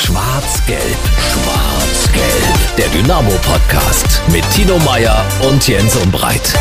Schwarz-Gelb, 0.00 0.80
Schwarz-Gelb. 1.18 2.76
Der 2.78 2.86
Dynamo-Podcast 2.86 4.22
mit 4.32 4.48
Tino 4.52 4.78
Meyer 4.78 5.24
und 5.50 5.66
Jens 5.66 5.96
Umbreit. 5.96 6.56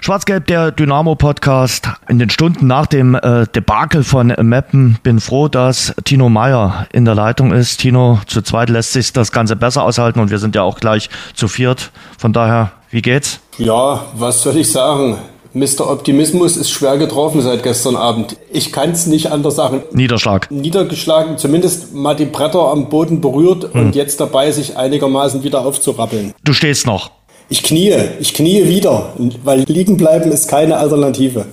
Schwarz-Gelb, 0.00 0.48
der 0.48 0.72
Dynamo-Podcast. 0.72 1.88
In 2.08 2.18
den 2.18 2.30
Stunden 2.30 2.66
nach 2.66 2.86
dem 2.86 3.14
äh, 3.14 3.46
Debakel 3.46 4.02
von 4.02 4.34
Meppen 4.42 4.98
bin 5.04 5.20
froh, 5.20 5.46
dass 5.46 5.94
Tino 6.02 6.28
Meyer 6.28 6.88
in 6.92 7.04
der 7.04 7.14
Leitung 7.14 7.52
ist. 7.52 7.78
Tino, 7.78 8.20
zu 8.26 8.42
zweit 8.42 8.68
lässt 8.68 8.92
sich 8.92 9.12
das 9.12 9.30
Ganze 9.30 9.54
besser 9.54 9.84
aushalten 9.84 10.18
und 10.18 10.30
wir 10.32 10.38
sind 10.40 10.56
ja 10.56 10.62
auch 10.62 10.80
gleich 10.80 11.10
zu 11.32 11.46
viert. 11.46 11.92
Von 12.18 12.32
daher, 12.32 12.72
wie 12.90 13.02
geht's? 13.02 13.38
Ja, 13.56 14.04
was 14.14 14.42
soll 14.42 14.56
ich 14.56 14.70
sagen? 14.72 15.18
Mr. 15.54 15.90
Optimismus 15.90 16.56
ist 16.56 16.70
schwer 16.70 16.98
getroffen 16.98 17.40
seit 17.40 17.62
gestern 17.62 17.96
Abend. 17.96 18.36
Ich 18.52 18.72
kann 18.72 18.90
es 18.90 19.06
nicht 19.06 19.32
anders 19.32 19.56
sagen. 19.56 19.82
Niederschlag. 19.92 20.50
Niedergeschlagen, 20.50 21.38
zumindest 21.38 21.94
mal 21.94 22.14
die 22.14 22.26
Bretter 22.26 22.68
am 22.68 22.88
Boden 22.88 23.20
berührt 23.20 23.72
hm. 23.72 23.80
und 23.80 23.96
jetzt 23.96 24.20
dabei, 24.20 24.50
sich 24.50 24.76
einigermaßen 24.76 25.42
wieder 25.42 25.64
aufzurappeln. 25.64 26.34
Du 26.44 26.52
stehst 26.52 26.86
noch. 26.86 27.10
Ich 27.48 27.62
knie, 27.62 27.94
ich 28.20 28.34
knie 28.34 28.68
wieder, 28.68 29.14
weil 29.42 29.60
liegen 29.60 29.96
bleiben 29.96 30.30
ist 30.30 30.48
keine 30.48 30.76
Alternative. 30.76 31.46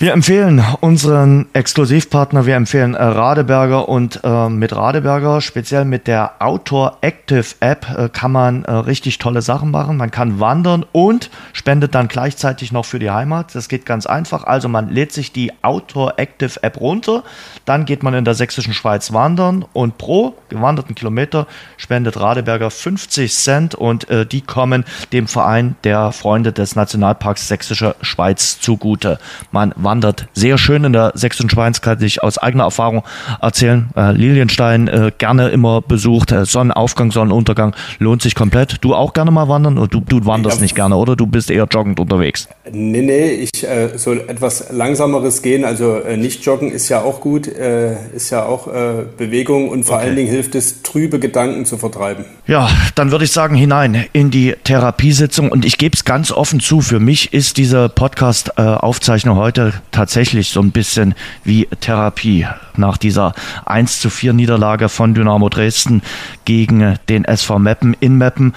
Wir 0.00 0.12
empfehlen 0.12 0.64
unseren 0.80 1.46
Exklusivpartner, 1.54 2.46
wir 2.46 2.54
empfehlen 2.54 2.94
äh, 2.94 3.02
Radeberger 3.02 3.88
und 3.88 4.20
äh, 4.22 4.48
mit 4.48 4.72
Radeberger, 4.72 5.40
speziell 5.40 5.84
mit 5.84 6.06
der 6.06 6.40
Outdoor 6.40 6.98
Active 7.00 7.56
App, 7.58 7.84
äh, 7.98 8.08
kann 8.08 8.30
man 8.30 8.64
äh, 8.64 8.70
richtig 8.70 9.18
tolle 9.18 9.42
Sachen 9.42 9.72
machen. 9.72 9.96
Man 9.96 10.12
kann 10.12 10.38
wandern 10.38 10.86
und 10.92 11.30
spendet 11.52 11.96
dann 11.96 12.06
gleichzeitig 12.06 12.70
noch 12.70 12.84
für 12.84 13.00
die 13.00 13.10
Heimat. 13.10 13.56
Das 13.56 13.68
geht 13.68 13.86
ganz 13.86 14.06
einfach. 14.06 14.44
Also 14.44 14.68
man 14.68 14.88
lädt 14.88 15.12
sich 15.12 15.32
die 15.32 15.50
Outdoor 15.62 16.16
Active 16.16 16.62
App 16.62 16.80
runter, 16.80 17.24
dann 17.64 17.84
geht 17.84 18.04
man 18.04 18.14
in 18.14 18.24
der 18.24 18.34
sächsischen 18.34 18.74
Schweiz 18.74 19.12
wandern 19.12 19.64
und 19.72 19.98
pro 19.98 20.36
gewanderten 20.48 20.94
Kilometer 20.94 21.48
spendet 21.76 22.20
Radeberger 22.20 22.70
50 22.70 23.34
Cent 23.34 23.74
und 23.74 24.08
äh, 24.10 24.24
die 24.24 24.42
kommen 24.42 24.84
dem 25.12 25.26
Verein 25.26 25.74
der 25.82 26.12
Freunde 26.12 26.52
des 26.52 26.76
Nationalparks 26.76 27.48
Sächsische 27.48 27.96
Schweiz 28.00 28.60
zugute. 28.60 29.18
Man 29.50 29.74
wandert 29.88 30.28
sehr 30.34 30.58
schön 30.58 30.84
in 30.84 30.92
der 30.92 31.12
Sächsischen 31.14 31.48
Schweiz, 31.48 31.80
kann 31.80 32.02
ich 32.02 32.22
aus 32.22 32.36
eigener 32.36 32.64
Erfahrung 32.64 33.04
erzählen. 33.40 33.88
Äh, 33.96 34.12
Lilienstein 34.12 34.86
äh, 34.86 35.12
gerne 35.16 35.48
immer 35.48 35.80
besucht, 35.80 36.30
äh, 36.30 36.44
Sonnenaufgang, 36.44 37.10
Sonnenuntergang 37.10 37.74
lohnt 37.98 38.20
sich 38.20 38.34
komplett. 38.34 38.84
Du 38.84 38.94
auch 38.94 39.14
gerne 39.14 39.30
mal 39.30 39.48
wandern 39.48 39.78
oder 39.78 39.88
du, 39.88 40.00
du 40.00 40.26
wanderst 40.26 40.58
ja. 40.58 40.62
nicht 40.64 40.74
gerne 40.74 40.96
oder 40.96 41.16
du 41.16 41.26
bist 41.26 41.50
eher 41.50 41.66
joggend 41.70 42.00
unterwegs? 42.00 42.48
Nee, 42.70 43.00
nee, 43.00 43.30
ich 43.30 43.64
äh, 43.64 43.96
so 43.96 44.12
etwas 44.12 44.70
langsameres 44.70 45.40
gehen, 45.40 45.64
also 45.64 45.96
äh, 46.00 46.18
nicht 46.18 46.44
joggen 46.44 46.70
ist 46.70 46.90
ja 46.90 47.00
auch 47.00 47.22
gut, 47.22 47.48
äh, 47.48 47.96
ist 48.14 48.28
ja 48.28 48.44
auch 48.44 48.68
Bewegung 49.16 49.70
und 49.70 49.84
vor 49.84 49.96
okay. 49.96 50.06
allen 50.06 50.16
Dingen 50.16 50.28
hilft 50.28 50.54
es, 50.54 50.82
trübe 50.82 51.18
Gedanken 51.18 51.64
zu 51.64 51.78
vertreiben. 51.78 52.26
Ja, 52.46 52.68
dann 52.94 53.10
würde 53.10 53.24
ich 53.24 53.32
sagen, 53.32 53.54
hinein 53.54 54.04
in 54.12 54.30
die 54.30 54.54
Therapiesitzung 54.64 55.50
und 55.50 55.64
ich 55.64 55.78
gebe 55.78 55.94
es 55.94 56.04
ganz 56.04 56.30
offen 56.30 56.60
zu, 56.60 56.82
für 56.82 57.00
mich 57.00 57.32
ist 57.32 57.56
diese 57.56 57.88
Podcast-Aufzeichnung 57.88 59.36
heute 59.36 59.72
tatsächlich 59.90 60.50
so 60.50 60.60
ein 60.60 60.70
bisschen 60.70 61.14
wie 61.44 61.68
Therapie 61.80 62.46
nach 62.76 62.96
dieser 62.96 63.34
1 63.66 64.00
zu 64.00 64.10
4 64.10 64.32
Niederlage 64.32 64.88
von 64.88 65.14
Dynamo 65.14 65.48
Dresden 65.48 66.02
gegen 66.44 66.96
den 67.08 67.24
SV 67.24 67.58
Meppen 67.58 67.96
in 68.00 68.16
Meppen. 68.16 68.54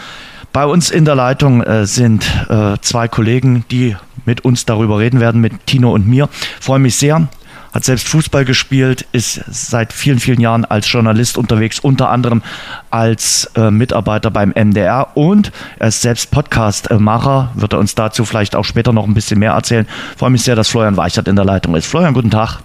Bei 0.54 0.66
uns 0.66 0.92
in 0.92 1.06
der 1.06 1.16
Leitung 1.16 1.64
äh, 1.64 1.86
sind 1.86 2.30
äh, 2.50 2.78
zwei 2.82 3.08
Kollegen, 3.08 3.64
die 3.72 3.96
mit 4.26 4.44
uns 4.44 4.66
darüber 4.66 5.00
reden 5.00 5.20
werden, 5.20 5.42
mit 5.42 5.66
Tino 5.66 5.94
und 5.94 6.08
mir. 6.08 6.30
Freue 6.60 6.80
mich 6.80 6.96
sehr, 6.96 7.28
hat 7.74 7.84
selbst 7.84 8.08
Fußball 8.10 8.46
gespielt, 8.46 9.06
ist 9.12 9.44
seit 9.48 9.94
vielen, 9.94 10.20
vielen 10.20 10.42
Jahren 10.42 10.66
als 10.66 10.92
Journalist 10.92 11.38
unterwegs, 11.38 11.80
unter 11.80 12.10
anderem 12.10 12.42
als 12.90 13.50
äh, 13.56 13.72
Mitarbeiter 13.72 14.32
beim 14.32 14.54
MDR 14.56 15.16
und 15.16 15.52
er 15.80 15.88
ist 15.88 16.02
selbst 16.02 16.32
Podcast-Macher, 16.32 17.52
wird 17.56 17.74
er 17.74 17.80
uns 17.80 17.96
dazu 17.96 18.26
vielleicht 18.26 18.56
auch 18.56 18.66
später 18.66 18.94
noch 18.94 19.08
ein 19.08 19.14
bisschen 19.14 19.40
mehr 19.40 19.54
erzählen. 19.54 19.88
Freue 20.18 20.32
mich 20.32 20.44
sehr, 20.44 20.56
dass 20.56 20.70
Florian 20.70 20.98
Weichert 20.98 21.28
in 21.28 21.36
der 21.36 21.46
Leitung 21.46 21.76
ist. 21.76 21.88
Florian, 21.88 22.14
guten 22.14 22.32
Tag. 22.32 22.60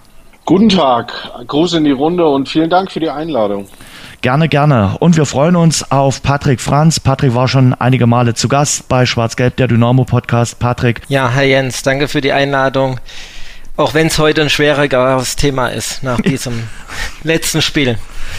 Guten 0.44 0.68
Tag, 0.68 1.12
Gruß 1.48 1.74
in 1.74 1.84
die 1.84 1.90
Runde 1.90 2.24
und 2.24 2.48
vielen 2.48 2.70
Dank 2.70 2.92
für 2.92 3.00
die 3.00 3.10
Einladung. 3.10 3.66
Gerne, 4.22 4.48
gerne. 4.48 4.96
Und 5.00 5.16
wir 5.16 5.26
freuen 5.26 5.56
uns 5.56 5.90
auf 5.90 6.22
Patrick 6.22 6.60
Franz. 6.60 7.00
Patrick 7.00 7.34
war 7.34 7.48
schon 7.48 7.74
einige 7.74 8.06
Male 8.06 8.34
zu 8.34 8.48
Gast 8.48 8.88
bei 8.88 9.06
Schwarz-Gelb, 9.06 9.56
der 9.56 9.68
Dynamo-Podcast. 9.68 10.58
Patrick. 10.58 11.02
Ja, 11.08 11.28
Herr 11.28 11.44
Jens, 11.44 11.82
danke 11.82 12.08
für 12.08 12.20
die 12.20 12.32
Einladung. 12.32 12.98
Auch 13.76 13.92
wenn 13.92 14.06
es 14.06 14.18
heute 14.18 14.40
ein 14.40 14.48
schwereres 14.48 15.36
Thema 15.36 15.68
ist 15.68 16.02
nach 16.02 16.20
diesem 16.20 16.62
letzten 17.22 17.60
Spiel. 17.60 17.98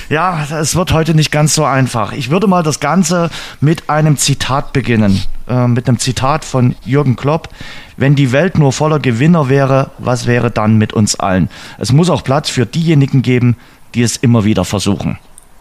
Ja, 0.10 0.46
es 0.60 0.76
wird 0.76 0.92
heute 0.92 1.14
nicht 1.14 1.32
ganz 1.32 1.54
so 1.54 1.64
einfach. 1.64 2.12
Ich 2.12 2.32
würde 2.32 2.48
mal 2.48 2.64
das 2.64 2.80
Ganze 2.80 3.30
mit 3.62 3.88
einem 3.88 4.18
Zitat 4.18 4.74
beginnen. 4.74 5.22
Äh, 5.48 5.68
mit 5.68 5.88
einem 5.88 6.00
Zitat 6.00 6.44
von 6.44 6.76
Jürgen 6.84 7.16
Klopp. 7.16 7.50
Wenn 7.98 8.16
die 8.16 8.32
Welt 8.32 8.58
nur 8.58 8.74
voller 8.74 9.00
Gewinner 9.00 9.48
wäre, 9.48 9.92
was 10.00 10.26
wäre 10.26 10.50
dann 10.50 10.78
mit 10.78 10.94
uns 10.94 11.16
allen? 11.20 11.50
Es 11.78 11.94
muss 11.94 12.10
auch 12.10 12.24
Platz 12.24 12.50
für 12.50 12.66
diejenigen 12.66 13.22
geben, 13.22 13.58
die 13.94 14.02
es 14.02 14.18
immer 14.18 14.44
wieder 14.44 14.66
versuchen. 14.66 15.20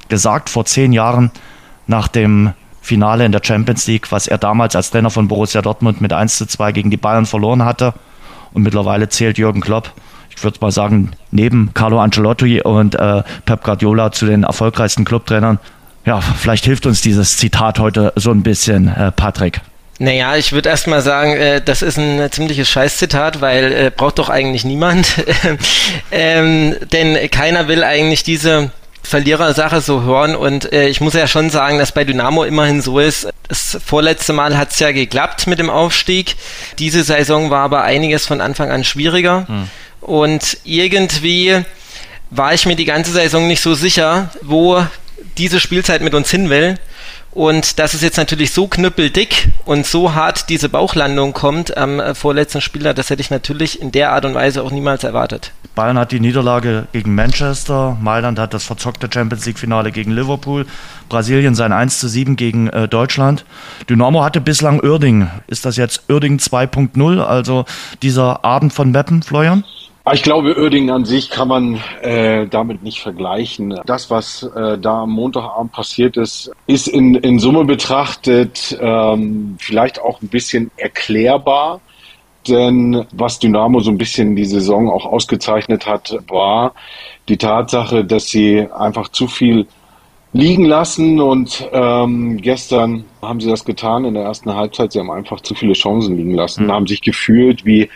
Gesagt 0.08 0.48
vor 0.48 0.64
zehn 0.64 0.93
Jahren 0.93 1.31
nach 1.87 2.08
dem 2.08 2.53
Finale 2.81 3.26
in 3.26 3.32
der 3.32 3.43
Champions 3.44 3.87
League, 3.87 4.10
was 4.10 4.26
er 4.26 4.38
damals 4.38 4.75
als 4.75 4.91
Trainer 4.91 5.10
von 5.10 5.28
Borussia 5.28 5.60
Dortmund 5.60 6.00
mit 6.00 6.12
1 6.12 6.37
zu 6.37 6.47
2 6.47 6.72
gegen 6.72 6.91
die 6.91 6.97
Bayern 6.97 7.26
verloren 7.26 7.64
hatte. 7.64 7.93
Und 8.52 8.62
mittlerweile 8.62 9.08
zählt 9.08 9.38
Jürgen 9.38 9.60
Klopp, 9.60 9.92
ich 10.34 10.42
würde 10.44 10.58
mal 10.60 10.70
sagen, 10.70 11.12
neben 11.30 11.72
Carlo 11.74 11.98
Ancelotti 12.00 12.60
und 12.60 12.94
äh, 12.94 13.22
Pep 13.44 13.64
Guardiola 13.64 14.12
zu 14.12 14.26
den 14.26 14.42
erfolgreichsten 14.42 15.04
Clubtrainern. 15.04 15.58
Ja, 16.04 16.20
vielleicht 16.20 16.64
hilft 16.64 16.86
uns 16.86 17.00
dieses 17.00 17.36
Zitat 17.36 17.78
heute 17.78 18.12
so 18.16 18.30
ein 18.30 18.42
bisschen, 18.42 18.88
äh, 18.88 19.10
Patrick. 19.12 19.60
Naja, 19.98 20.36
ich 20.36 20.52
würde 20.52 20.68
erst 20.68 20.86
mal 20.88 21.00
sagen, 21.00 21.32
äh, 21.32 21.62
das 21.62 21.80
ist 21.80 21.98
ein 21.98 22.30
ziemliches 22.30 22.68
Scheißzitat, 22.68 23.40
weil 23.40 23.72
äh, 23.72 23.90
braucht 23.94 24.18
doch 24.18 24.28
eigentlich 24.28 24.64
niemand. 24.64 25.08
ähm, 26.12 26.76
denn 26.92 27.30
keiner 27.30 27.66
will 27.66 27.82
eigentlich 27.82 28.22
diese 28.22 28.70
Verlierersache 29.06 29.81
so 29.81 30.03
hören 30.03 30.37
und 30.37 30.72
äh, 30.72 30.89
ich 30.89 31.00
muss 31.00 31.15
ja 31.15 31.27
schon 31.27 31.50
sagen, 31.50 31.78
dass 31.78 31.93
bei 31.93 32.05
Dynamo 32.05 32.44
immerhin 32.44 32.83
so 32.83 32.99
ist. 32.99 33.28
Das 33.49 33.78
vorletzte 33.84 34.33
Mal 34.33 34.56
hat 34.56 34.72
es 34.72 34.78
ja 34.78 34.93
geklappt 34.93 35.47
mit 35.47 35.59
dem 35.59 35.71
Aufstieg. 35.71 36.37
Diese 36.78 37.03
Saison 37.03 37.50
war 37.50 37.62
aber 37.62 37.83
einiges 37.83 38.27
von 38.27 38.41
Anfang 38.41 38.71
an 38.71 38.84
schwieriger 38.84 39.47
hm. 39.49 39.69
und 40.00 40.59
irgendwie 40.65 41.62
war 42.31 42.55
ich 42.55 42.67
mir 42.67 42.77
die 42.77 42.84
ganze 42.84 43.12
Saison 43.12 43.47
nicht 43.47 43.62
so 43.62 43.75
sicher, 43.75 44.31
wo 44.43 44.84
diese 45.38 45.61
Spielzeit 45.61 46.03
mit 46.03 46.15
uns 46.15 46.31
hin 46.31 46.50
will. 46.50 46.78
Und 47.36 47.78
dass 47.78 47.92
es 47.92 48.00
jetzt 48.00 48.16
natürlich 48.16 48.50
so 48.50 48.66
knüppeldick 48.66 49.48
und 49.66 49.84
so 49.84 50.14
hart 50.14 50.48
diese 50.48 50.70
Bauchlandung 50.70 51.34
kommt 51.34 51.76
am 51.76 52.00
äh, 52.00 52.14
vorletzten 52.14 52.62
Spieler, 52.62 52.94
das 52.94 53.10
hätte 53.10 53.20
ich 53.20 53.28
natürlich 53.28 53.82
in 53.82 53.92
der 53.92 54.12
Art 54.12 54.24
und 54.24 54.34
Weise 54.34 54.62
auch 54.62 54.70
niemals 54.70 55.04
erwartet. 55.04 55.52
Bayern 55.75 55.98
hat 55.98 56.12
die 56.12 56.20
Niederlage 56.20 56.86
gegen 56.92 57.14
Manchester, 57.14 57.98
Mailand 58.00 58.38
hat 58.38 58.54
das 58.54 58.64
verzockte 58.64 59.10
Champions 59.12 59.44
League-Finale 59.44 59.92
gegen 59.92 60.12
Liverpool, 60.12 60.64
Brasilien 61.10 61.54
sein 61.54 61.75
1 61.75 61.98
zu 61.98 62.08
7 62.08 62.36
gegen 62.36 62.69
äh, 62.69 62.88
Deutschland. 62.88 63.44
Dynamo 63.91 64.25
hatte 64.25 64.41
bislang 64.41 64.80
Uerding. 64.82 65.28
Ist 65.46 65.66
das 65.66 65.76
jetzt 65.76 66.08
Uerding 66.08 66.38
2.0, 66.38 67.20
also 67.20 67.66
dieser 68.00 68.46
Abend 68.46 68.72
von 68.72 68.92
Meppen, 68.92 69.22
Florian? 69.22 69.62
Ah, 70.09 70.15
ich 70.15 70.22
glaube, 70.22 70.56
Oerding 70.56 70.89
an 70.91 71.05
sich 71.05 71.31
kann 71.31 71.49
man 71.49 71.81
äh, 72.00 72.47
damit 72.47 72.84
nicht 72.84 73.00
vergleichen. 73.00 73.81
Das, 73.87 74.09
was 74.09 74.44
äh, 74.44 74.78
da 74.78 75.03
am 75.03 75.11
Montagabend 75.11 75.72
passiert 75.72 76.17
ist, 76.17 76.53
ist 76.69 76.87
in, 76.87 77.17
in 77.17 77.41
Summe 77.41 77.65
betrachtet 77.65 78.78
ähm, 78.81 79.56
vielleicht 79.59 80.00
auch 80.00 80.22
ein 80.22 80.28
bisschen 80.28 80.71
erklärbar. 80.77 81.81
Denn 82.47 83.05
was 83.11 83.41
Dynamo 83.41 83.81
so 83.81 83.91
ein 83.91 83.99
bisschen 83.99 84.37
die 84.37 84.44
Saison 84.44 84.89
auch 84.89 85.06
ausgezeichnet 85.06 85.89
hat, 85.89 86.17
war 86.28 86.75
die 87.28 87.37
Tatsache, 87.37 88.05
dass 88.05 88.28
sie 88.28 88.65
einfach 88.79 89.09
zu 89.09 89.26
viel 89.26 89.67
liegen 90.32 90.67
lassen 90.67 91.20
und 91.20 91.69
ähm, 91.73 92.37
gestern 92.37 93.06
haben 93.23 93.41
sie 93.41 93.50
das 93.50 93.64
getan 93.64 94.05
in 94.05 94.14
der 94.14 94.23
ersten 94.23 94.55
Halbzeit. 94.55 94.93
Sie 94.93 95.00
haben 95.00 95.11
einfach 95.11 95.41
zu 95.41 95.56
viele 95.56 95.73
Chancen 95.73 96.17
liegen 96.17 96.35
lassen, 96.35 96.67
mhm. 96.67 96.73
haben 96.73 96.87
sich 96.87 97.02
gefühlt 97.02 97.64
wie 97.64 97.88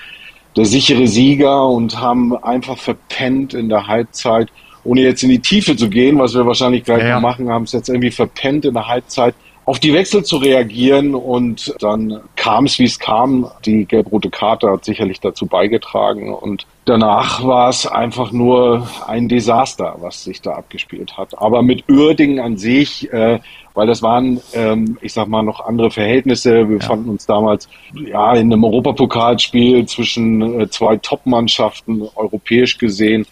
der 0.56 0.64
sichere 0.64 1.06
Sieger 1.06 1.66
und 1.66 2.00
haben 2.00 2.36
einfach 2.36 2.78
verpennt 2.78 3.54
in 3.54 3.68
der 3.68 3.86
Halbzeit, 3.86 4.48
ohne 4.84 5.02
jetzt 5.02 5.22
in 5.22 5.28
die 5.28 5.38
Tiefe 5.38 5.76
zu 5.76 5.88
gehen, 5.88 6.18
was 6.18 6.34
wir 6.34 6.46
wahrscheinlich 6.46 6.84
gleich 6.84 7.04
ja. 7.04 7.20
machen, 7.20 7.50
haben 7.50 7.64
es 7.64 7.72
jetzt 7.72 7.88
irgendwie 7.88 8.10
verpennt 8.10 8.64
in 8.64 8.74
der 8.74 8.88
Halbzeit 8.88 9.34
auf 9.66 9.78
die 9.78 9.92
Wechsel 9.92 10.24
zu 10.24 10.38
reagieren 10.38 11.14
und 11.14 11.74
dann 11.80 12.20
kam 12.34 12.64
es, 12.64 12.78
wie 12.78 12.84
es 12.84 12.98
kam. 12.98 13.48
Die 13.64 13.84
gelb-rote 13.84 14.30
Karte 14.30 14.68
hat 14.68 14.84
sicherlich 14.84 15.20
dazu 15.20 15.46
beigetragen 15.46 16.34
und 16.34 16.66
danach 16.90 17.44
war 17.46 17.68
es 17.68 17.86
einfach 17.86 18.32
nur 18.32 18.88
ein 19.06 19.28
Desaster, 19.28 19.96
was 20.00 20.24
sich 20.24 20.42
da 20.42 20.52
abgespielt 20.52 21.16
hat. 21.16 21.38
Aber 21.40 21.62
mit 21.62 21.88
Uerdingen 21.88 22.40
an 22.40 22.56
sich, 22.56 23.10
äh, 23.12 23.38
weil 23.74 23.86
das 23.86 24.02
waren, 24.02 24.40
ähm, 24.52 24.98
ich 25.00 25.12
sag 25.12 25.28
mal, 25.28 25.42
noch 25.42 25.64
andere 25.64 25.90
Verhältnisse. 25.90 26.68
Wir 26.68 26.78
ja. 26.78 26.86
fanden 26.86 27.08
uns 27.08 27.26
damals 27.26 27.68
ja 27.94 28.34
in 28.34 28.52
einem 28.52 28.64
Europapokalspiel 28.64 29.86
zwischen 29.86 30.60
äh, 30.60 30.68
zwei 30.68 30.96
Top-Mannschaften 30.96 32.02
europäisch 32.16 32.76
gesehen 32.76 33.26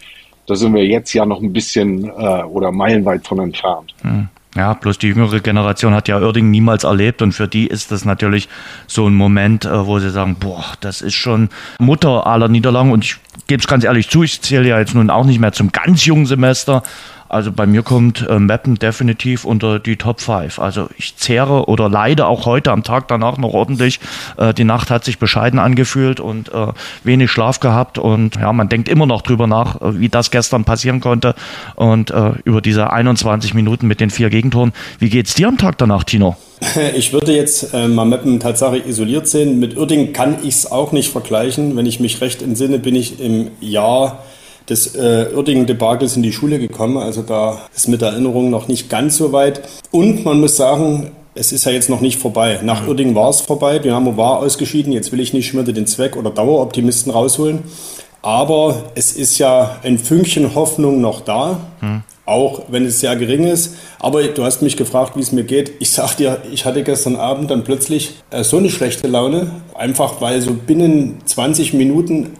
Da 0.45 0.55
sind 0.55 0.73
wir 0.73 0.85
jetzt 0.85 1.13
ja 1.13 1.25
noch 1.25 1.41
ein 1.41 1.53
bisschen 1.53 2.05
äh, 2.05 2.43
oder 2.43 2.71
meilenweit 2.71 3.27
von 3.27 3.39
entfernt. 3.39 3.93
Hm. 4.01 4.29
Ja, 4.55 4.73
bloß 4.73 4.97
die 4.97 5.07
jüngere 5.07 5.41
Generation 5.41 5.93
hat 5.93 6.07
ja 6.07 6.19
Oerding 6.19 6.49
niemals 6.49 6.83
erlebt 6.83 7.21
und 7.21 7.33
für 7.33 7.47
die 7.47 7.67
ist 7.67 7.91
das 7.91 8.03
natürlich 8.03 8.49
so 8.87 9.07
ein 9.07 9.13
Moment, 9.13 9.65
äh, 9.65 9.85
wo 9.85 9.99
sie 9.99 10.09
sagen, 10.09 10.37
boah, 10.39 10.65
das 10.79 11.01
ist 11.01 11.13
schon 11.13 11.49
Mutter 11.77 12.25
aller 12.25 12.47
Niederlagen. 12.47 12.91
Und 12.91 13.05
ich 13.05 13.17
gebe 13.45 13.61
es 13.61 13.67
ganz 13.67 13.83
ehrlich 13.83 14.09
zu, 14.09 14.23
ich 14.23 14.41
zähle 14.41 14.67
ja 14.67 14.79
jetzt 14.79 14.95
nun 14.95 15.11
auch 15.11 15.25
nicht 15.25 15.39
mehr 15.39 15.51
zum 15.51 15.71
ganz 15.71 16.03
jungen 16.05 16.25
Semester, 16.25 16.81
also 17.29 17.51
bei 17.51 17.67
mir 17.67 17.83
kommt 17.83 18.27
äh, 18.27 18.39
Mappen 18.39 18.75
definitiv 18.75 19.45
unter 19.45 19.79
die 19.79 19.97
Top 19.97 20.19
5. 20.19 20.57
Also 20.57 20.89
ich 20.97 21.15
zehre 21.15 21.65
oder 21.65 21.87
leide 21.87 22.25
auch 22.25 22.47
heute 22.47 22.71
am 22.71 22.83
Tag 22.83 23.07
danach 23.07 23.37
noch 23.37 23.53
ordentlich. 23.53 23.99
Äh, 24.37 24.53
die 24.55 24.63
Nacht 24.63 24.89
hat 24.89 25.05
sich 25.05 25.19
bescheiden 25.19 25.59
angefühlt 25.59 26.19
und 26.19 26.51
äh, 26.51 26.67
wenig 27.03 27.29
Schlaf 27.29 27.59
gehabt. 27.59 27.99
Und 27.99 28.35
ja, 28.35 28.51
man 28.51 28.67
denkt 28.67 28.89
immer 28.89 29.05
noch 29.05 29.21
drüber 29.21 29.45
nach, 29.45 29.79
äh, 29.79 29.99
wie 29.99 30.09
das 30.09 30.31
gestern 30.31 30.65
passieren 30.65 31.01
konnte. 31.01 31.35
Und 31.75 32.09
äh, 32.09 32.31
über 32.45 32.61
diese 32.61 32.91
21 32.91 33.53
Minuten 33.53 33.87
mit 33.87 33.99
den 33.99 34.09
vier 34.09 34.31
Gegentoren. 34.31 34.73
Wie 34.97 35.09
geht's 35.09 35.35
dir 35.35 35.47
am 35.47 35.57
Tag 35.57 35.77
danach, 35.77 36.03
Tino? 36.03 36.35
Ich 36.95 37.13
würde 37.13 37.33
jetzt 37.33 37.73
äh, 37.73 37.87
mal 37.87 38.05
Meppen 38.05 38.39
tatsächlich 38.39 38.85
isoliert 38.87 39.27
sehen. 39.27 39.59
Mit 39.59 39.77
Uerdingen 39.77 40.13
kann 40.13 40.37
ich 40.41 40.55
es 40.55 40.71
auch 40.71 40.91
nicht 40.91 41.09
vergleichen. 41.09 41.77
Wenn 41.77 41.85
ich 41.85 41.99
mich 41.99 42.21
recht 42.21 42.41
entsinne, 42.41 42.79
bin 42.79 42.95
ich 42.95 43.19
im 43.19 43.51
Jahr 43.61 44.23
des 44.69 44.95
äh, 44.95 45.27
Uerdingen-Debakels 45.35 46.15
in 46.15 46.23
die 46.23 46.31
Schule 46.31 46.59
gekommen. 46.59 46.97
Also 46.97 47.21
da 47.21 47.59
ist 47.75 47.87
mit 47.87 48.01
der 48.01 48.09
Erinnerung 48.09 48.49
noch 48.49 48.67
nicht 48.67 48.89
ganz 48.89 49.17
so 49.17 49.31
weit. 49.31 49.61
Und 49.91 50.25
man 50.25 50.39
muss 50.39 50.55
sagen, 50.55 51.11
es 51.35 51.51
ist 51.51 51.65
ja 51.65 51.71
jetzt 51.71 51.89
noch 51.89 52.01
nicht 52.01 52.19
vorbei. 52.19 52.59
Nach 52.63 52.83
mhm. 52.83 52.89
Uerdingen 52.89 53.15
war 53.15 53.29
es 53.29 53.41
vorbei, 53.41 53.79
Dynamo 53.79 54.17
war 54.17 54.39
ausgeschieden. 54.39 54.91
Jetzt 54.91 55.11
will 55.11 55.19
ich 55.19 55.33
nicht 55.33 55.53
wieder 55.53 55.63
den 55.73 55.87
Zweck 55.87 56.15
oder 56.15 56.29
Daueroptimisten 56.29 57.11
rausholen. 57.11 57.63
Aber 58.21 58.83
es 58.95 59.13
ist 59.13 59.37
ja 59.37 59.77
ein 59.83 59.97
Fünkchen 59.97 60.53
Hoffnung 60.53 60.99
noch 60.99 61.21
da, 61.21 61.61
mhm. 61.79 62.03
auch 62.25 62.63
wenn 62.67 62.85
es 62.85 62.99
sehr 62.99 63.15
gering 63.15 63.45
ist. 63.45 63.75
Aber 63.99 64.21
du 64.23 64.43
hast 64.43 64.61
mich 64.61 64.75
gefragt, 64.75 65.15
wie 65.15 65.21
es 65.21 65.31
mir 65.31 65.45
geht. 65.45 65.71
Ich 65.79 65.91
sag 65.91 66.15
dir, 66.15 66.41
ich 66.51 66.65
hatte 66.65 66.83
gestern 66.83 67.15
Abend 67.15 67.49
dann 67.49 67.63
plötzlich 67.63 68.15
äh, 68.31 68.43
so 68.43 68.57
eine 68.57 68.69
schlechte 68.69 69.07
Laune, 69.07 69.51
einfach 69.73 70.19
weil 70.19 70.41
so 70.41 70.53
binnen 70.53 71.19
20 71.25 71.73
Minuten 71.73 72.31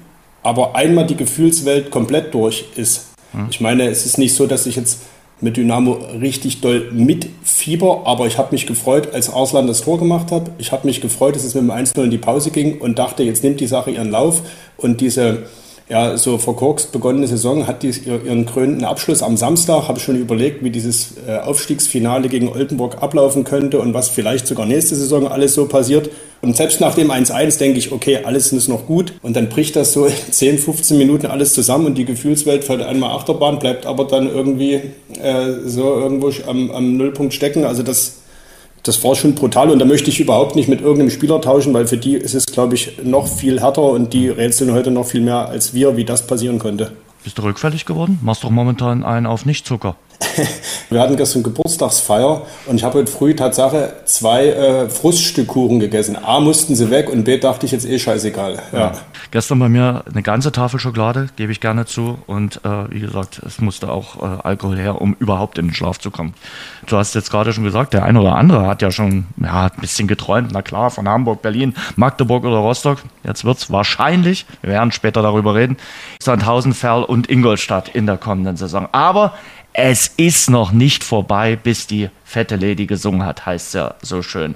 aber 0.43 0.75
einmal 0.75 1.05
die 1.05 1.15
Gefühlswelt 1.15 1.91
komplett 1.91 2.33
durch 2.33 2.65
ist. 2.75 3.07
Hm. 3.31 3.47
Ich 3.49 3.61
meine, 3.61 3.87
es 3.87 4.05
ist 4.05 4.17
nicht 4.17 4.35
so, 4.35 4.47
dass 4.47 4.65
ich 4.65 4.75
jetzt 4.75 5.01
mit 5.41 5.57
Dynamo 5.57 5.99
richtig 6.19 6.61
doll 6.61 6.91
mitfieber, 6.91 8.01
aber 8.05 8.27
ich 8.27 8.37
habe 8.37 8.49
mich 8.51 8.67
gefreut, 8.67 9.13
als 9.13 9.31
Arslan 9.31 9.67
das 9.67 9.81
Tor 9.81 9.97
gemacht 9.97 10.31
hat. 10.31 10.51
Ich 10.57 10.71
habe 10.71 10.85
mich 10.85 11.01
gefreut, 11.01 11.35
dass 11.35 11.43
es 11.43 11.55
mit 11.55 11.63
dem 11.63 11.71
1-0 11.71 12.03
in 12.03 12.11
die 12.11 12.17
Pause 12.17 12.51
ging 12.51 12.79
und 12.79 12.99
dachte, 12.99 13.23
jetzt 13.23 13.43
nimmt 13.43 13.59
die 13.59 13.67
Sache 13.67 13.91
ihren 13.91 14.11
Lauf 14.11 14.41
und 14.77 14.99
diese 14.99 15.43
ja, 15.89 16.17
so 16.17 16.37
verkorkst 16.37 16.91
begonnene 16.91 17.25
Saison 17.25 17.65
hat 17.65 17.81
die, 17.81 17.89
ihren 17.89 18.45
krönenden 18.45 18.85
Abschluss 18.85 19.23
am 19.23 19.37
Samstag. 19.37 19.87
Habe 19.87 19.99
schon 19.99 20.17
überlegt, 20.17 20.63
wie 20.63 20.69
dieses 20.69 21.15
äh, 21.27 21.39
Aufstiegsfinale 21.39 22.29
gegen 22.29 22.47
Oldenburg 22.47 23.01
ablaufen 23.01 23.43
könnte 23.43 23.79
und 23.79 23.95
was 23.95 24.07
vielleicht 24.07 24.45
sogar 24.45 24.67
nächste 24.67 24.95
Saison 24.95 25.27
alles 25.27 25.55
so 25.55 25.65
passiert. 25.65 26.11
Und 26.41 26.55
selbst 26.55 26.79
nach 26.79 26.93
dem 26.93 27.09
1-1 27.09 27.57
denke 27.57 27.79
ich, 27.79 27.91
okay, 27.91 28.19
alles 28.23 28.53
ist 28.53 28.67
noch 28.67 28.85
gut. 28.85 29.13
Und 29.23 29.35
dann 29.35 29.49
bricht 29.49 29.75
das 29.75 29.91
so 29.91 30.05
in 30.05 30.13
10, 30.29 30.59
15 30.59 30.95
Minuten 30.95 31.25
alles 31.25 31.53
zusammen 31.53 31.87
und 31.87 31.97
die 31.97 32.05
Gefühlswelt 32.05 32.63
fällt 32.63 32.83
einmal 32.83 33.09
Achterbahn, 33.17 33.57
bleibt 33.57 33.87
aber 33.87 34.05
dann 34.05 34.29
irgendwie 34.29 34.75
äh, 35.21 35.53
so 35.65 35.95
irgendwo 35.95 36.31
am, 36.47 36.69
am 36.69 36.97
Nullpunkt 36.97 37.33
stecken. 37.33 37.65
Also 37.65 37.81
das 37.81 38.18
das 38.83 39.03
war 39.03 39.15
schon 39.15 39.35
brutal 39.35 39.69
und 39.69 39.79
da 39.79 39.85
möchte 39.85 40.09
ich 40.09 40.19
überhaupt 40.19 40.55
nicht 40.55 40.69
mit 40.69 40.81
irgendeinem 40.81 41.09
Spieler 41.09 41.41
tauschen, 41.41 41.73
weil 41.73 41.87
für 41.87 41.97
die 41.97 42.15
ist 42.15 42.33
es, 42.33 42.45
glaube 42.45 42.75
ich, 42.75 43.03
noch 43.03 43.27
viel 43.27 43.59
härter 43.61 43.83
und 43.83 44.13
die 44.13 44.29
rätseln 44.29 44.71
heute 44.73 44.91
noch 44.91 45.05
viel 45.05 45.21
mehr 45.21 45.49
als 45.49 45.73
wir, 45.73 45.97
wie 45.97 46.05
das 46.05 46.25
passieren 46.25 46.59
konnte. 46.59 46.91
Bist 47.23 47.37
du 47.37 47.41
rückfällig 47.41 47.85
geworden? 47.85 48.17
Machst 48.21 48.43
doch 48.43 48.49
momentan 48.49 49.03
einen 49.03 49.25
auf 49.25 49.45
Nichtzucker. 49.45 49.95
Wir 50.89 51.01
hatten 51.01 51.17
gestern 51.17 51.43
Geburtstagsfeier 51.43 52.45
und 52.65 52.75
ich 52.75 52.83
habe 52.83 52.99
heute 52.99 53.11
früh 53.11 53.35
Tatsache 53.35 53.93
zwei 54.05 54.47
äh, 54.47 54.89
Fruststückkuchen 54.89 55.79
gegessen. 55.79 56.17
A, 56.21 56.39
mussten 56.39 56.75
sie 56.75 56.89
weg 56.89 57.09
und 57.09 57.23
B, 57.23 57.37
dachte 57.37 57.65
ich 57.65 57.71
jetzt 57.71 57.85
eh 57.85 57.99
scheißegal. 57.99 58.59
Ja. 58.71 58.79
ja. 58.79 58.91
Gestern 59.31 59.59
bei 59.59 59.69
mir 59.69 60.03
eine 60.11 60.23
ganze 60.23 60.51
Tafel 60.51 60.79
Schokolade, 60.79 61.29
gebe 61.35 61.51
ich 61.51 61.59
gerne 61.59 61.85
zu. 61.85 62.17
Und 62.25 62.65
äh, 62.65 62.89
wie 62.89 62.99
gesagt, 62.99 63.39
es 63.45 63.61
musste 63.61 63.91
auch 63.91 64.21
äh, 64.21 64.41
Alkohol 64.41 64.77
her, 64.77 64.99
um 64.99 65.15
überhaupt 65.19 65.59
in 65.59 65.67
den 65.67 65.73
Schlaf 65.73 65.99
zu 65.99 66.09
kommen. 66.09 66.33
Du 66.87 66.97
hast 66.97 67.13
jetzt 67.13 67.29
gerade 67.29 67.53
schon 67.53 67.63
gesagt, 67.63 67.93
der 67.93 68.03
eine 68.05 68.21
oder 68.21 68.35
andere 68.35 68.65
hat 68.65 68.81
ja 68.81 68.91
schon 68.91 69.27
ja, 69.37 69.65
ein 69.65 69.81
bisschen 69.81 70.07
geträumt. 70.07 70.49
Na 70.51 70.63
klar, 70.63 70.89
von 70.89 71.07
Hamburg, 71.07 71.43
Berlin, 71.43 71.75
Magdeburg 71.95 72.43
oder 72.43 72.57
Rostock. 72.57 73.03
Jetzt 73.23 73.45
wird 73.45 73.59
es 73.59 73.71
wahrscheinlich, 73.71 74.47
wir 74.61 74.71
werden 74.71 74.91
später 74.91 75.21
darüber 75.21 75.53
reden, 75.53 75.77
Sandhausen, 76.19 76.73
Ferl 76.73 77.03
und 77.03 77.29
Ingolstadt 77.29 77.89
in 77.89 78.07
der 78.07 78.17
kommenden 78.17 78.57
Saison. 78.57 78.89
Aber 78.91 79.35
es 79.73 80.07
ist 80.07 80.49
noch 80.49 80.71
nicht 80.71 81.03
vorbei, 81.03 81.55
bis 81.55 81.85
die 81.85 82.09
fette 82.29 82.57
Lady 82.57 82.85
gesungen 82.85 83.25
hat, 83.25 83.47
heißt 83.47 83.73
ja 83.73 83.95
so 84.03 84.21
schön. 84.21 84.53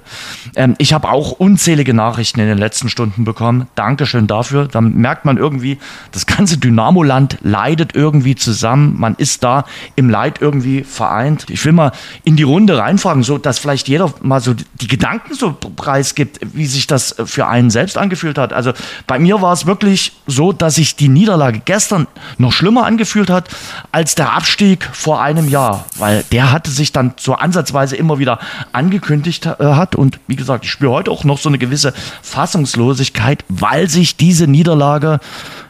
Ähm, 0.56 0.76
ich 0.78 0.94
habe 0.94 1.10
auch 1.10 1.32
unzählige 1.32 1.96
Nachrichten 1.96 2.40
in 2.40 2.48
den 2.48 2.60
letzten 2.60 2.88
Stunden 2.88 3.24
bekommen. 3.26 3.68
Dankeschön 3.74 4.28
dafür. 4.28 4.68
Dann 4.68 4.94
merkt 4.94 5.26
man 5.26 5.38
irgendwie, 5.38 5.80
das 6.12 6.28
ganze 6.28 6.60
Dynamoland 6.60 7.40
leidet 7.42 7.96
irgendwie 7.96 8.36
zusammen. 8.36 8.94
Man 9.00 9.16
ist 9.16 9.44
da 9.44 9.66
im 9.96 10.08
Leid 10.08 10.40
irgendwie 10.40 10.84
vereint. 10.84 11.48
Ich 11.50 11.66
will 11.66 11.72
mal 11.72 11.94
in 12.24 12.36
die 12.36 12.44
Runde 12.44 12.78
reinfragen, 12.78 13.24
so 13.24 13.40
dass 13.40 13.58
vielleicht 13.58 13.88
jeder 13.88 14.14
mal 14.22 14.40
so 14.40 14.54
die 14.54 14.88
Gedanken 14.88 15.34
so 15.34 15.54
preisgibt, 15.54 16.42
wie 16.54 16.68
sich 16.68 16.86
das 16.86 17.16
für 17.26 17.48
einen 17.48 17.72
selbst 17.72 17.98
angefühlt 17.98 18.38
hat. 18.38 18.54
Also 18.54 18.74
bei 19.08 19.18
mir 19.18 19.42
war 19.42 19.54
es 19.54 19.66
wirklich 19.66 20.14
so, 20.28 20.52
dass 20.52 20.76
sich 20.76 20.96
die 20.96 21.10
Niederlage 21.10 21.60
gestern 21.66 22.06
noch 22.38 22.52
schlimmer 22.52 22.86
angefühlt 22.86 23.32
hat 23.32 23.50
als 23.92 24.14
der 24.14 24.34
Abstieg 24.34 24.88
vor 24.94 25.24
einem 25.24 25.50
Jahr, 25.50 25.86
weil 25.98 26.24
der 26.32 26.52
hatte 26.52 26.70
sich 26.70 26.92
dann 26.92 27.16
so 27.18 27.34
ansatz 27.34 27.63
ansatzweise 27.64 27.96
immer 27.96 28.20
wieder 28.20 28.40
angekündigt 28.72 29.46
äh, 29.46 29.56
hat. 29.60 29.96
Und 29.96 30.20
wie 30.28 30.36
gesagt, 30.36 30.66
ich 30.66 30.72
spüre 30.72 30.92
heute 30.92 31.12
auch 31.12 31.24
noch 31.24 31.38
so 31.38 31.50
eine 31.50 31.58
gewisse 31.58 31.94
Fassungslosigkeit, 32.22 33.46
weil 33.48 33.90
sich 33.90 34.18
diese 34.18 34.48
Niederlage 34.48 35.20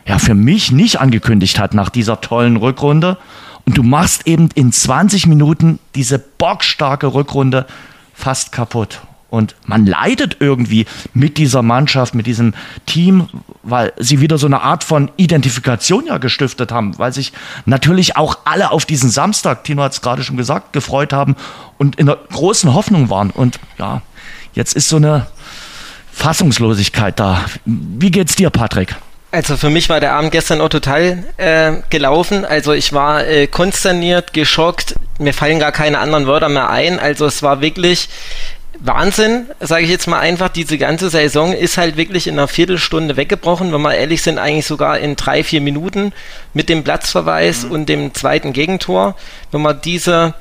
ja 0.07 0.19
für 0.19 0.33
mich 0.33 0.71
nicht 0.71 0.99
angekündigt 0.99 1.59
hat 1.59 1.73
nach 1.73 1.89
dieser 1.89 2.19
tollen 2.21 2.57
Rückrunde. 2.57 3.17
Und 3.65 3.77
du 3.77 3.83
machst 3.83 4.27
eben 4.27 4.49
in 4.55 4.71
20 4.71 5.27
Minuten 5.27 5.79
diese 5.95 6.19
bockstarke 6.19 7.13
Rückrunde 7.13 7.65
fast 8.13 8.51
kaputt. 8.51 9.01
Und 9.33 9.55
man 9.65 9.87
leidet 9.87 10.37
irgendwie 10.41 10.85
mit 11.15 11.39
dieser 11.39 11.63
Mannschaft, 11.63 12.13
mit 12.13 12.27
diesem 12.27 12.53
Team, 12.85 13.29
weil 13.63 13.91
sie 13.97 14.21
wieder 14.21 14.37
so 14.37 14.45
eine 14.45 14.61
Art 14.61 14.83
von 14.83 15.09
Identifikation 15.17 16.05
ja 16.05 16.19
gestiftet 16.19 16.71
haben, 16.71 16.99
weil 16.99 17.13
sich 17.13 17.33
natürlich 17.65 18.15
auch 18.15 18.37
alle 18.45 18.69
auf 18.69 18.85
diesen 18.85 19.09
Samstag, 19.09 19.63
Tino 19.63 19.81
hat 19.81 19.93
es 19.93 20.01
gerade 20.01 20.21
schon 20.21 20.37
gesagt, 20.37 20.71
gefreut 20.71 21.13
haben 21.13 21.35
und 21.79 21.95
in 21.95 22.05
der 22.05 22.19
großen 22.31 22.75
Hoffnung 22.75 23.09
waren. 23.09 23.31
Und 23.31 23.59
ja, 23.79 24.03
jetzt 24.53 24.75
ist 24.75 24.87
so 24.87 24.97
eine 24.97 25.25
Fassungslosigkeit 26.11 27.19
da. 27.19 27.43
Wie 27.65 28.11
geht's 28.11 28.35
dir, 28.35 28.51
Patrick? 28.51 28.95
Also 29.31 29.57
für 29.57 29.71
mich 29.71 29.89
war 29.89 29.99
der 29.99 30.13
Abend 30.13 30.31
gestern 30.31 30.61
auch 30.61 30.69
total 30.69 31.23
äh, 31.37 31.71
gelaufen. 31.89 32.45
Also 32.45 32.73
ich 32.73 32.93
war 32.93 33.25
äh, 33.25 33.47
konsterniert, 33.47 34.31
geschockt. 34.33 34.93
Mir 35.17 35.33
fallen 35.33 35.57
gar 35.57 35.71
keine 35.71 35.97
anderen 35.97 36.27
Wörter 36.27 36.49
mehr 36.49 36.69
ein. 36.69 36.99
Also 36.99 37.25
es 37.25 37.41
war 37.41 37.61
wirklich 37.61 38.09
Wahnsinn, 38.85 39.47
sage 39.61 39.85
ich 39.85 39.89
jetzt 39.89 40.07
mal 40.07 40.19
einfach. 40.19 40.49
Diese 40.49 40.77
ganze 40.77 41.09
Saison 41.09 41.53
ist 41.53 41.77
halt 41.77 41.95
wirklich 41.95 42.27
in 42.27 42.33
einer 42.33 42.49
Viertelstunde 42.49 43.15
weggebrochen. 43.15 43.71
Wenn 43.71 43.81
wir 43.81 43.95
ehrlich 43.95 44.21
sind, 44.21 44.37
eigentlich 44.37 44.65
sogar 44.65 44.99
in 44.99 45.15
drei, 45.15 45.43
vier 45.45 45.61
Minuten 45.61 46.11
mit 46.53 46.67
dem 46.67 46.83
Platzverweis 46.83 47.63
mhm. 47.63 47.71
und 47.71 47.89
dem 47.89 48.13
zweiten 48.13 48.51
Gegentor. 48.51 49.15
Wenn 49.51 49.61
wir 49.61 49.73
diese 49.73 50.33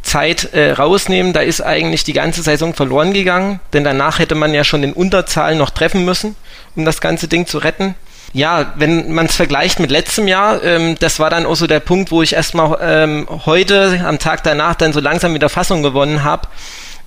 Zeit 0.00 0.54
äh, 0.54 0.72
rausnehmen, 0.72 1.34
da 1.34 1.40
ist 1.40 1.60
eigentlich 1.60 2.02
die 2.02 2.14
ganze 2.14 2.42
Saison 2.42 2.72
verloren 2.72 3.12
gegangen, 3.12 3.60
denn 3.74 3.84
danach 3.84 4.18
hätte 4.18 4.34
man 4.34 4.54
ja 4.54 4.64
schon 4.64 4.82
in 4.82 4.94
Unterzahl 4.94 5.54
noch 5.54 5.68
treffen 5.68 6.06
müssen, 6.06 6.36
um 6.76 6.86
das 6.86 7.02
ganze 7.02 7.28
Ding 7.28 7.46
zu 7.46 7.58
retten. 7.58 7.94
Ja, 8.32 8.72
wenn 8.76 9.12
man 9.12 9.26
es 9.26 9.36
vergleicht 9.36 9.78
mit 9.78 9.90
letztem 9.90 10.26
Jahr, 10.26 10.64
ähm, 10.64 10.96
das 11.00 11.18
war 11.18 11.28
dann 11.28 11.44
auch 11.44 11.56
so 11.56 11.66
der 11.66 11.80
Punkt, 11.80 12.12
wo 12.12 12.22
ich 12.22 12.32
erstmal 12.32 12.78
ähm, 12.80 13.28
heute, 13.44 14.02
am 14.06 14.18
Tag 14.18 14.42
danach, 14.42 14.74
dann 14.76 14.94
so 14.94 15.00
langsam 15.00 15.34
wieder 15.34 15.50
Fassung 15.50 15.82
gewonnen 15.82 16.24
habe 16.24 16.48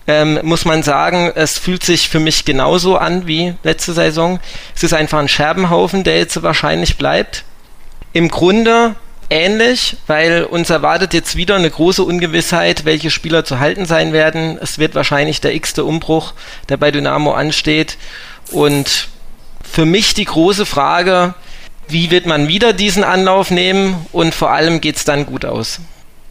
ähm, 0.07 0.39
muss 0.43 0.65
man 0.65 0.83
sagen, 0.83 1.31
es 1.35 1.57
fühlt 1.57 1.83
sich 1.83 2.09
für 2.09 2.19
mich 2.19 2.45
genauso 2.45 2.97
an 2.97 3.27
wie 3.27 3.55
letzte 3.63 3.93
Saison. 3.93 4.39
Es 4.75 4.83
ist 4.83 4.93
einfach 4.93 5.19
ein 5.19 5.29
Scherbenhaufen, 5.29 6.03
der 6.03 6.17
jetzt 6.17 6.41
wahrscheinlich 6.43 6.97
bleibt. 6.97 7.43
Im 8.11 8.29
Grunde 8.29 8.95
ähnlich, 9.29 9.97
weil 10.07 10.43
uns 10.43 10.69
erwartet 10.69 11.13
jetzt 11.13 11.35
wieder 11.35 11.55
eine 11.55 11.69
große 11.69 12.03
Ungewissheit, 12.03 12.85
welche 12.85 13.09
Spieler 13.09 13.45
zu 13.45 13.59
halten 13.59 13.85
sein 13.85 14.13
werden. 14.13 14.57
Es 14.61 14.77
wird 14.77 14.95
wahrscheinlich 14.95 15.41
der 15.41 15.55
x-te 15.55 15.83
Umbruch, 15.83 16.33
der 16.69 16.77
bei 16.77 16.91
Dynamo 16.91 17.33
ansteht. 17.33 17.97
Und 18.51 19.07
für 19.63 19.85
mich 19.85 20.13
die 20.13 20.25
große 20.25 20.65
Frage, 20.65 21.33
wie 21.87 22.11
wird 22.11 22.25
man 22.25 22.47
wieder 22.47 22.73
diesen 22.73 23.03
Anlauf 23.03 23.51
nehmen 23.51 24.05
und 24.11 24.35
vor 24.35 24.51
allem 24.51 24.81
geht 24.81 24.97
es 24.97 25.05
dann 25.05 25.25
gut 25.25 25.45
aus? 25.45 25.79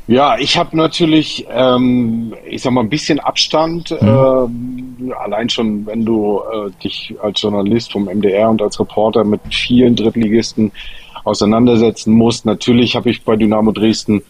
Ja, 0.09 0.37
ich 0.37 0.57
habe 0.57 0.77
natürlich, 0.77 1.47
ähm, 1.51 2.35
ich 2.49 2.63
sag 2.63 2.73
mal, 2.73 2.81
ein 2.81 2.89
bisschen 2.89 3.21
Abstand. 3.21 3.91
Mhm. 4.01 5.11
Äh, 5.11 5.13
allein 5.15 5.49
schon, 5.49 5.87
wenn 5.87 6.05
du 6.05 6.41
äh, 6.41 6.71
dich 6.83 7.15
als 7.23 7.41
Journalist 7.41 7.93
vom 7.93 8.05
MDR 8.05 8.51
und 8.51 8.61
als 8.63 8.79
Reporter 8.81 9.25
mit 9.25 9.41
vielen 9.51 9.95
Drittligisten 9.95 10.73
auseinandersetzen 11.25 12.13
muss. 12.15 12.45
Natürlich 12.45 12.97
habe 12.97 13.11
ich 13.11 13.23
bei 13.23 13.37
Dynamo 13.37 13.71
Dresden 13.71 14.23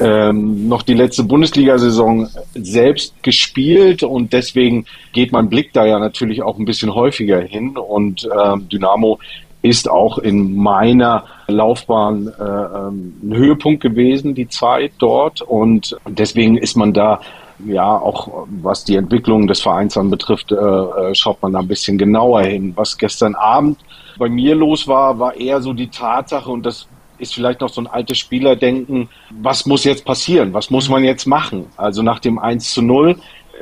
ähm, 0.00 0.68
noch 0.68 0.82
die 0.82 0.94
letzte 0.94 1.22
Bundesliga-Saison 1.22 2.28
selbst 2.54 3.14
gespielt 3.22 4.02
und 4.02 4.32
deswegen 4.32 4.86
geht 5.12 5.30
mein 5.30 5.48
Blick 5.48 5.72
da 5.72 5.86
ja 5.86 5.98
natürlich 5.98 6.42
auch 6.42 6.58
ein 6.58 6.64
bisschen 6.64 6.94
häufiger 6.94 7.40
hin 7.40 7.76
und 7.76 8.28
ähm, 8.36 8.68
Dynamo 8.68 9.20
ist 9.64 9.90
auch 9.90 10.18
in 10.18 10.56
meiner 10.56 11.24
Laufbahn 11.48 12.28
äh, 12.28 12.42
ähm, 12.42 13.14
ein 13.22 13.34
Höhepunkt 13.34 13.82
gewesen, 13.82 14.34
die 14.34 14.46
Zeit 14.46 14.92
dort 14.98 15.40
und 15.40 15.96
deswegen 16.06 16.58
ist 16.58 16.76
man 16.76 16.92
da 16.92 17.20
ja, 17.64 17.96
auch 17.96 18.46
was 18.62 18.84
die 18.84 18.96
Entwicklung 18.96 19.46
des 19.46 19.62
Vereins 19.62 19.96
anbetrifft, 19.96 20.52
äh, 20.52 20.56
äh, 20.56 21.14
schaut 21.14 21.40
man 21.40 21.52
da 21.52 21.60
ein 21.60 21.68
bisschen 21.68 21.96
genauer 21.96 22.42
hin. 22.42 22.72
Was 22.76 22.98
gestern 22.98 23.34
Abend 23.36 23.78
bei 24.18 24.28
mir 24.28 24.54
los 24.54 24.86
war, 24.86 25.18
war 25.18 25.34
eher 25.34 25.62
so 25.62 25.72
die 25.72 25.88
Tatsache, 25.88 26.50
und 26.50 26.66
das 26.66 26.86
ist 27.18 27.32
vielleicht 27.32 27.60
noch 27.60 27.68
so 27.68 27.80
ein 27.80 27.86
altes 27.86 28.18
Spielerdenken, 28.18 29.08
was 29.30 29.66
muss 29.66 29.84
jetzt 29.84 30.04
passieren? 30.04 30.52
Was 30.52 30.68
muss 30.70 30.88
man 30.88 31.04
jetzt 31.04 31.26
machen? 31.26 31.66
Also 31.76 32.02
nach 32.02 32.18
dem 32.18 32.38
1 32.38 32.74
zu 32.74 32.82
0 32.82 33.16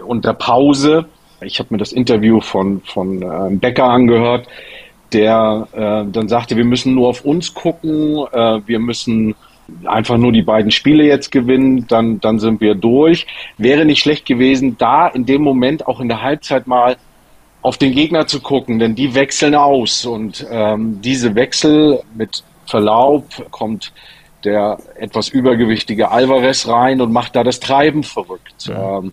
und 0.06 0.24
der 0.24 0.32
Pause, 0.32 1.04
ich 1.42 1.58
habe 1.58 1.68
mir 1.70 1.78
das 1.78 1.92
Interview 1.92 2.40
von, 2.40 2.80
von 2.80 3.22
äh, 3.22 3.54
Becker 3.56 3.84
angehört, 3.84 4.48
der 5.14 5.68
äh, 5.72 6.10
dann 6.10 6.28
sagte, 6.28 6.56
wir 6.56 6.64
müssen 6.64 6.94
nur 6.94 7.08
auf 7.08 7.24
uns 7.24 7.54
gucken, 7.54 8.24
äh, 8.32 8.60
wir 8.66 8.78
müssen 8.78 9.34
einfach 9.84 10.16
nur 10.16 10.32
die 10.32 10.42
beiden 10.42 10.70
Spiele 10.70 11.04
jetzt 11.04 11.30
gewinnen, 11.30 11.86
dann, 11.88 12.20
dann 12.20 12.38
sind 12.38 12.60
wir 12.60 12.74
durch. 12.74 13.26
Wäre 13.58 13.84
nicht 13.84 14.00
schlecht 14.00 14.26
gewesen, 14.26 14.76
da 14.78 15.08
in 15.08 15.24
dem 15.24 15.42
Moment 15.42 15.86
auch 15.86 16.00
in 16.00 16.08
der 16.08 16.22
Halbzeit 16.22 16.66
mal 16.66 16.96
auf 17.62 17.78
den 17.78 17.92
Gegner 17.92 18.26
zu 18.26 18.40
gucken, 18.40 18.78
denn 18.78 18.94
die 18.94 19.14
wechseln 19.14 19.54
aus 19.54 20.04
und 20.04 20.44
ähm, 20.50 21.00
diese 21.00 21.34
Wechsel 21.34 22.00
mit 22.14 22.42
Verlaub 22.66 23.24
kommt 23.50 23.92
der 24.44 24.78
etwas 24.96 25.28
übergewichtige 25.28 26.10
Alvarez 26.10 26.66
rein 26.66 27.00
und 27.00 27.12
macht 27.12 27.36
da 27.36 27.44
das 27.44 27.60
Treiben 27.60 28.02
verrückt. 28.02 28.66
Ja. 28.66 28.98
Ähm, 28.98 29.12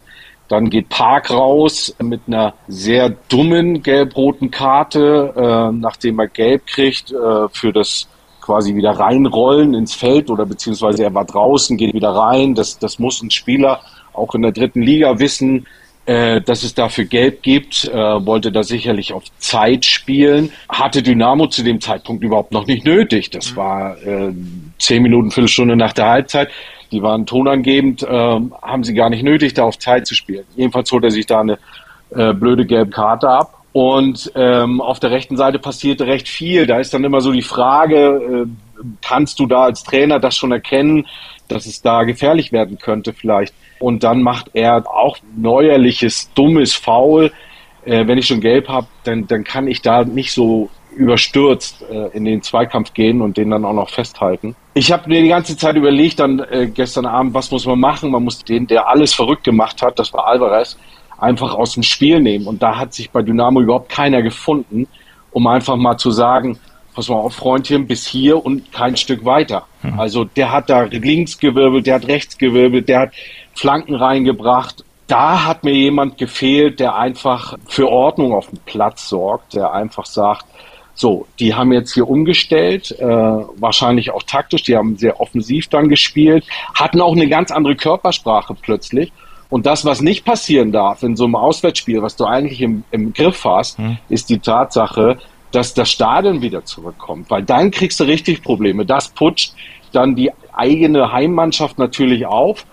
dann 0.50 0.70
geht 0.70 0.90
Park 0.90 1.32
raus 1.32 1.96
mit 2.02 2.22
einer 2.28 2.54
sehr 2.68 3.10
dummen 3.30 3.82
gelb-roten 3.82 4.52
Karte, 4.52 5.34
äh, 5.36 5.72
nachdem 5.72 6.20
er 6.20 6.28
gelb 6.28 6.68
kriegt 6.68 7.12
äh, 7.12 7.48
für 7.52 7.72
das 7.72 8.08
quasi 8.42 8.76
wieder 8.76 8.92
reinrollen 8.92 9.74
ins 9.76 9.94
Feld 9.94 10.30
oder 10.30 10.46
beziehungsweise 10.46 11.04
er 11.04 11.14
war 11.14 11.26
draußen, 11.26 11.78
geht 11.78 11.94
wieder 11.94 12.10
rein. 12.10 12.56
Das, 12.56 12.80
das 12.80 13.00
muss 13.00 13.22
ein 13.22 13.32
Spieler 13.32 13.80
auch 14.12 14.34
in 14.36 14.42
der 14.42 14.52
dritten 14.52 14.82
Liga 14.82 15.20
wissen 15.20 15.66
äh, 16.10 16.42
dass 16.42 16.64
es 16.64 16.74
dafür 16.74 17.06
Gelb 17.06 17.44
gibt, 17.44 17.86
äh, 17.86 17.94
wollte 17.94 18.52
da 18.52 18.64
sicherlich 18.64 19.14
auf 19.14 19.26
Zeit 19.38 19.86
spielen, 19.86 20.52
hatte 20.68 21.04
Dynamo 21.04 21.46
zu 21.46 21.62
dem 21.62 21.80
Zeitpunkt 21.82 22.24
überhaupt 22.24 22.52
noch 22.52 22.66
nicht 22.66 22.84
nötig. 22.84 23.30
Das 23.30 23.52
mhm. 23.52 23.56
war 23.58 23.98
äh, 24.02 24.34
zehn 24.80 25.04
Minuten, 25.04 25.30
Viertelstunde 25.30 25.76
nach 25.76 25.94
der 25.94 26.08
Halbzeit. 26.08 26.50
Die 26.92 27.02
waren 27.02 27.26
tonangebend, 27.26 28.04
äh, 28.04 28.08
haben 28.08 28.84
sie 28.84 28.94
gar 28.94 29.10
nicht 29.10 29.24
nötig, 29.24 29.54
da 29.54 29.64
auf 29.64 29.78
Zeit 29.78 30.08
zu 30.08 30.16
spielen. 30.16 30.46
Jedenfalls 30.56 30.92
holt 30.92 31.04
er 31.04 31.12
sich 31.12 31.26
da 31.26 31.42
eine 31.42 31.60
äh, 32.12 32.34
blöde 32.34 32.66
gelbe 32.66 32.92
Karte 32.92 33.30
ab. 33.30 33.56
Und 33.72 34.32
ähm, 34.36 34.82
auf 34.82 35.00
der 35.00 35.12
rechten 35.12 35.38
Seite 35.38 35.60
passierte 35.60 36.08
recht 36.08 36.28
viel. 36.28 36.66
Da 36.66 36.80
ist 36.80 36.94
dann 36.94 37.04
immer 37.04 37.22
so 37.22 37.32
die 37.32 37.44
Frage, 37.44 38.48
äh, 38.48 38.84
kannst 39.02 39.40
du 39.40 39.46
da 39.46 39.64
als 39.64 39.84
Trainer 39.84 40.20
das 40.20 40.36
schon 40.36 40.52
erkennen, 40.52 41.06
dass 41.48 41.66
es 41.66 41.82
da 41.82 42.04
gefährlich 42.04 42.52
werden 42.52 42.80
könnte 42.80 43.14
vielleicht? 43.14 43.54
Und 43.80 44.04
dann 44.04 44.24
macht 44.24 44.52
er 44.54 44.88
auch 44.88 45.18
neuerliches, 45.36 46.32
dummes 46.34 46.74
Foul. 46.74 47.32
Äh, 47.86 48.08
wenn 48.08 48.18
ich 48.18 48.28
schon 48.28 48.42
gelb 48.42 48.68
habe, 48.68 48.88
dann, 49.04 49.28
dann 49.28 49.44
kann 49.44 49.68
ich 49.68 49.82
da 49.82 50.04
nicht 50.04 50.32
so 50.32 50.70
überstürzt 51.00 51.82
äh, 51.90 52.10
in 52.10 52.26
den 52.26 52.42
Zweikampf 52.42 52.94
gehen 52.94 53.22
und 53.22 53.38
den 53.38 53.50
dann 53.50 53.64
auch 53.64 53.74
noch 53.74 53.90
festhalten. 53.90 54.56
Ich 54.74 54.92
habe 54.92 55.08
mir 55.08 55.22
die 55.22 55.30
ganze 55.30 55.56
Zeit 55.56 55.78
überlegt, 55.78 56.20
dann 56.20 56.40
äh, 56.40 56.68
gestern 56.68 57.06
Abend, 57.06 57.34
was 57.34 57.50
muss 57.52 57.66
man 57.66 57.80
machen? 57.80 58.12
Man 58.12 58.26
muss 58.26 58.44
den, 58.44 58.68
der 58.68 58.90
alles 58.90 59.14
verrückt 59.14 59.46
gemacht 59.46 59.82
hat, 59.82 59.98
das 59.98 60.12
war 60.14 60.28
Alvarez, 60.28 60.78
einfach 61.18 61.56
aus 61.56 61.74
dem 61.74 61.84
Spiel 61.84 62.20
nehmen. 62.20 62.48
Und 62.48 62.62
da 62.62 62.78
hat 62.78 62.94
sich 62.94 63.10
bei 63.12 63.22
Dynamo 63.22 63.62
überhaupt 63.62 63.90
keiner 63.90 64.22
gefunden, 64.22 64.88
um 65.32 65.48
einfach 65.48 65.78
mal 65.78 65.98
zu 65.98 66.12
sagen, 66.12 66.60
pass 66.94 67.08
mal 67.08 67.16
auf, 67.16 67.34
Freundchen, 67.34 67.88
bis 67.88 68.06
hier 68.06 68.46
und 68.46 68.74
kein 68.74 68.98
Stück 68.98 69.24
weiter. 69.24 69.66
Mhm. 69.84 69.98
Also 69.98 70.26
der 70.26 70.52
hat 70.52 70.70
da 70.70 70.82
links 70.82 71.40
gewirbelt, 71.40 71.88
der 71.88 71.96
hat 71.96 72.08
rechts 72.10 72.38
gewirbelt, 72.38 72.90
der 72.90 73.00
hat 73.00 73.14
Flanken 73.54 73.96
reingebracht. 73.96 74.84
Da 75.08 75.46
hat 75.46 75.64
mir 75.64 75.74
jemand 75.74 76.18
gefehlt, 76.18 76.82
der 76.82 76.96
einfach 76.96 77.58
für 77.68 77.88
Ordnung 77.88 78.34
auf 78.34 78.50
dem 78.50 78.60
Platz 78.66 79.08
sorgt, 79.08 79.56
der 79.56 79.72
einfach 79.72 80.06
sagt, 80.06 80.46
so, 81.00 81.28
die 81.40 81.54
haben 81.54 81.72
jetzt 81.72 81.94
hier 81.94 82.10
umgestellt, 82.10 82.92
äh, 83.00 83.06
wahrscheinlich 83.06 84.12
auch 84.12 84.24
taktisch, 84.24 84.64
die 84.64 84.76
haben 84.76 84.98
sehr 84.98 85.22
offensiv 85.22 85.70
dann 85.70 85.88
gespielt, 85.88 86.46
hatten 86.74 87.00
auch 87.00 87.14
eine 87.14 87.30
ganz 87.30 87.52
andere 87.52 87.78
Körpersprache 87.78 88.54
plötzlich. 88.62 89.14
Und 89.50 89.66
das, 89.66 89.86
was 89.86 90.02
nicht 90.02 90.26
passieren 90.26 90.74
darf 90.74 91.02
in 91.02 91.16
so 91.16 91.24
einem 91.24 91.36
Auswärtsspiel, 91.36 92.02
was 92.02 92.18
du 92.18 92.26
eigentlich 92.26 92.62
im, 92.62 92.84
im 92.92 93.14
Griff 93.14 93.46
hast, 93.46 93.78
hm. 93.78 93.98
ist 94.10 94.30
die 94.30 94.40
Tatsache, 94.40 95.18
dass 95.52 95.74
das 95.74 95.90
Stadion 95.90 96.42
wieder 96.42 96.66
zurückkommt, 96.66 97.30
weil 97.30 97.44
dann 97.44 97.72
kriegst 97.72 98.00
du 98.02 98.04
richtig 98.04 98.44
Probleme. 98.44 98.86
Das 98.86 99.08
putscht 99.08 99.54
dann 99.94 100.16
die 100.16 100.32
eigene 100.52 101.14
Heimmannschaft 101.14 101.80
natürlich 101.80 102.26
auf 102.26 102.66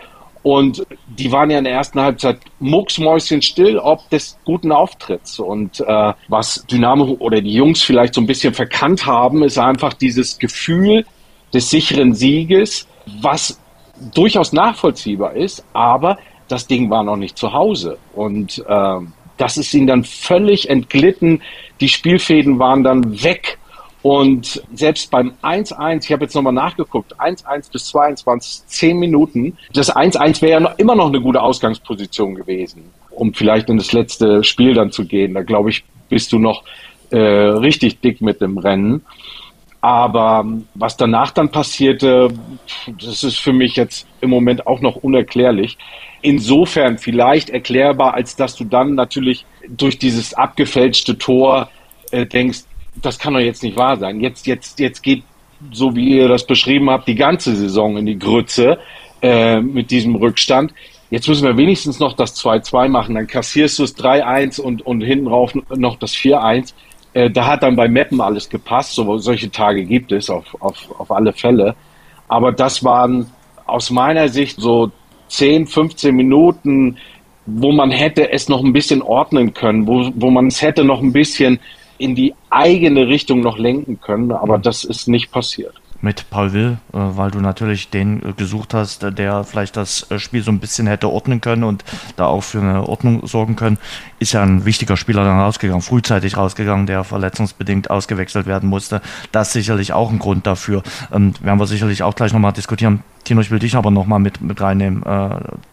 und 0.47 0.87
die 1.09 1.33
waren 1.33 1.51
ja 1.51 1.59
in 1.59 1.65
der 1.65 1.73
ersten 1.73 2.01
Halbzeit 2.01 2.39
mucksmäuschen 2.61 3.43
still, 3.43 3.79
ob 3.79 4.09
des 4.11 4.39
guten 4.45 4.71
Auftritts. 4.71 5.41
Und 5.41 5.81
äh, 5.81 6.13
was 6.29 6.65
Dynamo 6.71 7.17
oder 7.19 7.41
die 7.41 7.53
Jungs 7.53 7.83
vielleicht 7.83 8.15
so 8.15 8.21
ein 8.21 8.29
bisschen 8.29 8.55
verkannt 8.55 9.07
haben, 9.07 9.43
ist 9.43 9.59
einfach 9.59 9.93
dieses 9.93 10.39
Gefühl 10.39 11.05
des 11.53 11.69
sicheren 11.69 12.15
Sieges, 12.15 12.87
was 13.23 13.61
durchaus 14.15 14.53
nachvollziehbar 14.53 15.35
ist, 15.35 15.65
aber 15.73 16.17
das 16.47 16.69
Ding 16.69 16.91
war 16.91 17.03
noch 17.03 17.17
nicht 17.17 17.37
zu 17.37 17.53
Hause. 17.53 17.99
Und 18.15 18.65
äh, 18.69 19.01
das 19.39 19.57
ist 19.57 19.75
ihnen 19.75 19.89
dann 19.89 20.05
völlig 20.05 20.71
entglitten. 20.71 21.43
Die 21.81 21.89
Spielfäden 21.89 22.61
waren 22.61 22.85
dann 22.85 23.21
weg. 23.25 23.59
Und 24.07 24.63
selbst 24.73 25.11
beim 25.11 25.33
1-1, 25.43 26.05
ich 26.05 26.13
habe 26.13 26.27
jetzt 26.27 26.37
nochmal 26.37 26.53
nachgeguckt, 26.53 27.19
1-1 27.19 27.73
bis 27.73 27.93
2-1 27.93 28.25
waren 28.25 28.39
es 28.39 28.65
10 28.69 29.01
Minuten. 29.01 29.59
Das 29.73 29.93
1-1 29.93 30.43
wäre 30.43 30.53
ja 30.53 30.61
noch, 30.61 30.79
immer 30.79 30.95
noch 30.95 31.09
eine 31.09 31.21
gute 31.21 31.43
Ausgangsposition 31.43 32.37
gewesen, 32.37 32.85
um 33.11 33.35
vielleicht 33.35 33.69
in 33.69 33.79
das 33.79 33.93
letzte 33.93 34.45
Spiel 34.45 34.75
dann 34.75 34.93
zu 34.93 35.07
gehen. 35.07 35.35
Da 35.35 35.43
glaube 35.43 35.71
ich, 35.71 35.83
bist 36.09 36.33
du 36.33 36.39
noch 36.39 36.63
äh, 37.11 37.19
richtig 37.19 38.01
dick 38.01 38.21
mit 38.21 38.41
dem 38.41 38.59
Rennen. 38.59 39.05
Aber 39.81 40.47
was 40.77 40.97
danach 40.97 41.33
dann 41.33 41.51
passierte, 41.51 42.29
das 42.87 43.25
ist 43.25 43.41
für 43.41 43.53
mich 43.53 43.75
jetzt 43.75 44.07
im 44.21 44.31
Moment 44.31 44.69
auch 44.69 44.83
noch 44.83 44.95
unerklärlich. 44.95 45.79
Insofern 46.23 46.99
vielleicht 46.99 47.51
erklärbar, 47.51 48.15
als 48.15 48.37
dass 48.37 48.55
du 48.55 48.63
dann 48.63 48.95
natürlich 48.95 49.45
durch 49.69 49.99
dieses 49.99 50.33
abgefälschte 50.33 51.19
Tor 51.19 51.71
äh, 52.13 52.25
denkst, 52.25 52.67
das 53.03 53.19
kann 53.19 53.35
doch 53.35 53.41
jetzt 53.41 53.63
nicht 53.63 53.77
wahr 53.77 53.97
sein. 53.97 54.21
Jetzt, 54.21 54.47
jetzt, 54.47 54.79
jetzt 54.79 55.03
geht, 55.03 55.23
so 55.73 55.95
wie 55.95 56.17
ihr 56.17 56.29
das 56.29 56.47
beschrieben 56.47 56.91
habt, 56.91 57.09
die 57.09 57.15
ganze 57.15 57.55
Saison 57.55 57.97
in 57.97 58.07
die 58.07 58.19
Grütze 58.19 58.79
äh, 59.23 59.61
mit 59.61 59.91
diesem 59.91 60.17
Rückstand. 60.17 60.73
Jetzt 61.11 61.29
müssen 61.29 61.47
wir 61.47 61.57
wenigstens 61.57 62.01
noch 62.01 62.15
das 62.15 62.37
2-2 62.43 62.89
machen, 62.89 63.15
dann 63.15 63.27
kassierst 63.27 63.79
du 63.79 63.85
es 63.85 63.97
3-1 63.97 64.61
und, 64.61 64.85
und 64.85 65.03
hinten 65.03 65.29
rauf 65.29 65.53
noch 65.75 65.97
das 65.99 66.15
4-1. 66.15 66.75
Äh, 67.13 67.31
da 67.31 67.47
hat 67.47 67.63
dann 67.63 67.77
bei 67.77 67.89
Meppen 67.89 68.21
alles 68.21 68.49
gepasst. 68.49 68.95
So, 68.95 69.17
solche 69.19 69.51
Tage 69.51 69.85
gibt 69.85 70.13
es 70.13 70.29
auf, 70.29 70.45
auf, 70.61 70.77
auf 70.99 71.11
alle 71.11 71.33
Fälle. 71.33 71.77
Aber 72.29 72.53
das 72.53 72.83
waren 72.83 73.31
aus 73.67 73.91
meiner 73.91 74.29
Sicht 74.29 74.61
so 74.61 74.91
10, 75.29 75.67
15 75.67 76.15
Minuten, 76.15 76.99
wo 77.47 77.73
man 77.73 77.91
hätte 77.91 78.33
es 78.33 78.49
noch 78.49 78.63
ein 78.63 78.73
bisschen 78.73 79.03
ordnen 79.03 79.55
können, 79.55 79.87
wo, 79.87 80.11
wo 80.15 80.31
man 80.31 80.49
es 80.49 80.61
hätte 80.61 80.85
noch 80.85 81.01
ein 81.01 81.13
bisschen 81.13 81.61
in 81.99 82.15
die 82.15 82.35
eigene 82.51 83.09
Richtung 83.09 83.41
noch 83.41 83.59
lenken 83.59 84.01
können, 84.01 84.33
aber 84.33 84.59
mhm. 84.59 84.63
das 84.63 84.85
ist 84.85 85.09
nicht 85.09 85.31
passiert. 85.31 85.75
Mit 86.03 86.29
Paul 86.31 86.53
Will, 86.53 86.79
äh, 86.93 86.99
weil 86.99 87.31
du 87.31 87.41
natürlich 87.41 87.89
den 87.89 88.23
äh, 88.23 88.33
gesucht 88.33 88.75
hast, 88.75 89.03
der 89.03 89.45
vielleicht 89.45 89.77
das 89.77 90.11
äh, 90.11 90.19
Spiel 90.19 90.43
so 90.43 90.51
ein 90.51 90.61
bisschen 90.61 90.87
hätte 90.87 91.09
ordnen 91.09 91.41
können 91.41 91.65
und 91.65 91.85
da 92.17 92.27
auch 92.27 92.43
für 92.43 92.61
eine 92.61 92.87
Ordnung 92.87 93.27
sorgen 93.27 93.57
können, 93.57 93.79
ist 94.19 94.33
ja 94.33 94.43
ein 94.43 94.65
wichtiger 94.65 94.97
Spieler 94.97 95.25
dann 95.25 95.41
rausgegangen, 95.41 95.83
frühzeitig 95.83 96.37
rausgegangen, 96.37 96.87
der 96.87 97.05
verletzungsbedingt 97.05 97.91
ausgewechselt 97.91 98.47
werden 98.47 98.69
musste. 98.69 99.01
Das 99.33 99.49
ist 99.49 99.55
sicherlich 99.55 99.93
auch 99.95 100.11
ein 100.11 100.19
Grund 100.19 100.47
dafür. 100.47 100.83
Ähm, 101.13 101.35
werden 101.41 101.59
wir 101.59 101.67
sicherlich 101.67 102.03
auch 102.03 102.15
gleich 102.15 102.33
nochmal 102.33 102.53
diskutieren. 102.53 103.03
Tino, 103.25 103.41
ich 103.41 103.51
will 103.51 103.59
dich 103.59 103.75
aber 103.75 103.91
nochmal 103.91 104.21
mit, 104.21 104.41
mit 104.41 104.61
reinnehmen, 104.61 105.03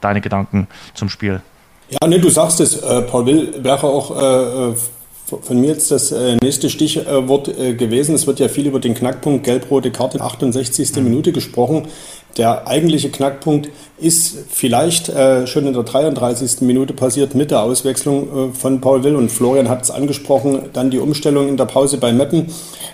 deine 0.01 0.21
Gedanken 0.21 0.67
zum 0.95 1.07
Spiel. 1.07 1.41
Ja, 1.89 2.07
ne, 2.07 2.19
du 2.19 2.29
sagst 2.29 2.59
es, 2.61 2.81
Paul 2.81 3.27
Will 3.27 3.53
wäre 3.63 3.83
auch 3.83 4.73
von 5.25 5.59
mir 5.59 5.69
jetzt 5.69 5.89
das 5.91 6.11
äh, 6.11 6.37
nächste 6.41 6.69
Stichwort 6.69 7.47
äh, 7.47 7.73
gewesen. 7.73 8.15
Es 8.15 8.27
wird 8.27 8.39
ja 8.39 8.49
viel 8.49 8.67
über 8.67 8.79
den 8.79 8.93
Knackpunkt 8.93 9.45
gelb-rote 9.45 9.91
Karte 9.91 10.21
68. 10.21 10.95
Mhm. 10.95 11.03
Minute 11.03 11.31
gesprochen. 11.31 11.87
Der 12.37 12.67
eigentliche 12.67 13.09
Knackpunkt 13.09 13.69
ist 13.99 14.37
vielleicht 14.49 15.07
äh, 15.09 15.45
schon 15.45 15.67
in 15.67 15.73
der 15.73 15.83
33. 15.83 16.61
Minute 16.61 16.93
passiert 16.93 17.35
mit 17.35 17.51
der 17.51 17.61
Auswechslung 17.61 18.49
äh, 18.49 18.53
von 18.53 18.81
Paul 18.81 19.03
Will 19.03 19.15
und 19.15 19.31
Florian 19.31 19.69
hat 19.69 19.83
es 19.83 19.91
angesprochen, 19.91 20.63
dann 20.73 20.89
die 20.89 20.97
Umstellung 20.97 21.47
in 21.47 21.57
der 21.57 21.65
Pause 21.65 21.97
bei 21.97 22.11
Meppen. 22.11 22.47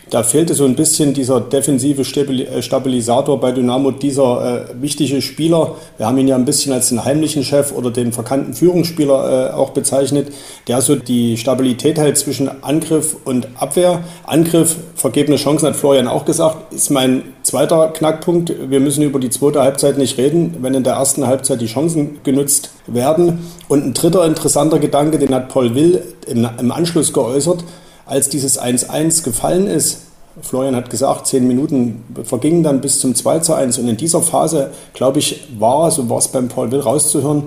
Da 0.10 0.24
fehlte 0.24 0.56
so 0.56 0.66
ein 0.66 0.76
bisschen 0.76 1.14
dieser 1.14 1.40
defensive 1.40 2.02
äh, 2.02 2.62
Stabilisator 2.62 3.40
bei 3.40 3.52
Dynamo, 3.52 3.92
dieser 3.92 4.70
äh, 4.72 4.82
wichtige 4.82 5.22
Spieler. 5.22 5.76
Wir 5.98 6.08
haben 6.08 6.18
ihn 6.18 6.28
ja 6.28 6.36
ein 6.36 6.46
bisschen 6.46 6.74
als 6.74 6.90
den 6.90 7.06
heimlichen 7.06 7.44
Chef 7.44 7.72
oder 7.72 7.92
den 7.92 8.12
verkannten 8.12 8.54
Führungsspieler 8.54 9.52
äh, 9.52 9.54
auch 9.54 9.70
bezeichnet, 9.70 10.34
der 10.68 10.82
so 10.82 10.96
die 10.96 11.38
Stabilität 11.38 11.98
hält 11.98 12.18
zwischen 12.18 12.50
Angriff 12.64 13.16
und 13.24 13.48
Abwehr. 13.56 14.04
Angriff, 14.26 14.76
vergebene 14.96 15.38
Chancen, 15.38 15.68
hat 15.68 15.76
Florian 15.76 16.08
auch 16.08 16.26
gesagt, 16.26 16.74
ist 16.74 16.90
mein 16.90 17.24
zweiter 17.44 17.90
Knackpunkt. 17.90 18.54
Wir 18.70 18.80
müssen 18.80 19.04
über 19.04 19.20
die 19.20 19.29
zweite 19.30 19.62
Halbzeit 19.62 19.98
nicht 19.98 20.18
reden, 20.18 20.58
wenn 20.62 20.74
in 20.74 20.84
der 20.84 20.94
ersten 20.94 21.28
Halbzeit 21.28 21.62
die 21.62 21.68
Chancen 21.68 22.20
genutzt 22.24 22.72
werden. 22.88 23.48
Und 23.68 23.86
ein 23.86 23.94
dritter 23.94 24.26
interessanter 24.26 24.80
Gedanke, 24.80 25.20
den 25.20 25.34
hat 25.34 25.50
Paul 25.50 25.76
Will 25.76 26.04
im, 26.28 26.48
im 26.60 26.72
Anschluss 26.72 27.14
geäußert 27.14 27.64
als 28.10 28.28
dieses 28.28 28.60
1-1 28.60 29.24
gefallen 29.24 29.68
ist, 29.68 30.00
Florian 30.42 30.76
hat 30.76 30.90
gesagt, 30.90 31.28
zehn 31.28 31.48
Minuten 31.48 32.04
vergingen 32.24 32.64
dann 32.64 32.82
bis 32.82 33.00
zum 33.00 33.14
2 33.14 33.40
zu 33.40 33.54
1. 33.54 33.78
Und 33.78 33.88
in 33.88 33.98
dieser 33.98 34.22
Phase, 34.22 34.72
glaube 34.94 35.20
ich, 35.20 35.48
war, 35.58 35.92
so 35.92 36.10
war 36.10 36.18
es 36.18 36.30
beim 36.30 36.48
Paul 36.48 36.72
Will 36.72 36.80
rauszuhören, 36.80 37.44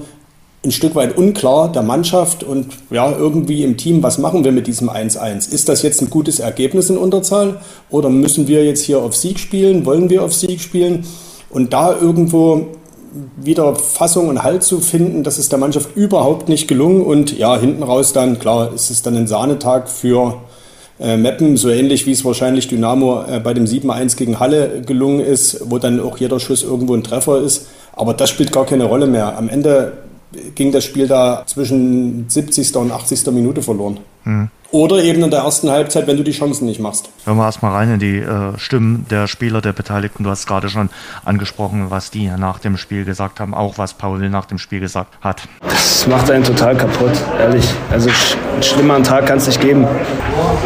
ein 0.65 0.71
Stück 0.71 0.95
weit 0.95 1.17
unklar 1.17 1.73
der 1.73 1.83
Mannschaft 1.83 2.45
und 2.45 2.69
ja, 2.91 3.11
irgendwie 3.11 3.65
im 3.65 3.77
Team, 3.77 4.05
was 4.05 4.19
machen 4.19 4.45
wir 4.45 4.53
mit 4.53 4.69
diesem 4.69 4.89
1-1? 4.89 5.53
Ist 5.53 5.69
das 5.69 5.83
jetzt 5.83 6.01
ein 6.01 6.11
gutes 6.11 6.39
Ergebnis 6.39 6.89
in 6.89 6.99
Unterzahl 6.99 7.61
oder 7.91 8.11
müssen 8.11 8.47
wir 8.47 8.65
jetzt 8.65 8.85
hier 8.85 9.01
auf 9.01 9.17
Sieg 9.17 9.41
spielen? 9.41 9.85
Wollen 9.85 10.09
wir 10.09 10.23
auf 10.23 10.33
Sieg 10.33 10.61
spielen? 10.61 11.05
Und 11.53 11.73
da 11.73 11.97
irgendwo 11.99 12.67
wieder 13.37 13.77
Fassung 13.77 14.29
und 14.29 14.43
Halt 14.43 14.63
zu 14.63 14.81
finden, 14.81 15.23
das 15.23 15.39
ist 15.39 15.53
der 15.53 15.59
Mannschaft 15.59 15.97
überhaupt 15.97 16.49
nicht 16.49 16.67
gelungen. 16.67 17.03
Und 17.03 17.37
ja, 17.37 17.57
hinten 17.57 17.83
raus 17.83 18.13
dann, 18.13 18.39
klar, 18.39 18.73
ist 18.75 18.91
es 18.91 19.03
dann 19.03 19.17
ein 19.17 19.27
Sahnetag 19.27 19.89
für 19.89 20.39
äh, 20.99 21.17
Meppen, 21.17 21.57
so 21.57 21.69
ähnlich 21.69 22.07
wie 22.07 22.13
es 22.13 22.25
wahrscheinlich 22.25 22.69
Dynamo 22.69 23.25
äh, 23.25 23.41
bei 23.41 23.55
dem 23.55 23.67
7-1 23.67 24.17
gegen 24.17 24.41
Halle 24.41 24.83
gelungen 24.83 25.21
ist, 25.21 25.71
wo 25.71 25.79
dann 25.79 26.01
auch 26.01 26.17
jeder 26.19 26.41
Schuss 26.41 26.63
irgendwo 26.63 26.95
ein 26.95 27.03
Treffer 27.03 27.41
ist. 27.41 27.67
Aber 27.93 28.15
das 28.15 28.31
spielt 28.31 28.53
gar 28.53 28.65
keine 28.65 28.85
Rolle 28.85 29.07
mehr. 29.07 29.37
Am 29.37 29.49
Ende 29.49 29.93
ging 30.55 30.73
das 30.73 30.85
Spiel 30.85 31.07
da 31.07 31.45
zwischen 31.47 32.27
70. 32.29 32.75
und 32.77 32.91
80. 32.91 33.27
Minute 33.27 33.63
verloren. 33.63 33.99
Hm. 34.25 34.51
Oder 34.73 35.03
eben 35.03 35.23
in 35.23 35.31
der 35.31 35.41
ersten 35.41 35.69
Halbzeit, 35.69 36.07
wenn 36.07 36.17
du 36.17 36.25
die 36.25 36.33
Chancen 36.33 36.65
nicht 36.65 36.81
machst. 36.81 37.11
Hören 37.27 37.37
wir 37.37 37.45
erstmal 37.45 37.73
rein 37.73 37.93
in 37.93 37.99
die 37.99 38.17
äh, 38.17 38.57
Stimmen 38.57 39.05
der 39.11 39.29
Spieler, 39.29 39.61
der 39.61 39.75
Beteiligten. 39.75 40.25
Du 40.25 40.31
hast 40.31 40.47
gerade 40.47 40.71
schon 40.71 40.89
angesprochen, 41.27 41.91
was 41.91 42.11
die 42.11 42.31
nach 42.39 42.59
dem 42.59 42.79
Spiel 42.79 43.05
gesagt 43.05 43.39
haben, 43.39 43.53
auch 43.53 43.77
was 43.77 43.93
Paul 43.93 44.31
nach 44.31 44.47
dem 44.47 44.57
Spiel 44.57 44.81
gesagt 44.81 45.13
hat. 45.21 45.43
Das 45.61 46.07
macht 46.07 46.31
einen 46.31 46.43
total 46.43 46.75
kaputt, 46.75 47.13
ehrlich. 47.39 47.67
Also 47.91 48.09
sch 48.09 48.39
einen 48.55 48.63
schlimmeren 48.63 49.05
Tag 49.05 49.27
kann 49.27 49.37
es 49.37 49.47
nicht 49.47 49.61
geben. 49.61 49.87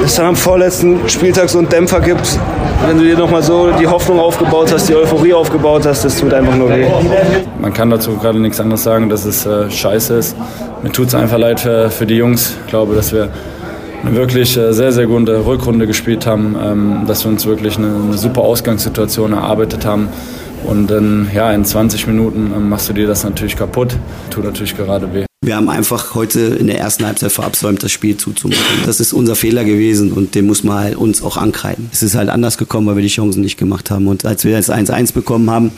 Dass 0.01 0.11
es 0.11 0.15
dann 0.15 0.27
am 0.27 0.37
vorletzten 0.37 1.09
Spieltag 1.09 1.49
so 1.49 1.59
einen 1.59 1.69
Dämpfer 1.69 2.01
gibt, 2.01 2.39
wenn 2.87 2.99
du 2.99 3.05
dir 3.05 3.19
nochmal 3.19 3.43
so 3.43 3.73
die 3.73 3.89
Hoffnung 3.89 4.21
aufgebaut 4.21 4.73
hast, 4.73 4.89
die 4.89 4.95
Euphorie 4.95 5.35
aufgebaut 5.35 5.85
hast, 5.85 6.05
das 6.05 6.17
tut 6.21 6.33
einfach 6.33 6.55
nur 6.55 6.71
weh. 6.71 6.87
Man 7.61 7.73
kann 7.73 7.91
dazu 7.91 8.17
gerade 8.17 8.39
nichts 8.39 8.61
anderes 8.61 8.85
sagen, 8.85 9.09
dass 9.09 9.25
es 9.25 9.47
äh, 9.47 9.69
scheiße 9.69 10.15
ist. 10.15 10.37
Mir 10.85 10.93
tut 10.93 11.09
es 11.09 11.15
einfach 11.17 11.39
leid 11.39 11.59
für, 11.59 11.91
für 11.91 12.07
die 12.07 12.17
Jungs. 12.17 12.55
Ich 12.65 12.71
glaube, 12.71 12.95
dass 12.95 13.13
wir 13.13 13.31
wirklich 14.15 14.57
äh, 14.57 14.73
sehr, 14.73 14.93
sehr 14.93 15.07
gute 15.07 15.45
Rückrunde 15.45 15.87
gespielt 15.87 16.27
haben, 16.27 16.57
ähm, 16.63 17.05
dass 17.07 17.25
wir 17.25 17.31
uns 17.31 17.47
wirklich 17.47 17.79
eine, 17.79 17.95
eine 17.95 18.19
super 18.19 18.43
Ausgangssituation 18.43 19.33
erarbeitet 19.33 19.85
haben. 19.85 20.09
Und 20.65 20.89
dann, 20.89 21.31
ja, 21.35 21.53
in 21.53 21.65
20 21.65 22.07
Minuten 22.07 22.53
ähm, 22.55 22.69
machst 22.69 22.89
du 22.89 22.93
dir 22.93 23.07
das 23.07 23.25
natürlich 23.25 23.57
kaputt. 23.57 23.97
Tut 24.31 24.45
natürlich 24.45 24.77
gerade 24.77 25.13
weh. 25.15 25.25
Wir 25.45 25.57
haben 25.57 25.69
einfach 25.69 26.15
heute 26.15 26.41
in 26.41 26.67
der 26.67 26.79
ersten 26.79 27.07
Halbzeit 27.07 27.31
verabsäumt, 27.31 27.83
das 27.83 27.93
Spiel 27.93 28.17
zuzumachen. 28.17 28.65
Das 28.85 28.99
ist 28.99 29.13
unser 29.13 29.37
Fehler 29.37 29.65
gewesen 29.65 30.13
und 30.13 30.35
den 30.35 30.47
muss 30.47 30.65
man 30.65 30.79
halt 30.79 30.97
uns 30.97 31.23
auch 31.23 31.37
ankreiden. 31.37 31.89
Es 31.93 32.03
ist 32.03 32.17
halt 32.17 32.31
anders 32.31 32.59
gekommen, 32.59 32.87
weil 32.89 32.97
wir 32.97 33.03
die 33.03 33.09
Chancen 33.09 33.43
nicht 33.43 33.57
gemacht 33.57 33.91
haben. 33.91 34.09
Und 34.09 34.25
als 34.25 34.45
wir 34.45 34.57
das 34.57 34.71
1-1 34.71 35.13
bekommen 35.13 35.49
haben, 35.51 35.71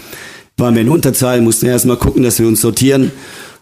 waren 0.56 0.74
wir 0.74 0.82
in 0.82 0.88
Unterzahl, 0.88 1.40
mussten 1.40 1.66
erst 1.66 1.86
mal 1.86 1.96
gucken, 1.96 2.22
dass 2.22 2.38
wir 2.38 2.48
uns 2.48 2.60
sortieren 2.60 3.12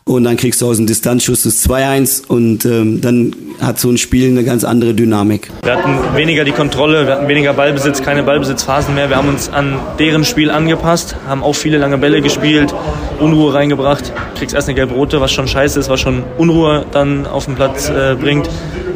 und 0.08 0.22
dann 0.22 0.36
kriegst 0.36 0.62
du 0.62 0.68
aus 0.68 0.76
dem 0.76 0.86
Distanzschuss 0.86 1.42
das 1.42 1.68
2-1 1.68 2.28
und 2.28 2.64
ähm, 2.64 3.00
dann 3.00 3.35
hat 3.61 3.81
so 3.81 3.90
ein 3.90 3.98
Spiel 3.98 4.31
eine 4.31 4.44
ganz 4.44 4.62
andere 4.62 4.94
Dynamik. 4.94 5.50
Wir 5.64 5.76
hatten 5.76 5.98
weniger 6.14 6.44
die 6.44 6.52
Kontrolle, 6.52 7.09
wir 7.09 7.14
hatten 7.14 7.26
weniger 7.26 7.52
Ballbesitz, 7.54 8.02
keine 8.02 8.22
Ballbesitzphasen 8.22 8.94
mehr. 8.94 9.09
Wir 9.09 9.16
haben 9.16 9.28
uns 9.28 9.48
an 9.48 9.81
deren 9.98 10.24
Spiel 10.24 10.52
angepasst, 10.52 11.16
haben 11.26 11.42
auch 11.42 11.54
viele 11.54 11.78
lange 11.78 11.98
Bälle 11.98 12.22
gespielt, 12.22 12.72
Unruhe 13.18 13.52
reingebracht. 13.52 14.12
Kriegst 14.38 14.54
erst 14.54 14.68
eine 14.68 14.76
gelbe 14.76 14.94
Rote, 14.94 15.20
was 15.20 15.33
schon 15.33 15.48
scheiße 15.48 15.81
ist, 15.81 15.88
was 15.88 15.98
schon 15.98 16.22
Unruhe 16.38 16.87
dann 16.92 17.26
auf 17.26 17.46
den 17.46 17.57
Platz 17.57 17.88
äh, 17.88 18.14
bringt. 18.14 18.48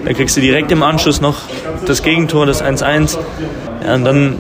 Dann 0.05 0.15
kriegst 0.15 0.37
du 0.37 0.41
direkt 0.41 0.71
im 0.71 0.85
Anschluss 0.85 1.21
noch 1.21 1.39
das 1.87 2.05
Gegentor, 2.05 2.47
das 2.47 2.63
1-1. 2.63 3.19
Ja, 3.85 3.97
und 3.97 4.05
dann, 4.05 4.37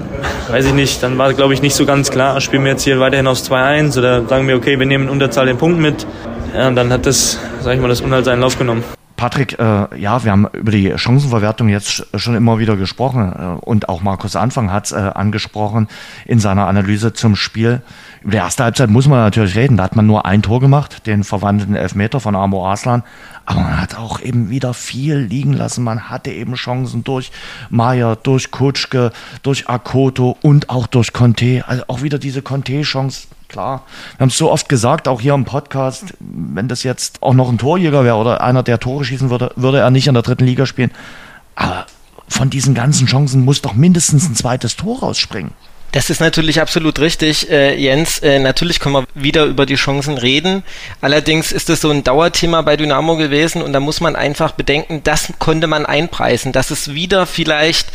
weiß 0.51 0.66
ich 0.66 0.75
nicht, 0.75 1.03
dann 1.03 1.18
war, 1.18 1.33
glaube 1.35 1.53
ich, 1.53 1.62
nicht 1.62 1.75
so 1.75 1.85
ganz 1.85 2.12
klar, 2.12 2.40
spielen 2.40 2.62
wir 2.62 2.73
jetzt 2.73 2.85
hier 2.85 3.01
weiterhin 3.01 3.27
aus 3.27 3.51
2-1 3.51 3.99
oder 3.99 4.29
sagen 4.29 4.47
wir, 4.47 4.57
okay, 4.57 4.79
wir 4.79 4.87
nehmen 4.87 5.05
in 5.05 5.11
Unterzahl 5.11 5.47
den 5.47 5.57
Punkt 5.57 5.81
mit. 5.81 6.07
Ja, 6.55 6.69
und 6.69 6.77
dann 6.77 6.93
hat 6.93 7.07
das, 7.07 7.39
sag 7.61 7.75
ich 7.75 7.81
mal, 7.81 7.89
das 7.89 8.01
Unheil 8.01 8.25
seinen 8.25 8.41
Lauf 8.41 8.59
genommen. 8.59 8.83
Patrick, 9.21 9.59
äh, 9.59 10.01
ja, 10.01 10.25
wir 10.25 10.33
haben 10.33 10.47
über 10.55 10.73
die 10.73 10.97
Chancenverwertung 10.97 11.69
jetzt 11.69 12.07
schon 12.15 12.35
immer 12.35 12.59
wieder 12.59 12.77
gesprochen 12.77 13.33
äh, 13.33 13.67
und 13.67 13.91
auch 13.91 14.01
Markus 14.01 14.35
Anfang 14.35 14.73
hat 14.73 14.87
es 14.87 14.93
äh, 14.93 14.97
angesprochen 14.97 15.89
in 16.25 16.39
seiner 16.39 16.67
Analyse 16.67 17.13
zum 17.13 17.37
Spiel. 17.37 17.83
Über 18.23 18.33
die 18.33 18.37
erste 18.37 18.65
Halbzeit 18.65 18.91
muss 18.91 19.09
man 19.09 19.19
natürlich 19.19 19.57
reden. 19.57 19.79
Da 19.79 19.85
hat 19.85 19.97
man 19.97 20.07
nur 20.07 20.27
ein 20.27 20.43
Tor 20.43 20.61
gemacht, 20.61 21.07
den 21.07 21.25
verwandelten 21.25 21.75
Elfmeter 21.75 22.21
von 22.21 22.37
Amo 22.37 22.71
Aslan. 22.71 23.03
Aber 23.47 23.61
man 23.61 23.81
hat 23.81 23.97
auch 23.97 24.21
eben 24.21 24.51
wieder 24.51 24.75
viel 24.75 25.17
liegen 25.17 25.55
lassen. 25.55 25.83
Man 25.85 26.11
hatte 26.11 26.31
eben 26.31 26.55
Chancen 26.55 27.03
durch 27.03 27.33
Maya, 27.71 28.17
durch 28.17 28.51
Kutschke, 28.51 29.13
durch 29.43 29.69
Akoto 29.69 30.37
und 30.43 30.69
auch 30.69 30.87
durch 30.87 31.15
Conte. 31.15 31.65
Also 31.67 31.85
auch 31.89 32.03
wieder 32.03 32.19
diese 32.19 32.43
Conte-Chance 32.43 33.29
klar. 33.49 33.85
Wir 34.17 34.21
haben 34.21 34.29
es 34.29 34.37
so 34.37 34.51
oft 34.51 34.69
gesagt, 34.69 35.09
auch 35.09 35.21
hier 35.21 35.35
im 35.35 35.47
Podcast, 35.47 36.15
wenn 36.21 36.69
das 36.69 36.83
jetzt 36.83 37.23
auch 37.23 37.35
noch 37.35 37.49
ein 37.49 37.59
Torjäger 37.59 38.05
wäre 38.05 38.17
oder 38.17 38.43
einer, 38.43 38.63
der 38.63 38.79
Tore 38.79 39.05
schießen 39.05 39.31
würde, 39.31 39.53
würde 39.57 39.79
er 39.79 39.91
nicht 39.91 40.07
in 40.07 40.15
der 40.15 40.23
dritten 40.23 40.45
Liga 40.45 40.67
spielen. 40.67 40.91
Aber 41.57 41.87
von 42.29 42.51
diesen 42.51 42.75
ganzen 42.75 43.07
Chancen 43.07 43.45
muss 43.45 43.63
doch 43.63 43.75
mindestens 43.75 44.29
ein 44.29 44.37
zweites 44.37 44.77
Tor 44.77 45.01
rausspringen. 45.01 45.53
Das 45.92 46.09
ist 46.09 46.20
natürlich 46.20 46.61
absolut 46.61 47.00
richtig, 47.00 47.50
äh, 47.50 47.74
Jens. 47.74 48.20
Äh, 48.20 48.38
natürlich 48.38 48.79
können 48.79 48.94
wir 48.94 49.07
wieder 49.14 49.44
über 49.44 49.66
die 49.66 49.74
Chancen 49.74 50.18
reden. 50.18 50.62
Allerdings 51.00 51.50
ist 51.50 51.68
es 51.68 51.81
so 51.81 51.90
ein 51.90 52.05
Dauerthema 52.05 52.62
bei 52.62 52.76
Dynamo 52.76 53.16
gewesen 53.16 53.61
und 53.61 53.72
da 53.72 53.81
muss 53.81 54.00
man 54.00 54.14
einfach 54.14 54.53
bedenken, 54.53 55.03
das 55.03 55.33
konnte 55.38 55.66
man 55.66 55.87
einpreisen, 55.87 56.53
dass 56.53 56.70
es 56.70 56.94
wieder 56.94 57.26
vielleicht 57.26 57.88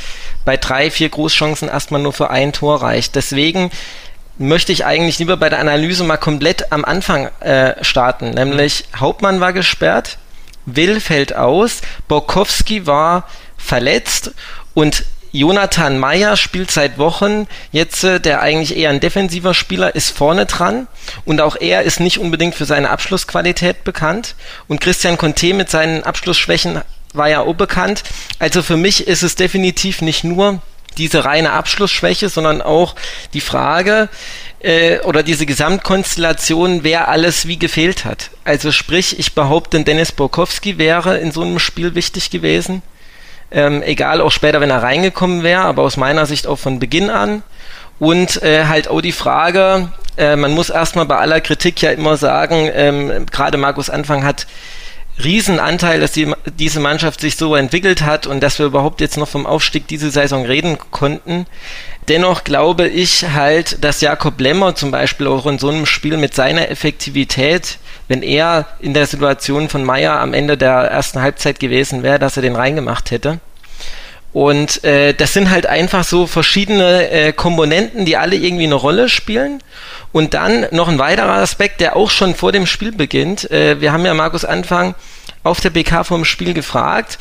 bei 0.44 0.58
drei, 0.58 0.92
vier 0.92 1.10
Großchancen 1.10 1.70
erstmal 1.70 2.02
nur 2.02 2.12
für 2.12 2.30
ein 2.30 2.52
Tor 2.52 2.82
reicht. 2.82 3.16
Deswegen 3.16 3.72
möchte 4.38 4.74
ich 4.74 4.86
eigentlich 4.86 5.20
lieber 5.20 5.38
bei 5.38 5.50
der 5.50 5.60
Analyse 5.60 6.04
mal 6.04 6.18
komplett 6.18 6.74
am 6.74 6.84
Anfang 6.84 7.30
äh, 7.40 7.82
starten. 7.82 8.32
Nämlich 8.32 8.86
Hauptmann 8.98 9.40
war 9.40 9.54
gesperrt, 9.54 10.18
Will 10.66 11.00
fällt 11.00 11.36
aus, 11.36 11.82
Borkowski 12.08 12.88
war 12.88 13.28
verletzt 13.58 14.32
und 14.74 15.06
Jonathan 15.36 16.00
Meyer 16.00 16.38
spielt 16.38 16.72
seit 16.72 16.98
Wochen 16.98 17.48
jetzt, 17.72 18.04
äh, 18.04 18.20
der 18.20 18.42
eigentlich 18.42 18.78
eher 18.78 18.90
ein 18.90 19.02
defensiver 19.02 19.54
Spieler, 19.54 19.94
ist 19.94 20.16
vorne 20.16 20.46
dran 20.46 20.88
und 21.26 21.42
auch 21.42 21.58
er 21.60 21.84
ist 21.84 22.00
nicht 22.00 22.20
unbedingt 22.20 22.56
für 22.56 22.66
seine 22.66 22.90
Abschlussqualität 22.90 23.84
bekannt 23.84 24.36
und 24.68 24.80
Christian 24.80 25.18
Conte 25.18 25.54
mit 25.54 25.70
seinen 25.70 26.04
Abschlussschwächen 26.04 26.82
war 27.14 27.30
ja 27.30 27.42
auch 27.42 27.54
bekannt. 27.54 28.04
Also 28.40 28.64
für 28.64 28.78
mich 28.78 29.08
ist 29.08 29.24
es 29.24 29.36
definitiv 29.36 30.02
nicht 30.02 30.24
nur 30.24 30.62
diese 30.98 31.26
reine 31.26 31.52
Abschlussschwäche, 31.52 32.30
sondern 32.30 32.62
auch 32.62 32.96
die 33.34 33.42
Frage 33.42 34.08
äh, 34.60 35.00
oder 35.00 35.24
diese 35.24 35.46
Gesamtkonstellation, 35.46 36.84
wer 36.84 37.10
alles 37.10 37.48
wie 37.48 37.60
gefehlt 37.60 38.06
hat. 38.06 38.32
Also 38.46 38.72
sprich, 38.72 39.20
ich 39.20 39.34
behaupte, 39.34 39.84
Dennis 39.84 40.14
Borkowski 40.14 40.78
wäre 40.78 41.18
in 41.18 41.32
so 41.32 41.42
einem 41.42 41.60
Spiel 41.60 41.96
wichtig 41.96 42.30
gewesen. 42.30 42.82
Ähm, 43.56 43.82
egal, 43.84 44.20
auch 44.20 44.32
später, 44.32 44.60
wenn 44.60 44.70
er 44.70 44.84
reingekommen 44.84 45.42
wäre, 45.42 45.62
aber 45.62 45.84
aus 45.84 45.96
meiner 45.96 46.26
Sicht 46.26 46.46
auch 46.46 46.58
von 46.58 46.78
Beginn 46.78 47.10
an. 47.10 47.42
Und 48.00 48.44
äh, 48.44 48.66
halt 48.66 48.90
auch 48.90 49.00
die 49.00 49.14
Frage, 49.14 49.88
äh, 50.18 50.36
man 50.36 50.52
muss 50.52 50.70
erstmal 50.70 51.06
bei 51.06 51.16
aller 51.16 51.40
Kritik 51.40 51.82
ja 51.82 51.92
immer 51.92 52.18
sagen, 52.18 52.70
ähm, 52.74 53.26
gerade 53.32 53.58
Markus 53.58 53.90
Anfang 53.90 54.26
hat 54.26 54.46
Riesenanteil, 55.24 56.00
dass 56.02 56.12
die, 56.12 56.32
diese 56.60 56.80
Mannschaft 56.80 57.22
sich 57.22 57.38
so 57.38 57.56
entwickelt 57.56 58.02
hat 58.02 58.28
und 58.28 58.42
dass 58.42 58.60
wir 58.60 58.66
überhaupt 58.66 59.00
jetzt 59.02 59.18
noch 59.18 59.28
vom 59.28 59.46
Aufstieg 59.46 59.88
diese 59.88 60.12
Saison 60.12 60.46
reden 60.46 60.78
konnten. 60.92 61.46
Dennoch 62.08 62.44
glaube 62.44 62.88
ich 62.88 63.26
halt, 63.34 63.84
dass 63.84 64.02
Jakob 64.02 64.40
Lemmer 64.40 64.76
zum 64.76 64.92
Beispiel 64.92 65.28
auch 65.28 65.46
in 65.46 65.58
so 65.58 65.70
einem 65.70 65.86
Spiel 65.86 66.18
mit 66.18 66.36
seiner 66.36 66.70
Effektivität, 66.70 67.78
wenn 68.08 68.22
er 68.22 68.68
in 68.80 68.94
der 68.94 69.08
Situation 69.08 69.70
von 69.70 69.84
Meier 69.84 70.20
am 70.20 70.34
Ende 70.34 70.58
der 70.58 70.74
ersten 70.74 71.22
Halbzeit 71.22 71.60
gewesen 71.60 72.04
wäre, 72.04 72.20
dass 72.20 72.36
er 72.36 72.44
den 72.44 72.56
reingemacht 72.56 73.10
hätte. 73.10 73.40
Und 74.36 74.84
äh, 74.84 75.14
das 75.14 75.32
sind 75.32 75.50
halt 75.50 75.66
einfach 75.66 76.04
so 76.04 76.28
verschiedene 76.28 77.10
äh, 77.10 77.32
Komponenten, 77.32 78.04
die 78.04 78.18
alle 78.18 78.36
irgendwie 78.36 78.66
eine 78.66 78.76
Rolle 78.76 79.08
spielen. 79.08 79.64
Und 80.12 80.34
dann 80.34 80.66
noch 80.72 80.90
ein 80.90 81.00
weiterer 81.00 81.36
Aspekt, 81.36 81.80
der 81.80 81.96
auch 81.96 82.10
schon 82.12 82.36
vor 82.36 82.52
dem 82.52 82.66
Spiel 82.66 82.92
beginnt. 82.92 83.50
Äh, 83.50 83.80
wir 83.80 83.94
haben 83.94 84.06
ja 84.06 84.14
Markus 84.14 84.44
Anfang 84.44 84.94
auf 85.44 85.62
der 85.62 85.70
BK 85.70 86.04
vom 86.04 86.26
Spiel 86.26 86.54
gefragt. 86.54 87.18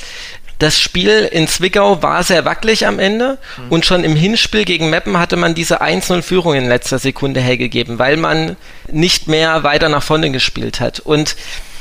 Das 0.58 0.80
Spiel 0.80 1.28
in 1.30 1.46
Zwickau 1.46 2.02
war 2.02 2.24
sehr 2.24 2.44
wackelig 2.44 2.84
am 2.84 2.98
Ende 2.98 3.38
mhm. 3.58 3.68
und 3.70 3.86
schon 3.86 4.02
im 4.02 4.16
Hinspiel 4.16 4.64
gegen 4.64 4.90
Meppen 4.90 5.16
hatte 5.16 5.36
man 5.36 5.54
diese 5.54 5.82
1-0-Führung 5.82 6.54
in 6.56 6.66
letzter 6.66 6.98
Sekunde 6.98 7.38
hergegeben, 7.38 8.00
weil 8.00 8.16
man 8.16 8.56
nicht 8.90 9.28
mehr 9.28 9.62
weiter 9.62 9.88
nach 9.88 10.02
vorne 10.02 10.32
gespielt 10.32 10.80
hat. 10.80 10.98
Und 10.98 11.36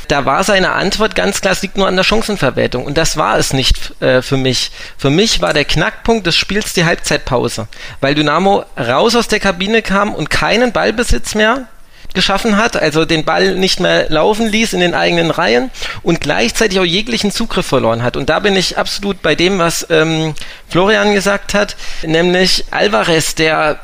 da 0.07 0.25
war 0.25 0.43
seine 0.43 0.71
Antwort 0.71 1.15
ganz 1.15 1.41
klar, 1.41 1.53
es 1.53 1.61
liegt 1.61 1.77
nur 1.77 1.87
an 1.87 1.95
der 1.95 2.03
Chancenverwertung. 2.03 2.85
Und 2.85 2.97
das 2.97 3.17
war 3.17 3.37
es 3.37 3.53
nicht 3.53 4.01
äh, 4.01 4.21
für 4.21 4.37
mich. 4.37 4.71
Für 4.97 5.09
mich 5.09 5.41
war 5.41 5.53
der 5.53 5.65
Knackpunkt 5.65 6.25
des 6.27 6.35
Spiels 6.35 6.73
die 6.73 6.85
Halbzeitpause, 6.85 7.67
weil 8.01 8.15
Dynamo 8.15 8.65
raus 8.77 9.15
aus 9.15 9.27
der 9.27 9.39
Kabine 9.39 9.81
kam 9.81 10.13
und 10.13 10.29
keinen 10.29 10.71
Ballbesitz 10.71 11.35
mehr 11.35 11.67
geschaffen 12.13 12.57
hat, 12.57 12.77
also 12.77 13.05
den 13.05 13.25
Ball 13.25 13.55
nicht 13.55 13.79
mehr 13.79 14.07
laufen 14.09 14.47
ließ 14.47 14.73
in 14.73 14.79
den 14.79 14.93
eigenen 14.93 15.31
Reihen 15.31 15.71
und 16.03 16.21
gleichzeitig 16.21 16.79
auch 16.79 16.85
jeglichen 16.85 17.31
Zugriff 17.31 17.65
verloren 17.65 18.03
hat. 18.03 18.17
Und 18.17 18.29
da 18.29 18.39
bin 18.39 18.55
ich 18.55 18.77
absolut 18.77 19.21
bei 19.21 19.35
dem, 19.35 19.57
was 19.59 19.87
ähm, 19.89 20.35
Florian 20.69 21.13
gesagt 21.13 21.53
hat, 21.53 21.75
nämlich 22.03 22.65
Alvarez, 22.71 23.35
der 23.35 23.79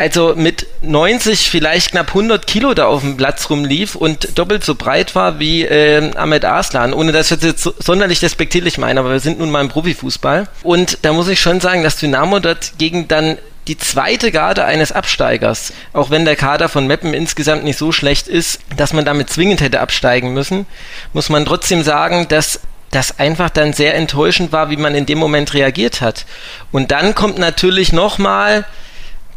also 0.00 0.32
mit 0.34 0.66
90, 0.80 1.50
vielleicht 1.50 1.90
knapp 1.90 2.08
100 2.08 2.46
Kilo 2.46 2.72
da 2.72 2.86
auf 2.86 3.02
dem 3.02 3.18
Platz 3.18 3.50
rumlief 3.50 3.96
und 3.96 4.38
doppelt 4.38 4.64
so 4.64 4.74
breit 4.74 5.14
war 5.14 5.38
wie 5.38 5.62
äh, 5.62 6.10
Ahmed 6.16 6.46
Arslan, 6.46 6.94
ohne 6.94 7.12
dass 7.12 7.30
ich 7.30 7.42
jetzt 7.42 7.62
so, 7.62 7.74
sonderlich 7.78 8.18
despektierlich 8.18 8.78
meine, 8.78 9.00
aber 9.00 9.10
wir 9.10 9.20
sind 9.20 9.38
nun 9.38 9.50
mal 9.50 9.60
im 9.60 9.68
Profifußball. 9.68 10.48
Und 10.62 10.96
da 11.02 11.12
muss 11.12 11.28
ich 11.28 11.38
schon 11.38 11.60
sagen, 11.60 11.82
dass 11.82 11.98
Dynamo 11.98 12.38
dort 12.38 12.78
gegen 12.78 13.08
dann 13.08 13.36
die 13.68 13.76
zweite 13.76 14.32
Garde 14.32 14.64
eines 14.64 14.90
Absteigers, 14.90 15.74
auch 15.92 16.08
wenn 16.08 16.24
der 16.24 16.34
Kader 16.34 16.70
von 16.70 16.86
Meppen 16.86 17.12
insgesamt 17.12 17.64
nicht 17.64 17.76
so 17.78 17.92
schlecht 17.92 18.26
ist, 18.26 18.60
dass 18.78 18.94
man 18.94 19.04
damit 19.04 19.28
zwingend 19.28 19.60
hätte 19.60 19.80
absteigen 19.80 20.32
müssen, 20.32 20.64
muss 21.12 21.28
man 21.28 21.44
trotzdem 21.44 21.82
sagen, 21.82 22.26
dass 22.26 22.60
das 22.90 23.18
einfach 23.18 23.50
dann 23.50 23.74
sehr 23.74 23.94
enttäuschend 23.96 24.50
war, 24.50 24.70
wie 24.70 24.78
man 24.78 24.94
in 24.94 25.04
dem 25.04 25.18
Moment 25.18 25.52
reagiert 25.52 26.00
hat. 26.00 26.24
Und 26.72 26.90
dann 26.90 27.14
kommt 27.14 27.36
natürlich 27.36 27.92
nochmal 27.92 28.64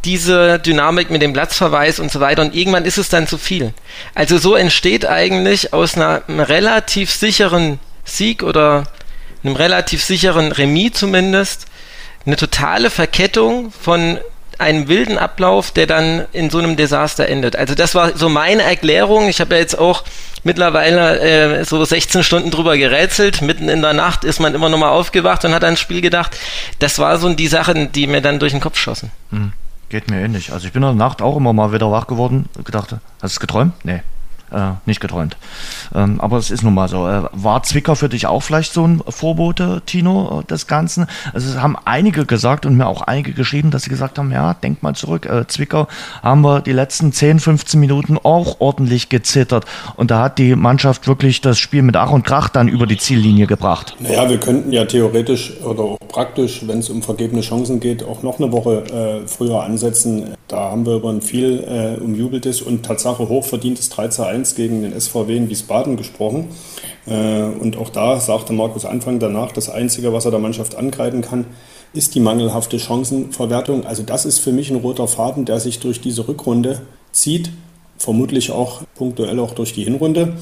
diese 0.04 0.58
Dynamik 0.58 1.10
mit 1.10 1.22
dem 1.22 1.32
Platzverweis 1.32 1.98
und 1.98 2.12
so 2.12 2.20
weiter 2.20 2.42
und 2.42 2.54
irgendwann 2.54 2.84
ist 2.84 2.98
es 2.98 3.08
dann 3.08 3.26
zu 3.26 3.38
viel. 3.38 3.72
Also 4.14 4.38
so 4.38 4.54
entsteht 4.54 5.06
eigentlich 5.06 5.72
aus 5.72 5.96
einer, 5.96 6.22
einem 6.28 6.40
relativ 6.40 7.10
sicheren 7.10 7.78
Sieg 8.04 8.42
oder 8.42 8.84
einem 9.42 9.56
relativ 9.56 10.02
sicheren 10.04 10.52
Remis 10.52 10.92
zumindest 10.94 11.66
eine 12.26 12.36
totale 12.36 12.90
Verkettung 12.90 13.72
von 13.72 14.18
einem 14.58 14.88
wilden 14.88 15.18
Ablauf, 15.18 15.72
der 15.72 15.86
dann 15.86 16.26
in 16.32 16.48
so 16.48 16.58
einem 16.58 16.76
Desaster 16.76 17.28
endet. 17.28 17.56
Also 17.56 17.74
das 17.74 17.94
war 17.94 18.16
so 18.16 18.28
meine 18.28 18.62
Erklärung. 18.62 19.28
Ich 19.28 19.40
habe 19.40 19.54
ja 19.54 19.60
jetzt 19.60 19.78
auch 19.78 20.04
mittlerweile 20.44 21.18
äh, 21.20 21.64
so 21.64 21.84
16 21.84 22.22
Stunden 22.22 22.50
drüber 22.50 22.76
gerätselt. 22.76 23.42
Mitten 23.42 23.68
in 23.68 23.82
der 23.82 23.94
Nacht 23.94 24.24
ist 24.24 24.40
man 24.40 24.54
immer 24.54 24.68
noch 24.68 24.78
mal 24.78 24.90
aufgewacht 24.90 25.44
und 25.44 25.54
hat 25.54 25.64
ans 25.64 25.80
Spiel 25.80 26.00
gedacht. 26.00 26.36
Das 26.78 26.98
war 26.98 27.18
so 27.18 27.32
die 27.32 27.48
Sachen, 27.48 27.90
die 27.92 28.06
mir 28.06 28.20
dann 28.20 28.38
durch 28.38 28.52
den 28.52 28.60
Kopf 28.60 28.78
schossen. 28.78 29.10
Mhm. 29.30 29.52
Geht 29.94 30.10
mir 30.10 30.22
ähnlich. 30.22 30.52
Also 30.52 30.66
ich 30.66 30.72
bin 30.72 30.82
in 30.82 30.88
der 30.88 30.96
Nacht 30.96 31.22
auch 31.22 31.36
immer 31.36 31.52
mal 31.52 31.72
wieder 31.72 31.88
wach 31.88 32.08
geworden 32.08 32.46
und 32.56 32.64
gedacht, 32.64 32.90
hast 32.90 33.00
du 33.22 33.26
es 33.26 33.38
geträumt? 33.38 33.74
Nee 33.84 34.02
äh, 34.54 34.72
nicht 34.86 35.00
geträumt. 35.00 35.36
Ähm, 35.94 36.20
aber 36.20 36.38
es 36.38 36.50
ist 36.50 36.62
nun 36.62 36.74
mal 36.74 36.88
so. 36.88 37.08
Äh, 37.08 37.22
war 37.32 37.62
Zwickau 37.62 37.94
für 37.94 38.08
dich 38.08 38.26
auch 38.26 38.40
vielleicht 38.40 38.72
so 38.72 38.86
ein 38.86 39.02
Vorbote, 39.08 39.82
Tino, 39.86 40.40
äh, 40.40 40.44
des 40.46 40.66
Ganzen? 40.66 41.06
Also 41.32 41.50
es 41.50 41.60
haben 41.60 41.76
einige 41.84 42.26
gesagt 42.26 42.66
und 42.66 42.76
mir 42.76 42.86
auch 42.86 43.02
einige 43.02 43.32
geschrieben, 43.32 43.70
dass 43.70 43.82
sie 43.82 43.90
gesagt 43.90 44.18
haben, 44.18 44.32
ja, 44.32 44.54
denk 44.54 44.82
mal 44.82 44.94
zurück, 44.94 45.26
äh, 45.26 45.46
Zwickau 45.46 45.88
haben 46.22 46.42
wir 46.42 46.60
die 46.60 46.72
letzten 46.72 47.12
10, 47.12 47.40
15 47.40 47.78
Minuten 47.80 48.18
auch 48.22 48.60
ordentlich 48.60 49.08
gezittert. 49.08 49.64
Und 49.96 50.10
da 50.10 50.22
hat 50.22 50.38
die 50.38 50.54
Mannschaft 50.54 51.06
wirklich 51.06 51.40
das 51.40 51.58
Spiel 51.58 51.82
mit 51.82 51.96
Ach 51.96 52.10
und 52.10 52.24
Krach 52.24 52.48
dann 52.48 52.68
über 52.68 52.86
die 52.86 52.96
Ziellinie 52.96 53.46
gebracht. 53.46 53.96
Naja, 53.98 54.28
wir 54.28 54.38
könnten 54.38 54.72
ja 54.72 54.84
theoretisch 54.84 55.52
oder 55.62 55.82
auch 55.82 55.98
praktisch, 56.08 56.62
wenn 56.66 56.78
es 56.78 56.90
um 56.90 57.02
vergebene 57.02 57.40
Chancen 57.40 57.80
geht, 57.80 58.04
auch 58.04 58.22
noch 58.22 58.38
eine 58.38 58.52
Woche 58.52 58.84
äh, 59.24 59.26
früher 59.26 59.62
ansetzen. 59.62 60.34
Da 60.48 60.70
haben 60.70 60.86
wir 60.86 60.96
über 60.96 61.10
ein 61.10 61.22
viel 61.22 61.64
äh, 61.66 62.00
umjubeltes 62.00 62.62
und 62.62 62.84
Tatsache 62.84 63.28
hochverdientes 63.28 63.88
3 63.88 64.08
zu 64.08 64.24
1 64.24 64.43
1 64.44 64.54
gegen 64.54 64.82
den 64.82 64.98
SVW 64.98 65.36
in 65.36 65.48
Wiesbaden 65.48 65.96
gesprochen. 65.96 66.48
Äh, 67.06 67.42
und 67.42 67.76
auch 67.76 67.88
da 67.88 68.20
sagte 68.20 68.52
Markus 68.52 68.84
Anfang 68.84 69.18
danach, 69.18 69.52
das 69.52 69.70
Einzige, 69.70 70.12
was 70.12 70.26
er 70.26 70.30
der 70.30 70.40
Mannschaft 70.40 70.76
angreifen 70.76 71.22
kann, 71.22 71.46
ist 71.94 72.14
die 72.14 72.20
mangelhafte 72.20 72.78
Chancenverwertung. 72.78 73.86
Also 73.86 74.02
das 74.02 74.26
ist 74.26 74.40
für 74.40 74.52
mich 74.52 74.70
ein 74.70 74.76
roter 74.76 75.08
Faden, 75.08 75.44
der 75.44 75.60
sich 75.60 75.80
durch 75.80 76.00
diese 76.00 76.28
Rückrunde 76.28 76.82
zieht, 77.12 77.50
vermutlich 77.96 78.50
auch 78.50 78.82
punktuell 78.94 79.38
auch 79.38 79.54
durch 79.54 79.72
die 79.72 79.84
Hinrunde. 79.84 80.34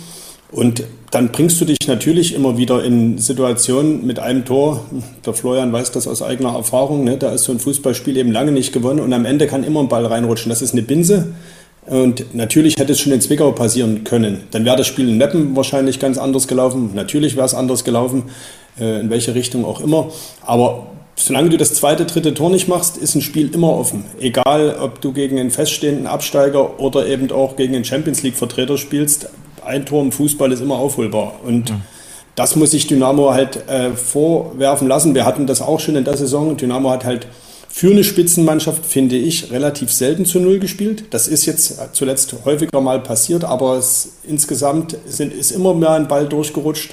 Und 0.50 0.84
dann 1.10 1.32
bringst 1.32 1.60
du 1.62 1.64
dich 1.64 1.78
natürlich 1.86 2.34
immer 2.34 2.58
wieder 2.58 2.84
in 2.84 3.16
Situationen 3.16 4.06
mit 4.06 4.18
einem 4.18 4.44
Tor. 4.44 4.84
Der 5.24 5.32
Florian 5.32 5.72
weiß 5.72 5.92
das 5.92 6.06
aus 6.06 6.20
eigener 6.20 6.54
Erfahrung. 6.54 7.04
Ne? 7.04 7.16
Da 7.16 7.32
ist 7.32 7.44
so 7.44 7.52
ein 7.52 7.58
Fußballspiel 7.58 8.18
eben 8.18 8.32
lange 8.32 8.52
nicht 8.52 8.72
gewonnen 8.72 9.00
und 9.00 9.12
am 9.14 9.24
Ende 9.24 9.46
kann 9.46 9.64
immer 9.64 9.80
ein 9.80 9.88
Ball 9.88 10.04
reinrutschen. 10.04 10.50
Das 10.50 10.60
ist 10.60 10.72
eine 10.72 10.82
Binse. 10.82 11.32
Und 11.86 12.34
natürlich 12.34 12.76
hätte 12.76 12.92
es 12.92 13.00
schon 13.00 13.12
in 13.12 13.20
Zwickau 13.20 13.50
passieren 13.52 14.04
können. 14.04 14.44
Dann 14.52 14.64
wäre 14.64 14.76
das 14.76 14.86
Spiel 14.86 15.08
in 15.08 15.18
Meppen 15.18 15.56
wahrscheinlich 15.56 15.98
ganz 15.98 16.16
anders 16.16 16.46
gelaufen. 16.46 16.92
Natürlich 16.94 17.34
wäre 17.34 17.46
es 17.46 17.54
anders 17.54 17.82
gelaufen, 17.82 18.24
äh, 18.78 19.00
in 19.00 19.10
welche 19.10 19.34
Richtung 19.34 19.64
auch 19.64 19.80
immer. 19.80 20.10
Aber 20.42 20.86
solange 21.16 21.50
du 21.50 21.56
das 21.56 21.74
zweite, 21.74 22.04
dritte 22.04 22.34
Tor 22.34 22.50
nicht 22.50 22.68
machst, 22.68 22.96
ist 22.96 23.16
ein 23.16 23.20
Spiel 23.20 23.52
immer 23.52 23.72
offen. 23.72 24.04
Egal, 24.20 24.76
ob 24.80 25.00
du 25.00 25.12
gegen 25.12 25.40
einen 25.40 25.50
feststehenden 25.50 26.06
Absteiger 26.06 26.78
oder 26.78 27.06
eben 27.06 27.30
auch 27.32 27.56
gegen 27.56 27.74
einen 27.74 27.84
Champions 27.84 28.22
League-Vertreter 28.22 28.78
spielst. 28.78 29.28
Ein 29.64 29.84
Tor 29.84 30.02
im 30.02 30.12
Fußball 30.12 30.52
ist 30.52 30.60
immer 30.60 30.76
aufholbar. 30.76 31.34
Und 31.44 31.70
mhm. 31.70 31.82
das 32.36 32.54
muss 32.54 32.70
sich 32.70 32.86
Dynamo 32.86 33.32
halt 33.32 33.68
äh, 33.68 33.90
vorwerfen 33.90 34.86
lassen. 34.86 35.16
Wir 35.16 35.24
hatten 35.24 35.48
das 35.48 35.60
auch 35.60 35.80
schon 35.80 35.96
in 35.96 36.04
der 36.04 36.16
Saison. 36.16 36.56
Dynamo 36.56 36.90
hat 36.90 37.04
halt 37.04 37.26
für 37.74 37.90
eine 37.90 38.04
Spitzenmannschaft, 38.04 38.85
finde 38.85 39.16
ich, 39.16 39.50
relativ 39.50 39.90
selten 39.90 40.26
zu 40.26 40.38
Null 40.38 40.58
gespielt. 40.58 41.04
Das 41.08 41.26
ist 41.26 41.46
jetzt 41.46 41.80
zuletzt 41.94 42.35
häufiger 42.44 42.82
mal 42.82 43.00
passiert, 43.00 43.44
aber 43.44 43.78
es, 43.78 44.18
insgesamt 44.28 44.94
sind, 45.06 45.32
ist 45.32 45.52
immer 45.52 45.72
mehr 45.72 45.92
ein 45.92 46.06
Ball 46.06 46.28
durchgerutscht. 46.28 46.92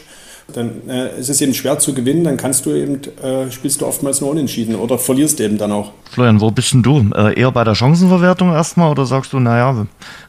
Dann 0.53 0.87
äh, 0.87 1.19
ist 1.19 1.29
es 1.29 1.41
eben 1.41 1.53
schwer 1.53 1.79
zu 1.79 1.93
gewinnen, 1.93 2.23
dann 2.23 2.37
kannst 2.37 2.65
du 2.65 2.71
eben, 2.71 3.01
äh, 3.21 3.51
spielst 3.51 3.81
du 3.81 3.85
oftmals 3.85 4.21
nur 4.21 4.31
unentschieden 4.31 4.75
oder 4.75 4.97
verlierst 4.97 5.41
eben 5.41 5.57
dann 5.57 5.73
auch. 5.73 5.91
Florian, 6.09 6.39
wo 6.39 6.49
bist 6.49 6.71
denn 6.71 6.81
du? 6.81 7.11
Äh, 7.13 7.37
eher 7.37 7.51
bei 7.51 7.65
der 7.65 7.75
Chancenverwertung 7.75 8.53
erstmal 8.53 8.89
oder 8.89 9.05
sagst 9.05 9.33
du, 9.33 9.39
naja, 9.39 9.85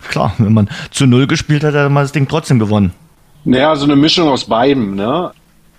klar, 0.09 0.35
wenn 0.39 0.53
man 0.53 0.69
zu 0.91 1.07
Null 1.07 1.29
gespielt 1.29 1.63
hat, 1.63 1.75
hätte 1.75 1.89
man 1.89 2.03
das 2.03 2.13
Ding 2.13 2.27
trotzdem 2.27 2.59
gewonnen? 2.59 2.93
Naja, 3.45 3.77
so 3.77 3.85
eine 3.85 3.95
Mischung 3.95 4.29
aus 4.29 4.45
beidem. 4.45 4.97
Ne? 4.97 5.31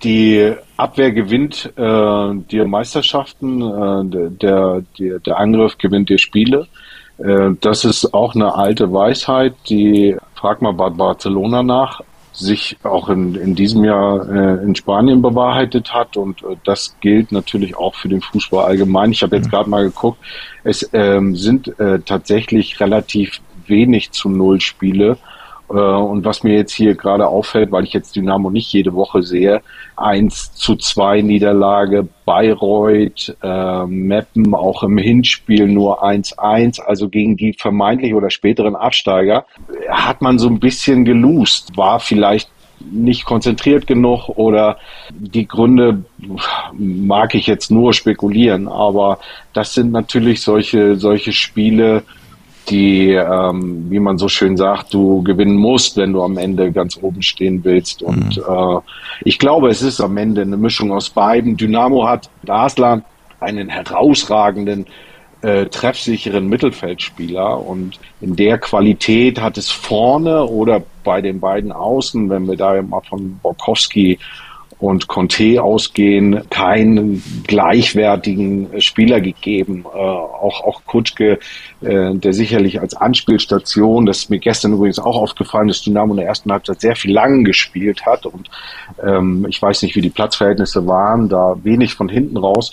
Die 0.02 0.52
Abwehr 0.76 1.12
gewinnt 1.12 1.72
äh, 1.76 2.34
die 2.50 2.64
Meisterschaften, 2.64 3.60
äh, 3.62 4.30
der, 4.30 4.82
der, 4.98 5.18
der 5.20 5.38
Angriff 5.38 5.78
gewinnt 5.78 6.08
die 6.08 6.18
Spiele. 6.18 6.66
Äh, 7.18 7.50
das 7.60 7.84
ist 7.84 8.12
auch 8.12 8.34
eine 8.34 8.54
alte 8.54 8.92
Weisheit, 8.92 9.54
die, 9.68 10.16
frag 10.34 10.60
mal 10.60 10.72
bei 10.72 10.90
Barcelona 10.90 11.62
nach, 11.62 12.00
sich 12.32 12.78
auch 12.82 13.10
in, 13.10 13.34
in 13.34 13.54
diesem 13.54 13.84
Jahr 13.84 14.28
äh, 14.28 14.64
in 14.64 14.74
Spanien 14.74 15.22
bewahrheitet 15.22 15.92
hat 15.92 16.16
und 16.16 16.42
äh, 16.42 16.56
das 16.64 16.96
gilt 17.00 17.30
natürlich 17.30 17.76
auch 17.76 17.94
für 17.94 18.08
den 18.08 18.22
Fußball 18.22 18.64
allgemein. 18.64 19.12
Ich 19.12 19.22
habe 19.22 19.36
jetzt 19.36 19.50
gerade 19.50 19.68
mal 19.68 19.84
geguckt, 19.84 20.18
es 20.64 20.88
ähm, 20.94 21.36
sind 21.36 21.78
äh, 21.78 22.00
tatsächlich 22.00 22.80
relativ 22.80 23.40
wenig 23.66 24.12
zu 24.12 24.30
Null 24.30 24.60
Spiele 24.60 25.18
und 25.78 26.24
was 26.24 26.42
mir 26.42 26.54
jetzt 26.54 26.72
hier 26.72 26.94
gerade 26.94 27.26
auffällt, 27.26 27.72
weil 27.72 27.84
ich 27.84 27.92
jetzt 27.92 28.14
Dynamo 28.14 28.50
nicht 28.50 28.72
jede 28.72 28.94
Woche 28.94 29.22
sehe, 29.22 29.62
1 29.96 30.54
zu 30.54 30.76
2 30.76 31.22
Niederlage, 31.22 32.08
Bayreuth, 32.24 33.36
äh, 33.42 33.86
Meppen 33.86 34.54
auch 34.54 34.82
im 34.82 34.98
Hinspiel 34.98 35.68
nur 35.68 36.04
1-1, 36.04 36.80
also 36.80 37.08
gegen 37.08 37.36
die 37.36 37.54
vermeintlich 37.54 38.14
oder 38.14 38.30
späteren 38.30 38.76
Absteiger, 38.76 39.46
hat 39.88 40.20
man 40.20 40.38
so 40.38 40.48
ein 40.48 40.60
bisschen 40.60 41.04
geloost, 41.04 41.76
war 41.76 42.00
vielleicht 42.00 42.50
nicht 42.90 43.24
konzentriert 43.24 43.86
genug 43.86 44.28
oder 44.28 44.78
die 45.10 45.46
Gründe 45.46 46.04
mag 46.72 47.34
ich 47.34 47.46
jetzt 47.46 47.70
nur 47.70 47.92
spekulieren, 47.92 48.68
aber 48.68 49.18
das 49.52 49.74
sind 49.74 49.92
natürlich 49.92 50.40
solche, 50.42 50.96
solche 50.96 51.32
Spiele, 51.32 52.02
die, 52.68 53.10
ähm, 53.10 53.90
wie 53.90 54.00
man 54.00 54.18
so 54.18 54.28
schön 54.28 54.56
sagt, 54.56 54.94
du 54.94 55.22
gewinnen 55.22 55.56
musst, 55.56 55.96
wenn 55.96 56.12
du 56.12 56.22
am 56.22 56.36
Ende 56.36 56.72
ganz 56.72 56.98
oben 57.00 57.22
stehen 57.22 57.64
willst. 57.64 58.02
Und 58.02 58.36
mhm. 58.36 58.42
äh, 58.42 58.80
ich 59.24 59.38
glaube, 59.38 59.68
es 59.68 59.82
ist 59.82 60.00
am 60.00 60.16
Ende 60.16 60.42
eine 60.42 60.56
Mischung 60.56 60.92
aus 60.92 61.10
beiden. 61.10 61.56
Dynamo 61.56 62.06
hat 62.06 62.30
Basler 62.42 63.02
einen 63.40 63.68
herausragenden, 63.68 64.86
äh, 65.42 65.66
treffsicheren 65.66 66.46
Mittelfeldspieler 66.46 67.66
und 67.66 67.98
in 68.20 68.36
der 68.36 68.58
Qualität 68.58 69.40
hat 69.40 69.58
es 69.58 69.70
vorne 69.70 70.44
oder 70.44 70.82
bei 71.02 71.20
den 71.20 71.40
beiden 71.40 71.72
Außen, 71.72 72.30
wenn 72.30 72.46
wir 72.46 72.56
da 72.56 72.80
mal 72.80 73.00
von 73.00 73.40
Borkowski 73.42 74.20
und 74.82 75.06
Conte 75.06 75.62
ausgehen, 75.62 76.42
keinen 76.50 77.22
gleichwertigen 77.46 78.80
Spieler 78.80 79.20
gegeben. 79.20 79.84
Äh, 79.84 79.96
auch, 79.96 80.64
auch 80.64 80.84
Kutschke, 80.86 81.38
äh, 81.82 82.14
der 82.14 82.32
sicherlich 82.32 82.80
als 82.80 82.96
Anspielstation, 82.96 84.06
das 84.06 84.18
ist 84.18 84.30
mir 84.30 84.40
gestern 84.40 84.72
übrigens 84.72 84.98
auch 84.98 85.16
aufgefallen, 85.16 85.68
dass 85.68 85.82
Dynamo 85.82 86.14
in 86.14 86.16
der 86.18 86.26
ersten 86.26 86.50
Halbzeit 86.50 86.80
sehr 86.80 86.96
viel 86.96 87.12
lang 87.12 87.44
gespielt 87.44 88.04
hat 88.04 88.26
und 88.26 88.50
ähm, 89.00 89.46
ich 89.48 89.62
weiß 89.62 89.82
nicht, 89.82 89.94
wie 89.94 90.00
die 90.00 90.10
Platzverhältnisse 90.10 90.84
waren, 90.84 91.28
da 91.28 91.54
wenig 91.62 91.94
von 91.94 92.08
hinten 92.08 92.36
raus 92.36 92.72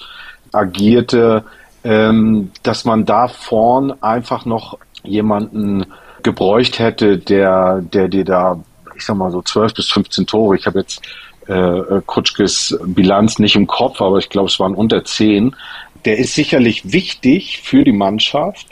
agierte, 0.52 1.44
ähm, 1.84 2.50
dass 2.64 2.86
man 2.86 3.06
da 3.06 3.28
vorn 3.28 3.94
einfach 4.02 4.46
noch 4.46 4.80
jemanden 5.04 5.86
gebräucht 6.24 6.80
hätte, 6.80 7.20
der, 7.20 7.84
der 7.84 8.08
dir 8.08 8.26
da, 8.26 8.60
ich 8.96 9.06
sag 9.06 9.16
mal 9.16 9.30
so 9.30 9.44
12 9.44 9.76
bis 9.76 9.92
15 9.92 10.26
Tore, 10.26 10.56
ich 10.56 10.66
habe 10.66 10.80
jetzt 10.80 11.04
äh, 11.50 11.54
äh, 11.54 12.02
Kutschkes 12.06 12.78
Bilanz 12.86 13.40
nicht 13.40 13.56
im 13.56 13.66
Kopf, 13.66 14.02
aber 14.02 14.20
ich 14.20 14.30
glaube, 14.30 14.50
es 14.50 14.60
waren 14.60 14.76
unter 14.76 15.04
zehn. 15.04 15.56
Der 16.06 16.20
ist 16.20 16.36
sicherlich 16.36 16.94
wichtig 16.94 17.62
für 17.64 17.84
die 17.84 17.92
Mannschaft, 17.92 18.68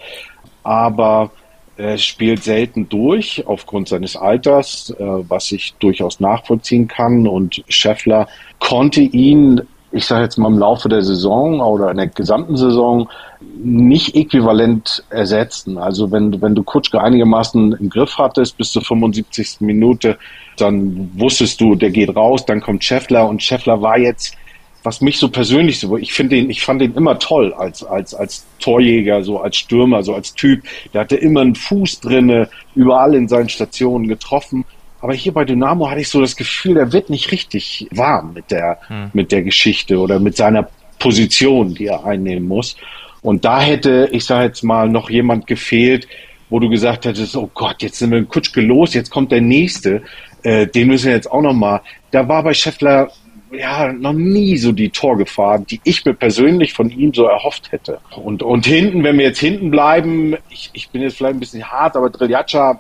aber 0.64 1.32
er 1.76 1.98
spielt 1.98 2.44
selten 2.44 2.88
durch 2.88 3.44
aufgrund 3.48 3.88
seines 3.88 4.16
Alters, 4.16 4.92
äh, 4.92 5.04
was 5.04 5.52
ich 5.52 5.74
durchaus 5.80 6.20
nachvollziehen 6.20 6.88
kann. 6.88 7.28
Und 7.28 7.64
Scheffler 7.68 8.28
konnte 8.60 9.02
ihn, 9.02 9.62
ich 9.92 10.06
sage 10.06 10.24
jetzt 10.24 10.38
mal 10.38 10.50
im 10.50 10.60
Laufe 10.60 10.90
der 10.90 11.02
Saison 11.02 11.62
oder 11.62 11.92
in 11.92 11.98
der 11.98 12.08
gesamten 12.08 12.58
Saison 12.58 13.10
nicht 13.58 14.16
äquivalent 14.16 15.04
ersetzen. 15.10 15.78
Also 15.78 16.12
wenn, 16.12 16.42
wenn 16.42 16.56
du 16.56 16.64
Kutschke 16.64 17.02
einigermaßen 17.02 17.74
im 17.74 17.90
Griff 17.90 18.18
hattest 18.18 18.58
bis 18.58 18.72
zur 18.72 18.82
75. 18.82 19.62
Minute, 19.62 20.18
dann 20.58 21.12
wusstest 21.16 21.62
du, 21.62 21.76
der 21.76 21.92
geht 21.92 22.16
raus, 22.16 22.46
dann 22.46 22.62
kommt 22.62 22.84
Scheffler 22.84 23.28
und 23.28 23.42
Scheffler 23.42 23.82
war 23.82 23.98
jetzt, 23.98 24.36
was 24.84 25.02
mich 25.02 25.20
so 25.20 25.30
persönlich 25.30 25.80
so, 25.80 25.98
ich 25.98 26.14
finde 26.14 26.38
ihn, 26.38 26.50
ich 26.50 26.64
fand 26.64 26.82
ihn 26.82 26.94
immer 26.94 27.20
toll 27.20 27.54
als, 27.54 27.84
als, 27.84 28.14
als 28.14 28.46
Torjäger, 28.60 29.24
so 29.24 29.40
als 29.40 29.58
Stürmer, 29.58 30.04
so 30.04 30.14
als 30.14 30.34
Typ. 30.34 30.64
Der 30.94 31.02
hatte 31.02 31.16
immer 31.16 31.42
einen 31.42 31.56
Fuß 31.56 32.00
drinne, 32.02 32.50
überall 32.76 33.16
in 33.16 33.28
seinen 33.28 33.50
Stationen 33.50 34.08
getroffen. 34.08 34.66
Aber 35.00 35.14
hier 35.14 35.34
bei 35.34 35.46
Dynamo 35.46 35.90
hatte 35.90 36.02
ich 36.02 36.10
so 36.10 36.22
das 36.22 36.36
Gefühl, 36.36 36.76
der 36.76 36.92
wird 36.92 37.10
nicht 37.10 37.32
richtig 37.32 37.88
warm 37.92 38.34
mit 38.34 38.52
der, 38.52 38.80
hm. 38.88 39.12
mit 39.14 39.32
der 39.32 39.44
Geschichte 39.44 40.00
oder 40.00 40.20
mit 40.20 40.36
seiner 40.36 40.70
Position, 41.00 41.76
die 41.76 41.88
er 41.88 42.06
einnehmen 42.06 42.48
muss. 42.48 42.76
Und 43.22 43.46
da 43.46 43.62
hätte, 43.62 44.10
ich 44.12 44.26
sage 44.26 44.46
jetzt 44.46 44.64
mal, 44.64 44.90
noch 44.90 45.10
jemand 45.10 45.48
gefehlt, 45.48 46.08
wo 46.50 46.60
du 46.60 46.70
gesagt 46.70 47.06
hättest, 47.06 47.36
oh 47.36 47.50
Gott, 47.54 47.82
jetzt 47.82 48.00
sind 48.00 48.12
wir 48.12 48.18
in 48.18 48.28
Kutschke 48.28 48.62
los, 48.62 48.94
jetzt 48.94 49.10
kommt 49.10 49.32
der 49.32 49.42
nächste, 49.42 50.02
äh, 50.44 50.66
den 50.66 50.88
müssen 50.88 51.08
wir 51.08 51.14
jetzt 51.14 51.30
auch 51.30 51.42
noch 51.42 51.54
mal. 51.54 51.82
Da 52.12 52.28
war 52.28 52.44
bei 52.44 52.54
Scheffler 52.54 53.12
ja 53.52 53.92
noch 53.92 54.14
nie 54.14 54.58
so 54.58 54.72
die 54.72 54.90
Torgefahr, 54.90 55.60
die 55.60 55.80
ich 55.84 56.06
mir 56.06 56.14
persönlich 56.14 56.74
von 56.74 56.90
ihm 56.90 57.14
so 57.14 57.26
erhofft 57.26 57.72
hätte. 57.72 58.00
Und, 58.16 58.44
und 58.44 58.66
hinten, 58.66 59.04
wenn 59.04 59.18
wir 59.18 59.26
jetzt 59.26 59.40
hinten 59.40 59.72
bleiben, 59.72 60.36
ich, 60.50 60.70
ich 60.74 60.90
bin 60.90 61.02
jetzt 61.02 61.18
vielleicht 61.18 61.36
ein 61.36 61.40
bisschen 61.40 61.64
hart, 61.64 61.96
aber 61.96 62.10
Driljatscha 62.10 62.80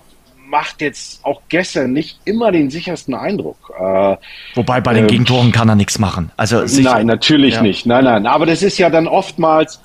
macht 0.49 0.81
jetzt 0.81 1.23
auch 1.25 1.41
gestern 1.49 1.93
nicht 1.93 2.19
immer 2.25 2.51
den 2.51 2.69
sichersten 2.69 3.13
Eindruck. 3.13 3.71
Äh, 3.77 4.15
Wobei 4.55 4.81
bei 4.81 4.93
den 4.93 5.05
äh, 5.05 5.07
Gegentoren 5.07 5.51
kann 5.51 5.69
er 5.69 5.75
nichts 5.75 5.99
machen. 5.99 6.31
Also 6.37 6.65
sicher, 6.65 6.93
nein, 6.93 7.07
natürlich 7.07 7.55
ja. 7.55 7.61
nicht. 7.61 7.85
Nein, 7.85 8.05
nein. 8.05 8.25
Aber 8.25 8.45
das 8.45 8.63
ist 8.63 8.77
ja 8.77 8.89
dann 8.89 9.07
oftmals, 9.07 9.81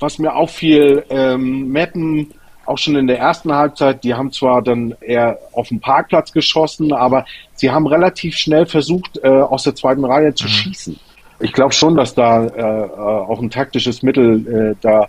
was 0.00 0.18
mir 0.18 0.34
auffiel, 0.34 1.04
ähm, 1.08 1.68
Meppen 1.68 2.32
auch 2.64 2.78
schon 2.78 2.94
in 2.96 3.06
der 3.06 3.18
ersten 3.18 3.52
Halbzeit, 3.52 4.04
die 4.04 4.14
haben 4.14 4.30
zwar 4.30 4.62
dann 4.62 4.94
eher 5.00 5.38
auf 5.52 5.68
dem 5.68 5.80
Parkplatz 5.80 6.32
geschossen, 6.32 6.92
aber 6.92 7.24
sie 7.54 7.70
haben 7.70 7.86
relativ 7.86 8.36
schnell 8.36 8.66
versucht, 8.66 9.18
äh, 9.22 9.28
aus 9.28 9.64
der 9.64 9.74
zweiten 9.74 10.04
Reihe 10.04 10.34
zu 10.34 10.44
mhm. 10.44 10.50
schießen. 10.50 11.00
Ich 11.40 11.52
glaube 11.52 11.72
schon, 11.72 11.96
dass 11.96 12.14
da 12.14 12.44
äh, 12.44 12.60
äh, 12.60 12.92
auch 12.92 13.40
ein 13.40 13.50
taktisches 13.50 14.02
Mittel 14.02 14.46
äh, 14.72 14.76
da 14.80 15.08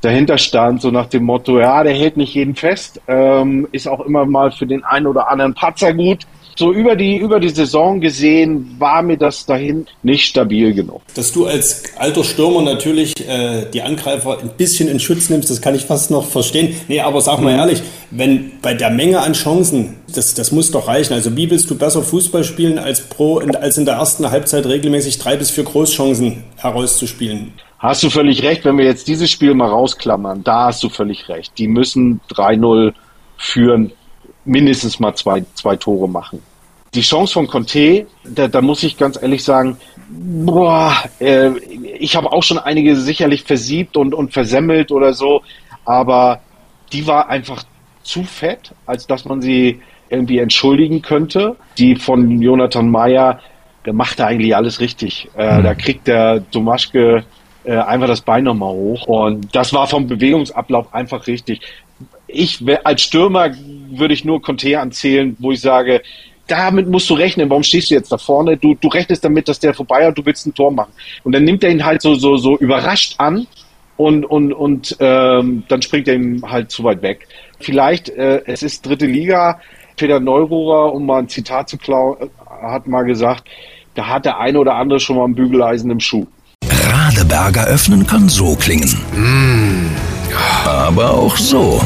dahinter 0.00 0.38
stand, 0.38 0.82
so 0.82 0.90
nach 0.90 1.06
dem 1.06 1.24
Motto, 1.24 1.58
ja, 1.58 1.82
der 1.82 1.94
hält 1.94 2.16
nicht 2.16 2.34
jeden 2.34 2.54
fest, 2.54 3.00
ähm, 3.08 3.68
ist 3.72 3.88
auch 3.88 4.00
immer 4.00 4.26
mal 4.26 4.50
für 4.50 4.66
den 4.66 4.84
einen 4.84 5.06
oder 5.06 5.30
anderen 5.30 5.54
Patzer 5.54 5.92
gut 5.92 6.26
so 6.60 6.72
über 6.74 6.94
die, 6.94 7.16
über 7.16 7.40
die 7.40 7.48
Saison 7.48 8.00
gesehen 8.00 8.76
war 8.78 9.02
mir 9.02 9.16
das 9.16 9.46
dahin 9.46 9.86
nicht 10.02 10.26
stabil 10.26 10.74
genug. 10.74 11.00
Dass 11.14 11.32
du 11.32 11.46
als 11.46 11.84
alter 11.96 12.22
Stürmer 12.22 12.60
natürlich 12.60 13.14
äh, 13.26 13.64
die 13.72 13.80
Angreifer 13.80 14.38
ein 14.40 14.50
bisschen 14.58 14.86
in 14.88 15.00
Schutz 15.00 15.30
nimmst, 15.30 15.48
das 15.48 15.62
kann 15.62 15.74
ich 15.74 15.86
fast 15.86 16.10
noch 16.10 16.26
verstehen. 16.26 16.76
Nee, 16.86 17.00
aber 17.00 17.22
sag 17.22 17.40
mal 17.40 17.54
mhm. 17.54 17.60
ehrlich, 17.60 17.82
wenn 18.10 18.52
bei 18.60 18.74
der 18.74 18.90
Menge 18.90 19.20
an 19.20 19.32
Chancen, 19.32 19.96
das, 20.14 20.34
das 20.34 20.52
muss 20.52 20.70
doch 20.70 20.86
reichen. 20.86 21.14
Also 21.14 21.34
wie 21.34 21.50
willst 21.50 21.70
du 21.70 21.78
besser 21.78 22.02
Fußball 22.02 22.44
spielen 22.44 22.78
als 22.78 23.00
pro, 23.00 23.38
als 23.38 23.78
in 23.78 23.86
der 23.86 23.94
ersten 23.94 24.30
Halbzeit 24.30 24.66
regelmäßig 24.66 25.18
drei 25.18 25.36
bis 25.36 25.50
vier 25.50 25.64
Großchancen 25.64 26.44
herauszuspielen? 26.56 27.54
Hast 27.80 28.02
du 28.02 28.10
völlig 28.10 28.42
recht, 28.44 28.64
wenn 28.64 28.78
wir 28.78 28.84
jetzt 28.84 29.08
dieses 29.08 29.30
Spiel 29.30 29.54
mal 29.54 29.68
rausklammern, 29.68 30.44
da 30.44 30.66
hast 30.66 30.82
du 30.82 30.88
völlig 30.88 31.28
recht. 31.28 31.58
Die 31.58 31.66
müssen 31.66 32.20
3-0 32.30 32.94
führen, 33.36 33.92
mindestens 34.44 35.00
mal 35.00 35.14
zwei, 35.14 35.44
zwei 35.54 35.76
Tore 35.76 36.08
machen 36.08 36.40
die 36.94 37.02
Chance 37.02 37.34
von 37.34 37.46
Conte, 37.46 38.06
da, 38.24 38.48
da 38.48 38.60
muss 38.60 38.82
ich 38.82 38.96
ganz 38.96 39.20
ehrlich 39.20 39.44
sagen, 39.44 39.76
boah, 40.08 40.92
äh, 41.20 41.50
ich 41.98 42.16
habe 42.16 42.32
auch 42.32 42.42
schon 42.42 42.58
einige 42.58 42.96
sicherlich 42.96 43.44
versiebt 43.44 43.96
und, 43.96 44.12
und 44.12 44.32
versemmelt 44.32 44.90
oder 44.90 45.12
so, 45.12 45.42
aber 45.84 46.40
die 46.92 47.06
war 47.06 47.28
einfach 47.28 47.62
zu 48.02 48.24
fett, 48.24 48.72
als 48.86 49.06
dass 49.06 49.24
man 49.24 49.40
sie 49.40 49.80
irgendwie 50.08 50.38
entschuldigen 50.38 51.02
könnte. 51.02 51.56
Die 51.78 51.94
von 51.94 52.42
Jonathan 52.42 52.90
Meyer, 52.90 53.40
der 53.86 53.92
macht 53.92 54.18
da 54.18 54.26
eigentlich 54.26 54.56
alles 54.56 54.80
richtig. 54.80 55.28
Äh, 55.36 55.58
mhm. 55.58 55.62
Da 55.62 55.74
kriegt 55.74 56.08
der 56.08 56.40
Domaschke 56.40 57.24
äh, 57.64 57.76
einfach 57.76 58.06
das 58.06 58.20
Bein 58.20 58.44
nochmal 58.44 58.72
hoch. 58.72 59.06
Und 59.06 59.54
das 59.54 59.72
war 59.72 59.86
vom 59.86 60.06
Bewegungsablauf 60.06 60.92
einfach 60.94 61.26
richtig. 61.26 61.60
Ich 62.26 62.62
als 62.84 63.02
Stürmer 63.02 63.50
würde 63.90 64.14
ich 64.14 64.24
nur 64.24 64.40
Conte 64.40 64.78
anzählen, 64.78 65.36
wo 65.40 65.52
ich 65.52 65.60
sage, 65.60 66.02
damit 66.46 66.88
musst 66.88 67.08
du 67.10 67.14
rechnen. 67.14 67.48
Warum 67.48 67.62
stehst 67.62 67.90
du 67.90 67.94
jetzt 67.94 68.10
da 68.10 68.18
vorne? 68.18 68.56
Du, 68.56 68.74
du 68.74 68.88
rechnest 68.88 69.24
damit, 69.24 69.48
dass 69.48 69.60
der 69.60 69.74
vorbei 69.74 70.06
hat, 70.06 70.18
du 70.18 70.24
willst 70.24 70.46
ein 70.46 70.54
Tor 70.54 70.70
machen. 70.70 70.92
Und 71.22 71.32
dann 71.32 71.44
nimmt 71.44 71.62
er 71.62 71.70
ihn 71.70 71.84
halt 71.84 72.02
so, 72.02 72.14
so, 72.14 72.36
so 72.36 72.56
überrascht 72.58 73.14
an 73.18 73.46
und, 73.96 74.24
und, 74.24 74.52
und 74.52 74.96
ähm, 74.98 75.62
dann 75.68 75.82
springt 75.82 76.08
er 76.08 76.14
ihm 76.14 76.50
halt 76.50 76.70
zu 76.70 76.82
weit 76.84 77.02
weg. 77.02 77.28
Vielleicht, 77.58 78.08
äh, 78.08 78.42
es 78.46 78.62
ist 78.62 78.86
dritte 78.86 79.06
Liga. 79.06 79.60
Peter 79.96 80.18
Neururer, 80.18 80.94
um 80.94 81.04
mal 81.04 81.18
ein 81.18 81.28
Zitat 81.28 81.68
zu 81.68 81.76
klauen, 81.76 82.30
hat 82.48 82.86
mal 82.86 83.02
gesagt, 83.02 83.44
da 83.94 84.08
hat 84.08 84.24
der 84.24 84.38
eine 84.38 84.58
oder 84.58 84.76
andere 84.76 84.98
schon 84.98 85.16
mal 85.16 85.26
ein 85.26 85.34
Bügeleisen 85.34 85.90
im 85.90 86.00
Schuh. 86.00 86.26
Radeberger 86.90 87.66
öffnen 87.66 88.06
kann 88.06 88.28
so 88.28 88.56
klingen. 88.56 89.00
Aber 90.64 91.10
auch 91.10 91.36
so. 91.36 91.80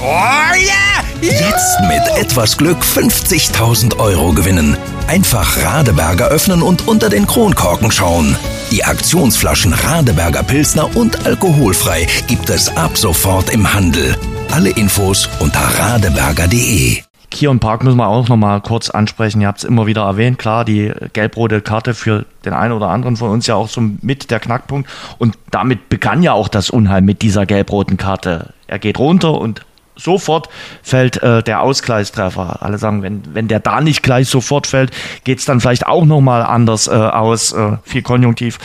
Oh 0.00 0.54
yeah! 0.54 0.88
Jetzt 1.20 1.80
mit 1.88 2.16
etwas 2.16 2.56
Glück 2.56 2.78
50.000 2.82 3.98
Euro 3.98 4.32
gewinnen. 4.32 4.76
Einfach 5.08 5.60
Radeberger 5.62 6.28
öffnen 6.28 6.62
und 6.62 6.86
unter 6.86 7.08
den 7.08 7.26
Kronkorken 7.26 7.90
schauen. 7.90 8.36
Die 8.70 8.84
Aktionsflaschen 8.84 9.72
Radeberger 9.72 10.44
Pilsner 10.44 10.94
und 10.96 11.26
alkoholfrei 11.26 12.06
gibt 12.28 12.50
es 12.50 12.68
ab 12.76 12.96
sofort 12.96 13.50
im 13.50 13.72
Handel. 13.74 14.16
Alle 14.52 14.70
Infos 14.70 15.28
unter 15.40 15.60
radeberger.de. 15.60 17.07
Kion 17.30 17.60
Park 17.60 17.84
müssen 17.84 17.98
wir 17.98 18.06
auch 18.06 18.28
noch 18.28 18.36
mal 18.36 18.60
kurz 18.60 18.90
ansprechen. 18.90 19.40
Ihr 19.40 19.48
habt 19.48 19.58
es 19.58 19.64
immer 19.64 19.86
wieder 19.86 20.02
erwähnt. 20.02 20.38
Klar, 20.38 20.64
die 20.64 20.92
gelb-rote 21.12 21.60
Karte 21.60 21.94
für 21.94 22.24
den 22.44 22.54
einen 22.54 22.72
oder 22.72 22.88
anderen 22.88 23.16
von 23.16 23.30
uns 23.30 23.46
ja 23.46 23.54
auch 23.54 23.68
so 23.68 23.82
mit 24.00 24.30
der 24.30 24.40
Knackpunkt. 24.40 24.88
Und 25.18 25.36
damit 25.50 25.88
begann 25.88 26.22
ja 26.22 26.32
auch 26.32 26.48
das 26.48 26.70
Unheil 26.70 27.02
mit 27.02 27.22
dieser 27.22 27.44
gelb-roten 27.44 27.96
Karte. 27.96 28.54
Er 28.66 28.78
geht 28.78 28.98
runter 28.98 29.34
und 29.34 29.62
sofort 29.94 30.48
fällt 30.82 31.22
äh, 31.22 31.42
der 31.42 31.60
Ausgleichstreffer. 31.60 32.62
Alle 32.62 32.78
sagen, 32.78 33.02
wenn, 33.02 33.22
wenn 33.34 33.48
der 33.48 33.60
da 33.60 33.80
nicht 33.80 34.02
gleich 34.02 34.28
sofort 34.28 34.66
fällt, 34.66 34.90
geht's 35.24 35.44
dann 35.44 35.60
vielleicht 35.60 35.86
auch 35.86 36.04
nochmal 36.04 36.42
anders 36.42 36.86
äh, 36.86 36.92
aus. 36.92 37.52
Äh, 37.52 37.76
viel 37.84 38.02
Konjunktiv. 38.02 38.58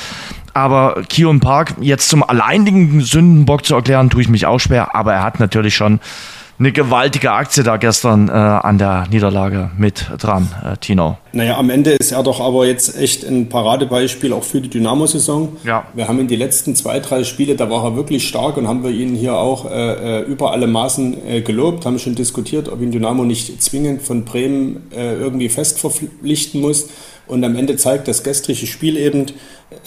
Aber 0.53 1.01
Kion 1.09 1.39
Park 1.39 1.75
jetzt 1.81 2.09
zum 2.09 2.23
alleinigen 2.23 3.01
Sündenbock 3.01 3.65
zu 3.65 3.75
erklären, 3.75 4.09
tue 4.09 4.21
ich 4.21 4.29
mich 4.29 4.45
auch 4.45 4.59
schwer. 4.59 4.95
Aber 4.95 5.13
er 5.13 5.23
hat 5.23 5.39
natürlich 5.39 5.75
schon 5.75 5.99
eine 6.59 6.71
gewaltige 6.71 7.31
Aktie 7.31 7.63
da 7.63 7.77
gestern 7.77 8.29
äh, 8.29 8.31
an 8.31 8.77
der 8.77 9.07
Niederlage 9.09 9.71
mit 9.77 10.05
dran, 10.19 10.49
äh, 10.63 10.77
Tino. 10.77 11.17
Naja, 11.31 11.57
am 11.57 11.69
Ende 11.69 11.91
ist 11.91 12.11
er 12.11 12.21
doch 12.21 12.39
aber 12.39 12.65
jetzt 12.65 12.97
echt 12.97 13.23
ein 13.23 13.49
Paradebeispiel 13.49 14.33
auch 14.33 14.43
für 14.43 14.61
die 14.61 14.69
Dynamo-Saison. 14.69 15.57
Ja. 15.63 15.85
Wir 15.93 16.07
haben 16.07 16.19
in 16.19 16.27
die 16.27 16.35
letzten 16.35 16.75
zwei, 16.75 16.99
drei 16.99 17.23
Spiele, 17.23 17.55
da 17.55 17.69
war 17.69 17.83
er 17.83 17.95
wirklich 17.95 18.27
stark 18.27 18.57
und 18.57 18.67
haben 18.67 18.83
wir 18.83 18.91
ihn 18.91 19.15
hier 19.15 19.35
auch 19.35 19.69
äh, 19.69 20.19
äh 20.19 20.21
über 20.23 20.51
alle 20.51 20.67
Maßen 20.67 21.27
äh, 21.27 21.41
gelobt, 21.41 21.85
haben 21.85 21.97
schon 21.99 22.15
diskutiert, 22.15 22.69
ob 22.69 22.81
ihn 22.81 22.91
Dynamo 22.91 23.23
nicht 23.23 23.61
zwingend 23.61 24.03
von 24.03 24.23
Bremen 24.23 24.83
äh, 24.95 25.15
irgendwie 25.15 25.49
fest 25.49 25.79
verpflichten 25.79 26.61
muss. 26.61 26.87
Und 27.25 27.43
am 27.43 27.55
Ende 27.55 27.77
zeigt 27.77 28.07
das 28.07 28.23
gestrige 28.23 28.67
Spiel 28.67 28.97
eben, 28.97 29.27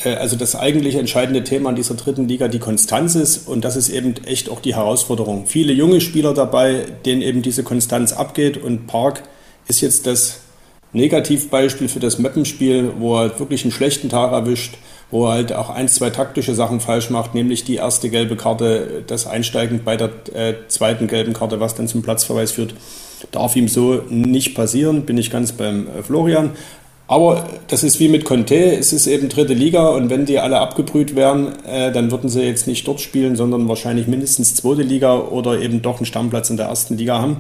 äh, 0.05 0.14
also 0.14 0.37
das 0.37 0.57
eigentlich 0.57 0.94
entscheidende 0.94 1.44
Thema 1.44 1.70
in 1.70 1.77
dieser 1.77 1.94
dritten 1.94 2.29
Liga 2.29 2.49
die 2.49 2.59
Konstanz 2.59 3.14
ist. 3.14 3.49
Und 3.49 3.64
das 3.64 3.77
ist 3.77 3.88
eben 3.88 4.14
echt 4.25 4.49
auch 4.49 4.61
die 4.61 4.75
Herausforderung. 4.75 5.46
Viele 5.46 5.72
junge 5.72 6.01
Spieler 6.01 6.35
dabei, 6.35 6.87
denen 7.05 7.22
eben 7.22 7.42
diese 7.42 7.62
Konstanz 7.62 8.12
abgeht. 8.12 8.57
Und 8.57 8.87
Park 8.87 9.22
ist 9.68 9.81
jetzt 9.81 10.07
das 10.07 10.40
Negativbeispiel 10.92 11.88
für 11.88 12.01
das 12.01 12.18
Mappenspiel, 12.18 12.92
wo 12.99 13.18
er 13.18 13.38
wirklich 13.38 13.64
einen 13.64 13.72
schlechten 13.72 14.09
Tag 14.09 14.33
erwischt, 14.33 14.79
wo 15.11 15.27
er 15.27 15.33
halt 15.33 15.53
auch 15.53 15.68
ein, 15.68 15.88
zwei 15.88 16.11
taktische 16.11 16.55
Sachen 16.55 16.81
falsch 16.81 17.11
macht, 17.11 17.35
nämlich 17.35 17.64
die 17.64 17.77
erste 17.77 18.09
gelbe 18.09 18.37
Karte, 18.37 19.05
das 19.07 19.27
Einsteigen 19.27 19.83
bei 19.85 19.96
der 19.96 20.11
äh, 20.33 20.55
zweiten 20.68 21.07
gelben 21.07 21.35
Karte, 21.35 21.61
was 21.61 21.75
dann 21.75 21.87
zum 21.87 22.03
Platzverweis 22.03 22.53
führt. 22.53 22.75
Darf 23.31 23.57
ihm 23.57 23.68
so 23.68 24.03
nicht 24.09 24.55
passieren, 24.55 25.03
bin 25.03 25.18
ich 25.18 25.31
ganz 25.31 25.53
beim 25.53 25.87
äh, 25.88 26.03
Florian. 26.03 26.53
Aber 27.09 27.47
das 27.69 27.85
ist 27.85 28.01
wie 28.01 28.09
mit 28.09 28.25
Conte, 28.25 28.77
es 28.77 28.92
ist 28.92 29.07
eben 29.07 29.29
dritte 29.29 29.55
Liga 29.55 29.88
und 29.90 30.11
wenn 30.11 30.27
die 30.27 30.40
alle 30.40 30.59
abgebrüht 30.59 31.14
wären, 31.14 31.53
äh, 31.64 31.92
dann 31.92 32.11
würden 32.11 32.29
sie 32.29 32.42
jetzt 32.42 32.66
nicht 32.66 32.87
dort 32.88 33.01
spielen, 33.01 33.37
sondern 33.37 33.69
wahrscheinlich 33.69 34.09
mindestens 34.09 34.57
zweite 34.57 34.83
Liga 34.83 35.16
oder 35.16 35.61
eben 35.61 35.83
doch 35.83 35.99
einen 35.99 36.07
Stammplatz 36.07 36.51
in 36.51 36.57
der 36.57 36.66
ersten 36.66 36.97
Liga 36.97 37.21
haben. 37.21 37.38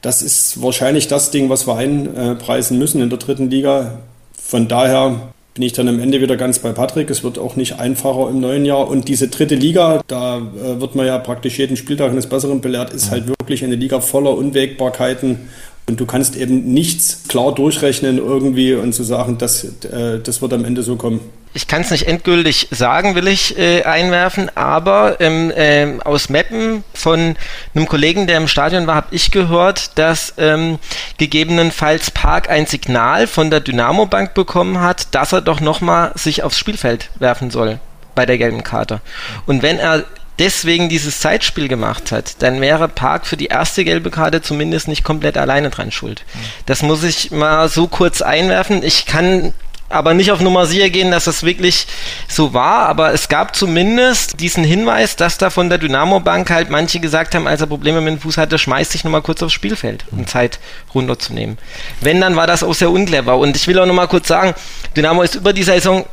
Das 0.00 0.22
ist 0.22 0.62
wahrscheinlich 0.62 1.08
das 1.08 1.30
Ding, 1.30 1.48
was 1.48 1.66
wir 1.66 1.76
einpreisen 1.76 2.78
müssen 2.78 3.00
in 3.00 3.08
der 3.08 3.18
dritten 3.18 3.50
Liga. 3.50 3.98
Von 4.40 4.68
daher 4.68 5.32
bin 5.54 5.62
ich 5.62 5.72
dann 5.72 5.88
am 5.88 5.98
Ende 5.98 6.20
wieder 6.20 6.36
ganz 6.36 6.58
bei 6.58 6.72
Patrick. 6.72 7.08
Es 7.10 7.24
wird 7.24 7.38
auch 7.38 7.56
nicht 7.56 7.78
einfacher 7.78 8.28
im 8.28 8.40
neuen 8.40 8.64
Jahr. 8.64 8.86
Und 8.88 9.08
diese 9.08 9.28
dritte 9.28 9.54
Liga, 9.54 10.02
da 10.08 10.38
äh, 10.38 10.80
wird 10.80 10.94
man 10.94 11.06
ja 11.06 11.18
praktisch 11.18 11.58
jeden 11.58 11.76
Spieltag 11.76 12.10
eines 12.10 12.26
Besseren 12.26 12.60
belehrt, 12.60 12.92
ist 12.92 13.10
halt 13.10 13.28
wirklich 13.28 13.64
eine 13.64 13.76
Liga 13.76 14.00
voller 14.00 14.36
Unwägbarkeiten 14.36 15.48
und 15.86 16.00
du 16.00 16.06
kannst 16.06 16.36
eben 16.36 16.72
nichts 16.72 17.24
klar 17.28 17.54
durchrechnen 17.54 18.18
irgendwie 18.18 18.74
und 18.74 18.94
zu 18.94 19.02
sagen, 19.02 19.38
das, 19.38 19.64
äh, 19.64 20.20
das 20.22 20.40
wird 20.40 20.52
am 20.52 20.64
Ende 20.64 20.82
so 20.82 20.96
kommen. 20.96 21.20
Ich 21.56 21.68
kann 21.68 21.82
es 21.82 21.90
nicht 21.92 22.08
endgültig 22.08 22.66
sagen, 22.72 23.14
will 23.14 23.28
ich 23.28 23.56
äh, 23.56 23.84
einwerfen, 23.84 24.50
aber 24.56 25.20
ähm, 25.20 25.52
äh, 25.52 26.00
aus 26.02 26.28
Meppen 26.28 26.82
von 26.94 27.36
einem 27.74 27.86
Kollegen, 27.86 28.26
der 28.26 28.38
im 28.38 28.48
Stadion 28.48 28.88
war, 28.88 28.96
habe 28.96 29.14
ich 29.14 29.30
gehört, 29.30 29.96
dass 29.96 30.34
ähm, 30.36 30.80
gegebenenfalls 31.18 32.10
Park 32.10 32.50
ein 32.50 32.66
Signal 32.66 33.28
von 33.28 33.50
der 33.50 33.60
Dynamo 33.60 34.06
Bank 34.06 34.34
bekommen 34.34 34.80
hat, 34.80 35.14
dass 35.14 35.32
er 35.32 35.42
doch 35.42 35.60
nochmal 35.60 36.10
sich 36.16 36.42
aufs 36.42 36.58
Spielfeld 36.58 37.10
werfen 37.20 37.50
soll 37.50 37.78
bei 38.16 38.26
der 38.26 38.38
gelben 38.38 38.64
Karte. 38.64 39.00
Und 39.46 39.62
wenn 39.62 39.78
er 39.78 40.04
deswegen 40.38 40.88
dieses 40.88 41.20
Zeitspiel 41.20 41.68
gemacht 41.68 42.12
hat, 42.12 42.42
dann 42.42 42.60
wäre 42.60 42.88
Park 42.88 43.26
für 43.26 43.36
die 43.36 43.46
erste 43.46 43.84
gelbe 43.84 44.10
Karte 44.10 44.42
zumindest 44.42 44.88
nicht 44.88 45.04
komplett 45.04 45.36
alleine 45.36 45.70
dran 45.70 45.90
schuld. 45.90 46.24
Das 46.66 46.82
muss 46.82 47.02
ich 47.02 47.30
mal 47.30 47.68
so 47.68 47.86
kurz 47.86 48.22
einwerfen. 48.22 48.82
Ich 48.82 49.06
kann 49.06 49.52
aber 49.88 50.14
nicht 50.14 50.32
auf 50.32 50.40
Nummer 50.40 50.66
sicher 50.66 50.90
gehen, 50.90 51.10
dass 51.10 51.24
das 51.24 51.44
wirklich 51.44 51.86
so 52.26 52.52
war, 52.52 52.86
aber 52.88 53.12
es 53.12 53.28
gab 53.28 53.54
zumindest 53.54 54.40
diesen 54.40 54.64
Hinweis, 54.64 55.14
dass 55.14 55.38
da 55.38 55.50
von 55.50 55.68
der 55.68 55.78
Dynamo 55.78 56.20
Bank 56.20 56.50
halt 56.50 56.70
manche 56.70 57.00
gesagt 57.00 57.34
haben, 57.34 57.46
als 57.46 57.60
er 57.60 57.66
Probleme 57.66 58.00
mit 58.00 58.14
dem 58.14 58.20
Fuß 58.20 58.38
hatte, 58.38 58.58
schmeiß 58.58 58.88
dich 58.88 59.04
nochmal 59.04 59.22
kurz 59.22 59.42
aufs 59.42 59.52
Spielfeld, 59.52 60.04
um 60.10 60.26
Zeit 60.26 60.58
runterzunehmen. 60.94 61.58
Wenn, 62.00 62.20
dann 62.20 62.34
war 62.34 62.46
das 62.46 62.62
auch 62.62 62.74
sehr 62.74 62.90
unclever. 62.90 63.36
Und 63.36 63.56
ich 63.56 63.68
will 63.68 63.78
auch 63.78 63.86
nochmal 63.86 64.08
kurz 64.08 64.26
sagen, 64.26 64.54
Dynamo 64.96 65.22
ist 65.22 65.36
über 65.36 65.52
die 65.52 65.62
Saison 65.62 66.04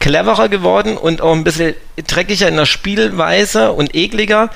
cleverer 0.00 0.48
geworden 0.48 0.96
und 0.96 1.20
auch 1.22 1.32
ein 1.32 1.44
bisschen 1.44 1.74
dreckiger 1.96 2.48
in 2.48 2.56
der 2.56 2.66
Spielweise 2.66 3.72
und 3.72 3.94
ekliger. 3.94 4.50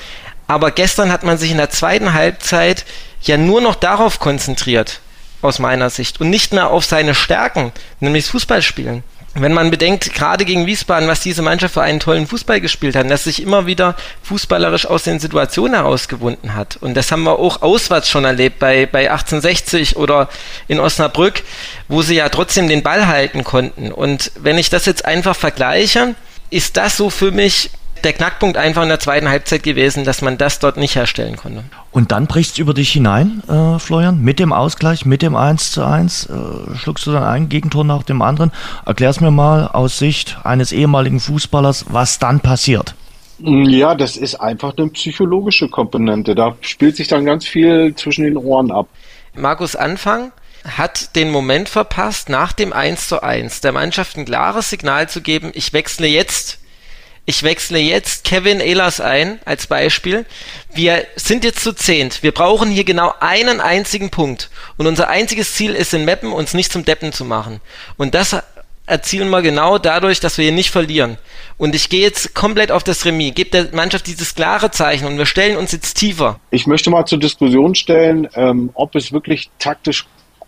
Aber 0.48 0.72
gestern 0.72 1.12
hat 1.12 1.22
man 1.22 1.38
sich 1.38 1.52
in 1.52 1.59
der 1.59 1.70
zweiten 1.70 2.12
Halbzeit 2.12 2.85
ja 3.22 3.37
nur 3.37 3.61
noch 3.61 3.76
darauf 3.76 4.18
konzentriert, 4.18 5.00
aus 5.40 5.59
meiner 5.59 5.90
Sicht, 5.90 6.20
und 6.20 6.30
nicht 6.30 6.52
mehr 6.52 6.70
auf 6.70 6.85
seine 6.85 7.14
Stärken, 7.14 7.72
nämlich 8.00 8.26
Fußballspielen 8.26 9.04
wenn 9.35 9.53
man 9.53 9.70
bedenkt, 9.70 10.14
gerade 10.14 10.44
gegen 10.44 10.66
Wiesbaden, 10.66 11.09
was 11.09 11.20
diese 11.20 11.42
Mannschaft 11.42 11.75
für 11.75 11.83
einen 11.83 12.01
tollen 12.01 12.27
Fußball 12.27 12.61
gespielt 12.61 12.94
hat, 12.94 13.11
dass 13.11 13.25
sich 13.25 13.42
immer 13.42 13.66
wieder 13.66 13.97
fußballerisch 14.23 14.87
aus 14.87 15.03
den 15.03 15.18
Situationen 15.18 15.75
herausgewunden 15.75 16.55
hat. 16.55 16.77
Und 16.77 16.94
das 16.94 17.11
haben 17.11 17.25
wir 17.25 17.38
auch 17.38 17.62
auswärts 17.62 18.09
schon 18.09 18.25
erlebt, 18.25 18.61
bei, 18.61 18.87
bei 18.87 19.11
1860 19.11 19.97
oder 19.97 20.29
in 20.68 20.79
Osnabrück, 20.79 21.42
wo 21.88 22.03
sie 22.03 22.14
ja 22.14 22.29
trotzdem 22.29 22.68
den 22.68 22.83
Ball 22.83 23.09
halten 23.09 23.42
konnten. 23.42 23.90
Und 23.90 24.31
wenn 24.37 24.57
ich 24.57 24.70
das 24.70 24.87
jetzt 24.87 25.05
einfach 25.05 25.35
vergleiche, 25.35 26.14
ist 26.51 26.77
das 26.77 26.97
so 26.97 27.11
für 27.11 27.33
mich 27.33 27.70
der 28.05 28.12
Knackpunkt 28.12 28.57
einfach 28.57 28.83
in 28.83 28.88
der 28.88 29.01
zweiten 29.01 29.29
Halbzeit 29.29 29.62
gewesen, 29.62 30.05
dass 30.05 30.23
man 30.23 30.38
das 30.38 30.59
dort 30.59 30.77
nicht 30.77 30.95
herstellen 30.95 31.37
konnte. 31.37 31.64
Und 31.90 32.12
dann 32.12 32.27
bricht 32.27 32.53
es 32.53 32.59
über 32.59 32.75
dich 32.75 32.93
hinein, 32.93 33.43
äh, 33.49 33.79
Florian, 33.79 34.21
mit 34.21 34.38
dem 34.38 34.53
Ausgleich, 34.53 35.07
mit 35.07 35.23
dem 35.23 35.37
1 35.37 35.73
zu 35.73 35.85
1, 35.85 36.27
äh, 36.27 36.77
schluckst 36.77 37.07
du 37.07 37.12
dann 37.12 37.25
ein 37.25 37.49
Gegentor 37.49 37.85
nach 37.85 38.03
dem 38.03 38.23
anderen. 38.23 38.53
Erklär's 38.85 39.21
mir 39.21 39.31
mal 39.31 39.69
aus 39.69 39.99
Sicht 39.99 40.38
eines 40.45 40.73
ehemaligen 40.73 41.21
Fußballers, 41.21 41.87
was 41.88 42.19
dann 42.19 42.40
passiert. 42.40 42.95
Ja, 43.38 43.95
das 43.95 44.17
ist 44.17 44.37
einfach 44.37 44.75
eine 44.77 44.88
psychologische 44.88 45.69
Komponente. 45.69 46.35
Da 46.35 46.57
spielt 46.61 46.97
sich 46.97 47.09
dann 47.09 47.25
ganz 47.25 47.47
viel 47.47 47.95
zwischen 47.97 48.25
den 48.25 48.37
Ohren 48.37 48.71
ab. 48.71 48.88
Markus 49.35 49.75
Anfang 49.75 50.31
hat 50.64 51.17
den 51.17 51.31
Moment 51.31 51.69
verpasst, 51.69 52.29
nach 52.29 52.53
dem 52.53 52.73
1 52.73 53.09
zu 53.09 53.23
1 53.23 53.61
der 53.61 53.73
Mannschaft 53.73 54.17
ein 54.17 54.25
klares 54.25 54.71
Signal 54.71 55.09
zu 55.09 55.21
geben, 55.21 55.51
ich 55.55 55.73
wechsle 55.73 56.07
jetzt 56.07 56.59
ich 57.26 57.42
wechsle 57.42 57.78
jetzt 57.78 58.24
Kevin 58.24 58.60
Ehlers 58.60 59.00
ein 59.00 59.38
als 59.44 59.66
Beispiel. 59.66 60.26
Wir 60.74 61.04
sind 61.16 61.44
jetzt 61.44 61.60
zu 61.60 61.72
zehnt. 61.72 62.22
Wir 62.22 62.32
brauchen 62.32 62.70
hier 62.70 62.84
genau 62.84 63.14
einen 63.20 63.60
einzigen 63.60 64.10
Punkt. 64.10 64.50
Und 64.76 64.87
unser 64.87 65.08
einziges 65.08 65.54
Ziel 65.54 65.74
ist 65.74 65.94
in 65.94 66.04
Mappen, 66.04 66.32
uns 66.32 66.52
nicht 66.52 66.70
zum 66.70 66.84
Deppen 66.84 67.12
zu 67.12 67.24
machen. 67.24 67.60
Und 67.96 68.14
das 68.14 68.37
erzielen 68.87 69.30
wir 69.30 69.40
genau 69.40 69.78
dadurch, 69.78 70.20
dass 70.20 70.37
wir 70.37 70.44
hier 70.44 70.52
nicht 70.52 70.70
verlieren. 70.70 71.16
Und 71.56 71.74
ich 71.74 71.88
gehe 71.88 72.02
jetzt 72.02 72.34
komplett 72.34 72.70
auf 72.70 72.84
das 72.84 73.06
Remis, 73.06 73.34
gebe 73.34 73.50
der 73.50 73.68
Mannschaft 73.72 74.06
dieses 74.06 74.34
klare 74.34 74.70
Zeichen 74.70 75.06
und 75.06 75.16
wir 75.16 75.26
stellen 75.26 75.56
uns 75.56 75.72
jetzt 75.72 75.94
tiefer. 75.94 76.40
Ich 76.50 76.66
möchte 76.66 76.90
mal 76.90 77.06
zur 77.06 77.18
Diskussion 77.18 77.74
stellen, 77.74 78.28
ähm, 78.34 78.70
ob 78.74 78.94
es 78.96 79.12
wirklich 79.12 79.50
taktisch 79.58 80.06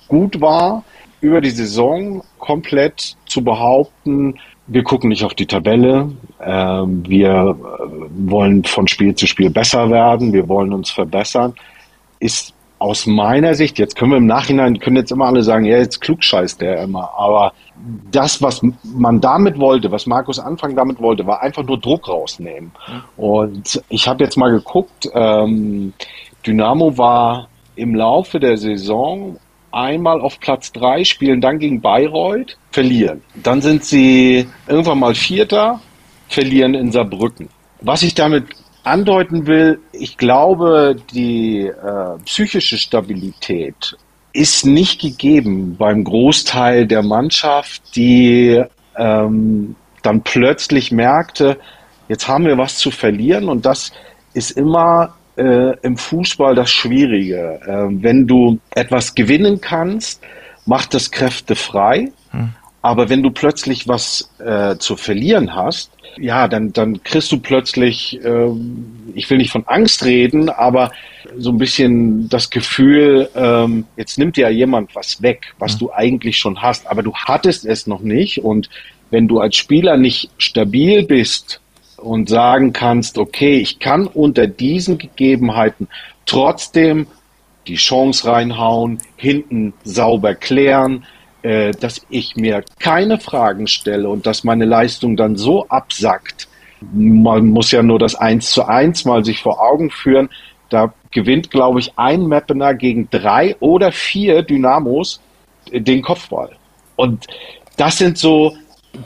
gut 0.09 0.41
war, 0.41 0.85
über 1.21 1.41
die 1.41 1.51
Saison 1.51 2.23
komplett 2.39 3.17
zu 3.27 3.43
behaupten, 3.43 4.39
wir 4.67 4.83
gucken 4.83 5.11
nicht 5.11 5.25
auf 5.25 5.35
die 5.35 5.47
Tabelle. 5.47 6.11
Ähm, 6.41 7.05
wir 7.07 7.31
äh, 7.31 8.31
wollen 8.31 8.65
von 8.65 8.89
Spiel 8.89 9.15
zu 9.15 9.27
Spiel 9.27 9.51
besser 9.51 9.91
werden. 9.91 10.33
Wir 10.33 10.49
wollen 10.49 10.73
uns 10.73 10.91
verbessern. 10.91 11.55
Ist 12.19 12.55
aus 12.79 13.07
meiner 13.07 13.55
Sicht, 13.55 13.79
jetzt 13.79 13.97
können 13.97 14.11
wir 14.11 14.19
im 14.19 14.27
Nachhinein, 14.27 14.79
können 14.79 14.97
jetzt 14.97 15.11
immer 15.11 15.27
alle 15.27 15.43
sagen, 15.43 15.65
ja, 15.65 15.79
jetzt 15.79 16.01
klugscheißt 16.01 16.61
der 16.61 16.83
immer. 16.83 17.11
Aber 17.17 17.53
das, 18.11 18.43
was 18.43 18.61
man 18.85 19.21
damit 19.21 19.59
wollte, 19.59 19.91
was 19.91 20.07
Markus 20.07 20.39
Anfang 20.39 20.77
damit 20.77 21.01
wollte, 21.01 21.27
war 21.27 21.43
einfach 21.43 21.63
nur 21.65 21.79
Druck 21.79 22.09
rausnehmen. 22.09 22.73
Und 23.17 23.83
ich 23.89 24.07
habe 24.07 24.25
jetzt 24.25 24.37
mal 24.37 24.51
geguckt, 24.51 25.09
ähm, 25.15 25.95
Dynamo 26.47 26.99
war 26.99 27.49
im 27.77 27.95
Laufe 27.95 28.41
der 28.41 28.59
Saison 28.59 29.39
einmal 29.77 30.21
auf 30.21 30.41
Platz 30.41 30.73
3, 30.73 31.05
spielen 31.05 31.41
dann 31.41 31.59
gegen 31.59 31.81
Bayreuth, 31.81 32.57
verlieren. 32.73 33.23
Dann 33.35 33.61
sind 33.61 33.85
sie 33.85 34.49
irgendwann 34.67 34.99
mal 34.99 35.15
Vierter, 35.15 35.81
verlieren 36.29 36.75
in 36.75 36.91
Saarbrücken. 36.91 37.49
Was 37.83 38.03
ich 38.03 38.15
damit 38.15 38.47
andeuten 38.85 39.47
will, 39.47 39.81
ich 39.93 40.17
glaube, 40.17 40.97
die 41.13 41.67
äh, 41.67 42.19
psychische 42.25 42.79
Stabilität 42.79 43.97
ist 44.33 44.67
nicht 44.67 45.01
gegeben 45.01 45.77
beim 45.77 46.05
Großteil 46.05 46.87
der 46.87 47.03
Mannschaft, 47.03 47.97
die 47.97 48.63
ähm, 48.97 49.77
dann 50.03 50.23
plötzlich 50.23 50.93
merkte, 50.93 51.59
jetzt 52.09 52.29
haben 52.29 52.47
wir 52.47 52.59
was 52.59 52.77
zu 52.77 52.91
verlieren 52.91 53.49
und 53.49 53.67
das 53.67 53.93
ist 54.35 54.53
immer 54.53 55.15
äh, 55.37 55.77
im 55.83 55.97
Fußball 55.97 56.55
das 56.55 56.71
Schwierige. 56.71 57.61
Äh, 57.67 58.03
wenn 58.03 58.27
du 58.27 58.59
etwas 58.75 59.15
gewinnen 59.15 59.61
kannst, 59.61 60.23
macht 60.65 60.95
das 60.95 61.11
Kräfte 61.11 61.55
frei. 61.55 62.13
Hm. 62.31 62.51
Aber 62.83 63.09
wenn 63.09 63.23
du 63.23 63.31
plötzlich 63.31 63.89
was 63.89 64.31
äh, 64.39 64.77
zu 64.77 64.97
verlieren 64.97 65.55
hast, 65.55 65.91
ja, 66.19 66.49
dann, 66.49 66.73
dann 66.73 67.03
kriegst 67.03 67.31
du 67.33 67.39
plötzlich, 67.39 68.23
äh, 68.25 68.49
ich 69.15 69.29
will 69.29 69.39
nicht 69.39 69.51
von 69.51 69.67
Angst 69.67 70.05
reden, 70.05 70.49
aber 70.49 70.93
so 71.37 71.51
ein 71.51 71.59
bisschen 71.59 72.29
das 72.29 72.49
Gefühl, 72.51 73.29
ähm, 73.35 73.85
jetzt 73.97 74.19
nimmt 74.19 74.37
dir 74.37 74.43
ja 74.43 74.51
jemand 74.51 74.95
was 74.95 75.21
weg, 75.21 75.55
was 75.59 75.75
mhm. 75.75 75.79
du 75.79 75.93
eigentlich 75.93 76.39
schon 76.39 76.63
hast, 76.63 76.87
aber 76.87 77.03
du 77.03 77.13
hattest 77.15 77.67
es 77.67 77.87
noch 77.87 78.01
nicht. 78.01 78.39
Und 78.39 78.71
wenn 79.11 79.29
du 79.29 79.41
als 79.41 79.57
Spieler 79.57 79.97
nicht 79.97 80.31
stabil 80.39 81.03
bist 81.03 81.61
und 82.07 82.29
sagen 82.29 82.73
kannst, 82.73 83.19
okay, 83.19 83.59
ich 83.59 83.81
kann 83.81 84.07
unter 84.07 84.47
diesen 84.47 84.97
Gegebenheiten 84.97 85.89
trotzdem 86.25 87.09
die 87.67 87.75
Chance 87.75 88.29
reinhauen, 88.29 89.01
hinten 89.17 89.75
sauber 89.83 90.37
klären, 90.37 91.05
äh, 91.43 91.73
dass 91.73 92.07
ich 92.09 92.37
mir 92.37 92.63
keine 92.79 93.19
Fragen 93.19 93.67
stelle 93.67 94.09
und 94.09 94.25
dass 94.25 94.45
meine 94.45 94.65
Leistung 94.65 95.17
dann 95.17 95.35
so 95.35 95.67
absackt. 95.69 96.47
Man 96.81 97.49
muss 97.49 97.73
ja 97.73 97.83
nur 97.83 97.99
das 97.99 98.15
Eins 98.15 98.51
zu 98.51 98.65
eins 98.65 99.05
mal 99.05 99.25
sich 99.25 99.43
vor 99.43 99.61
Augen 99.61 99.91
führen. 99.91 100.29
Da 100.71 100.95
gewinnt, 101.11 101.51
glaube 101.51 101.81
ich, 101.81 101.99
ein 101.99 102.29
Mappener 102.29 102.75
gegen 102.75 103.11
drei 103.11 103.57
oder 103.59 103.91
vier 103.91 104.43
Dynamos 104.43 105.21
den 105.73 106.03
Kopfball. 106.03 106.51
Und 106.95 107.27
das 107.77 107.99
sind 107.99 108.17
so 108.17 108.57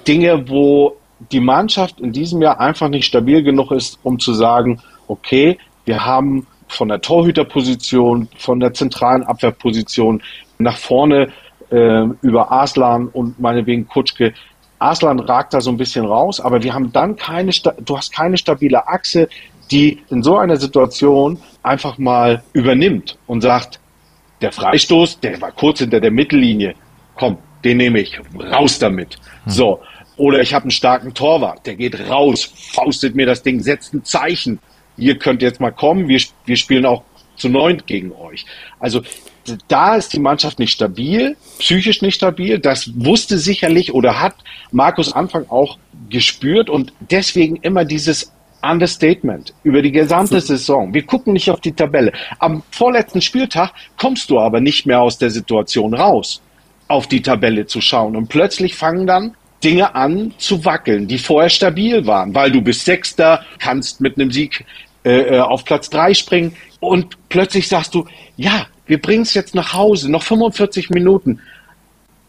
Dinge, 0.07 0.51
wo 0.51 1.00
die 1.33 1.41
Mannschaft 1.41 2.01
in 2.01 2.13
diesem 2.13 2.43
Jahr 2.43 2.61
einfach 2.61 2.89
nicht 2.89 3.07
stabil 3.07 3.43
genug 3.43 3.71
ist, 3.71 3.99
um 4.03 4.19
zu 4.19 4.35
sagen, 4.35 4.81
okay, 5.09 5.59
wir 5.85 6.05
haben 6.05 6.47
von 6.69 6.89
der 6.89 7.01
Torhüterposition, 7.01 8.29
von 8.37 8.61
der 8.61 8.75
zentralen 8.75 9.25
Abwehrposition 9.25 10.23
nach 10.59 10.77
vorne 10.77 11.33
äh, 11.71 12.05
über 12.23 12.53
Aslan 12.53 13.09
und 13.09 13.41
meinetwegen 13.41 13.89
Kutschke. 13.89 14.35
Aslan 14.79 15.21
ragt 15.21 15.53
da 15.53 15.61
so 15.61 15.71
ein 15.71 15.77
bisschen 15.77 16.07
raus, 16.07 16.41
aber 16.41 16.63
wir 16.63 16.75
haben 16.75 16.93
dann 16.93 17.17
keine, 17.17 17.53
du 17.85 17.97
hast 17.97 18.13
keine 18.13 18.37
stabile 18.37 18.89
Achse, 18.89 19.29
die 19.71 20.03
in 20.11 20.23
so 20.23 20.37
einer 20.37 20.57
Situation 20.57 21.39
einfach 21.63 21.99
mal 21.99 22.43
übernimmt 22.53 23.19
und 23.27 23.43
sagt, 23.43 23.79
der 24.41 24.53
Freistoß, 24.53 25.21
der 25.21 25.41
war 25.41 25.53
kurz 25.53 25.81
hinter 25.81 26.01
der 26.01 26.11
Mittellinie, 26.11 26.75
komm, 27.15 27.39
den 27.63 27.77
nehme 27.77 28.01
ich, 28.01 28.19
raus 28.53 28.79
damit. 28.79 29.15
Hm. 29.45 29.53
So. 29.53 29.81
Oder 30.21 30.43
ich 30.43 30.53
habe 30.53 30.65
einen 30.65 30.71
starken 30.71 31.15
Torwart, 31.15 31.65
der 31.65 31.77
geht 31.77 32.11
raus, 32.11 32.53
faustet 32.75 33.15
mir 33.15 33.25
das 33.25 33.43
Ding, 33.43 33.61
setzt 33.63 33.95
ein 33.95 34.05
Zeichen. 34.05 34.59
Ihr 34.99 35.19
könnt 35.19 35.41
jetzt 35.41 35.61
mal 35.61 35.71
kommen, 35.71 36.09
wir, 36.09 36.21
wir 36.45 36.57
spielen 36.57 36.85
auch 36.85 37.05
zu 37.37 37.49
neunt 37.49 37.87
gegen 37.87 38.13
euch. 38.13 38.45
Also 38.79 39.01
da 39.69 39.97
ist 39.97 40.13
die 40.13 40.21
Mannschaft 40.21 40.59
nicht 40.59 40.73
stabil, 40.73 41.39
psychisch 41.59 42.03
nicht 42.03 42.17
stabil. 42.17 42.59
Das 42.59 42.91
wusste 42.97 43.39
sicherlich 43.39 43.95
oder 43.95 44.21
hat 44.21 44.35
Markus 44.73 45.11
Anfang 45.11 45.49
auch 45.49 45.79
gespürt 46.11 46.69
und 46.69 46.93
deswegen 46.99 47.57
immer 47.57 47.87
dieses 47.87 48.31
Understatement 48.61 49.55
über 49.63 49.81
die 49.81 49.91
gesamte 49.91 50.43
Saison. 50.43 50.93
Wir 50.93 51.07
gucken 51.07 51.33
nicht 51.33 51.51
auf 51.51 51.63
die 51.63 51.73
Tabelle. 51.73 52.13
Am 52.39 52.63
vorletzten 52.73 53.23
Spieltag 53.23 53.73
kommst 53.97 54.29
du 54.29 54.39
aber 54.39 54.61
nicht 54.61 54.85
mehr 54.85 55.01
aus 55.01 55.17
der 55.17 55.31
Situation 55.31 55.95
raus, 55.95 56.43
auf 56.89 57.07
die 57.07 57.23
Tabelle 57.23 57.65
zu 57.65 57.81
schauen. 57.81 58.17
Und 58.17 58.29
plötzlich 58.29 58.75
fangen 58.75 59.07
dann 59.07 59.35
Dinge 59.63 59.95
an 59.95 60.35
zu 60.39 60.65
wackeln, 60.65 61.07
die 61.07 61.19
vorher 61.19 61.51
stabil 61.51 62.07
waren, 62.07 62.35
weil 62.35 62.51
du 62.51 62.63
bist 62.63 62.85
Sechster, 62.85 63.45
kannst 63.59 64.01
mit 64.01 64.19
einem 64.19 64.31
Sieg 64.31 64.65
äh, 65.05 65.37
äh 65.37 65.41
auf 65.41 65.65
Platz 65.65 65.91
drei 65.91 66.15
springen 66.15 66.57
und 66.81 67.17
plötzlich 67.29 67.69
sagst 67.69 67.95
du, 67.95 68.07
ja, 68.37 68.67
wir 68.87 69.01
bringen 69.01 69.23
es 69.23 69.35
jetzt 69.35 69.55
nach 69.55 69.75
Hause, 69.75 70.11
noch 70.11 70.23
45 70.23 70.91
Minuten. 70.91 71.41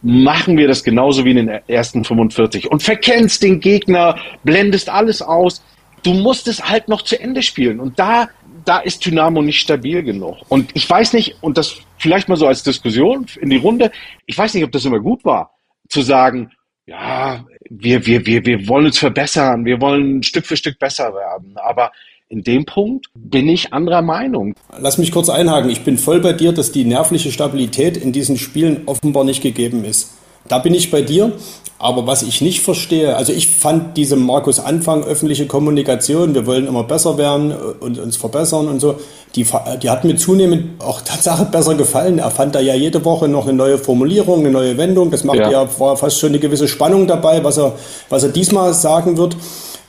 Machen 0.03 0.57
wir 0.57 0.67
das 0.67 0.83
genauso 0.83 1.25
wie 1.25 1.31
in 1.31 1.37
den 1.37 1.49
ersten 1.67 2.03
45 2.03 2.69
und 2.69 2.83
verkennst 2.83 3.43
den 3.43 3.59
Gegner, 3.59 4.17
blendest 4.43 4.89
alles 4.89 5.21
aus. 5.21 5.63
Du 6.03 6.13
musst 6.13 6.47
es 6.47 6.67
halt 6.67 6.87
noch 6.87 7.03
zu 7.03 7.19
Ende 7.19 7.43
spielen 7.43 7.79
und 7.79 7.97
da, 7.97 8.27
da 8.65 8.79
ist 8.79 9.05
Dynamo 9.05 9.41
nicht 9.41 9.59
stabil 9.59 10.03
genug. 10.03 10.37
Und 10.49 10.71
ich 10.73 10.89
weiß 10.89 11.13
nicht, 11.13 11.35
und 11.41 11.57
das 11.57 11.77
vielleicht 11.97 12.29
mal 12.29 12.35
so 12.35 12.47
als 12.47 12.63
Diskussion 12.63 13.25
in 13.39 13.49
die 13.49 13.57
Runde, 13.57 13.91
ich 14.25 14.37
weiß 14.37 14.53
nicht, 14.53 14.63
ob 14.63 14.71
das 14.71 14.85
immer 14.85 14.99
gut 14.99 15.23
war, 15.23 15.55
zu 15.87 16.01
sagen, 16.01 16.51
ja, 16.85 17.45
wir, 17.69 18.05
wir, 18.05 18.25
wir, 18.25 18.45
wir 18.45 18.67
wollen 18.67 18.87
uns 18.87 18.97
verbessern, 18.97 19.65
wir 19.65 19.79
wollen 19.81 20.23
Stück 20.23 20.45
für 20.45 20.57
Stück 20.57 20.79
besser 20.79 21.13
werden. 21.13 21.55
Aber 21.55 21.91
in 22.27 22.43
dem 22.43 22.65
Punkt 22.65 23.07
bin 23.13 23.49
ich 23.49 23.73
anderer 23.73 24.01
Meinung. 24.01 24.55
Lass 24.79 24.97
mich 24.97 25.11
kurz 25.11 25.29
einhaken. 25.29 25.69
Ich 25.69 25.83
bin 25.83 25.97
voll 25.97 26.21
bei 26.21 26.33
dir, 26.33 26.53
dass 26.53 26.71
die 26.71 26.85
nervliche 26.85 27.31
Stabilität 27.31 27.97
in 27.97 28.13
diesen 28.13 28.37
Spielen 28.37 28.83
offenbar 28.85 29.23
nicht 29.23 29.41
gegeben 29.41 29.83
ist. 29.83 30.17
Da 30.47 30.59
bin 30.59 30.73
ich 30.73 30.91
bei 30.91 31.01
dir. 31.01 31.33
Aber 31.81 32.05
was 32.05 32.21
ich 32.21 32.41
nicht 32.41 32.61
verstehe, 32.61 33.15
also 33.15 33.33
ich 33.33 33.47
fand 33.47 33.97
diese 33.97 34.15
Markus 34.15 34.59
Anfang 34.59 35.03
öffentliche 35.03 35.47
Kommunikation, 35.47 36.35
wir 36.35 36.45
wollen 36.45 36.67
immer 36.67 36.83
besser 36.83 37.17
werden 37.17 37.55
und 37.79 37.97
uns 37.97 38.17
verbessern 38.17 38.67
und 38.67 38.79
so, 38.79 38.99
die, 39.35 39.47
die 39.81 39.89
hat 39.89 40.03
mir 40.03 40.15
zunehmend 40.15 40.79
auch 40.79 41.01
Tatsache 41.05 41.45
besser 41.45 41.73
gefallen. 41.73 42.19
Er 42.19 42.29
fand 42.29 42.53
da 42.53 42.59
ja 42.59 42.75
jede 42.75 43.03
Woche 43.03 43.27
noch 43.27 43.47
eine 43.47 43.53
neue 43.57 43.79
Formulierung, 43.79 44.41
eine 44.41 44.51
neue 44.51 44.77
Wendung. 44.77 45.09
Das 45.09 45.23
macht 45.23 45.39
ja, 45.39 45.49
ja 45.49 45.79
war 45.79 45.97
fast 45.97 46.19
schon 46.19 46.29
eine 46.29 46.39
gewisse 46.39 46.67
Spannung 46.67 47.07
dabei, 47.07 47.43
was 47.43 47.57
er, 47.57 47.73
was 48.09 48.21
er 48.21 48.29
diesmal 48.29 48.75
sagen 48.75 49.17
wird. 49.17 49.35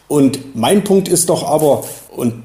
Und 0.09 0.57
mein 0.57 0.85
Punkt 0.85 1.09
ist 1.09 1.29
doch 1.29 1.47
aber, 1.47 1.85
und 2.17 2.43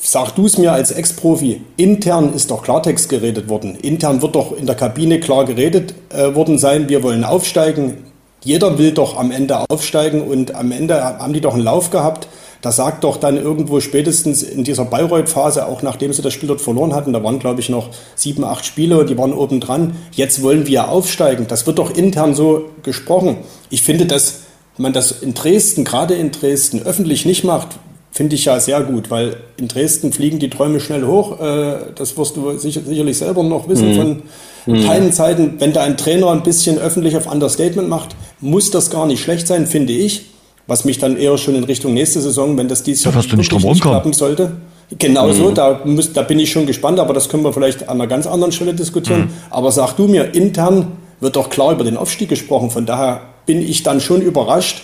sag 0.00 0.32
du 0.32 0.46
es 0.46 0.58
mir 0.58 0.72
als 0.72 0.90
Ex-Profi, 0.90 1.62
intern 1.76 2.34
ist 2.34 2.50
doch 2.50 2.62
Klartext 2.62 3.08
geredet 3.08 3.48
worden. 3.48 3.76
Intern 3.76 4.22
wird 4.22 4.34
doch 4.34 4.56
in 4.56 4.66
der 4.66 4.76
Kabine 4.76 5.20
klar 5.20 5.44
geredet 5.44 5.94
äh, 6.10 6.34
worden 6.34 6.58
sein, 6.58 6.88
wir 6.88 7.02
wollen 7.02 7.24
aufsteigen. 7.24 8.04
Jeder 8.44 8.78
will 8.78 8.92
doch 8.92 9.16
am 9.16 9.32
Ende 9.32 9.58
aufsteigen 9.68 10.22
und 10.22 10.54
am 10.54 10.70
Ende 10.70 11.02
haben 11.02 11.32
die 11.32 11.40
doch 11.40 11.54
einen 11.54 11.64
Lauf 11.64 11.90
gehabt. 11.90 12.28
Da 12.62 12.72
sagt 12.72 13.04
doch 13.04 13.16
dann 13.16 13.36
irgendwo 13.36 13.80
spätestens 13.80 14.42
in 14.42 14.64
dieser 14.64 14.84
Bayreuth-Phase, 14.84 15.66
auch 15.66 15.82
nachdem 15.82 16.12
sie 16.12 16.22
das 16.22 16.32
Spiel 16.32 16.48
dort 16.48 16.60
verloren 16.60 16.94
hatten, 16.94 17.12
da 17.12 17.22
waren 17.22 17.38
glaube 17.38 17.60
ich 17.60 17.68
noch 17.68 17.90
sieben, 18.14 18.44
acht 18.44 18.64
Spiele, 18.64 19.04
die 19.04 19.18
waren 19.18 19.32
oben 19.32 19.60
dran. 19.60 19.96
Jetzt 20.12 20.42
wollen 20.42 20.66
wir 20.66 20.88
aufsteigen. 20.88 21.46
Das 21.48 21.66
wird 21.66 21.78
doch 21.78 21.90
intern 21.90 22.34
so 22.34 22.70
gesprochen. 22.82 23.38
Ich 23.70 23.82
finde, 23.82 24.06
dass 24.06 24.40
man 24.78 24.92
das 24.92 25.22
in 25.22 25.34
Dresden, 25.34 25.84
gerade 25.84 26.14
in 26.14 26.32
Dresden, 26.32 26.82
öffentlich 26.82 27.24
nicht 27.26 27.44
macht, 27.44 27.78
finde 28.16 28.34
ich 28.34 28.46
ja 28.46 28.58
sehr 28.58 28.80
gut, 28.80 29.10
weil 29.10 29.36
in 29.58 29.68
Dresden 29.68 30.10
fliegen 30.10 30.38
die 30.38 30.48
Träume 30.48 30.80
schnell 30.80 31.04
hoch. 31.04 31.38
Äh, 31.38 31.76
das 31.94 32.16
wirst 32.16 32.34
du 32.36 32.56
sicherlich 32.56 33.18
selber 33.18 33.42
noch 33.42 33.68
wissen 33.68 33.90
mhm. 33.90 33.94
von 33.94 34.22
mhm. 34.64 34.84
keinen 34.86 35.12
Zeiten. 35.12 35.56
Wenn 35.58 35.74
da 35.74 35.82
ein 35.82 35.98
Trainer 35.98 36.30
ein 36.30 36.42
bisschen 36.42 36.78
öffentlich 36.78 37.14
auf 37.18 37.30
Understatement 37.30 37.90
macht, 37.90 38.16
muss 38.40 38.70
das 38.70 38.88
gar 38.88 39.04
nicht 39.04 39.22
schlecht 39.22 39.46
sein, 39.46 39.66
finde 39.66 39.92
ich. 39.92 40.30
Was 40.66 40.86
mich 40.86 40.98
dann 40.98 41.18
eher 41.18 41.36
schon 41.36 41.54
in 41.56 41.64
Richtung 41.64 41.92
nächste 41.92 42.22
Saison, 42.22 42.56
wenn 42.56 42.68
das 42.68 42.82
dieses 42.82 43.04
Jahr 43.04 43.12
ja, 43.14 43.20
nicht, 43.36 43.52
nicht 43.52 43.82
klappen 43.82 44.14
sollte. 44.14 44.52
Genau 44.98 45.30
so, 45.32 45.50
mhm. 45.50 45.54
da, 45.54 45.80
muss, 45.84 46.14
da 46.14 46.22
bin 46.22 46.38
ich 46.38 46.50
schon 46.50 46.64
gespannt, 46.64 46.98
aber 46.98 47.12
das 47.12 47.28
können 47.28 47.44
wir 47.44 47.52
vielleicht 47.52 47.82
an 47.82 48.00
einer 48.00 48.06
ganz 48.06 48.26
anderen 48.26 48.50
Stelle 48.52 48.72
diskutieren. 48.72 49.20
Mhm. 49.20 49.30
Aber 49.50 49.70
sag 49.72 49.92
du 49.92 50.08
mir, 50.08 50.34
intern 50.34 50.92
wird 51.20 51.36
doch 51.36 51.50
klar 51.50 51.72
über 51.72 51.84
den 51.84 51.98
Aufstieg 51.98 52.30
gesprochen. 52.30 52.70
Von 52.70 52.86
daher 52.86 53.20
bin 53.44 53.60
ich 53.60 53.82
dann 53.82 54.00
schon 54.00 54.22
überrascht, 54.22 54.82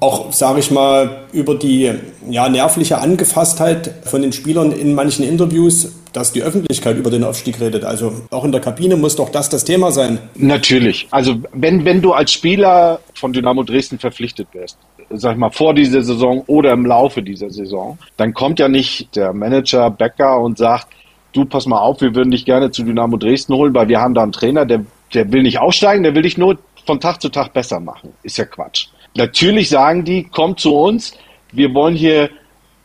auch, 0.00 0.32
sage 0.32 0.60
ich 0.60 0.70
mal, 0.70 1.22
über 1.32 1.54
die 1.54 1.92
ja, 2.28 2.48
nervliche 2.48 2.98
Angefasstheit 2.98 3.94
von 4.04 4.22
den 4.22 4.32
Spielern 4.32 4.72
in 4.72 4.94
manchen 4.94 5.24
Interviews, 5.24 5.92
dass 6.12 6.32
die 6.32 6.42
Öffentlichkeit 6.42 6.96
über 6.96 7.10
den 7.10 7.24
Aufstieg 7.24 7.60
redet. 7.60 7.84
Also 7.84 8.12
auch 8.30 8.44
in 8.44 8.52
der 8.52 8.60
Kabine 8.60 8.96
muss 8.96 9.16
doch 9.16 9.30
das 9.30 9.48
das 9.48 9.64
Thema 9.64 9.90
sein. 9.90 10.18
Natürlich. 10.34 11.08
Also 11.10 11.36
wenn, 11.52 11.84
wenn 11.84 12.02
du 12.02 12.12
als 12.12 12.32
Spieler 12.32 13.00
von 13.14 13.32
Dynamo 13.32 13.62
Dresden 13.62 13.98
verpflichtet 13.98 14.48
wirst, 14.52 14.78
sag 15.10 15.32
ich 15.32 15.38
mal, 15.38 15.50
vor 15.50 15.74
dieser 15.74 16.02
Saison 16.02 16.42
oder 16.46 16.72
im 16.72 16.86
Laufe 16.86 17.22
dieser 17.22 17.50
Saison, 17.50 17.98
dann 18.16 18.34
kommt 18.34 18.58
ja 18.58 18.68
nicht 18.68 19.16
der 19.16 19.32
Manager 19.32 19.90
Becker 19.90 20.40
und 20.40 20.58
sagt, 20.58 20.88
du 21.32 21.44
pass 21.44 21.66
mal 21.66 21.80
auf, 21.80 22.00
wir 22.00 22.14
würden 22.14 22.30
dich 22.30 22.44
gerne 22.44 22.70
zu 22.70 22.82
Dynamo 22.82 23.16
Dresden 23.16 23.54
holen, 23.54 23.74
weil 23.74 23.88
wir 23.88 24.00
haben 24.00 24.14
da 24.14 24.22
einen 24.22 24.32
Trainer, 24.32 24.66
der, 24.66 24.84
der 25.14 25.32
will 25.32 25.42
nicht 25.42 25.58
aussteigen, 25.58 26.02
der 26.02 26.14
will 26.14 26.22
dich 26.22 26.36
nur 26.36 26.58
von 26.86 27.00
Tag 27.00 27.22
zu 27.22 27.28
Tag 27.28 27.52
besser 27.52 27.80
machen. 27.80 28.12
Ist 28.22 28.38
ja 28.38 28.44
Quatsch. 28.44 28.88
Natürlich 29.14 29.68
sagen 29.68 30.04
die, 30.04 30.24
komm 30.24 30.56
zu 30.56 30.74
uns, 30.74 31.12
wir 31.52 31.74
wollen 31.74 31.94
hier 31.94 32.30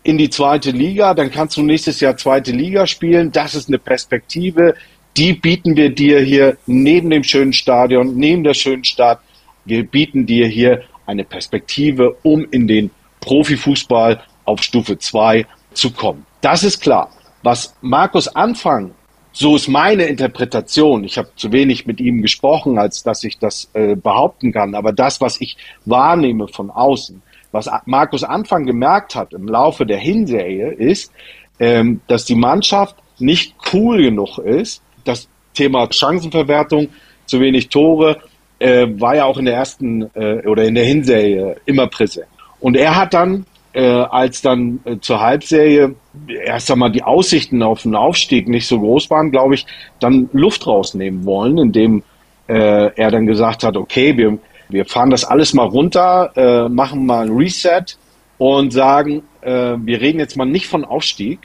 in 0.04 0.18
die 0.18 0.30
zweite 0.30 0.72
Liga, 0.72 1.14
dann 1.14 1.32
kannst 1.32 1.58
du 1.58 1.64
nächstes 1.64 2.00
Jahr 2.00 2.18
zweite 2.18 2.52
Liga 2.52 2.88
spielen. 2.88 3.32
Das 3.32 3.56
ist 3.56 3.68
eine 3.68 3.80
Perspektive, 3.80 4.76
die 5.18 5.34
bieten 5.34 5.76
wir 5.76 5.90
dir 5.90 6.20
hier 6.20 6.58
neben 6.66 7.10
dem 7.10 7.24
schönen 7.24 7.54
Stadion, 7.54 8.16
neben 8.16 8.44
der 8.44 8.54
schönen 8.54 8.84
Stadt. 8.84 9.20
Wir 9.66 9.84
bieten 9.84 10.26
dir 10.26 10.48
hier 10.48 10.84
eine 11.06 11.24
Perspektive, 11.24 12.16
um 12.24 12.46
in 12.52 12.68
den 12.68 12.92
Profifußball 13.22 14.22
auf 14.46 14.62
Stufe 14.62 14.98
2 14.98 15.46
zu 15.74 15.92
kommen. 15.92 16.26
Das 16.42 16.64
ist 16.64 16.80
klar. 16.80 17.10
Was 17.44 17.76
Markus 17.82 18.28
Anfang 18.28 18.92
so 19.40 19.56
ist 19.56 19.68
meine 19.68 20.06
Interpretation. 20.06 21.04
Ich 21.04 21.20
habe 21.20 21.30
zu 21.36 21.52
wenig 21.52 21.86
mit 21.86 22.02
ihm 22.02 22.24
gesprochen, 22.24 22.80
als 22.80 23.04
dass 23.04 23.24
ich 23.24 23.38
das 23.38 23.70
äh, 23.74 23.96
behaupten 23.96 24.52
kann. 24.52 24.74
Aber 24.74 24.92
das, 24.92 25.22
was 25.22 25.40
ich 25.40 25.58
wahrnehme 25.86 26.48
von 26.48 26.72
außen, 26.72 27.22
was 27.52 27.70
Markus 27.86 28.24
Anfang 28.24 28.66
gemerkt 28.66 29.14
hat 29.14 29.34
im 29.34 29.48
Laufe 29.48 29.86
der 29.86 30.00
Hinserie, 30.00 30.72
ist, 30.72 31.12
ähm, 31.60 32.02
dass 32.08 32.26
die 32.26 32.34
Mannschaft 32.34 32.96
nicht 33.20 33.54
cool 33.74 34.02
genug 34.02 34.40
ist. 34.40 34.82
Das 35.04 35.30
Thema 35.54 35.88
Chancenverwertung, 35.92 36.90
zu 37.28 37.40
wenig 37.40 37.70
Tore, 37.70 38.18
äh, 38.58 38.88
war 38.90 39.18
ja 39.18 39.26
auch 39.26 39.38
in 39.38 39.46
der 39.46 39.56
ersten 39.56 40.10
äh, 40.16 40.48
oder 40.48 40.64
in 40.64 40.74
der 40.74 40.86
Hinserie 40.86 41.58
immer 41.66 41.86
präsent. 41.86 42.28
Und 42.60 42.76
er 42.76 42.96
hat 42.96 43.14
dann 43.14 43.46
äh, 43.74 43.86
als 43.86 44.42
dann 44.42 44.80
äh, 44.86 44.98
zur 45.00 45.22
Halbserie 45.22 45.96
erst 46.28 46.72
einmal 46.72 46.92
die 46.92 47.04
Aussichten 47.04 47.62
auf 47.62 47.86
einen 47.86 47.96
Aufstieg 47.96 48.48
nicht 48.48 48.68
so 48.68 48.80
groß 48.80 49.10
waren, 49.10 49.32
glaube 49.32 49.56
ich, 49.56 49.66
dann 50.00 50.30
Luft 50.34 50.66
rausnehmen 50.66 51.26
wollen, 51.26 51.58
indem 51.58 52.04
äh, 52.48 52.92
er 52.96 53.12
dann 53.12 53.28
gesagt 53.28 53.64
hat, 53.64 53.78
okay, 53.78 54.18
wir, 54.18 54.38
wir 54.70 54.86
fahren 54.86 55.10
das 55.10 55.26
alles 55.26 55.54
mal 55.54 55.68
runter, 55.68 56.32
äh, 56.36 56.70
machen 56.70 57.06
mal 57.06 57.26
ein 57.26 57.36
Reset 57.36 57.84
und 58.38 58.72
sagen, 58.72 59.24
äh, 59.42 59.76
wir 59.78 60.02
reden 60.02 60.20
jetzt 60.20 60.38
mal 60.38 60.46
nicht 60.46 60.68
von 60.68 60.86
Aufstieg, 60.86 61.40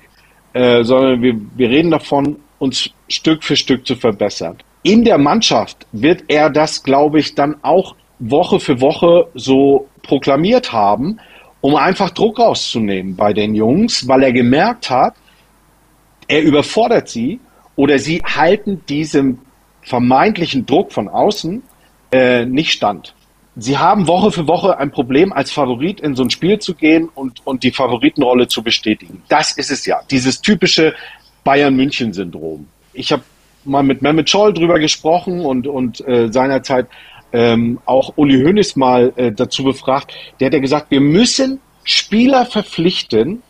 äh, 0.52 0.84
sondern 0.84 1.22
wir, 1.22 1.34
wir 1.56 1.70
reden 1.70 1.90
davon, 1.90 2.36
uns 2.58 2.90
Stück 3.08 3.42
für 3.42 3.56
Stück 3.56 3.86
zu 3.86 3.96
verbessern. 3.96 4.56
In 4.84 5.04
der 5.04 5.18
Mannschaft 5.18 5.86
wird 5.92 6.24
er 6.28 6.50
das, 6.50 6.82
glaube 6.82 7.18
ich, 7.18 7.34
dann 7.34 7.56
auch 7.62 7.96
Woche 8.18 8.60
für 8.60 8.80
Woche 8.80 9.26
so 9.34 9.88
proklamiert 10.02 10.72
haben, 10.72 11.18
um 11.62 11.76
einfach 11.76 12.10
Druck 12.10 12.38
rauszunehmen 12.38 13.16
bei 13.16 13.32
den 13.32 13.54
Jungs, 13.54 14.06
weil 14.06 14.24
er 14.24 14.32
gemerkt 14.32 14.90
hat, 14.90 15.14
er 16.28 16.42
überfordert 16.42 17.08
sie 17.08 17.40
oder 17.76 17.98
sie 17.98 18.20
halten 18.22 18.82
diesem 18.88 19.38
vermeintlichen 19.80 20.66
Druck 20.66 20.92
von 20.92 21.08
außen 21.08 21.62
äh, 22.10 22.44
nicht 22.44 22.72
stand. 22.72 23.14
Sie 23.54 23.78
haben 23.78 24.06
Woche 24.06 24.32
für 24.32 24.48
Woche 24.48 24.78
ein 24.78 24.90
Problem, 24.90 25.32
als 25.32 25.52
Favorit 25.52 26.00
in 26.00 26.14
so 26.14 26.22
ein 26.22 26.30
Spiel 26.30 26.58
zu 26.58 26.74
gehen 26.74 27.08
und, 27.14 27.46
und 27.46 27.62
die 27.62 27.70
Favoritenrolle 27.70 28.48
zu 28.48 28.62
bestätigen. 28.62 29.22
Das 29.28 29.52
ist 29.52 29.70
es 29.70 29.86
ja, 29.86 30.00
dieses 30.10 30.40
typische 30.40 30.94
Bayern-München-Syndrom. 31.44 32.66
Ich 32.92 33.12
habe 33.12 33.22
mal 33.64 33.82
mit 33.82 34.02
Mehmet 34.02 34.30
Scholl 34.30 34.52
drüber 34.52 34.78
gesprochen 34.78 35.44
und, 35.44 35.66
und 35.66 36.06
äh, 36.08 36.32
seinerzeit 36.32 36.86
ähm, 37.32 37.80
auch 37.86 38.14
Uli 38.16 38.42
Hoeneß 38.42 38.76
mal 38.76 39.12
äh, 39.16 39.32
dazu 39.32 39.64
befragt. 39.64 40.12
Der 40.38 40.46
hat 40.46 40.54
ja 40.54 40.60
gesagt, 40.60 40.90
wir 40.90 41.00
müssen 41.00 41.60
Spieler 41.84 42.46
verpflichten 42.46 43.42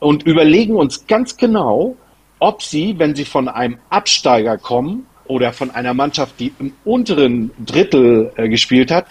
und 0.00 0.24
überlegen 0.24 0.76
uns 0.76 1.06
ganz 1.06 1.36
genau, 1.36 1.96
ob 2.38 2.62
sie, 2.62 2.98
wenn 2.98 3.14
sie 3.14 3.24
von 3.24 3.48
einem 3.48 3.78
Absteiger 3.90 4.58
kommen 4.58 5.06
oder 5.26 5.52
von 5.52 5.70
einer 5.70 5.94
Mannschaft, 5.94 6.38
die 6.40 6.52
im 6.58 6.72
unteren 6.84 7.50
Drittel 7.64 8.32
äh, 8.36 8.48
gespielt 8.48 8.90
hat, 8.90 9.06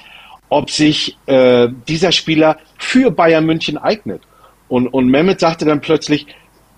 ob 0.49 0.71
sich 0.71 1.17
äh, 1.25 1.67
dieser 1.87 2.11
Spieler 2.11 2.57
für 2.77 3.11
Bayern 3.11 3.45
München 3.45 3.77
eignet. 3.77 4.21
Und, 4.69 4.87
und 4.87 5.07
Mehmet 5.07 5.39
sagte 5.39 5.65
dann 5.65 5.81
plötzlich, 5.81 6.25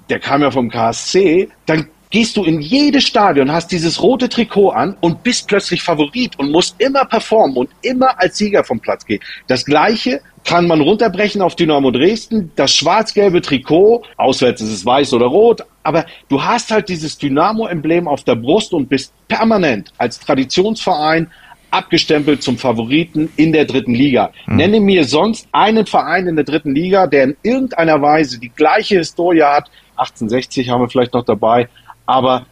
der 0.09 0.19
kam 0.19 0.41
ja 0.41 0.51
vom 0.51 0.69
KSC, 0.69 1.49
dann 1.65 1.87
gehst 2.10 2.38
du 2.38 2.43
in 2.43 2.60
jedes 2.60 3.03
Stadion, 3.03 3.51
hast 3.51 3.72
dieses 3.72 4.01
rote 4.01 4.30
Trikot 4.30 4.70
an 4.70 4.97
und 4.99 5.24
bist 5.24 5.47
plötzlich 5.47 5.84
Favorit 5.84 6.38
und 6.39 6.51
musst 6.51 6.76
immer 6.82 7.05
performen 7.05 7.55
und 7.55 7.70
immer 7.82 8.20
als 8.20 8.38
Sieger 8.38 8.64
vom 8.64 8.80
Platz 8.80 9.05
gehen. 9.05 9.22
Das 9.47 9.64
Gleiche 9.64 10.22
kann 10.43 10.68
man 10.68 10.82
runterbrechen 10.82 11.41
auf 11.41 11.55
Dynamo 11.55 11.91
Dresden. 11.91 12.51
Das 12.55 12.74
schwarz-gelbe 12.74 13.41
Trikot, 13.41 14.03
auswärts 14.18 14.62
ist 14.62 14.72
es 14.72 14.86
weiß 14.86 15.14
oder 15.14 15.28
rot, 15.28 15.62
aber 15.84 16.05
du 16.30 16.43
hast 16.43 16.72
halt 16.72 16.89
dieses 16.89 17.18
Dynamo-Emblem 17.18 18.07
auf 18.07 18.24
der 18.24 18.36
Brust 18.36 18.74
und 18.74 18.89
bist 18.89 19.14
permanent 19.28 19.91
als 19.97 20.20
Traditionsverein 20.20 21.30
abgestempelt 21.72 22.41
zum 22.41 22.57
Favoriten 22.57 23.32
in 23.36 23.53
der 23.53 23.66
dritten 23.66 23.93
Liga. 23.93 24.32
Mhm. 24.47 24.55
Nenne 24.55 24.80
mir 24.80 25.05
sonst 25.05 25.47
einen 25.51 25.86
Verein 25.86 26.28
in 26.28 26.36
der 26.36 26.45
dritten 26.45 26.74
Liga, 26.74 27.05
der 27.05 27.26
in 27.26 27.38
irgendeiner 27.43 28.01
Weise 28.01 28.39
die 28.39 28.49
gleiche 28.49 28.97
Historie 28.97 29.43
hat. 29.43 29.70
1860 29.97 30.70
haben 30.70 30.82
wir 30.82 30.89
vielleicht 30.89 31.14
noch 31.14 31.26
dabei, 31.26 31.68
aber 32.10 32.47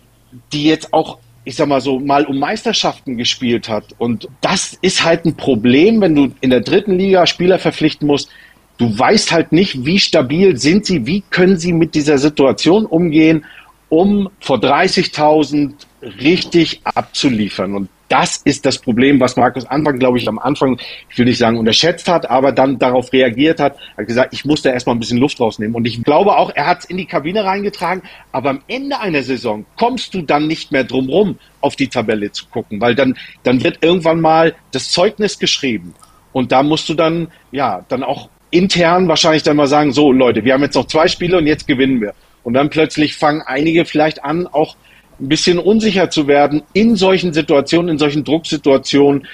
die 0.54 0.66
jetzt 0.66 0.94
auch, 0.94 1.18
ich 1.44 1.56
sag 1.56 1.68
mal 1.68 1.82
so, 1.82 2.00
mal 2.00 2.26
um 2.26 2.38
Meisterschaften 2.40 3.18
gespielt 3.18 3.68
hat. 3.68 3.86
Und 3.98 4.28
das 4.42 4.78
ist 4.82 5.04
halt 5.04 5.26
ein 5.26 5.36
Problem, 5.36 6.00
wenn 6.02 6.16
du 6.16 6.32
in 6.42 6.52
der 6.52 6.62
dritten 6.62 6.98
Liga 6.98 7.26
Spieler 7.26 7.58
verpflichten 7.58 8.08
musst. 8.08 8.30
Du 8.78 8.98
weißt 8.98 9.32
halt 9.32 9.52
nicht, 9.52 9.86
wie 9.86 9.98
stabil 9.98 10.56
sind 10.58 10.86
sie, 10.86 11.08
wie 11.08 11.22
können 11.32 11.58
sie 11.58 11.74
mit 11.74 11.96
dieser 11.96 12.20
Situation 12.20 12.86
umgehen, 12.86 13.46
um 13.90 14.30
vor 14.40 14.58
30.000 14.58 15.74
richtig 16.20 16.82
abzuliefern. 16.84 17.76
Und 17.76 17.90
das 18.10 18.38
ist 18.38 18.66
das 18.66 18.80
Problem, 18.80 19.20
was 19.20 19.36
Markus 19.36 19.66
Anfang, 19.66 20.00
glaube 20.00 20.18
ich, 20.18 20.28
am 20.28 20.40
Anfang, 20.40 20.80
ich 21.10 21.18
will 21.18 21.26
nicht 21.26 21.38
sagen 21.38 21.58
unterschätzt 21.58 22.08
hat, 22.08 22.30
aber 22.30 22.52
dann 22.52 22.80
darauf 22.80 23.12
reagiert 23.12 23.60
hat, 23.60 23.78
hat 23.98 24.08
gesagt, 24.08 24.34
ich 24.34 24.46
muss 24.46 24.62
da 24.62 24.72
erstmal 24.72 24.96
ein 24.96 25.00
bisschen 25.00 25.18
Luft 25.18 25.40
rausnehmen. 25.40 25.76
Und 25.76 25.86
ich 25.86 26.04
glaube 26.04 26.38
auch, 26.38 26.52
er 26.56 26.68
hat 26.68 26.80
es 26.80 26.86
in 26.86 26.98
die 26.98 27.06
Kabine 27.06 27.44
reingetragen, 27.44 28.04
aber 28.32 28.52
am 28.52 28.62
Ende 28.68 29.00
einer 29.00 29.24
Saison 29.24 29.66
kommst 29.78 30.14
du 30.14 30.22
dann 30.22 30.48
nicht 30.48 30.72
mehr 30.72 30.86
drum 30.86 31.10
rum, 31.10 31.38
auf 31.60 31.76
die 31.76 31.88
Tabelle 31.88 32.32
zu 32.32 32.46
gucken, 32.46 32.80
weil 32.80 32.96
dann, 32.96 33.18
dann 33.44 33.64
wird 33.64 33.80
irgendwann 33.82 34.22
mal 34.22 34.56
das 34.72 34.90
Zeugnis 34.90 35.38
geschrieben. 35.38 35.94
Und 36.32 36.52
da 36.52 36.64
musst 36.64 36.88
du 36.88 36.94
dann, 36.94 37.30
ja, 37.52 37.84
dann 37.90 38.04
auch 38.04 38.30
intern 38.52 39.08
wahrscheinlich 39.08 39.44
dann 39.44 39.58
mal 39.58 39.68
sagen, 39.68 39.92
so 39.92 40.12
Leute, 40.12 40.46
wir 40.46 40.54
haben 40.54 40.62
jetzt 40.62 40.76
noch 40.76 40.88
zwei 40.88 41.08
Spiele 41.08 41.38
und 41.38 41.48
jetzt 41.48 41.68
gewinnen 41.68 42.00
wir. 42.00 42.14
Und 42.48 42.54
dann 42.54 42.70
plötzlich 42.70 43.18
fangen 43.18 43.42
einige 43.46 43.84
vielleicht 43.84 44.24
an, 44.24 44.48
auch 44.48 44.78
ein 45.20 45.28
bisschen 45.28 45.60
unsicher 45.60 46.10
zu 46.10 46.28
werden 46.28 46.64
in 46.72 46.96
solchen 46.96 47.34
Situationen, 47.34 47.90
in 47.90 47.98
solchen 47.98 48.24
Drucksituationen, 48.24 49.28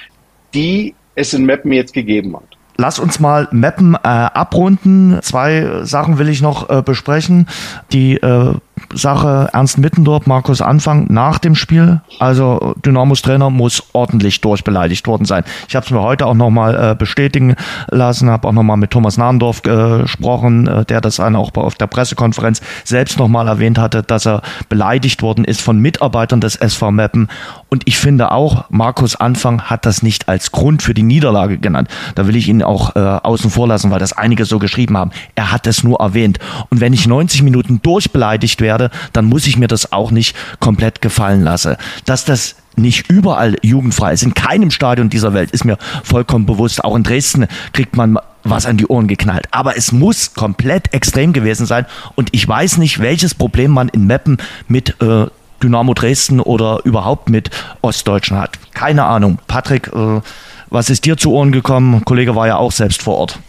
die 0.55 0.95
es 1.13 1.31
in 1.35 1.45
Mappen 1.45 1.71
jetzt 1.71 1.93
gegeben 1.93 2.35
hat. 2.35 2.57
Lass 2.77 2.97
uns 2.97 3.19
mal 3.19 3.47
Mappen 3.51 3.93
äh, 3.93 4.07
abrunden. 4.07 5.19
Zwei 5.21 5.83
Sachen 5.83 6.17
will 6.17 6.27
ich 6.27 6.41
noch 6.41 6.71
äh, 6.71 6.81
besprechen. 6.81 7.47
Die 7.91 8.15
äh, 8.15 8.55
Sache 8.93 9.49
Ernst 9.53 9.77
Mittendorf, 9.77 10.25
Markus 10.27 10.61
Anfang 10.61 11.07
nach 11.09 11.39
dem 11.39 11.55
Spiel. 11.55 12.01
Also 12.19 12.75
Dynamos 12.85 13.21
Trainer 13.21 13.49
muss 13.49 13.83
ordentlich 13.93 14.41
durchbeleidigt 14.41 15.07
worden 15.07 15.25
sein. 15.25 15.43
Ich 15.67 15.75
habe 15.75 15.85
es 15.85 15.91
mir 15.91 16.01
heute 16.01 16.25
auch 16.25 16.33
nochmal 16.33 16.91
äh, 16.91 16.95
bestätigen 16.95 17.55
lassen, 17.89 18.29
habe 18.29 18.47
auch 18.47 18.51
nochmal 18.51 18.77
mit 18.77 18.91
Thomas 18.91 19.17
Nahndorf 19.17 19.61
äh, 19.65 20.01
gesprochen, 20.01 20.67
äh, 20.67 20.85
der 20.85 21.01
das 21.01 21.17
dann 21.17 21.35
auch 21.35 21.53
auf 21.55 21.75
der 21.75 21.87
Pressekonferenz 21.87 22.61
selbst 22.83 23.19
nochmal 23.19 23.47
erwähnt 23.47 23.77
hatte, 23.77 24.03
dass 24.03 24.25
er 24.25 24.41
beleidigt 24.69 25.21
worden 25.21 25.45
ist 25.45 25.61
von 25.61 25.79
Mitarbeitern 25.79 26.41
des 26.41 26.55
SV 26.55 26.91
Meppen. 26.91 27.29
Und 27.69 27.83
ich 27.85 27.97
finde 27.97 28.31
auch, 28.31 28.65
Markus 28.69 29.15
Anfang 29.15 29.63
hat 29.63 29.85
das 29.85 30.03
nicht 30.03 30.29
als 30.29 30.51
Grund 30.51 30.81
für 30.81 30.93
die 30.93 31.03
Niederlage 31.03 31.57
genannt. 31.57 31.89
Da 32.15 32.27
will 32.27 32.35
ich 32.35 32.47
ihn 32.47 32.63
auch 32.63 32.95
äh, 32.95 32.99
außen 32.99 33.49
vor 33.49 33.67
lassen, 33.67 33.91
weil 33.91 33.99
das 33.99 34.13
einige 34.13 34.45
so 34.45 34.59
geschrieben 34.59 34.97
haben. 34.97 35.11
Er 35.35 35.51
hat 35.51 35.67
es 35.67 35.83
nur 35.83 35.99
erwähnt. 35.99 36.39
Und 36.69 36.81
wenn 36.81 36.93
ich 36.93 37.07
90 37.07 37.43
Minuten 37.43 37.81
durchbeleidigt 37.81 38.62
werde, 38.63 38.89
dann 39.13 39.25
muss 39.25 39.45
ich 39.45 39.57
mir 39.57 39.67
das 39.67 39.91
auch 39.91 40.09
nicht 40.09 40.35
komplett 40.59 41.01
gefallen 41.01 41.43
lassen. 41.43 41.75
Dass 42.05 42.25
das 42.25 42.55
nicht 42.75 43.11
überall 43.11 43.55
jugendfrei 43.61 44.13
ist, 44.13 44.23
in 44.23 44.33
keinem 44.33 44.71
Stadion 44.71 45.09
dieser 45.09 45.35
Welt, 45.35 45.51
ist 45.51 45.65
mir 45.65 45.77
vollkommen 46.03 46.47
bewusst. 46.47 46.83
Auch 46.83 46.95
in 46.95 47.03
Dresden 47.03 47.45
kriegt 47.71 47.95
man 47.95 48.17
was 48.43 48.65
an 48.65 48.77
die 48.77 48.87
Ohren 48.87 49.07
geknallt. 49.07 49.47
Aber 49.51 49.77
es 49.77 49.91
muss 49.91 50.33
komplett 50.33 50.93
extrem 50.93 51.33
gewesen 51.33 51.65
sein. 51.65 51.85
Und 52.15 52.29
ich 52.31 52.47
weiß 52.47 52.77
nicht, 52.77 52.99
welches 52.99 53.35
Problem 53.35 53.71
man 53.71 53.89
in 53.89 54.07
Meppen 54.07 54.37
mit 54.67 55.01
äh, 55.01 55.27
Dynamo 55.61 55.93
Dresden 55.93 56.39
oder 56.39 56.79
überhaupt 56.83 57.29
mit 57.29 57.49
Ostdeutschen 57.81 58.37
hat. 58.37 58.57
Keine 58.73 59.05
Ahnung. 59.05 59.39
Patrick, 59.47 59.91
äh, 59.93 60.21
was 60.69 60.89
ist 60.89 61.05
dir 61.05 61.17
zu 61.17 61.31
Ohren 61.31 61.51
gekommen? 61.51 62.03
Kollege 62.03 62.35
war 62.35 62.47
ja 62.47 62.57
auch 62.57 62.71
selbst 62.71 63.03
vor 63.03 63.15
Ort. 63.17 63.39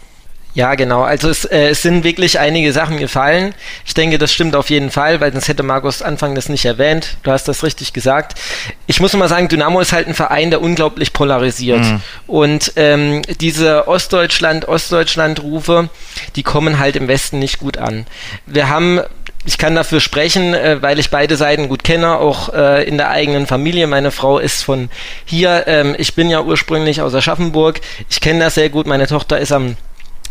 Ja, 0.55 0.75
genau. 0.75 1.03
Also 1.03 1.29
es, 1.29 1.43
äh, 1.43 1.67
es 1.67 1.81
sind 1.81 2.05
wirklich 2.05 2.39
einige 2.39 2.71
Sachen 2.71 2.97
gefallen. 2.97 3.53
Ich 3.85 3.93
denke, 3.93 4.17
das 4.17 4.31
stimmt 4.31 4.55
auf 4.55 4.69
jeden 4.69 4.89
Fall, 4.89 5.19
weil 5.19 5.33
sonst 5.33 5.49
hätte 5.49 5.63
Markus 5.63 6.01
Anfang 6.01 6.33
das 6.33 6.47
nicht 6.47 6.63
erwähnt. 6.63 7.17
Du 7.23 7.31
hast 7.31 7.49
das 7.49 7.61
richtig 7.61 7.91
gesagt. 7.91 8.39
Ich 8.87 9.01
muss 9.01 9.13
mal 9.13 9.27
sagen, 9.27 9.49
Dynamo 9.49 9.81
ist 9.81 9.91
halt 9.91 10.07
ein 10.07 10.13
Verein, 10.13 10.51
der 10.51 10.61
unglaublich 10.61 11.11
polarisiert. 11.11 11.83
Mhm. 11.83 12.01
Und 12.25 12.71
ähm, 12.77 13.21
diese 13.41 13.89
Ostdeutschland, 13.89 14.69
Ostdeutschland-Rufe, 14.69 15.89
die 16.37 16.43
kommen 16.43 16.79
halt 16.79 16.95
im 16.95 17.09
Westen 17.09 17.37
nicht 17.39 17.59
gut 17.59 17.77
an. 17.77 18.05
Wir 18.45 18.69
haben 18.69 19.01
ich 19.47 19.59
kann 19.59 19.75
dafür 19.75 19.99
sprechen, 19.99 20.55
äh, 20.55 20.81
weil 20.81 20.97
ich 20.97 21.11
beide 21.11 21.37
Seiten 21.37 21.69
gut 21.69 21.83
kenne, 21.83 22.17
auch 22.17 22.51
äh, 22.53 22.83
in 22.87 22.97
der 22.97 23.11
eigenen 23.11 23.45
Familie. 23.45 23.85
Meine 23.85 24.09
Frau 24.09 24.39
ist 24.39 24.63
von 24.63 24.89
hier. 25.23 25.65
Ähm, 25.67 25.95
ich 25.99 26.15
bin 26.15 26.31
ja 26.31 26.41
ursprünglich 26.41 27.01
aus 27.01 27.13
Aschaffenburg. 27.13 27.79
Ich 28.09 28.21
kenne 28.21 28.39
das 28.39 28.55
sehr 28.55 28.69
gut. 28.69 28.87
Meine 28.87 29.05
Tochter 29.05 29.37
ist 29.37 29.51
am 29.51 29.77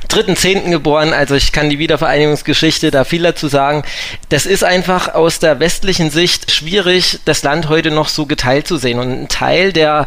3.10. 0.08 0.70
geboren, 0.70 1.12
also 1.12 1.34
ich 1.34 1.52
kann 1.52 1.70
die 1.70 1.78
Wiedervereinigungsgeschichte 1.78 2.90
da 2.90 3.04
viel 3.04 3.22
dazu 3.22 3.48
sagen. 3.48 3.82
Das 4.28 4.46
ist 4.46 4.64
einfach 4.64 5.14
aus 5.14 5.38
der 5.38 5.60
westlichen 5.60 6.10
Sicht 6.10 6.50
schwierig, 6.50 7.20
das 7.24 7.42
Land 7.42 7.68
heute 7.68 7.90
noch 7.90 8.08
so 8.08 8.26
geteilt 8.26 8.66
zu 8.66 8.76
sehen. 8.76 8.98
Und 8.98 9.10
ein 9.10 9.28
Teil 9.28 9.72
der 9.72 10.06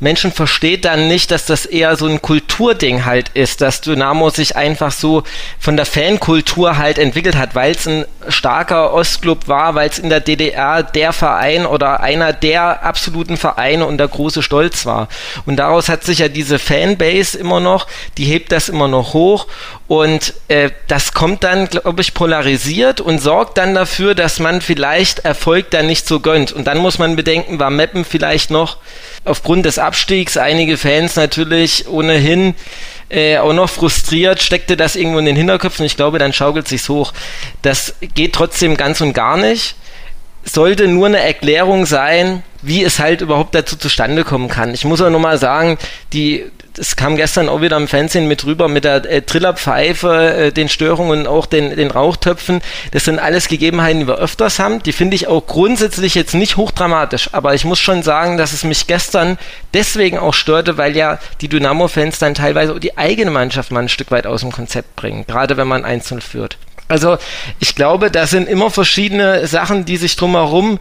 Menschen 0.00 0.32
versteht 0.32 0.86
dann 0.86 1.08
nicht, 1.08 1.30
dass 1.30 1.44
das 1.44 1.66
eher 1.66 1.94
so 1.96 2.06
ein 2.06 2.22
Kulturding 2.22 3.04
halt 3.04 3.28
ist, 3.34 3.60
dass 3.60 3.82
Dynamo 3.82 4.30
sich 4.30 4.56
einfach 4.56 4.92
so 4.92 5.22
von 5.58 5.76
der 5.76 5.86
Fankultur 5.86 6.78
halt 6.78 6.98
entwickelt 6.98 7.36
hat, 7.36 7.54
weil 7.54 7.72
es 7.72 7.86
ein 7.86 8.06
starker 8.28 8.92
Ostclub 8.94 9.46
war, 9.46 9.74
weil 9.74 9.90
es 9.90 9.98
in 9.98 10.08
der 10.08 10.20
DDR 10.20 10.82
der 10.82 11.12
Verein 11.12 11.66
oder 11.66 12.00
einer 12.00 12.32
der 12.32 12.82
absoluten 12.82 13.36
Vereine 13.36 13.86
und 13.86 13.98
der 13.98 14.08
große 14.08 14.42
Stolz 14.42 14.86
war. 14.86 15.08
Und 15.44 15.56
daraus 15.56 15.88
hat 15.88 16.04
sich 16.04 16.20
ja 16.20 16.28
diese 16.28 16.58
Fanbase 16.58 17.38
immer 17.38 17.60
noch, 17.60 17.86
die 18.16 18.24
hebt 18.24 18.52
das 18.52 18.68
immer 18.68 18.88
noch 18.88 19.12
hoch 19.12 19.46
und 19.90 20.34
äh, 20.46 20.70
das 20.86 21.14
kommt 21.14 21.42
dann, 21.42 21.66
glaube 21.66 22.00
ich, 22.00 22.14
polarisiert 22.14 23.00
und 23.00 23.18
sorgt 23.18 23.58
dann 23.58 23.74
dafür, 23.74 24.14
dass 24.14 24.38
man 24.38 24.60
vielleicht 24.60 25.24
Erfolg 25.24 25.72
dann 25.72 25.88
nicht 25.88 26.06
so 26.06 26.20
gönnt. 26.20 26.52
Und 26.52 26.68
dann 26.68 26.78
muss 26.78 27.00
man 27.00 27.16
bedenken, 27.16 27.58
war 27.58 27.70
Meppen 27.70 28.04
vielleicht 28.04 28.52
noch 28.52 28.76
aufgrund 29.24 29.66
des 29.66 29.80
Abstiegs 29.80 30.36
einige 30.36 30.78
Fans 30.78 31.16
natürlich 31.16 31.88
ohnehin 31.88 32.54
äh, 33.08 33.38
auch 33.38 33.52
noch 33.52 33.68
frustriert, 33.68 34.40
steckte 34.40 34.76
das 34.76 34.94
irgendwo 34.94 35.18
in 35.18 35.24
den 35.24 35.34
Hinterköpfen. 35.34 35.84
Ich 35.84 35.96
glaube, 35.96 36.20
dann 36.20 36.32
schaukelt 36.32 36.68
sich's 36.68 36.88
hoch. 36.88 37.12
Das 37.62 37.94
geht 38.14 38.32
trotzdem 38.32 38.76
ganz 38.76 39.00
und 39.00 39.12
gar 39.12 39.38
nicht. 39.38 39.74
Sollte 40.44 40.86
nur 40.86 41.06
eine 41.06 41.18
Erklärung 41.18 41.84
sein, 41.84 42.44
wie 42.62 42.84
es 42.84 43.00
halt 43.00 43.22
überhaupt 43.22 43.56
dazu 43.56 43.74
zustande 43.74 44.22
kommen 44.22 44.46
kann. 44.46 44.72
Ich 44.72 44.84
muss 44.84 45.00
auch 45.00 45.10
nochmal 45.10 45.38
sagen, 45.38 45.78
die 46.12 46.44
es 46.78 46.96
kam 46.96 47.16
gestern 47.16 47.48
auch 47.48 47.60
wieder 47.60 47.76
im 47.76 47.88
Fernsehen 47.88 48.28
mit 48.28 48.44
rüber 48.44 48.68
mit 48.68 48.84
der 48.84 49.04
äh, 49.10 49.22
Trillerpfeife, 49.22 50.34
äh, 50.34 50.52
den 50.52 50.68
Störungen 50.68 51.20
und 51.20 51.26
auch 51.26 51.46
den, 51.46 51.76
den 51.76 51.90
Rauchtöpfen. 51.90 52.60
Das 52.92 53.04
sind 53.04 53.18
alles 53.18 53.48
Gegebenheiten, 53.48 54.00
die 54.00 54.06
wir 54.06 54.18
öfters 54.18 54.58
haben. 54.58 54.82
Die 54.82 54.92
finde 54.92 55.16
ich 55.16 55.26
auch 55.26 55.46
grundsätzlich 55.46 56.14
jetzt 56.14 56.34
nicht 56.34 56.56
hochdramatisch. 56.56 57.30
Aber 57.32 57.54
ich 57.54 57.64
muss 57.64 57.78
schon 57.78 58.02
sagen, 58.02 58.36
dass 58.36 58.52
es 58.52 58.64
mich 58.64 58.86
gestern 58.86 59.38
deswegen 59.74 60.18
auch 60.18 60.34
störte, 60.34 60.78
weil 60.78 60.96
ja 60.96 61.18
die 61.40 61.48
Dynamo-Fans 61.48 62.18
dann 62.18 62.34
teilweise 62.34 62.78
die 62.78 62.96
eigene 62.96 63.30
Mannschaft 63.30 63.70
mal 63.70 63.80
ein 63.80 63.88
Stück 63.88 64.10
weit 64.10 64.26
aus 64.26 64.40
dem 64.40 64.52
Konzept 64.52 64.96
bringen. 64.96 65.24
Gerade 65.26 65.56
wenn 65.56 65.68
man 65.68 65.84
einzeln 65.84 66.20
führt. 66.20 66.58
Also 66.90 67.18
ich 67.60 67.76
glaube, 67.76 68.10
da 68.10 68.26
sind 68.26 68.48
immer 68.48 68.70
verschiedene 68.70 69.46
Sachen, 69.46 69.84
die 69.84 69.96
sich 69.96 70.16
drumherum 70.16 70.80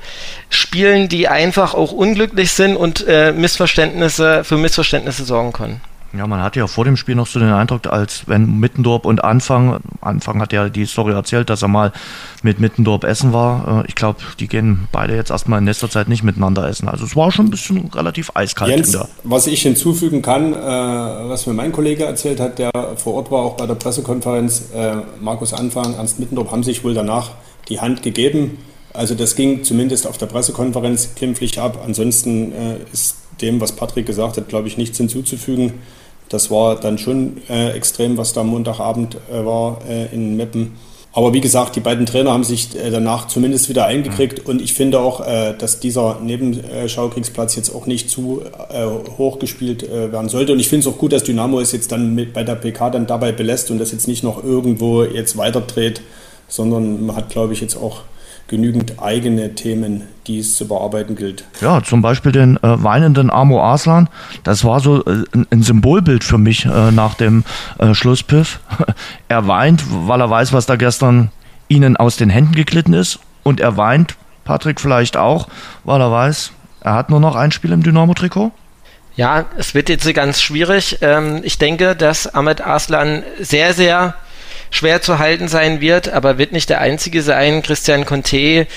spielen, 0.49 1.07
die 1.07 1.28
einfach 1.28 1.76
auch 1.76 1.91
unglücklich 1.91 2.51
sind 2.51 2.76
und 2.76 3.05
äh, 3.07 3.32
Missverständnisse 3.32 4.43
für 4.43 4.57
Missverständnisse 4.57 5.24
sorgen 5.24 5.53
können. 5.53 5.82
Ja, 6.18 6.26
man 6.26 6.41
hatte 6.41 6.60
ja 6.60 6.66
vor 6.66 6.86
dem 6.86 6.97
Spiel 6.97 7.14
noch 7.14 7.28
so 7.28 7.39
den 7.39 7.49
Eindruck, 7.49 7.86
als 7.86 8.24
wenn 8.28 8.60
Mittendorp 8.60 9.05
und 9.05 9.24
Anfang, 9.24 9.80
Anfang 10.01 10.41
hat 10.41 10.53
ja 10.53 10.68
die 10.68 10.86
Story 10.86 11.14
erzählt, 11.14 11.51
dass 11.51 11.62
er 11.62 11.68
mal 11.68 11.91
mit 12.41 12.60
Mittendorp 12.60 13.03
essen 13.03 13.32
war. 13.32 13.84
Äh, 13.84 13.88
ich 13.88 13.93
glaube, 13.93 14.20
die 14.39 14.47
gehen 14.47 14.88
beide 14.91 15.16
jetzt 15.16 15.30
erstmal 15.30 15.60
in 15.60 15.66
nächster 15.66 15.89
Zeit 15.89 16.10
nicht 16.10 16.24
miteinander 16.24 16.68
essen. 16.68 16.88
Also 16.88 17.05
es 17.05 17.16
war 17.16 17.32
schon 17.32 17.45
ein 17.45 17.51
bisschen 17.51 17.89
relativ 17.93 18.32
eiskalt. 18.34 18.72
Jens, 18.72 18.97
was 19.24 19.45
ich 19.45 19.62
hinzufügen 19.62 20.24
kann, 20.24 20.53
äh, 20.53 20.57
was 20.57 21.45
mir 21.45 21.53
mein 21.53 21.72
Kollege 21.72 22.05
erzählt 22.05 22.39
hat, 22.39 22.57
der 22.57 22.72
vor 22.95 23.14
Ort 23.14 23.30
war, 23.30 23.43
auch 23.43 23.57
bei 23.57 23.68
der 23.68 23.76
Pressekonferenz, 23.76 24.70
äh, 24.74 24.95
Markus 25.22 25.53
Anfang, 25.53 25.93
Ernst 25.93 26.20
Mittendorp 26.20 26.51
haben 26.51 26.64
sich 26.64 26.84
wohl 26.84 26.95
danach 26.95 27.32
die 27.68 27.80
Hand 27.80 28.01
gegeben. 28.01 28.57
Also 28.93 29.14
das 29.14 29.36
ging 29.36 29.64
zumindest 29.64 30.07
auf 30.07 30.18
der 30.18 30.26
Pressekonferenz 30.26 31.14
glimpflich 31.14 31.62
ab. 31.62 31.84
Ansonsten 31.86 32.51
ist 32.91 33.18
dem, 33.39 33.62
was 33.62 33.74
Patrick 33.74 34.07
gesagt 34.07 34.38
hat, 34.38 34.49
glaube 34.49 34.68
ich, 34.68 34.78
nichts 34.78 34.97
hinzuzufügen. 34.97 35.74
Das 36.30 36.51
war 36.51 36.75
dann 36.75 36.97
schon 36.97 37.41
äh, 37.49 37.71
extrem, 37.71 38.17
was 38.17 38.34
da 38.34 38.43
Montagabend 38.43 39.17
äh, 39.32 39.43
war 39.43 39.80
äh, 39.89 40.13
in 40.13 40.38
Meppen. 40.38 40.77
Aber 41.11 41.34
wie 41.34 41.41
gesagt, 41.41 41.75
die 41.75 41.80
beiden 41.80 42.05
Trainer 42.05 42.32
haben 42.32 42.43
sich 42.43 42.75
äh, 42.75 42.91
danach 42.91 43.27
zumindest 43.27 43.67
wieder 43.67 43.88
eingekriegt 43.88 44.43
mhm. 44.43 44.51
und 44.51 44.61
ich 44.61 44.73
finde 44.73 44.99
auch, 44.99 45.25
äh, 45.25 45.55
dass 45.57 45.80
dieser 45.80 46.19
Nebenschaukriegsplatz 46.21 47.55
jetzt 47.55 47.73
auch 47.73 47.88
nicht 47.88 48.11
zu 48.11 48.43
äh, 48.69 48.86
hoch 49.17 49.39
gespielt 49.39 49.89
werden 49.89 50.30
sollte. 50.30 50.53
Und 50.53 50.59
ich 50.59 50.69
finde 50.69 50.88
es 50.88 50.93
auch 50.93 50.99
gut, 50.99 51.11
dass 51.11 51.23
Dynamo 51.23 51.59
es 51.59 51.71
jetzt 51.71 51.91
dann 51.91 52.13
mit 52.13 52.34
bei 52.34 52.43
der 52.43 52.55
PK 52.55 52.91
dann 52.91 53.07
dabei 53.07 53.32
belässt 53.32 53.71
und 53.71 53.80
das 53.80 53.91
jetzt 53.91 54.07
nicht 54.07 54.23
noch 54.23 54.43
irgendwo 54.43 55.03
jetzt 55.03 55.36
weiterdreht, 55.36 56.01
sondern 56.47 57.07
man 57.07 57.15
hat, 57.15 57.30
glaube 57.30 57.53
ich, 57.53 57.61
jetzt 57.61 57.75
auch 57.75 58.01
genügend 58.50 59.02
eigene 59.02 59.56
Themen, 59.56 60.04
die 60.28 60.39
es 60.39 60.56
zu 60.56 60.68
bearbeiten 60.68 61.16
gilt. 61.16 61.45
Ja, 61.62 61.82
zum 61.82 62.02
Beispiel 62.02 62.32
den 62.32 62.58
äh, 62.58 62.84
weinenden 62.84 63.30
Amo 63.30 63.64
Aslan. 63.64 64.10
Das 64.43 64.64
war 64.66 64.80
so 64.80 65.06
äh, 65.06 65.24
ein 65.52 65.64
Symbolbild 65.64 66.24
für 66.24 66.38
mich 66.38 66.66
äh, 66.66 66.91
nach 66.91 67.14
dem 67.14 67.45
äh, 67.78 67.93
Schlusspfiff. 67.93 68.60
er 69.28 69.47
weint, 69.47 69.84
weil 70.08 70.20
er 70.20 70.30
weiß, 70.30 70.52
was 70.52 70.66
da 70.66 70.76
gestern 70.76 71.32
ihnen 71.68 71.95
aus 71.95 72.18
den 72.18 72.30
Händen 72.30 72.56
geglitten 72.56 72.93
ist. 72.93 73.20
Und 73.43 73.60
er 73.60 73.78
weint, 73.78 74.16
Patrick 74.43 74.82
vielleicht 74.82 75.16
auch, 75.16 75.47
weil 75.84 76.02
er 76.02 76.12
weiß, 76.12 76.52
er 76.82 76.93
hat 76.93 77.10
nur 77.10 77.20
noch 77.20 77.36
ein 77.36 77.52
Spiel 77.52 77.72
im 77.72 77.84
Dynamo-Trikot. 77.84 78.52
Ja, 79.16 79.45
es 79.58 79.76
wird 79.76 79.89
jetzt 79.89 80.12
ganz 80.14 80.41
schwierig. 80.41 81.00
Ähm, 81.02 81.41
ich 81.43 81.58
denke, 81.58 81.95
dass 81.95 82.34
Ahmed 82.34 82.66
Aslan 82.66 83.24
sehr, 83.39 83.74
sehr 83.74 84.16
schwer 84.72 85.01
zu 85.01 85.20
halten 85.20 85.47
sein 85.47 85.82
wird, 85.82 86.09
aber 86.09 86.38
wird 86.38 86.51
nicht 86.51 86.70
der 86.70 86.82
einzige 86.82 87.22
sein. 87.22 87.61
Christian 87.61 88.05
Conte, 88.05 88.67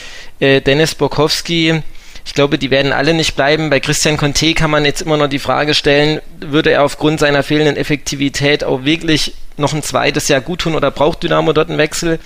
äh, 0.40 0.60
Dennis 0.60 0.94
Borkowski, 0.94 1.82
ich 2.24 2.34
glaube, 2.34 2.58
die 2.58 2.70
werden 2.70 2.92
alle 2.92 3.14
nicht 3.14 3.34
bleiben. 3.34 3.70
Bei 3.70 3.80
Christian 3.80 4.16
Conte 4.16 4.54
kann 4.54 4.70
man 4.70 4.84
jetzt 4.84 5.02
immer 5.02 5.16
noch 5.16 5.28
die 5.28 5.38
Frage 5.38 5.74
stellen, 5.74 6.20
würde 6.40 6.70
er 6.70 6.84
aufgrund 6.84 7.20
seiner 7.20 7.42
fehlenden 7.42 7.76
Effektivität 7.76 8.64
auch 8.64 8.84
wirklich 8.84 9.34
noch 9.56 9.74
ein 9.74 9.82
zweites 9.82 10.28
Jahr 10.28 10.40
gut 10.40 10.60
tun 10.60 10.74
oder 10.74 10.90
braucht 10.90 11.22
Dynamo 11.22 11.52
dort 11.52 11.68
einen 11.68 11.78
Wechsel? 11.78 12.18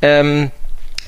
Ähm, 0.00 0.50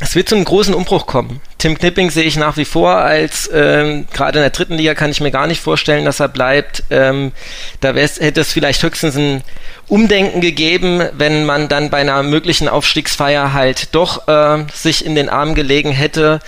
es 0.00 0.14
wird 0.14 0.28
zu 0.28 0.34
einem 0.34 0.44
großen 0.44 0.74
Umbruch 0.74 1.06
kommen. 1.06 1.40
Tim 1.58 1.78
Knipping 1.78 2.10
sehe 2.10 2.24
ich 2.24 2.36
nach 2.36 2.56
wie 2.56 2.64
vor 2.64 2.96
als, 2.96 3.48
ähm, 3.52 4.06
gerade 4.12 4.38
in 4.38 4.42
der 4.42 4.50
dritten 4.50 4.74
Liga 4.74 4.94
kann 4.94 5.10
ich 5.10 5.20
mir 5.20 5.30
gar 5.30 5.46
nicht 5.46 5.60
vorstellen, 5.60 6.04
dass 6.04 6.20
er 6.20 6.28
bleibt. 6.28 6.82
Ähm, 6.90 7.32
da 7.80 7.94
hätte 7.94 8.40
es 8.40 8.52
vielleicht 8.52 8.82
höchstens 8.82 9.16
ein 9.16 9.42
Umdenken 9.86 10.40
gegeben, 10.40 11.02
wenn 11.12 11.46
man 11.46 11.68
dann 11.68 11.90
bei 11.90 11.98
einer 11.98 12.22
möglichen 12.22 12.68
Aufstiegsfeier 12.68 13.52
halt 13.52 13.94
doch 13.94 14.26
äh, 14.26 14.64
sich 14.72 15.04
in 15.04 15.14
den 15.14 15.28
Arm 15.28 15.54
gelegen 15.54 15.92
hätte, 15.92 16.40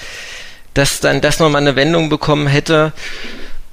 dass 0.74 1.00
dann 1.00 1.20
das 1.20 1.38
nochmal 1.38 1.62
eine 1.62 1.76
Wendung 1.76 2.08
bekommen 2.08 2.48
hätte. 2.48 2.92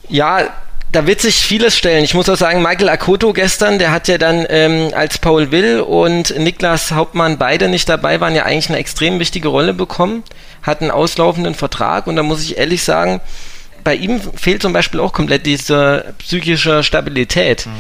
Ja, 0.07 0.49
da 0.93 1.07
wird 1.07 1.21
sich 1.21 1.37
vieles 1.37 1.75
stellen. 1.75 2.03
Ich 2.03 2.13
muss 2.13 2.29
auch 2.29 2.37
sagen, 2.37 2.61
Michael 2.61 2.87
Akoto 2.87 3.33
gestern, 3.33 3.79
der 3.79 3.91
hat 3.91 4.07
ja 4.07 4.19
dann 4.19 4.45
ähm, 4.47 4.91
als 4.93 5.17
Paul 5.17 5.51
Will 5.51 5.81
und 5.81 6.37
Niklas 6.37 6.91
Hauptmann 6.91 7.39
beide 7.39 7.67
nicht 7.67 7.89
dabei 7.89 8.21
waren, 8.21 8.35
ja 8.35 8.43
eigentlich 8.43 8.69
eine 8.69 8.77
extrem 8.77 9.19
wichtige 9.19 9.47
Rolle 9.47 9.73
bekommen, 9.73 10.23
hat 10.61 10.81
einen 10.81 10.91
auslaufenden 10.91 11.55
Vertrag 11.55 12.05
und 12.05 12.15
da 12.15 12.21
muss 12.21 12.43
ich 12.43 12.57
ehrlich 12.59 12.83
sagen, 12.83 13.21
bei 13.83 13.95
ihm 13.95 14.21
fehlt 14.35 14.61
zum 14.61 14.71
Beispiel 14.71 14.99
auch 14.99 15.13
komplett 15.13 15.47
diese 15.47 16.13
psychische 16.19 16.83
Stabilität. 16.83 17.65
Mhm. 17.65 17.71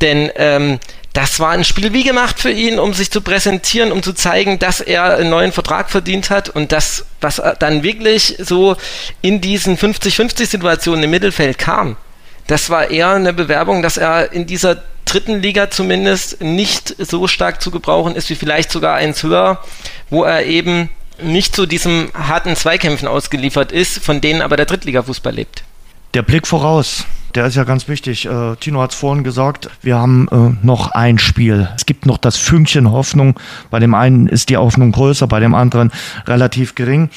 Denn 0.00 0.30
ähm, 0.36 0.78
das 1.12 1.38
war 1.38 1.50
ein 1.50 1.64
Spiel 1.64 1.92
wie 1.92 2.04
gemacht 2.04 2.40
für 2.40 2.50
ihn, 2.50 2.78
um 2.78 2.94
sich 2.94 3.10
zu 3.10 3.20
präsentieren, 3.20 3.92
um 3.92 4.02
zu 4.02 4.14
zeigen, 4.14 4.58
dass 4.58 4.80
er 4.80 5.16
einen 5.16 5.30
neuen 5.30 5.52
Vertrag 5.52 5.90
verdient 5.90 6.30
hat 6.30 6.48
und 6.48 6.72
das, 6.72 7.04
was 7.20 7.40
dann 7.58 7.82
wirklich 7.82 8.36
so 8.38 8.76
in 9.20 9.42
diesen 9.42 9.76
50-50-Situationen 9.76 11.04
im 11.04 11.10
Mittelfeld 11.10 11.58
kam, 11.58 11.96
das 12.46 12.70
war 12.70 12.90
eher 12.90 13.10
eine 13.10 13.32
Bewerbung, 13.32 13.82
dass 13.82 13.96
er 13.96 14.32
in 14.32 14.46
dieser 14.46 14.82
dritten 15.04 15.40
Liga 15.40 15.70
zumindest 15.70 16.42
nicht 16.42 16.94
so 16.98 17.26
stark 17.28 17.62
zu 17.62 17.70
gebrauchen 17.70 18.14
ist, 18.14 18.28
wie 18.30 18.34
vielleicht 18.34 18.70
sogar 18.70 18.96
eins 18.96 19.22
höher, 19.22 19.62
wo 20.10 20.24
er 20.24 20.44
eben 20.44 20.90
nicht 21.22 21.56
zu 21.56 21.66
diesem 21.66 22.10
harten 22.12 22.56
Zweikämpfen 22.56 23.08
ausgeliefert 23.08 23.72
ist, 23.72 24.04
von 24.04 24.20
denen 24.20 24.42
aber 24.42 24.56
der 24.56 24.66
Drittliga-Fußball 24.66 25.32
lebt. 25.32 25.64
Der 26.14 26.22
Blick 26.22 26.46
voraus, 26.46 27.04
der 27.34 27.46
ist 27.46 27.56
ja 27.56 27.64
ganz 27.64 27.88
wichtig. 27.88 28.26
Äh, 28.26 28.56
Tino 28.56 28.80
hat 28.82 28.92
es 28.92 28.98
vorhin 28.98 29.24
gesagt, 29.24 29.70
wir 29.82 29.96
haben 29.96 30.28
äh, 30.30 30.66
noch 30.66 30.90
ein 30.92 31.18
Spiel. 31.18 31.68
Es 31.76 31.86
gibt 31.86 32.06
noch 32.06 32.18
das 32.18 32.36
Fünkchen 32.36 32.90
Hoffnung. 32.90 33.38
Bei 33.70 33.78
dem 33.78 33.94
einen 33.94 34.26
ist 34.26 34.48
die 34.48 34.56
Hoffnung 34.56 34.92
größer, 34.92 35.26
bei 35.26 35.40
dem 35.40 35.54
anderen 35.54 35.92
relativ 36.26 36.74
gering. 36.74 37.10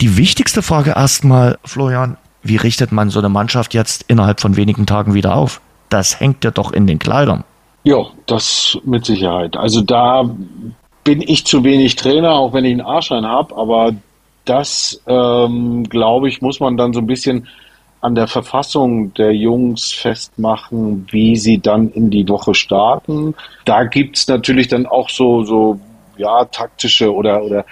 Die 0.00 0.16
wichtigste 0.16 0.62
Frage 0.62 0.90
erstmal, 0.90 1.58
Florian, 1.64 2.16
wie 2.48 2.56
richtet 2.56 2.92
man 2.92 3.10
so 3.10 3.18
eine 3.18 3.28
Mannschaft 3.28 3.74
jetzt 3.74 4.04
innerhalb 4.08 4.40
von 4.40 4.56
wenigen 4.56 4.86
Tagen 4.86 5.14
wieder 5.14 5.36
auf? 5.36 5.60
Das 5.88 6.20
hängt 6.20 6.44
ja 6.44 6.50
doch 6.50 6.72
in 6.72 6.86
den 6.86 6.98
Kleidern. 6.98 7.44
Ja, 7.84 8.06
das 8.26 8.78
mit 8.84 9.06
Sicherheit. 9.06 9.56
Also 9.56 9.80
da 9.80 10.28
bin 11.04 11.22
ich 11.22 11.46
zu 11.46 11.64
wenig 11.64 11.96
Trainer, 11.96 12.32
auch 12.32 12.52
wenn 12.52 12.64
ich 12.64 12.72
einen 12.72 12.82
A-Schein 12.82 13.24
habe, 13.24 13.56
aber 13.56 13.92
das, 14.44 15.00
ähm, 15.06 15.84
glaube 15.84 16.28
ich, 16.28 16.42
muss 16.42 16.60
man 16.60 16.76
dann 16.76 16.92
so 16.92 17.00
ein 17.00 17.06
bisschen 17.06 17.48
an 18.00 18.14
der 18.14 18.28
Verfassung 18.28 19.12
der 19.14 19.34
Jungs 19.34 19.92
festmachen, 19.92 21.06
wie 21.10 21.36
sie 21.36 21.58
dann 21.58 21.90
in 21.90 22.10
die 22.10 22.28
Woche 22.28 22.54
starten. 22.54 23.34
Da 23.64 23.84
gibt 23.84 24.16
es 24.16 24.28
natürlich 24.28 24.68
dann 24.68 24.86
auch 24.86 25.08
so, 25.08 25.42
so 25.42 25.80
ja, 26.16 26.44
taktische 26.44 27.12
oder, 27.12 27.42
oder 27.42 27.64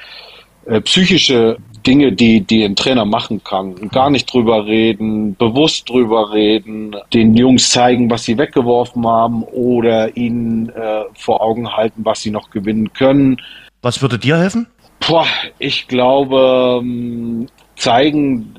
äh, 0.66 0.81
psychische 0.81 1.59
Dinge, 1.87 2.12
die, 2.12 2.41
die 2.41 2.64
ein 2.64 2.76
Trainer 2.76 3.05
machen 3.05 3.43
kann. 3.45 3.89
Gar 3.91 4.11
nicht 4.11 4.32
drüber 4.32 4.66
reden, 4.66 5.37
bewusst 5.37 5.89
drüber 5.89 6.32
reden, 6.32 6.97
den 7.12 7.37
Jungs 7.37 7.70
zeigen, 7.70 8.11
was 8.11 8.24
sie 8.24 8.37
weggeworfen 8.37 9.07
haben 9.07 9.43
oder 9.45 10.16
ihnen 10.16 10.70
äh, 10.70 11.05
vor 11.14 11.41
Augen 11.41 11.76
halten, 11.76 12.05
was 12.05 12.22
sie 12.22 12.30
noch 12.30 12.51
gewinnen 12.51 12.93
können. 12.93 13.41
Was 13.82 14.03
würde 14.03 14.18
dir 14.18 14.37
helfen? 14.39 14.66
Boah, 15.07 15.26
ich 15.59 15.87
glaube, 15.87 16.80
ähm, 16.82 17.47
zeigen, 17.76 18.55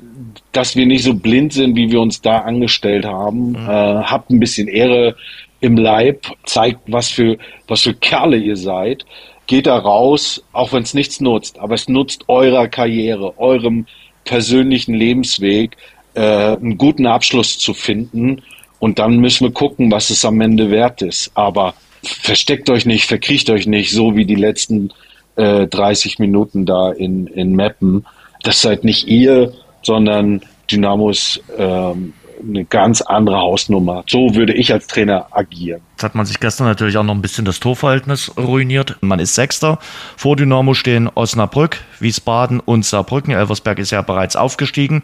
dass 0.52 0.76
wir 0.76 0.86
nicht 0.86 1.04
so 1.04 1.14
blind 1.14 1.52
sind, 1.52 1.76
wie 1.76 1.90
wir 1.90 2.00
uns 2.00 2.22
da 2.22 2.38
angestellt 2.38 3.04
haben. 3.04 3.50
Mhm. 3.50 3.56
Äh, 3.56 4.02
habt 4.04 4.30
ein 4.30 4.40
bisschen 4.40 4.68
Ehre 4.68 5.16
im 5.60 5.76
Leib, 5.76 6.26
zeigt, 6.44 6.80
was 6.86 7.10
für, 7.10 7.36
was 7.66 7.82
für 7.82 7.94
Kerle 7.94 8.36
ihr 8.36 8.56
seid 8.56 9.04
geht 9.48 9.66
da 9.66 9.76
raus, 9.76 10.44
auch 10.52 10.72
wenn 10.72 10.84
es 10.84 10.94
nichts 10.94 11.20
nutzt, 11.20 11.58
aber 11.58 11.74
es 11.74 11.88
nutzt 11.88 12.28
eurer 12.28 12.68
Karriere, 12.68 13.36
eurem 13.38 13.86
persönlichen 14.24 14.94
Lebensweg, 14.94 15.76
äh, 16.14 16.20
einen 16.20 16.78
guten 16.78 17.06
Abschluss 17.06 17.58
zu 17.58 17.74
finden. 17.74 18.42
Und 18.78 19.00
dann 19.00 19.16
müssen 19.16 19.46
wir 19.46 19.52
gucken, 19.52 19.90
was 19.90 20.10
es 20.10 20.24
am 20.24 20.40
Ende 20.40 20.70
wert 20.70 21.02
ist. 21.02 21.32
Aber 21.34 21.74
versteckt 22.02 22.70
euch 22.70 22.86
nicht, 22.86 23.06
verkriecht 23.06 23.50
euch 23.50 23.66
nicht, 23.66 23.90
so 23.90 24.14
wie 24.14 24.26
die 24.26 24.36
letzten 24.36 24.92
äh, 25.36 25.66
30 25.66 26.18
Minuten 26.18 26.66
da 26.66 26.92
in, 26.92 27.26
in 27.28 27.56
Meppen. 27.56 28.06
Das 28.42 28.60
seid 28.60 28.84
nicht 28.84 29.08
ihr, 29.08 29.52
sondern 29.82 30.42
Dynamos 30.70 31.40
ähm, 31.56 32.12
eine 32.40 32.64
ganz 32.64 33.00
andere 33.02 33.38
Hausnummer. 33.38 34.04
So 34.06 34.34
würde 34.34 34.52
ich 34.52 34.72
als 34.72 34.86
Trainer 34.86 35.26
agieren. 35.30 35.80
Jetzt 35.92 36.04
hat 36.04 36.14
man 36.14 36.26
sich 36.26 36.38
gestern 36.38 36.66
natürlich 36.66 36.96
auch 36.96 37.02
noch 37.02 37.14
ein 37.14 37.22
bisschen 37.22 37.44
das 37.44 37.60
Torverhältnis 37.60 38.32
ruiniert. 38.36 38.96
Man 39.00 39.18
ist 39.18 39.34
Sechster. 39.34 39.78
Vor 40.16 40.36
Dynamo 40.36 40.74
stehen 40.74 41.10
Osnabrück, 41.14 41.78
Wiesbaden 41.98 42.60
und 42.60 42.84
Saarbrücken. 42.84 43.32
Elversberg 43.32 43.78
ist 43.78 43.90
ja 43.90 44.02
bereits 44.02 44.36
aufgestiegen. 44.36 45.02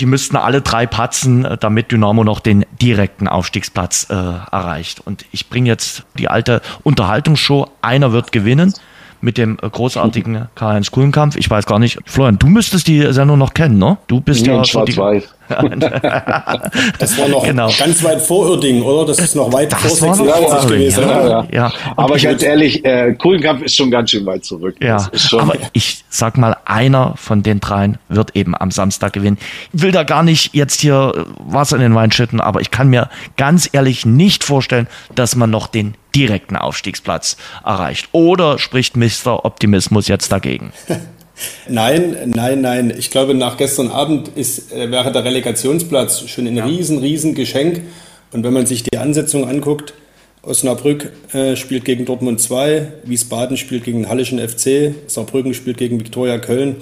Die 0.00 0.06
müssten 0.06 0.36
alle 0.36 0.62
drei 0.62 0.86
patzen, 0.86 1.46
damit 1.60 1.92
Dynamo 1.92 2.24
noch 2.24 2.40
den 2.40 2.66
direkten 2.80 3.28
Aufstiegsplatz 3.28 4.08
äh, 4.10 4.14
erreicht. 4.14 5.00
Und 5.04 5.24
ich 5.32 5.48
bringe 5.48 5.68
jetzt 5.68 6.04
die 6.18 6.28
alte 6.28 6.60
Unterhaltungsshow. 6.82 7.68
Einer 7.80 8.12
wird 8.12 8.32
gewinnen 8.32 8.74
mit 9.20 9.38
dem 9.38 9.56
großartigen 9.56 10.48
Karl-Heinz 10.54 10.90
Kuhlenkampf. 10.90 11.36
Ich 11.36 11.48
weiß 11.48 11.66
gar 11.66 11.78
nicht, 11.78 11.98
Florian, 12.04 12.38
du 12.38 12.48
müsstest 12.48 12.86
die 12.86 13.12
Sendung 13.12 13.38
noch 13.38 13.54
kennen, 13.54 13.78
ne? 13.78 13.98
Du 14.06 14.20
bist 14.20 14.46
ja, 14.46 14.56
ja 14.56 14.64
Schwarz-Weiß. 14.64 15.35
das 16.98 17.18
war 17.18 17.28
noch 17.28 17.44
genau. 17.44 17.70
ganz 17.78 18.02
weit 18.02 18.20
vor 18.20 18.48
Uerdingen, 18.50 18.82
oder? 18.82 19.06
Das 19.06 19.18
ist 19.18 19.34
noch 19.36 19.52
weit 19.52 19.72
das 19.72 19.80
vor 19.98 20.14
86 20.14 20.68
gewesen. 20.68 21.02
Ja, 21.02 21.28
ja. 21.28 21.46
ja. 21.52 21.72
Aber 21.96 22.18
ganz 22.18 22.42
ehrlich, 22.42 22.84
äh, 22.84 23.14
Kuhlenkampf 23.14 23.62
ist 23.62 23.76
schon 23.76 23.90
ganz 23.90 24.10
schön 24.10 24.26
weit 24.26 24.44
zurück. 24.44 24.76
Ja, 24.80 25.08
aber 25.32 25.54
ich 25.72 26.04
sag 26.08 26.38
mal, 26.38 26.56
einer 26.64 27.14
von 27.16 27.42
den 27.42 27.60
dreien 27.60 27.98
wird 28.08 28.34
eben 28.34 28.56
am 28.56 28.70
Samstag 28.70 29.12
gewinnen. 29.12 29.38
Ich 29.72 29.82
will 29.82 29.92
da 29.92 30.02
gar 30.02 30.22
nicht 30.22 30.54
jetzt 30.54 30.80
hier 30.80 31.26
Wasser 31.38 31.76
in 31.76 31.82
den 31.82 31.94
Wein 31.94 32.12
schütten, 32.12 32.40
aber 32.40 32.60
ich 32.60 32.70
kann 32.70 32.88
mir 32.88 33.08
ganz 33.36 33.68
ehrlich 33.72 34.06
nicht 34.06 34.44
vorstellen, 34.44 34.88
dass 35.14 35.36
man 35.36 35.50
noch 35.50 35.66
den 35.66 35.94
direkten 36.14 36.56
Aufstiegsplatz 36.56 37.36
erreicht. 37.64 38.08
Oder 38.12 38.58
spricht 38.58 38.96
Mr. 38.96 39.44
Optimismus 39.44 40.08
jetzt 40.08 40.32
dagegen? 40.32 40.72
Nein, 41.68 42.16
nein, 42.34 42.60
nein. 42.60 42.94
Ich 42.96 43.10
glaube, 43.10 43.34
nach 43.34 43.56
gestern 43.56 43.90
Abend 43.90 44.28
ist, 44.34 44.72
äh, 44.72 44.90
wäre 44.90 45.12
der 45.12 45.24
Relegationsplatz 45.24 46.28
schon 46.28 46.46
ein 46.46 46.56
ja. 46.56 46.64
riesen, 46.64 46.98
riesen 46.98 47.34
Geschenk. 47.34 47.82
Und 48.32 48.44
wenn 48.44 48.52
man 48.52 48.66
sich 48.66 48.82
die 48.82 48.98
Ansetzung 48.98 49.48
anguckt, 49.48 49.94
Osnabrück 50.42 51.12
äh, 51.32 51.56
spielt 51.56 51.84
gegen 51.84 52.04
Dortmund 52.04 52.40
2, 52.40 52.92
Wiesbaden 53.04 53.56
spielt 53.56 53.84
gegen 53.84 54.02
den 54.02 54.08
Hallischen 54.08 54.38
FC, 54.38 54.94
Saarbrücken 55.08 55.54
spielt 55.54 55.76
gegen 55.76 55.98
Viktoria 55.98 56.38
Köln, 56.38 56.76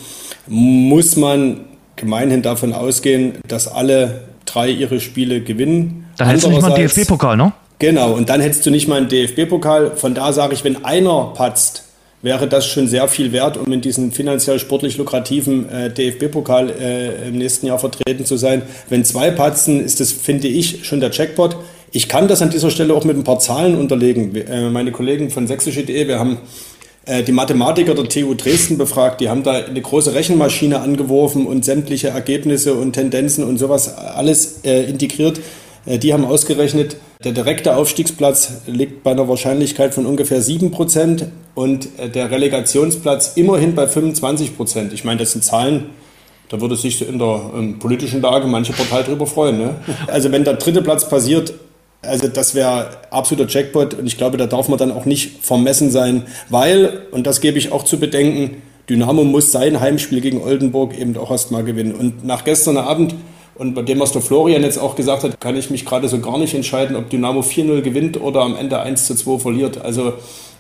muss 0.47 1.17
man 1.17 1.61
gemeinhin 1.97 2.43
davon 2.43 2.73
ausgehen, 2.73 3.39
dass 3.49 3.69
alle 3.69 4.25
drei 4.45 4.69
ihre 4.69 5.01
Spiele 5.01 5.41
gewinnen. 5.41 6.07
Dann 6.19 6.29
hättest 6.29 6.47
du 6.47 6.51
nicht 6.51 6.61
mal 6.61 6.73
einen 6.73 6.87
DFB-Pokal, 6.89 7.37
ne? 7.37 7.53
Genau, 7.79 8.13
und 8.13 8.29
dann 8.29 8.41
hättest 8.41 8.65
du 8.67 8.71
nicht 8.71 8.87
mal 8.87 8.97
einen 8.97 9.09
DFB-Pokal. 9.09 9.97
Von 9.97 10.15
da 10.15 10.33
sage 10.33 10.55
ich, 10.55 10.65
wenn 10.65 10.85
einer 10.85 11.33
patzt, 11.35 11.85
wäre 12.25 12.49
das 12.49 12.67
schon 12.67 12.89
sehr 12.89 13.07
viel 13.07 13.33
wert, 13.33 13.59
um 13.59 13.71
in 13.71 13.83
diesem 13.83 14.11
finanziell 14.11 14.59
sportlich 14.59 14.97
lukrativen 14.97 15.69
äh, 15.69 15.91
DFB-Pokal 15.91 16.71
äh, 16.71 17.29
im 17.29 17.37
nächsten 17.37 17.67
Jahr 17.67 17.79
vertreten 17.79 18.25
zu 18.25 18.39
sein. 18.39 18.63
Wenn 18.89 19.05
zwei 19.05 19.31
patzen, 19.31 19.85
ist 19.85 20.01
das, 20.01 20.11
finde 20.11 20.49
ich, 20.49 20.87
schon 20.87 21.01
der 21.01 21.11
Jackpot. 21.11 21.57
Ich 21.93 22.09
kann 22.09 22.27
das 22.27 22.41
an 22.41 22.49
dieser 22.49 22.71
Stelle 22.71 22.95
auch 22.95 23.05
mit 23.05 23.17
ein 23.17 23.25
paar 23.25 23.41
Zahlen 23.41 23.77
unterlegen. 23.77 24.35
Äh, 24.35 24.71
meine 24.71 24.91
Kollegen 24.91 25.31
von 25.31 25.47
sächsische.de, 25.47 26.09
wir 26.09 26.19
haben 26.19 26.39
äh, 27.05 27.23
die 27.23 27.33
Mathematiker 27.33 27.95
der 27.95 28.09
TU 28.09 28.33
Dresden 28.33 28.79
befragt, 28.79 29.21
die 29.21 29.29
haben 29.29 29.43
da 29.43 29.53
eine 29.53 29.83
große 29.83 30.15
Rechenmaschine 30.15 30.81
angeworfen 30.81 31.47
und 31.47 31.67
sämtliche 31.67 32.09
Ergebnisse 32.09 32.73
und 32.73 32.95
Tendenzen 32.95 33.45
und 33.45 33.59
sowas 33.59 33.99
alles 33.99 34.61
äh, 34.65 34.85
integriert. 34.85 35.41
Äh, 35.87 35.99
die 35.99 36.13
haben 36.13 36.25
ausgerechnet, 36.25 36.97
der 37.23 37.33
direkte 37.33 37.77
Aufstiegsplatz 37.77 38.63
liegt 38.67 39.03
bei 39.03 39.13
einer 39.13 39.29
Wahrscheinlichkeit 39.29 39.95
von 39.95 40.07
ungefähr 40.07 40.43
7% 40.43 41.27
und 41.55 41.89
äh, 41.99 42.09
der 42.09 42.31
Relegationsplatz 42.31 43.33
immerhin 43.37 43.75
bei 43.75 43.85
25%. 43.85 44.93
Ich 44.93 45.05
meine, 45.05 45.21
das 45.21 45.33
sind 45.33 45.45
Zahlen, 45.45 45.87
da 46.49 46.61
würde 46.61 46.77
sich 46.77 47.07
in 47.07 47.19
der 47.19 47.51
ähm, 47.57 47.79
politischen 47.79 48.21
Lage 48.21 48.47
manche 48.47 48.73
Partei 48.73 49.03
drüber 49.03 49.27
freuen. 49.27 49.59
Ne? 49.59 49.77
Also 50.07 50.31
wenn 50.33 50.45
der 50.45 50.55
dritte 50.55 50.83
Platz 50.83 51.09
passiert, 51.09 51.55
also 52.03 52.29
das 52.29 52.55
wäre 52.55 52.89
absoluter 53.11 53.49
Jackpot 53.49 53.95
und 53.95 54.07
ich 54.07 54.19
glaube, 54.19 54.37
da 54.37 54.47
darf 54.47 54.69
man 54.69 54.79
dann 54.79 54.93
auch 54.93 55.07
nicht 55.07 55.43
vermessen 55.43 55.91
sein, 55.91 56.25
weil, 56.51 57.07
und 57.13 57.27
das 57.27 57.41
gebe 57.41 57.57
ich 57.57 57.73
auch 57.73 57.85
zu 57.85 57.99
bedenken, 57.99 58.63
Dynamo 58.91 59.25
muss 59.25 59.51
sein 59.51 59.81
Heimspiel 59.81 60.21
gegen 60.21 60.43
Oldenburg 60.43 60.99
eben 60.99 61.17
auch 61.17 61.31
erstmal 61.31 61.65
gewinnen. 61.65 61.95
Und 61.95 62.25
nach 62.25 62.45
gestern 62.45 62.77
Abend 62.77 63.15
und 63.57 63.75
bei 63.75 63.83
dem, 63.83 64.01
was 64.01 64.13
der 64.13 64.23
Florian 64.23 64.63
jetzt 64.63 64.79
auch 64.79 64.97
gesagt 64.97 65.23
hat, 65.23 65.41
kann 65.41 65.57
ich 65.57 65.71
mich 65.71 65.85
gerade 65.85 66.09
so 66.09 66.19
gar 66.19 66.39
nicht 66.39 66.55
entscheiden, 66.55 66.97
ob 66.97 67.09
Dynamo 67.11 67.41
4-0 67.41 67.83
gewinnt 67.83 68.21
oder 68.21 68.41
am 68.41 68.57
Ende 68.57 68.85
1-2 68.85 69.39
verliert. 69.39 69.81
Also 69.81 70.15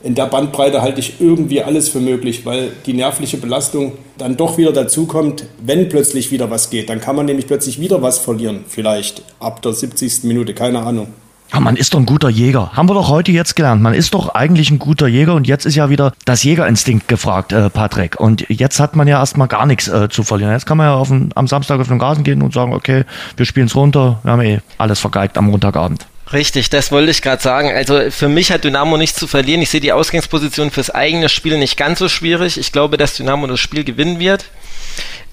in 0.04 0.14
der 0.14 0.26
Bandbreite 0.26 0.82
halte 0.82 1.00
ich 1.00 1.20
irgendwie 1.20 1.62
alles 1.62 1.88
für 1.88 1.98
möglich, 1.98 2.46
weil 2.46 2.72
die 2.86 2.92
nervliche 2.92 3.38
Belastung 3.38 3.92
dann 4.16 4.36
doch 4.36 4.58
wieder 4.58 4.70
dazukommt, 4.70 5.46
wenn 5.60 5.88
plötzlich 5.88 6.30
wieder 6.30 6.50
was 6.50 6.70
geht. 6.70 6.88
Dann 6.88 7.00
kann 7.00 7.16
man 7.16 7.26
nämlich 7.26 7.46
plötzlich 7.46 7.80
wieder 7.80 8.00
was 8.02 8.18
verlieren, 8.18 8.64
vielleicht 8.68 9.22
ab 9.40 9.62
der 9.62 9.72
70. 9.72 10.24
Minute, 10.24 10.54
keine 10.54 10.80
Ahnung. 10.80 11.08
Ja, 11.54 11.60
man 11.60 11.76
ist 11.76 11.94
doch 11.94 12.00
ein 12.00 12.06
guter 12.06 12.28
Jäger. 12.28 12.72
Haben 12.72 12.88
wir 12.88 12.94
doch 12.94 13.08
heute 13.08 13.30
jetzt 13.30 13.54
gelernt. 13.54 13.80
Man 13.80 13.94
ist 13.94 14.12
doch 14.12 14.34
eigentlich 14.34 14.72
ein 14.72 14.80
guter 14.80 15.06
Jäger 15.06 15.34
und 15.34 15.46
jetzt 15.46 15.66
ist 15.66 15.76
ja 15.76 15.88
wieder 15.88 16.12
das 16.24 16.42
Jägerinstinkt 16.42 17.06
gefragt, 17.06 17.52
äh, 17.52 17.70
Patrick. 17.70 18.18
Und 18.18 18.44
jetzt 18.48 18.80
hat 18.80 18.96
man 18.96 19.06
ja 19.06 19.20
erstmal 19.20 19.46
gar 19.46 19.64
nichts 19.64 19.86
äh, 19.86 20.08
zu 20.08 20.24
verlieren. 20.24 20.50
Jetzt 20.50 20.66
kann 20.66 20.78
man 20.78 20.88
ja 20.88 20.94
auf 20.94 21.08
den, 21.08 21.30
am 21.36 21.46
Samstag 21.46 21.78
auf 21.78 21.86
den 21.86 22.00
Gasen 22.00 22.24
gehen 22.24 22.42
und 22.42 22.52
sagen, 22.52 22.72
okay, 22.72 23.04
wir 23.36 23.46
spielen 23.46 23.68
es 23.68 23.76
runter. 23.76 24.18
Wir 24.24 24.32
haben 24.32 24.42
eh 24.42 24.60
alles 24.78 24.98
vergeigt 24.98 25.38
am 25.38 25.46
Montagabend. 25.46 26.08
Richtig, 26.34 26.68
das 26.68 26.90
wollte 26.90 27.12
ich 27.12 27.22
gerade 27.22 27.40
sagen. 27.40 27.70
Also 27.70 28.10
für 28.10 28.28
mich 28.28 28.50
hat 28.50 28.64
Dynamo 28.64 28.96
nichts 28.96 29.18
zu 29.18 29.28
verlieren. 29.28 29.62
Ich 29.62 29.70
sehe 29.70 29.80
die 29.80 29.92
Ausgangsposition 29.92 30.72
fürs 30.72 30.90
eigene 30.90 31.28
Spiel 31.28 31.56
nicht 31.58 31.76
ganz 31.76 32.00
so 32.00 32.08
schwierig. 32.08 32.58
Ich 32.58 32.72
glaube, 32.72 32.96
dass 32.96 33.16
Dynamo 33.16 33.46
das 33.46 33.60
Spiel 33.60 33.84
gewinnen 33.84 34.18
wird. 34.18 34.46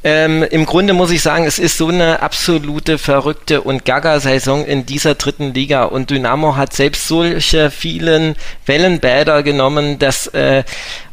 Ähm, 0.03 0.43
Im 0.43 0.65
Grunde 0.65 0.93
muss 0.93 1.11
ich 1.11 1.21
sagen, 1.21 1.45
es 1.45 1.59
ist 1.59 1.77
so 1.77 1.87
eine 1.87 2.21
absolute 2.21 2.97
verrückte 2.99 3.61
und 3.61 3.85
Gaga-Saison 3.85 4.65
in 4.65 4.85
dieser 4.85 5.13
dritten 5.13 5.53
Liga 5.53 5.83
und 5.83 6.09
Dynamo 6.09 6.55
hat 6.55 6.73
selbst 6.73 7.07
solche 7.07 7.69
vielen 7.69 8.35
Wellenbäder 8.65 9.43
genommen, 9.43 9.99
dass 9.99 10.27
äh, 10.27 10.63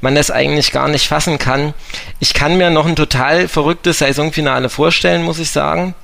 man 0.01 0.15
das 0.15 0.31
eigentlich 0.31 0.73
gar 0.73 0.89
nicht 0.89 1.07
fassen 1.07 1.39
kann. 1.39 1.75
Ich 2.19 2.33
kann 2.33 2.57
mir 2.57 2.71
noch 2.71 2.87
ein 2.87 2.97
total 2.97 3.47
verrücktes 3.49 3.99
Saisonfinale 3.99 4.71
vorstellen, 4.71 5.23
muss 5.23 5.39
ich 5.39 5.51
sagen. 5.51 5.95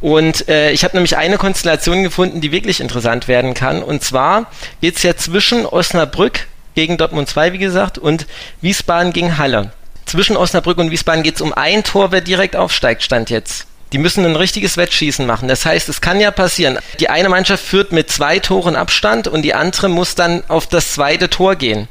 Und 0.00 0.48
äh, 0.48 0.72
ich 0.72 0.84
habe 0.84 0.96
nämlich 0.96 1.16
eine 1.16 1.38
Konstellation 1.38 2.02
gefunden, 2.02 2.40
die 2.40 2.52
wirklich 2.52 2.80
interessant 2.80 3.28
werden 3.28 3.54
kann. 3.54 3.82
Und 3.82 4.02
zwar 4.02 4.50
geht 4.80 4.96
es 4.96 5.02
ja 5.02 5.16
zwischen 5.16 5.66
Osnabrück 5.66 6.46
gegen 6.74 6.96
Dortmund 6.96 7.28
2, 7.28 7.52
wie 7.52 7.58
gesagt, 7.58 7.98
und 7.98 8.26
Wiesbaden 8.60 9.12
gegen 9.12 9.38
Halle 9.38 9.72
zwischen 10.12 10.36
Osnabrück 10.36 10.78
und 10.78 10.90
Wiesbaden 10.90 11.22
geht 11.22 11.36
es 11.36 11.40
um 11.40 11.52
ein 11.54 11.84
Tor, 11.84 12.12
wer 12.12 12.20
direkt 12.20 12.54
aufsteigt, 12.54 13.02
stand 13.02 13.30
jetzt. 13.30 13.66
Die 13.92 13.98
müssen 13.98 14.24
ein 14.24 14.36
richtiges 14.36 14.76
Wettschießen 14.76 15.26
machen. 15.26 15.48
Das 15.48 15.66
heißt, 15.66 15.88
es 15.88 16.00
kann 16.00 16.20
ja 16.20 16.30
passieren. 16.30 16.78
Die 17.00 17.10
eine 17.10 17.28
Mannschaft 17.28 17.64
führt 17.64 17.92
mit 17.92 18.10
zwei 18.10 18.38
Toren 18.38 18.76
Abstand 18.76 19.28
und 19.28 19.42
die 19.42 19.54
andere 19.54 19.88
muss 19.88 20.14
dann 20.14 20.42
auf 20.48 20.66
das 20.66 20.92
zweite 20.92 21.28
Tor 21.28 21.56
gehen. 21.56 21.88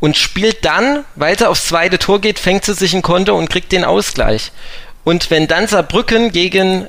Und 0.00 0.16
spielt 0.16 0.64
dann, 0.64 1.04
weiter 1.16 1.50
aufs 1.50 1.66
zweite 1.66 1.98
Tor 1.98 2.20
geht, 2.20 2.38
fängt 2.38 2.64
sie 2.64 2.74
sich 2.74 2.94
ein 2.94 3.02
Konto 3.02 3.36
und 3.36 3.50
kriegt 3.50 3.72
den 3.72 3.84
Ausgleich. 3.84 4.52
Und 5.04 5.30
wenn 5.30 5.48
dann 5.48 5.66
Saarbrücken 5.66 6.32
gegen 6.32 6.86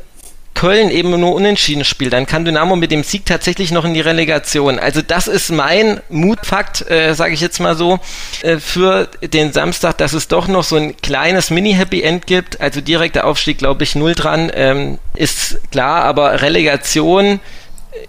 Köln 0.60 0.92
eben 0.92 1.18
nur 1.18 1.34
unentschieden 1.36 1.86
spielt, 1.86 2.12
dann 2.12 2.26
kann 2.26 2.44
Dynamo 2.44 2.76
mit 2.76 2.92
dem 2.92 3.04
Sieg 3.04 3.26
tatsächlich 3.26 3.72
noch 3.72 3.86
in 3.86 3.94
die 3.94 4.02
Relegation. 4.02 4.78
Also 4.78 5.02
das 5.02 5.30
ist 5.30 5.52
mein 5.52 6.02
Mutfakt, 6.10 6.90
äh, 6.92 7.14
sage 7.16 7.34
ich 7.34 7.40
jetzt 7.40 7.62
mal 7.62 7.78
so, 7.78 8.00
äh, 8.42 8.58
für 8.58 9.08
den 9.22 9.54
Samstag, 9.54 9.98
dass 10.00 10.12
es 10.12 10.28
doch 10.28 10.50
noch 10.50 10.66
so 10.66 10.76
ein 10.76 10.98
kleines 10.98 11.50
Mini-Happy 11.50 12.02
End 12.02 12.28
gibt. 12.28 12.60
Also 12.60 12.82
direkter 12.82 13.24
Aufstieg, 13.24 13.58
glaube 13.58 13.84
ich, 13.84 13.96
null 13.96 14.16
dran, 14.16 14.52
ähm, 14.54 14.98
ist 15.14 15.60
klar, 15.72 16.04
aber 16.04 16.42
Relegation 16.42 17.40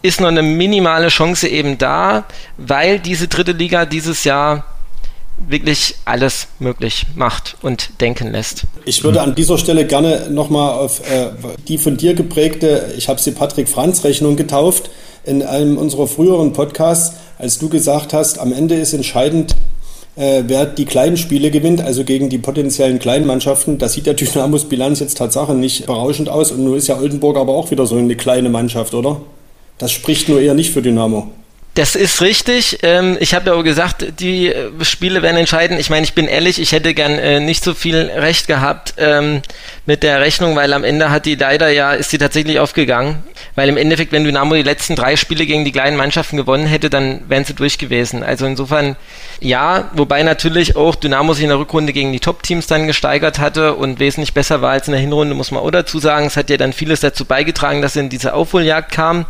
ist 0.02 0.20
noch 0.20 0.26
eine 0.26 0.42
minimale 0.42 1.06
Chance 1.06 1.46
eben 1.46 1.78
da, 1.78 2.24
weil 2.56 2.98
diese 2.98 3.28
dritte 3.28 3.52
Liga 3.52 3.86
dieses 3.86 4.24
Jahr 4.24 4.64
wirklich 5.48 5.96
alles 6.04 6.48
möglich 6.58 7.06
macht 7.14 7.56
und 7.62 7.90
denken 8.00 8.30
lässt. 8.30 8.64
Ich 8.84 9.02
würde 9.04 9.22
an 9.22 9.34
dieser 9.34 9.58
Stelle 9.58 9.86
gerne 9.86 10.30
nochmal 10.30 10.74
auf 10.74 11.00
äh, 11.10 11.30
die 11.68 11.78
von 11.78 11.96
dir 11.96 12.14
geprägte, 12.14 12.92
ich 12.96 13.08
habe 13.08 13.20
sie 13.20 13.32
Patrick 13.32 13.68
Franz 13.68 14.04
Rechnung 14.04 14.36
getauft, 14.36 14.90
in 15.24 15.42
einem 15.42 15.76
unserer 15.76 16.06
früheren 16.06 16.52
Podcasts, 16.52 17.16
als 17.38 17.58
du 17.58 17.68
gesagt 17.68 18.12
hast, 18.12 18.38
am 18.38 18.52
Ende 18.52 18.76
ist 18.76 18.92
entscheidend, 18.92 19.56
äh, 20.16 20.44
wer 20.46 20.66
die 20.66 20.84
kleinen 20.84 21.16
Spiele 21.16 21.50
gewinnt, 21.50 21.80
also 21.80 22.04
gegen 22.04 22.28
die 22.28 22.38
potenziellen 22.38 22.98
kleinen 22.98 23.26
Mannschaften. 23.26 23.78
Da 23.78 23.88
sieht 23.88 24.06
der 24.06 24.14
Dynamos 24.14 24.64
Bilanz 24.64 25.00
jetzt 25.00 25.18
Tatsache 25.18 25.54
nicht 25.54 25.86
berauschend 25.86 26.28
aus 26.28 26.52
und 26.52 26.64
nun 26.64 26.76
ist 26.76 26.88
ja 26.88 26.98
Oldenburg 26.98 27.36
aber 27.36 27.54
auch 27.54 27.70
wieder 27.70 27.86
so 27.86 27.96
eine 27.96 28.16
kleine 28.16 28.50
Mannschaft, 28.50 28.94
oder? 28.94 29.20
Das 29.78 29.92
spricht 29.92 30.28
nur 30.28 30.40
eher 30.40 30.54
nicht 30.54 30.72
für 30.72 30.82
Dynamo. 30.82 31.28
Das 31.74 31.94
ist 31.94 32.20
richtig. 32.20 32.78
Ähm, 32.82 33.16
ich 33.20 33.32
habe 33.32 33.50
ja 33.50 33.56
auch 33.56 33.62
gesagt, 33.62 34.04
die 34.18 34.48
äh, 34.48 34.70
Spiele 34.84 35.22
werden 35.22 35.36
entscheiden. 35.36 35.78
Ich 35.78 35.88
meine, 35.88 36.02
ich 36.02 36.14
bin 36.14 36.26
ehrlich, 36.26 36.60
ich 36.60 36.72
hätte 36.72 36.94
gern 36.94 37.12
äh, 37.12 37.38
nicht 37.38 37.62
so 37.62 37.74
viel 37.74 37.96
Recht 37.96 38.48
gehabt 38.48 38.94
ähm, 38.98 39.40
mit 39.86 40.02
der 40.02 40.20
Rechnung, 40.20 40.56
weil 40.56 40.72
am 40.72 40.82
Ende 40.82 41.10
hat 41.10 41.26
die 41.26 41.36
leider 41.36 41.68
ja, 41.70 41.92
ist 41.92 42.12
die 42.12 42.18
tatsächlich 42.18 42.58
aufgegangen. 42.58 43.22
Weil 43.54 43.68
im 43.68 43.76
Endeffekt, 43.76 44.10
wenn 44.10 44.24
Dynamo 44.24 44.56
die 44.56 44.62
letzten 44.62 44.96
drei 44.96 45.14
Spiele 45.14 45.46
gegen 45.46 45.64
die 45.64 45.70
kleinen 45.70 45.96
Mannschaften 45.96 46.36
gewonnen 46.36 46.66
hätte, 46.66 46.90
dann 46.90 47.22
wären 47.28 47.44
sie 47.44 47.54
durch 47.54 47.78
gewesen. 47.78 48.24
Also 48.24 48.46
insofern 48.46 48.96
ja, 49.40 49.90
wobei 49.94 50.24
natürlich 50.24 50.74
auch 50.74 50.96
Dynamo 50.96 51.34
sich 51.34 51.44
in 51.44 51.50
der 51.50 51.58
Rückrunde 51.58 51.92
gegen 51.92 52.12
die 52.12 52.20
Top-Teams 52.20 52.66
dann 52.66 52.88
gesteigert 52.88 53.38
hatte 53.38 53.74
und 53.74 54.00
wesentlich 54.00 54.34
besser 54.34 54.60
war 54.60 54.72
als 54.72 54.88
in 54.88 54.92
der 54.92 55.00
Hinrunde, 55.00 55.36
muss 55.36 55.52
man 55.52 55.62
auch 55.62 55.70
dazu 55.70 56.00
sagen. 56.00 56.26
Es 56.26 56.36
hat 56.36 56.50
ja 56.50 56.56
dann 56.56 56.72
vieles 56.72 56.98
dazu 56.98 57.24
beigetragen, 57.24 57.80
dass 57.80 57.92
sie 57.92 58.00
in 58.00 58.10
diese 58.10 58.34
Aufholjagd 58.34 58.90
kam. 58.90 59.24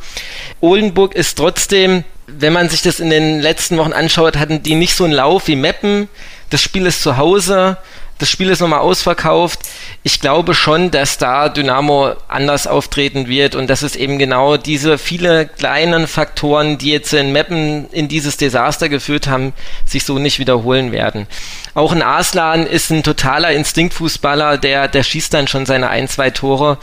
Oldenburg 0.60 1.14
ist 1.14 1.36
trotzdem 1.36 2.04
wenn 2.38 2.52
man 2.52 2.68
sich 2.68 2.82
das 2.82 3.00
in 3.00 3.10
den 3.10 3.40
letzten 3.40 3.76
Wochen 3.78 3.92
anschaut, 3.92 4.36
hatten 4.36 4.62
die 4.62 4.74
nicht 4.74 4.94
so 4.94 5.04
einen 5.04 5.12
Lauf 5.12 5.46
wie 5.46 5.56
Meppen. 5.56 6.08
Das 6.50 6.62
Spiel 6.62 6.86
ist 6.86 7.02
zu 7.02 7.16
Hause, 7.16 7.78
das 8.20 8.28
Spiel 8.28 8.50
ist 8.50 8.60
nochmal 8.60 8.80
ausverkauft. 8.80 9.60
Ich 10.02 10.20
glaube 10.20 10.52
schon, 10.52 10.90
dass 10.90 11.16
da 11.16 11.48
Dynamo 11.48 12.12
anders 12.28 12.66
auftreten 12.66 13.28
wird 13.28 13.54
und 13.54 13.70
dass 13.70 13.80
es 13.80 13.96
eben 13.96 14.18
genau 14.18 14.58
diese 14.58 14.98
viele 14.98 15.46
kleinen 15.46 16.06
Faktoren, 16.06 16.76
die 16.76 16.90
jetzt 16.90 17.14
in 17.14 17.32
Meppen 17.32 17.88
in 17.92 18.08
dieses 18.08 18.36
Desaster 18.36 18.90
geführt 18.90 19.26
haben, 19.26 19.54
sich 19.86 20.04
so 20.04 20.18
nicht 20.18 20.38
wiederholen 20.38 20.92
werden. 20.92 21.26
Auch 21.72 21.92
ein 21.92 22.02
Arslan 22.02 22.66
ist 22.66 22.90
ein 22.90 23.02
totaler 23.02 23.52
Instinktfußballer, 23.52 24.58
der, 24.58 24.88
der 24.88 25.02
schießt 25.02 25.32
dann 25.32 25.48
schon 25.48 25.64
seine 25.64 25.88
ein, 25.88 26.06
zwei 26.06 26.28
Tore. 26.28 26.76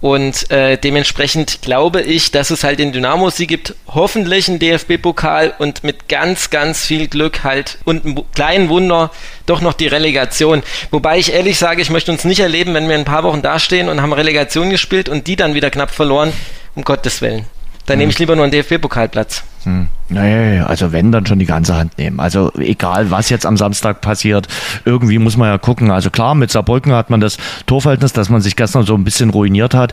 Und 0.00 0.48
äh, 0.50 0.78
dementsprechend 0.78 1.60
glaube 1.62 2.02
ich, 2.02 2.30
dass 2.30 2.50
es 2.50 2.62
halt 2.62 2.78
den 2.78 2.92
Dynamo-Sieg 2.92 3.48
gibt, 3.48 3.74
hoffentlich 3.88 4.48
einen 4.48 4.60
DFB-Pokal 4.60 5.54
und 5.58 5.82
mit 5.82 6.08
ganz, 6.08 6.50
ganz 6.50 6.84
viel 6.84 7.08
Glück 7.08 7.42
halt 7.42 7.78
und 7.84 8.04
einem 8.04 8.22
kleinen 8.32 8.68
Wunder 8.68 9.10
doch 9.46 9.60
noch 9.60 9.74
die 9.74 9.88
Relegation. 9.88 10.62
Wobei 10.92 11.18
ich 11.18 11.32
ehrlich 11.32 11.58
sage, 11.58 11.82
ich 11.82 11.90
möchte 11.90 12.12
uns 12.12 12.24
nicht 12.24 12.40
erleben, 12.40 12.74
wenn 12.74 12.86
wir 12.86 12.94
in 12.94 13.02
ein 13.02 13.06
paar 13.06 13.24
Wochen 13.24 13.42
dastehen 13.42 13.88
und 13.88 14.00
haben 14.00 14.12
Relegation 14.12 14.70
gespielt 14.70 15.08
und 15.08 15.26
die 15.26 15.34
dann 15.34 15.54
wieder 15.54 15.70
knapp 15.70 15.90
verloren, 15.90 16.32
um 16.76 16.84
Gottes 16.84 17.20
Willen. 17.20 17.46
Dann 17.88 17.94
hm. 17.94 17.98
nehme 17.98 18.12
ich 18.12 18.18
lieber 18.18 18.36
nur 18.36 18.44
einen 18.44 18.52
DFB-Pokalplatz. 18.52 19.42
Hm. 19.64 19.88
Nee, 20.10 20.60
also 20.60 20.92
wenn, 20.92 21.10
dann 21.10 21.26
schon 21.26 21.38
die 21.38 21.46
ganze 21.46 21.74
Hand 21.76 21.98
nehmen. 21.98 22.20
Also 22.20 22.52
egal, 22.58 23.10
was 23.10 23.28
jetzt 23.30 23.44
am 23.44 23.56
Samstag 23.56 24.00
passiert, 24.00 24.46
irgendwie 24.84 25.18
muss 25.18 25.36
man 25.36 25.48
ja 25.48 25.58
gucken. 25.58 25.90
Also 25.90 26.10
klar, 26.10 26.34
mit 26.34 26.50
Saarbrücken 26.50 26.92
hat 26.92 27.10
man 27.10 27.20
das 27.20 27.36
Torverhältnis, 27.66 28.12
dass 28.12 28.30
man 28.30 28.40
sich 28.40 28.56
gestern 28.56 28.84
so 28.84 28.94
ein 28.94 29.04
bisschen 29.04 29.30
ruiniert 29.30 29.74
hat. 29.74 29.92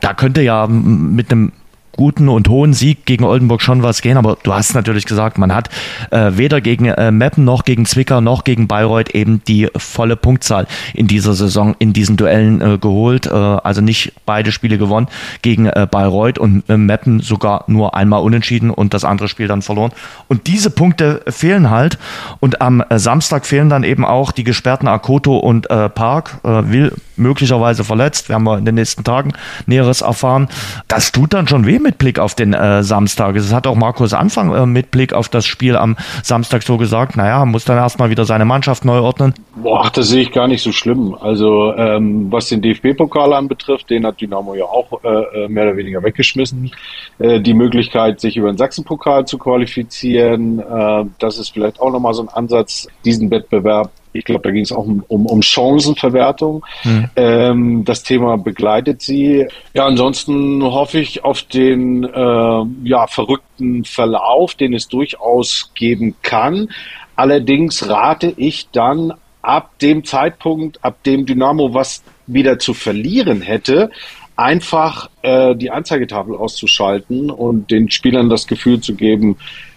Da 0.00 0.12
könnte 0.12 0.42
ja 0.42 0.66
mit 0.66 1.30
einem 1.30 1.52
guten 1.96 2.28
und 2.28 2.48
hohen 2.48 2.74
Sieg 2.74 3.06
gegen 3.06 3.24
Oldenburg 3.24 3.62
schon 3.62 3.82
was 3.82 4.02
gehen, 4.02 4.16
aber 4.16 4.36
du 4.42 4.52
hast 4.52 4.74
natürlich 4.74 5.06
gesagt, 5.06 5.38
man 5.38 5.54
hat 5.54 5.70
äh, 6.10 6.32
weder 6.34 6.60
gegen 6.60 6.86
äh, 6.86 7.10
Meppen 7.10 7.44
noch 7.44 7.64
gegen 7.64 7.86
Zwickau 7.86 8.20
noch 8.20 8.44
gegen 8.44 8.68
Bayreuth 8.68 9.10
eben 9.10 9.42
die 9.46 9.68
volle 9.76 10.16
Punktzahl 10.16 10.66
in 10.92 11.06
dieser 11.06 11.34
Saison 11.34 11.74
in 11.78 11.92
diesen 11.92 12.16
Duellen 12.16 12.60
äh, 12.60 12.78
geholt. 12.78 13.26
Äh, 13.26 13.30
also 13.30 13.80
nicht 13.80 14.12
beide 14.26 14.52
Spiele 14.52 14.78
gewonnen 14.78 15.08
gegen 15.42 15.66
äh, 15.66 15.86
Bayreuth 15.90 16.38
und 16.38 16.68
äh, 16.68 16.76
Meppen 16.76 17.20
sogar 17.20 17.64
nur 17.66 17.94
einmal 17.94 18.22
unentschieden 18.22 18.70
und 18.70 18.94
das 18.94 19.04
andere 19.04 19.28
Spiel 19.28 19.46
dann 19.46 19.62
verloren. 19.62 19.92
Und 20.28 20.46
diese 20.46 20.70
Punkte 20.70 21.22
fehlen 21.28 21.70
halt 21.70 21.98
und 22.40 22.60
am 22.60 22.82
Samstag 22.94 23.46
fehlen 23.46 23.68
dann 23.68 23.84
eben 23.84 24.04
auch 24.04 24.32
die 24.32 24.44
gesperrten 24.44 24.88
Akoto 24.88 25.36
und 25.38 25.68
Park, 25.68 26.38
will 26.42 26.92
möglicherweise 27.16 27.84
verletzt, 27.84 28.28
werden 28.28 28.44
wir 28.44 28.58
in 28.58 28.64
den 28.64 28.74
nächsten 28.74 29.04
Tagen 29.04 29.32
Näheres 29.66 30.00
erfahren. 30.00 30.48
Das 30.88 31.12
tut 31.12 31.32
dann 31.32 31.48
schon 31.48 31.66
weh 31.66 31.78
mit 31.84 31.98
Blick 31.98 32.18
auf 32.18 32.34
den 32.34 32.52
äh, 32.52 32.82
Samstag. 32.82 33.36
Es 33.36 33.52
hat 33.54 33.68
auch 33.68 33.76
Markus 33.76 34.12
Anfang 34.12 34.52
äh, 34.52 34.66
mit 34.66 34.90
Blick 34.90 35.12
auf 35.12 35.28
das 35.28 35.46
Spiel 35.46 35.76
am 35.76 35.96
Samstag 36.24 36.64
so 36.64 36.76
gesagt, 36.76 37.16
naja, 37.16 37.44
muss 37.44 37.64
dann 37.64 37.76
erstmal 37.76 38.10
wieder 38.10 38.24
seine 38.24 38.44
Mannschaft 38.44 38.84
neu 38.84 38.98
ordnen. 38.98 39.34
Boah, 39.54 39.88
das 39.94 40.08
sehe 40.08 40.22
ich 40.22 40.32
gar 40.32 40.48
nicht 40.48 40.62
so 40.62 40.72
schlimm. 40.72 41.14
Also 41.14 41.72
ähm, 41.76 42.32
was 42.32 42.48
den 42.48 42.62
DFB-Pokal 42.62 43.32
anbetrifft, 43.32 43.90
den 43.90 44.04
hat 44.04 44.20
Dynamo 44.20 44.54
ja 44.54 44.64
auch 44.64 45.04
äh, 45.04 45.44
äh, 45.44 45.48
mehr 45.48 45.64
oder 45.68 45.76
weniger 45.76 46.02
weggeschmissen. 46.02 46.72
Äh, 47.20 47.40
die 47.40 47.54
Möglichkeit, 47.54 48.20
sich 48.20 48.36
über 48.36 48.50
den 48.50 48.56
Sachsenpokal 48.56 49.26
zu 49.26 49.38
qualifizieren, 49.38 50.58
äh, 50.58 51.04
das 51.20 51.38
ist 51.38 51.50
vielleicht 51.50 51.80
auch 51.80 51.92
nochmal 51.92 52.14
so 52.14 52.22
ein 52.22 52.28
Ansatz, 52.28 52.88
diesen 53.04 53.30
Wettbewerb 53.30 53.90
ich 54.14 54.24
glaube, 54.24 54.42
da 54.42 54.50
ging 54.52 54.62
es 54.62 54.72
auch 54.72 54.86
um, 54.86 55.04
um, 55.08 55.26
um 55.26 55.42
Chancenverwertung. 55.42 56.64
Mhm. 56.84 57.10
Ähm, 57.16 57.84
das 57.84 58.04
Thema 58.04 58.38
begleitet 58.38 59.02
sie. 59.02 59.46
Ja, 59.74 59.86
ansonsten 59.86 60.62
hoffe 60.62 61.00
ich 61.00 61.24
auf 61.24 61.42
den 61.42 62.04
äh, 62.04 62.64
ja, 62.84 63.06
verrückten 63.08 63.84
Verlauf, 63.84 64.54
den 64.54 64.72
es 64.72 64.88
durchaus 64.88 65.72
geben 65.74 66.14
kann. 66.22 66.70
Allerdings 67.16 67.88
rate 67.88 68.32
ich 68.36 68.68
dann 68.70 69.12
ab 69.42 69.78
dem 69.80 70.04
Zeitpunkt, 70.04 70.82
ab 70.84 71.02
dem 71.02 71.26
Dynamo 71.26 71.74
was 71.74 72.04
wieder 72.26 72.58
zu 72.60 72.72
verlieren 72.72 73.42
hätte, 73.42 73.90
einfach 74.36 75.10
äh, 75.22 75.54
die 75.56 75.70
Anzeigetafel 75.70 76.36
auszuschalten 76.36 77.30
und 77.30 77.70
den 77.70 77.90
Spielern 77.90 78.28
das 78.28 78.46
Gefühl 78.46 78.80
zu 78.80 78.94
geben, 78.94 79.36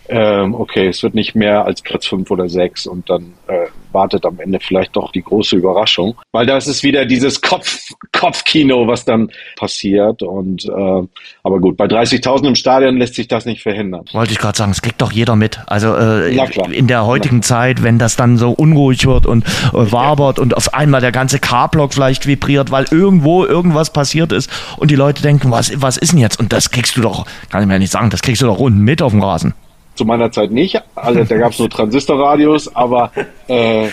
ähm, 0.10 0.56
okay, 0.56 0.88
es 0.88 1.04
wird 1.04 1.16
nicht 1.16 1.36
mehr 1.36 1.66
als 1.66 1.82
Platz 1.82 2.06
fünf 2.06 2.32
oder 2.32 2.48
sechs 2.50 2.88
und 2.88 3.10
dann 3.10 3.34
äh, 3.48 3.68
wartet 3.92 4.26
am 4.26 4.40
Ende 4.40 4.60
vielleicht 4.60 4.96
doch 4.96 5.12
die 5.12 5.22
große 5.22 5.56
Überraschung. 5.56 6.16
Weil 6.32 6.46
das 6.46 6.68
ist 6.68 6.84
wieder 6.84 7.06
dieses 7.06 7.42
Kopf, 7.42 7.80
Kopfkino, 8.12 8.88
was 8.88 9.06
dann 9.06 9.32
passiert. 9.56 10.22
Und 10.24 10.66
äh, 10.66 11.08
aber 11.44 11.60
gut, 11.60 11.78
bei 11.78 11.86
30.000 11.86 12.48
im 12.48 12.56
Stadion 12.56 12.98
lässt 12.98 13.16
sich 13.16 13.28
das 13.28 13.46
nicht 13.46 13.62
verhindern. 13.62 14.06
Wollte 14.14 14.34
ich 14.34 14.40
gerade 14.40 14.58
sagen, 14.58 14.72
es 14.72 14.82
kriegt 14.82 15.02
doch 15.02 15.12
jeder 15.12 15.36
mit. 15.36 15.60
Also 15.68 15.96
äh, 15.96 16.36
in 16.72 16.88
der 16.88 17.06
heutigen 17.06 17.42
Zeit, 17.42 17.84
wenn 17.84 18.00
das 18.00 18.16
dann 18.16 18.38
so 18.38 18.52
unruhig 18.52 19.06
wird 19.06 19.26
und 19.26 19.46
äh, 19.46 19.92
wabert 19.92 20.40
und 20.40 20.56
auf 20.56 20.74
einmal 20.74 21.02
der 21.02 21.12
ganze 21.12 21.40
K-Block 21.40 21.94
vielleicht 21.94 22.28
vibriert, 22.28 22.72
weil 22.72 22.86
irgendwo 22.92 23.46
irgendwas 23.46 23.92
passiert 23.92 24.32
ist 24.32 24.50
und 24.78 24.92
die 24.92 24.96
Leute 24.96 25.22
denken, 25.22 25.52
was, 25.52 25.72
was 25.82 25.98
ist 25.98 26.14
denn 26.14 26.20
jetzt? 26.20 26.40
Und 26.40 26.54
das 26.54 26.72
kriegst 26.72 26.96
du 26.98 27.02
doch, 27.02 27.26
kann 27.50 27.62
ich 27.62 27.68
mir 27.68 27.80
nicht 27.80 27.92
sagen, 27.92 28.10
das 28.10 28.22
kriegst 28.22 28.42
du 28.42 28.46
doch 28.46 28.60
unten 28.60 28.82
mit 28.82 29.02
auf 29.02 29.12
dem 29.12 29.24
Rasen 29.24 29.54
zu 29.98 30.06
meiner 30.06 30.32
Zeit 30.32 30.52
nicht. 30.52 30.82
Also, 30.96 31.24
da 31.24 31.38
gab 31.38 31.52
es 31.52 31.60
nur 31.60 31.70
Transistorradios, 31.70 32.74
aber 32.76 33.12
äh, 33.48 33.90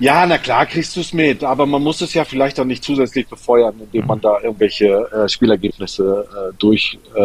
ja, 0.00 0.26
na 0.26 0.38
klar 0.38 0.64
kriegst 0.64 0.96
du 0.96 1.00
es 1.00 1.12
mit, 1.12 1.44
aber 1.44 1.66
man 1.66 1.82
muss 1.82 2.00
es 2.00 2.14
ja 2.14 2.24
vielleicht 2.24 2.58
auch 2.58 2.64
nicht 2.64 2.82
zusätzlich 2.82 3.28
befeuern, 3.28 3.74
indem 3.78 4.06
man 4.06 4.18
da 4.20 4.40
irgendwelche 4.42 4.86
äh, 4.86 5.28
Spielergebnisse 5.28 6.26
äh, 6.26 6.54
durch. 6.58 6.98
Äh, 7.14 7.20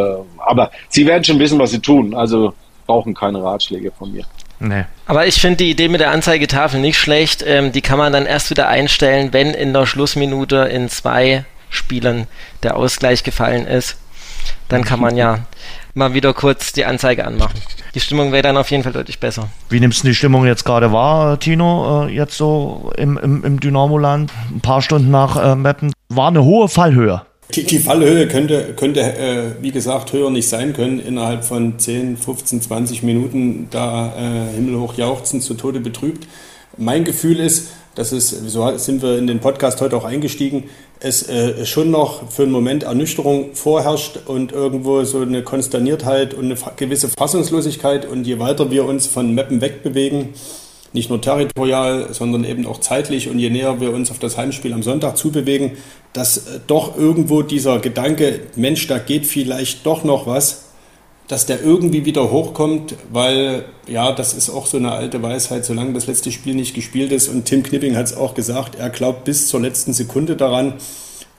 aber 0.46 0.72
sie 0.90 1.06
werden 1.06 1.24
schon 1.24 1.40
wissen, 1.40 1.58
was 1.58 1.72
sie 1.72 1.80
tun. 1.80 2.14
Also 2.14 2.54
brauchen 2.86 3.14
keine 3.14 3.42
Ratschläge 3.42 3.92
von 3.92 4.12
mir. 4.12 4.26
Nee. 4.60 4.84
Aber 5.06 5.26
ich 5.26 5.40
finde 5.40 5.58
die 5.58 5.72
Idee 5.72 5.88
mit 5.88 6.02
der 6.02 6.12
Anzeigetafel 6.12 6.82
nicht 6.82 6.98
schlecht. 6.98 7.44
Ähm, 7.48 7.72
die 7.72 7.82
kann 7.82 7.98
man 7.98 8.12
dann 8.12 8.26
erst 8.26 8.50
wieder 8.50 8.68
einstellen, 8.68 9.32
wenn 9.32 9.54
in 9.54 9.74
der 9.74 9.86
Schlussminute 9.86 10.58
in 10.58 10.90
zwei 10.90 11.46
Spielen 11.70 12.28
der 12.62 12.76
Ausgleich 12.76 13.24
gefallen 13.24 13.68
ist. 13.68 13.98
Dann 14.68 14.84
kann 14.84 15.00
man 15.00 15.16
ja 15.16 15.40
mal 15.96 16.14
wieder 16.14 16.34
kurz 16.34 16.74
die 16.74 16.86
Anzeige 16.86 17.26
anmachen. 17.26 17.60
Die 17.96 18.00
Stimmung 18.00 18.32
wäre 18.32 18.44
dann 18.44 18.58
auf 18.58 18.70
jeden 18.70 18.84
Fall 18.84 18.94
deutlich 18.94 19.20
besser. 19.20 19.50
Wie 19.70 19.80
nimmst 19.80 20.04
du 20.04 20.08
die 20.08 20.16
Stimmung 20.16 20.46
jetzt 20.46 20.66
gerade 20.66 20.92
wahr, 20.92 21.40
Tino, 21.40 22.06
äh, 22.06 22.14
jetzt 22.14 22.38
so 22.38 22.92
im, 22.98 23.18
im, 23.18 23.44
im 23.44 23.60
Dynamo-Land? 23.60 24.32
Ein 24.54 24.62
paar 24.62 24.82
Stunden 24.82 25.10
nach 25.10 25.42
äh, 25.42 25.56
Meppen. 25.56 25.94
War 26.10 26.28
eine 26.28 26.44
hohe 26.44 26.68
Fallhöhe. 26.68 27.22
Die, 27.54 27.64
die 27.64 27.80
Fallhöhe 27.80 28.28
könnte, 28.28 28.74
könnte 28.76 29.02
äh, 29.02 29.44
wie 29.62 29.72
gesagt, 29.72 30.12
höher 30.12 30.30
nicht 30.30 30.50
sein 30.50 30.74
können. 30.74 31.00
Innerhalb 31.00 31.46
von 31.46 31.80
10, 31.80 32.18
15, 32.18 32.62
20 32.62 33.04
Minuten 33.04 33.68
da 33.72 34.14
äh, 34.18 34.56
himmelhoch 34.56 34.96
jauchzen, 34.96 35.42
zu 35.42 35.54
Tode 35.54 35.80
betrübt. 35.80 36.28
Mein 36.78 37.06
Gefühl 37.06 37.40
ist, 37.40 37.70
dass 37.96 38.12
es, 38.12 38.30
so 38.30 38.78
sind 38.78 39.02
wir 39.02 39.18
in 39.18 39.28
den 39.28 39.40
Podcast 39.40 39.80
heute 39.80 39.96
auch 39.96 40.04
eingestiegen, 40.04 40.66
es 41.00 41.28
äh, 41.28 41.66
schon 41.66 41.92
noch 41.92 42.32
für 42.32 42.44
einen 42.44 42.52
Moment 42.52 42.84
Ernüchterung 42.84 43.54
vorherrscht 43.54 44.20
und 44.26 44.52
irgendwo 44.52 45.04
so 45.04 45.20
eine 45.20 45.44
Konsterniertheit 45.44 46.34
und 46.34 46.46
eine 46.46 46.58
gewisse 46.78 47.10
Fassungslosigkeit. 47.10 48.06
Und 48.06 48.26
je 48.26 48.40
weiter 48.40 48.72
wir 48.72 48.86
uns 48.86 49.08
von 49.08 49.36
Mappen 49.36 49.62
wegbewegen, 49.62 50.30
nicht 50.94 51.10
nur 51.10 51.22
territorial, 51.22 52.14
sondern 52.14 52.46
eben 52.46 52.66
auch 52.66 52.80
zeitlich 52.80 53.30
und 53.30 53.38
je 53.38 53.50
näher 53.50 53.82
wir 53.82 53.94
uns 53.94 54.10
auf 54.12 54.20
das 54.20 54.38
Heimspiel 54.38 54.74
am 54.74 54.82
Sonntag 54.82 55.18
zubewegen, 55.18 55.72
dass 56.14 56.38
äh, 56.38 56.60
doch 56.66 56.98
irgendwo 56.98 57.42
dieser 57.42 57.80
Gedanke, 57.80 58.40
Mensch, 58.56 58.88
da 58.88 58.98
geht 58.98 59.26
vielleicht 59.26 59.86
doch 59.86 60.04
noch 60.04 60.26
was, 60.26 60.65
dass 61.28 61.46
der 61.46 61.62
irgendwie 61.62 62.06
wieder 62.06 62.32
hochkommt, 62.32 62.96
weil 63.12 63.66
ja, 63.88 64.12
das 64.12 64.34
ist 64.34 64.50
auch 64.50 64.68
so 64.68 64.78
eine 64.78 64.92
alte 64.92 65.22
Weisheit, 65.24 65.66
solange 65.66 65.94
das 65.94 66.08
letzte 66.08 66.32
Spiel 66.32 66.56
nicht 66.56 66.76
gespielt 66.76 67.12
ist. 67.12 67.28
Und 67.30 67.46
Tim 67.46 67.64
Knipping 67.64 67.96
hat 67.96 68.06
es 68.06 68.16
auch 68.16 68.36
gesagt, 68.36 68.76
er 68.76 68.90
glaubt 68.90 69.24
bis 69.24 69.48
zur 69.48 69.62
letzten 69.62 69.94
Sekunde 69.94 70.36
daran. 70.36 70.76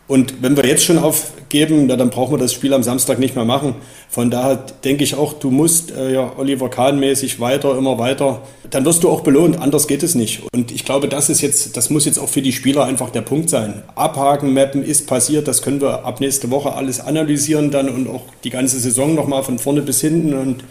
Und 0.08 0.40
wenn 0.40 0.56
wir 0.56 0.64
jetzt 0.64 0.84
schon 0.84 0.98
aufgeben, 0.98 1.86
na, 1.86 1.96
dann 1.96 2.10
brauchen 2.10 2.34
wir 2.34 2.38
das 2.38 2.52
Spiel 2.52 2.72
am 2.74 2.84
Samstag 2.84 3.18
nicht 3.18 3.34
mehr 3.34 3.44
machen. 3.44 3.74
Von 4.08 4.30
daher 4.30 4.64
denke 4.84 5.02
ich 5.02 5.16
auch, 5.16 5.32
du 5.32 5.50
musst 5.50 5.90
äh, 5.90 6.12
ja 6.12 6.32
Oliver 6.36 6.68
Kahn-mäßig 6.68 7.40
weiter, 7.40 7.76
immer 7.76 7.98
weiter. 7.98 8.42
Dann 8.70 8.84
wirst 8.84 9.02
du 9.02 9.10
auch 9.10 9.22
belohnt, 9.22 9.60
anders 9.60 9.88
geht 9.88 10.04
es 10.04 10.14
nicht. 10.14 10.42
Und 10.54 10.70
ich 10.70 10.84
glaube, 10.84 11.08
das 11.08 11.28
ist 11.28 11.40
jetzt, 11.40 11.76
das 11.76 11.90
muss 11.90 12.04
jetzt 12.04 12.18
auch 12.18 12.28
für 12.28 12.42
die 12.42 12.52
Spieler 12.52 12.84
einfach 12.84 13.10
der 13.10 13.22
Punkt 13.22 13.50
sein. 13.50 13.82
Abhaken, 13.96 14.54
mappen 14.54 14.84
ist 14.84 15.08
passiert, 15.08 15.48
das 15.48 15.60
können 15.60 15.80
wir 15.80 16.04
ab 16.04 16.20
nächste 16.20 16.50
Woche 16.50 16.74
alles 16.74 17.00
analysieren 17.00 17.72
dann 17.72 17.88
und 17.88 18.08
auch 18.08 18.22
die 18.44 18.50
ganze 18.50 18.78
Saison 18.78 19.14
nochmal 19.14 19.42
von 19.42 19.58
vorne 19.58 19.82
bis 19.82 20.00
hinten 20.00 20.34
und 20.34 20.62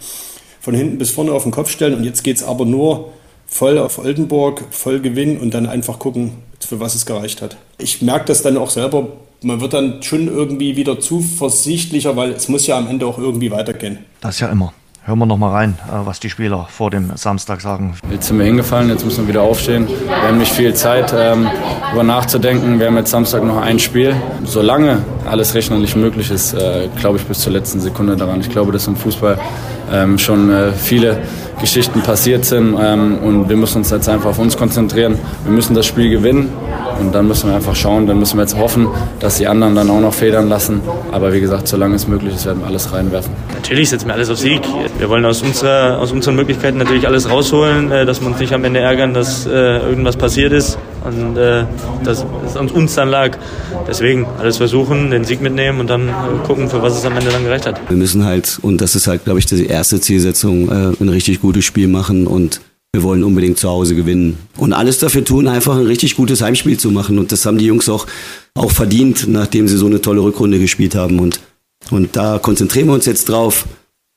von 0.60 0.74
hinten 0.74 0.96
bis 0.96 1.10
vorne 1.10 1.32
auf 1.32 1.42
den 1.42 1.52
Kopf 1.52 1.70
stellen. 1.70 1.94
Und 1.94 2.04
jetzt 2.04 2.24
geht 2.24 2.38
es 2.38 2.42
aber 2.42 2.64
nur 2.64 3.12
voll 3.46 3.78
auf 3.78 3.98
Oldenburg, 3.98 4.64
voll 4.70 5.00
gewinnen 5.00 5.36
und 5.36 5.52
dann 5.52 5.66
einfach 5.66 5.98
gucken, 5.98 6.32
für 6.66 6.80
was 6.80 6.94
es 6.94 7.04
gereicht 7.04 7.42
hat. 7.42 7.58
Ich 7.78 8.02
merke 8.02 8.24
das 8.24 8.42
dann 8.42 8.56
auch 8.56 8.70
selber 8.70 9.08
man 9.42 9.60
wird 9.60 9.74
dann 9.74 10.02
schon 10.02 10.28
irgendwie 10.28 10.76
wieder 10.76 10.98
zuversichtlicher, 11.00 12.16
weil 12.16 12.30
es 12.32 12.48
muss 12.48 12.66
ja 12.66 12.78
am 12.78 12.88
Ende 12.88 13.06
auch 13.06 13.18
irgendwie 13.18 13.50
weitergehen. 13.50 13.98
Das 14.20 14.40
ja 14.40 14.48
immer. 14.48 14.72
Hören 15.04 15.20
wir 15.20 15.26
noch 15.26 15.36
mal 15.36 15.52
rein, 15.52 15.78
äh, 15.86 16.04
was 16.04 16.18
die 16.18 16.28
Spieler 16.28 16.66
vor 16.68 16.90
dem 16.90 17.12
Samstag 17.14 17.60
sagen. 17.60 17.94
Jetzt 18.10 18.26
sind 18.26 18.38
wir 18.38 18.44
hingefallen, 18.44 18.88
jetzt 18.88 19.04
müssen 19.04 19.24
wir 19.24 19.28
wieder 19.28 19.42
aufstehen. 19.42 19.86
Wir 19.86 20.16
haben 20.16 20.38
nicht 20.38 20.50
viel 20.50 20.74
Zeit, 20.74 21.14
ähm, 21.16 21.48
über 21.92 22.02
nachzudenken. 22.02 22.80
Wir 22.80 22.88
haben 22.88 22.96
jetzt 22.96 23.12
Samstag 23.12 23.44
noch 23.44 23.58
ein 23.58 23.78
Spiel. 23.78 24.16
Solange 24.42 25.04
alles 25.30 25.54
rechnerisch 25.54 25.94
möglich 25.94 26.32
ist, 26.32 26.54
äh, 26.54 26.88
glaube 26.98 27.18
ich 27.18 27.24
bis 27.24 27.38
zur 27.38 27.52
letzten 27.52 27.78
Sekunde 27.78 28.16
daran. 28.16 28.40
Ich 28.40 28.50
glaube, 28.50 28.72
dass 28.72 28.88
im 28.88 28.96
Fußball 28.96 29.38
ähm, 29.92 30.18
schon 30.18 30.50
äh, 30.50 30.72
viele 30.72 31.22
Geschichten 31.60 32.02
passiert 32.02 32.44
sind 32.44 32.76
ähm, 32.76 33.18
und 33.18 33.48
wir 33.48 33.56
müssen 33.56 33.78
uns 33.78 33.90
jetzt 33.90 34.08
einfach 34.08 34.30
auf 34.30 34.40
uns 34.40 34.56
konzentrieren. 34.56 35.16
Wir 35.44 35.52
müssen 35.52 35.74
das 35.74 35.86
Spiel 35.86 36.10
gewinnen 36.10 36.52
und 37.00 37.14
dann 37.14 37.28
müssen 37.28 37.48
wir 37.48 37.56
einfach 37.56 37.76
schauen, 37.76 38.06
dann 38.06 38.18
müssen 38.18 38.36
wir 38.36 38.42
jetzt 38.42 38.56
hoffen, 38.56 38.88
dass 39.20 39.38
die 39.38 39.46
anderen 39.46 39.74
dann 39.74 39.90
auch 39.90 40.00
noch 40.00 40.14
federn 40.14 40.48
lassen. 40.48 40.80
Aber 41.12 41.32
wie 41.32 41.40
gesagt, 41.40 41.68
solange 41.68 41.94
es 41.96 42.08
möglich 42.08 42.34
ist, 42.34 42.46
werden 42.46 42.60
wir 42.60 42.66
alles 42.66 42.92
reinwerfen. 42.92 43.32
Natürlich 43.54 43.90
setzen 43.90 44.08
wir 44.08 44.14
alles 44.14 44.30
auf 44.30 44.38
Sieg. 44.38 44.62
Wir 44.98 45.08
wollen 45.08 45.24
aus, 45.24 45.42
unserer, 45.42 45.98
aus 45.98 46.12
unseren 46.12 46.36
Möglichkeiten 46.36 46.78
natürlich 46.78 47.06
alles 47.06 47.28
rausholen, 47.28 47.90
äh, 47.90 48.06
dass 48.06 48.20
wir 48.20 48.28
uns 48.28 48.38
nicht 48.38 48.52
am 48.52 48.64
Ende 48.64 48.80
ärgern, 48.80 49.14
dass 49.14 49.46
äh, 49.46 49.50
irgendwas 49.50 50.16
passiert 50.16 50.52
ist. 50.52 50.78
und 51.04 51.36
äh, 51.36 51.64
dass 52.04 52.24
es 52.46 52.56
an 52.56 52.68
uns 52.68 52.94
dann 52.94 53.08
lag. 53.08 53.36
Deswegen 53.86 54.26
alles 54.38 54.56
versuchen, 54.56 55.10
den 55.10 55.24
Sieg 55.24 55.40
mitnehmen 55.40 55.80
und 55.80 55.88
dann 55.88 56.10
gucken, 56.46 56.68
für 56.68 56.82
was 56.82 56.96
es 56.96 57.04
am 57.04 57.16
Ende 57.16 57.30
dann 57.30 57.44
gerecht 57.44 57.66
hat. 57.66 57.80
Wir 57.88 57.96
müssen 57.96 58.24
halt, 58.24 58.58
und 58.62 58.80
das 58.80 58.94
ist 58.94 59.06
halt, 59.06 59.24
glaube 59.24 59.38
ich, 59.38 59.46
die 59.46 59.66
erste 59.66 60.00
Zielsetzung, 60.00 60.68
äh, 60.68 61.02
ein 61.02 61.08
richtig 61.08 61.40
gutes 61.40 61.64
Spiel 61.64 61.88
machen 61.88 62.26
und 62.26 62.60
wir 62.96 63.02
wollen 63.02 63.24
unbedingt 63.24 63.58
zu 63.58 63.68
Hause 63.68 63.94
gewinnen. 63.94 64.38
Und 64.56 64.72
alles 64.72 64.98
dafür 64.98 65.22
tun, 65.22 65.48
einfach 65.48 65.76
ein 65.76 65.84
richtig 65.84 66.16
gutes 66.16 66.40
Heimspiel 66.40 66.78
zu 66.78 66.90
machen. 66.90 67.18
Und 67.18 67.30
das 67.30 67.44
haben 67.44 67.58
die 67.58 67.66
Jungs 67.66 67.90
auch, 67.90 68.06
auch 68.54 68.70
verdient, 68.70 69.28
nachdem 69.28 69.68
sie 69.68 69.76
so 69.76 69.84
eine 69.84 70.00
tolle 70.00 70.22
Rückrunde 70.22 70.58
gespielt 70.58 70.94
haben. 70.94 71.20
Und, 71.20 71.40
und 71.90 72.16
da 72.16 72.38
konzentrieren 72.38 72.86
wir 72.86 72.94
uns 72.94 73.04
jetzt 73.04 73.28
drauf. 73.28 73.66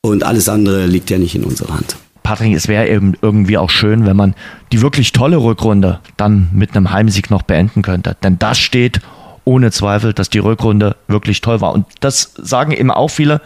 Und 0.02 0.24
alles 0.24 0.48
andere 0.48 0.86
liegt 0.86 1.10
ja 1.10 1.18
nicht 1.18 1.36
in 1.36 1.44
unserer 1.44 1.74
Hand. 1.74 1.98
Patrick, 2.24 2.56
es 2.56 2.70
wäre 2.70 2.88
eben 2.88 3.16
irgendwie 3.22 3.58
auch 3.58 3.70
schön, 3.70 4.06
wenn 4.06 4.16
man 4.16 4.34
die 4.72 4.82
wirklich 4.82 5.12
tolle 5.12 5.38
Rückrunde 5.38 6.00
dann 6.16 6.48
mit 6.54 6.74
einem 6.74 6.92
Heimsieg 6.92 7.30
noch 7.30 7.42
beenden 7.42 7.82
könnte. 7.82 8.16
Denn 8.24 8.40
das 8.40 8.60
steht 8.60 9.02
ohne 9.44 9.72
Zweifel, 9.72 10.14
dass 10.14 10.30
die 10.30 10.40
Rückrunde 10.40 10.96
wirklich 11.08 11.42
toll 11.42 11.60
war. 11.60 11.74
Und 11.74 11.86
das 12.00 12.32
sagen 12.38 12.72
eben 12.72 12.92
auch 12.92 13.10
viele. 13.10 13.42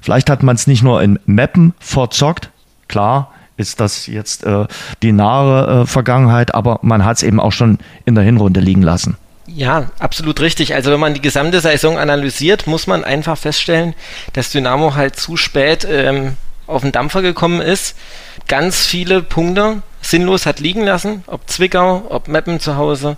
Vielleicht 0.00 0.28
hat 0.28 0.42
man 0.42 0.56
es 0.56 0.66
nicht 0.66 0.82
nur 0.82 1.00
in 1.02 1.20
Mappen 1.24 1.72
verzockt. 1.78 2.50
Klar, 2.88 3.32
ist 3.56 3.80
das 3.80 4.06
jetzt 4.06 4.44
äh, 4.44 4.66
die 5.02 5.12
nahe 5.12 5.82
äh, 5.82 5.86
Vergangenheit, 5.86 6.54
aber 6.54 6.78
man 6.82 7.04
hat 7.04 7.18
es 7.18 7.22
eben 7.22 7.40
auch 7.40 7.52
schon 7.52 7.78
in 8.04 8.14
der 8.14 8.24
Hinrunde 8.24 8.60
liegen 8.60 8.82
lassen. 8.82 9.16
Ja, 9.46 9.90
absolut 9.98 10.40
richtig. 10.40 10.74
Also 10.74 10.90
wenn 10.90 11.00
man 11.00 11.14
die 11.14 11.20
gesamte 11.20 11.60
Saison 11.60 11.98
analysiert, 11.98 12.66
muss 12.66 12.86
man 12.86 13.04
einfach 13.04 13.36
feststellen, 13.36 13.94
dass 14.32 14.50
Dynamo 14.50 14.94
halt 14.94 15.16
zu 15.16 15.36
spät 15.36 15.86
ähm, 15.88 16.36
auf 16.66 16.82
den 16.82 16.92
Dampfer 16.92 17.22
gekommen 17.22 17.60
ist. 17.60 17.96
Ganz 18.48 18.86
viele 18.86 19.22
Punkte 19.22 19.82
sinnlos 20.00 20.46
hat 20.46 20.60
liegen 20.60 20.84
lassen, 20.84 21.24
ob 21.26 21.48
Zwickau, 21.48 22.04
ob 22.08 22.28
Meppen 22.28 22.60
zu 22.60 22.76
Hause. 22.76 23.16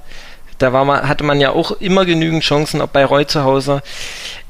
Da 0.59 0.72
war 0.72 0.85
man, 0.85 1.09
hatte 1.09 1.24
man 1.24 1.41
ja 1.41 1.51
auch 1.51 1.72
immer 1.72 2.05
genügend 2.05 2.43
Chancen, 2.43 2.80
ob 2.80 2.93
bei 2.93 3.05
Roy 3.05 3.26
zu 3.26 3.45
Hause 3.45 3.82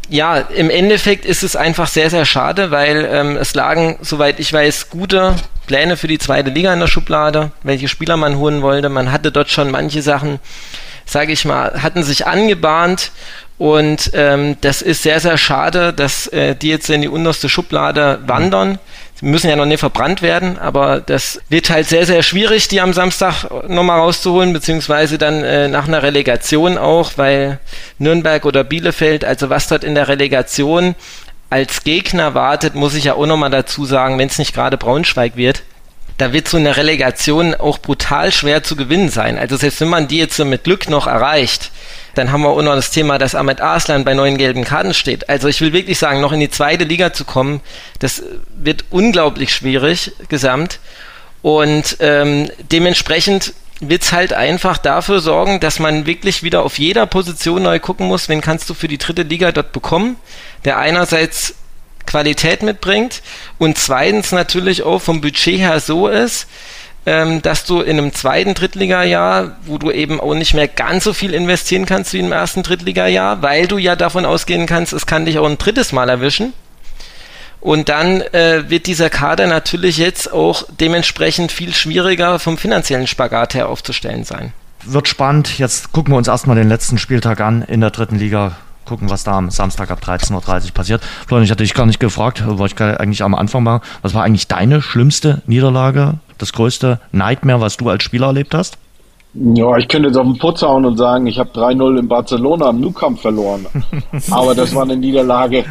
ja, 0.09 0.39
im 0.39 0.71
Endeffekt 0.71 1.25
ist 1.25 1.43
es 1.43 1.57
einfach 1.57 1.89
sehr, 1.89 2.11
sehr 2.11 2.25
schade, 2.25 2.71
weil 2.71 3.09
ähm, 3.11 3.37
es 3.37 3.55
lagen, 3.55 3.99
soweit 4.01 4.41
ich 4.41 4.53
weiß, 4.53 4.91
gute 4.91 5.35
Pläne 5.67 5.97
für 5.97 6.09
die 6.09 6.19
zweite 6.19 6.51
Liga 6.51 6.73
in 6.73 6.81
der 6.81 6.87
Schublade, 6.87 7.51
welche 7.63 7.89
Spieler 7.89 8.17
man 8.17 8.37
holen 8.37 8.63
wollte. 8.63 8.89
Man 8.89 9.13
hatte 9.13 9.33
dort 9.33 9.51
schon 9.51 9.71
manche 9.71 10.03
Sachen, 10.03 10.41
sage 11.07 11.33
ich 11.33 11.45
mal, 11.45 11.83
hatten 11.83 12.03
sich 12.03 12.27
angebahnt 12.27 13.13
und 13.57 14.11
ähm, 14.15 14.57
das 14.61 14.83
ist 14.83 15.03
sehr, 15.03 15.21
sehr 15.21 15.39
schade, 15.39 15.93
dass 15.93 16.27
äh, 16.29 16.57
die 16.57 16.69
jetzt 16.69 16.91
in 16.91 17.03
die 17.03 17.09
unterste 17.09 17.49
Schublade 17.49 18.19
wandern. 18.27 18.79
Sie 19.21 19.27
müssen 19.27 19.49
ja 19.49 19.57
noch 19.57 19.65
nicht 19.65 19.79
verbrannt 19.79 20.23
werden, 20.23 20.59
aber 20.59 21.01
das 21.01 21.41
wird 21.49 21.71
halt 21.71 21.89
sehr, 21.89 22.05
sehr 22.05 22.23
schwierig, 22.23 22.67
die 22.67 22.81
am 22.81 22.93
Samstag 22.93 23.45
nochmal 23.69 24.01
rauszuholen, 24.01 24.53
beziehungsweise 24.53 25.19
dann 25.19 25.45
äh, 25.45 25.69
nach 25.69 25.87
einer 25.87 26.03
Relegation 26.03 26.77
auch, 26.77 27.13
weil 27.17 27.61
Nürnberg 27.99 28.45
oder 28.45 28.65
Bielefeld, 28.65 29.25
also 29.25 29.51
was 29.51 29.69
dort 29.69 29.85
in 29.85 29.95
der 29.95 30.09
Relegation 30.09 30.97
als 31.49 31.85
Gegner 31.85 32.35
wartet, 32.35 32.75
muss 32.75 32.95
ich 32.95 33.05
ja 33.05 33.15
auch 33.15 33.27
nochmal 33.27 33.51
dazu 33.51 33.85
sagen, 33.85 34.19
wenn 34.19 34.29
es 34.29 34.39
nicht 34.39 34.55
gerade 34.55 34.77
Braunschweig 34.77 35.37
wird, 35.37 35.63
da 36.19 36.33
wird 36.33 36.49
so 36.49 36.57
eine 36.57 36.77
Relegation 36.77 37.55
auch 37.55 37.79
brutal 37.79 38.31
schwer 38.33 38.63
zu 38.63 38.77
gewinnen 38.77 39.09
sein. 39.09 39.39
Also 39.39 39.57
selbst 39.57 39.81
wenn 39.81 39.89
man 39.89 40.09
die 40.09 40.19
jetzt 40.19 40.37
so 40.37 40.45
mit 40.45 40.65
Glück 40.65 40.89
noch 40.89 41.07
erreicht, 41.07 41.71
dann 42.15 42.31
haben 42.31 42.43
wir 42.43 42.51
auch 42.51 42.63
noch 42.63 42.77
das 42.77 42.91
Thema, 42.91 43.19
dass 43.19 43.35
Ahmed 43.35 43.61
Arslan 43.61 44.05
bei 44.05 44.15
neuen 44.15 44.39
gelben 44.39 44.65
Karten 44.65 44.95
steht. 44.95 45.29
Also 45.29 45.49
ich 45.49 45.61
will 45.61 45.73
wirklich 45.73 45.99
sagen, 45.99 46.21
noch 46.21 46.33
in 46.33 46.41
die 46.41 46.51
zweite 46.51 46.85
Liga 46.85 47.13
zu 47.13 47.25
kommen, 47.25 47.61
das 47.99 48.23
wird 48.57 48.85
unglaublich 48.91 49.53
schwierig 49.53 50.13
gesamt. 50.29 50.79
Und 51.43 51.97
ähm, 52.01 52.51
dementsprechend 52.73 53.53
wird 53.81 54.03
es 54.03 54.13
halt 54.13 54.33
einfach 54.33 54.79
dafür 54.79 55.21
sorgen, 55.21 55.61
dass 55.61 55.79
man 55.79 56.07
wirklich 56.07 56.43
wieder 56.43 56.63
auf 56.63 56.79
jeder 56.79 57.07
Position 57.07 57.65
neu 57.65 57.81
gucken 57.81 58.07
muss, 58.07 58.29
wen 58.29 58.41
kannst 58.41 58.71
du 58.71 58.75
für 58.75 58.89
die 58.89 58.99
dritte 58.99 59.23
Liga 59.23 59.53
dort 59.53 59.73
bekommen, 59.73 60.17
der 60.65 60.79
einerseits 60.79 61.55
Qualität 62.07 62.63
mitbringt 62.63 63.23
und 63.59 63.79
zweitens 63.79 64.33
natürlich 64.33 64.83
auch 64.83 65.01
vom 65.01 65.21
Budget 65.21 65.59
her 65.59 65.81
so 65.81 66.09
ist, 66.09 66.47
ähm, 67.07 67.43
dass 67.43 67.65
du 67.65 67.81
in 67.81 67.99
einem 67.99 68.15
zweiten 68.15 68.55
Drittliga-Jahr, 68.55 69.57
wo 69.67 69.79
du 69.79 69.91
eben 69.91 70.21
auch 70.21 70.35
nicht 70.35 70.55
mehr 70.55 70.69
ganz 70.69 71.05
so 71.05 71.13
viel 71.13 71.35
investieren 71.35 71.87
kannst 71.87 72.13
wie 72.13 72.21
im 72.21 72.33
ersten 72.33 72.63
Drittliga-Jahr, 72.63 73.43
weil 73.43 73.67
du 73.67 73.79
ja 73.79 73.95
davon 73.95 74.25
ausgehen 74.25 74.67
kannst, 74.67 74.93
es 74.93 75.07
kann 75.07 75.27
dich 75.27 75.39
auch 75.39 75.47
ein 75.47 75.59
drittes 75.59 75.93
Mal 75.93 76.09
erwischen. 76.09 76.53
Und 77.61 77.89
dann 77.89 78.21
äh, 78.21 78.69
wird 78.69 78.87
dieser 78.87 79.09
Kader 79.09 79.47
natürlich 79.47 79.97
jetzt 79.97 80.31
auch 80.31 80.65
dementsprechend 80.81 81.51
viel 81.51 81.73
schwieriger 81.73 82.39
vom 82.39 82.59
finanziellen 82.59 83.07
Spagat 83.07 83.55
her 83.55 83.69
aufzustellen 83.69 84.25
sein. 84.25 84.53
Wird 84.83 85.09
spannend. 85.09 85.59
Jetzt 85.59 85.93
gucken 85.93 86.13
wir 86.13 86.19
uns 86.19 86.29
erstmal 86.29 86.57
den 86.57 86.69
letzten 86.69 86.99
Spieltag 86.99 87.41
an 87.41 87.63
in 87.63 87.81
der 87.81 87.91
dritten 87.91 88.19
Liga 88.19 88.57
gucken, 88.85 89.11
was 89.11 89.25
da 89.25 89.33
am 89.33 89.51
Samstag 89.51 89.91
ab 89.91 90.01
13.30 90.03 90.67
Uhr 90.67 90.71
passiert. 90.73 91.03
Florian, 91.27 91.45
ich 91.45 91.51
hatte 91.51 91.63
dich 91.63 91.75
gar 91.75 91.87
nicht 91.87 92.01
gefragt, 92.01 92.43
wollte 92.47 92.75
ich 92.75 93.01
eigentlich 93.01 93.23
am 93.23 93.35
Anfang 93.35 93.63
machen. 93.63 93.83
Was 94.03 94.15
war 94.15 94.25
eigentlich 94.25 94.49
deine 94.49 94.83
schlimmste 94.83 95.43
Niederlage, 95.47 96.15
das 96.39 96.53
größte 96.53 97.01
Nightmare, 97.13 97.61
was 97.61 97.77
du 97.77 97.89
als 97.89 98.03
Spieler 98.03 98.27
erlebt 98.27 98.55
hast? 98.55 98.79
Ja, 99.37 99.77
ich 99.79 99.89
könnte 99.89 100.09
jetzt 100.09 100.17
auf 100.17 100.27
den 100.27 100.39
Putz 100.39 100.63
hauen 100.63 100.85
und 100.85 100.97
sagen, 100.97 101.27
ich 101.27 101.41
habe 101.41 101.51
3-0 101.51 101.99
in 101.99 102.07
Barcelona 102.07 102.67
am 102.67 102.81
Nou 102.81 102.93
Camp 102.93 103.19
verloren. 103.19 103.67
Aber 104.31 104.55
das 104.55 104.73
war 104.73 104.85
eine 104.85 104.97
Niederlage, 104.97 105.65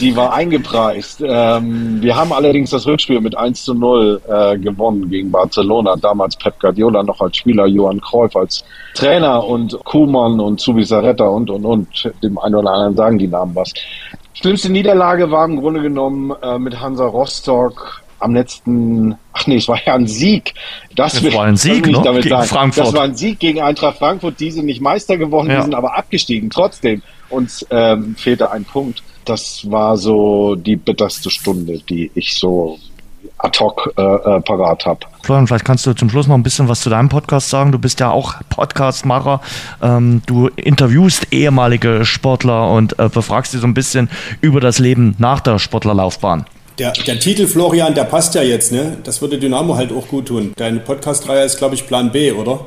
die 0.00 0.16
war 0.16 0.32
eingepreist. 0.32 1.22
Ähm, 1.22 2.00
wir 2.00 2.16
haben 2.16 2.32
allerdings 2.32 2.70
das 2.70 2.86
Rückspiel 2.86 3.20
mit 3.20 3.36
1 3.36 3.64
zu 3.64 3.74
0 3.74 4.22
äh, 4.26 4.58
gewonnen 4.58 5.10
gegen 5.10 5.30
Barcelona. 5.30 5.96
Damals 5.96 6.34
Pep 6.36 6.58
Guardiola 6.60 7.02
noch 7.02 7.20
als 7.20 7.36
Spieler, 7.36 7.66
Johann 7.66 8.00
Cruyff 8.00 8.34
als 8.34 8.64
Trainer 8.94 9.44
und 9.44 9.78
Kuhmann 9.84 10.40
und 10.40 10.58
Zubizarreta 10.58 11.26
und, 11.26 11.50
und, 11.50 11.66
und. 11.66 12.12
Dem 12.22 12.38
einen 12.38 12.54
oder 12.54 12.70
anderen 12.70 12.96
sagen 12.96 13.18
die 13.18 13.28
Namen 13.28 13.54
was. 13.54 13.74
Schlimmste 14.32 14.72
Niederlage 14.72 15.30
war 15.30 15.44
im 15.44 15.60
Grunde 15.60 15.82
genommen 15.82 16.32
äh, 16.42 16.58
mit 16.58 16.80
Hansa 16.80 17.04
Rostock 17.04 18.02
am 18.20 18.34
letzten, 18.34 19.16
ach 19.32 19.46
nee, 19.46 19.56
es 19.56 19.68
war 19.68 19.78
ja 19.84 19.94
ein 19.94 20.06
Sieg. 20.06 20.54
Das, 20.94 21.14
das 21.14 21.34
war 21.34 21.44
ein 21.44 21.56
Sieg, 21.56 21.86
ne? 21.86 22.00
Damit 22.04 22.22
gegen 22.22 22.36
sagen. 22.36 22.48
Frankfurt. 22.48 22.86
Das 22.86 22.94
war 22.94 23.02
ein 23.02 23.16
Sieg 23.16 23.38
gegen 23.40 23.60
Eintracht 23.60 23.98
Frankfurt. 23.98 24.38
Die 24.38 24.50
sind 24.50 24.66
nicht 24.66 24.80
Meister 24.80 25.16
geworden, 25.16 25.50
ja. 25.50 25.56
die 25.56 25.62
sind 25.62 25.74
aber 25.74 25.96
abgestiegen. 25.96 26.50
Trotzdem 26.50 27.02
uns 27.30 27.66
ähm, 27.70 28.14
fehlte 28.16 28.50
ein 28.50 28.64
Punkt. 28.64 29.02
Das 29.24 29.70
war 29.70 29.96
so 29.96 30.54
die 30.54 30.76
bitterste 30.76 31.30
Stunde, 31.30 31.80
die 31.88 32.10
ich 32.14 32.36
so 32.36 32.78
ad 33.38 33.58
hoc 33.58 33.92
äh, 33.96 34.02
äh, 34.02 34.40
parat 34.40 34.86
habe. 34.86 35.00
Florian, 35.22 35.46
vielleicht 35.46 35.64
kannst 35.64 35.86
du 35.86 35.92
zum 35.94 36.10
Schluss 36.10 36.26
noch 36.26 36.34
ein 36.34 36.42
bisschen 36.42 36.68
was 36.68 36.80
zu 36.80 36.90
deinem 36.90 37.08
Podcast 37.08 37.50
sagen. 37.50 37.72
Du 37.72 37.78
bist 37.78 38.00
ja 38.00 38.10
auch 38.10 38.34
Podcastmacher. 38.48 39.40
Ähm, 39.82 40.22
du 40.26 40.48
interviewst 40.48 41.28
ehemalige 41.30 42.04
Sportler 42.04 42.70
und 42.70 42.98
äh, 42.98 43.08
befragst 43.08 43.52
sie 43.52 43.58
so 43.58 43.66
ein 43.66 43.74
bisschen 43.74 44.10
über 44.40 44.60
das 44.60 44.78
Leben 44.78 45.14
nach 45.18 45.40
der 45.40 45.58
Sportlerlaufbahn. 45.58 46.46
Der, 46.80 46.92
der 46.92 47.18
Titel 47.18 47.46
Florian, 47.46 47.94
der 47.94 48.04
passt 48.04 48.34
ja 48.34 48.40
jetzt, 48.40 48.72
ne? 48.72 48.96
Das 49.04 49.20
würde 49.20 49.38
Dynamo 49.38 49.76
halt 49.76 49.92
auch 49.92 50.08
gut 50.08 50.28
tun. 50.28 50.54
Deine 50.56 50.80
Podcast-Reihe 50.80 51.44
ist, 51.44 51.58
glaube 51.58 51.74
ich, 51.74 51.86
Plan 51.86 52.10
B, 52.10 52.32
oder? 52.32 52.60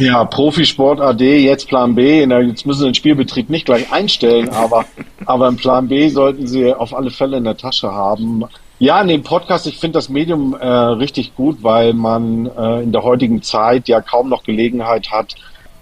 Ja, 0.00 0.24
Profisport 0.24 1.00
AD, 1.00 1.44
jetzt 1.44 1.68
Plan 1.68 1.94
B. 1.94 2.24
Jetzt 2.24 2.66
müssen 2.66 2.80
sie 2.80 2.84
den 2.86 2.94
Spielbetrieb 2.96 3.48
nicht 3.48 3.66
gleich 3.66 3.92
einstellen, 3.92 4.48
aber, 4.48 4.84
aber 5.26 5.46
einen 5.46 5.58
Plan 5.58 5.86
B 5.86 6.08
sollten 6.08 6.48
sie 6.48 6.74
auf 6.74 6.92
alle 6.92 7.12
Fälle 7.12 7.36
in 7.36 7.44
der 7.44 7.56
Tasche 7.56 7.92
haben. 7.92 8.42
Ja, 8.80 9.00
in 9.00 9.06
dem 9.06 9.22
Podcast, 9.22 9.68
ich 9.68 9.78
finde 9.78 9.98
das 9.98 10.08
Medium 10.08 10.54
äh, 10.54 10.66
richtig 10.66 11.36
gut, 11.36 11.58
weil 11.62 11.94
man 11.94 12.46
äh, 12.46 12.82
in 12.82 12.90
der 12.90 13.04
heutigen 13.04 13.42
Zeit 13.42 13.86
ja 13.86 14.00
kaum 14.00 14.28
noch 14.28 14.42
Gelegenheit 14.42 15.12
hat, 15.12 15.36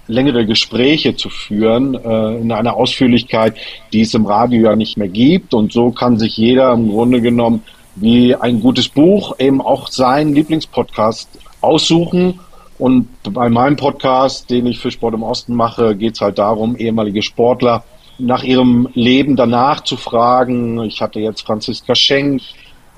längere 0.07 0.47
Gespräche 0.47 1.17
zu 1.17 1.29
führen 1.31 1.95
äh, 1.95 2.37
in 2.37 2.53
einer 2.53 2.75
Ausführlichkeit, 2.77 3.57
die 3.93 4.03
es 4.03 4.15
im 4.15 4.27
Radio 4.27 4.71
ja 4.71 4.77
nicht 4.77 4.97
mehr 4.97 5.09
gibt. 5.09 5.55
Und 5.55 5.73
so 5.73 5.91
kann 5.91 6.19
sich 6.19 6.37
jeder 6.37 6.73
im 6.73 6.91
Grunde 6.91 7.21
genommen 7.21 7.63
wie 7.97 8.35
ein 8.35 8.61
gutes 8.61 8.89
Buch 8.89 9.39
eben 9.39 9.61
auch 9.61 9.89
seinen 9.89 10.35
Lieblingspodcast 10.35 11.29
aussuchen. 11.61 12.41
Und 12.79 13.09
bei 13.23 13.49
meinem 13.49 13.77
Podcast, 13.77 14.51
den 14.51 14.67
ich 14.67 14.79
für 14.79 14.91
Sport 14.91 15.15
im 15.15 15.23
Osten 15.23 15.55
mache, 15.55 15.95
geht 15.95 16.15
es 16.15 16.21
halt 16.21 16.39
darum, 16.39 16.77
ehemalige 16.77 17.23
Sportler 17.23 17.85
nach 18.19 18.43
ihrem 18.43 18.89
Leben 18.95 19.37
danach 19.37 19.83
zu 19.83 19.97
fragen. 19.97 20.83
Ich 20.83 21.01
hatte 21.01 21.21
jetzt 21.21 21.43
Franziska 21.43 21.95
Schenk, 21.95 22.43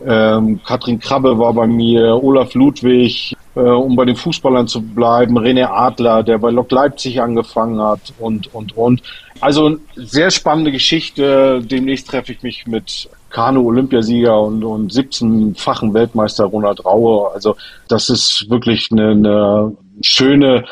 ähm, 0.05 0.61
Katrin 0.65 0.99
Krabbe 0.99 1.39
war 1.39 1.53
bei 1.53 1.67
mir, 1.67 2.23
Olaf 2.23 2.55
Ludwig, 2.55 3.36
äh, 3.57 3.61
um 3.61 3.97
bei 3.97 4.05
den 4.05 4.17
Fußballern 4.17 4.69
zu 4.69 4.83
bleiben, 4.83 5.39
René 5.39 5.65
Adler, 5.65 6.23
der 6.23 6.39
bei 6.39 6.51
Lok 6.51 6.71
Leipzig 6.71 7.21
angefangen 7.21 7.81
hat 7.81 8.13
und, 8.19 8.55
und, 8.55 8.77
und. 8.77 9.03
Also 9.41 9.77
sehr 9.97 10.31
spannende 10.31 10.73
Geschichte. 10.73 11.63
Demnächst 11.63 12.09
treffe 12.09 12.33
ich 12.33 12.43
mich 12.43 12.67
mit 12.67 13.09
Kanu-Olympiasieger 13.31 14.41
und, 14.41 14.63
und 14.63 14.93
17-fachen 14.93 15.95
Weltmeister 15.95 16.45
Ronald 16.45 16.85
Raue. 16.85 17.33
Also 17.33 17.57
das 17.89 18.11
ist 18.11 18.47
wirklich 18.49 18.89
eine, 18.93 19.11
eine 19.11 19.77
schöne 20.03 20.65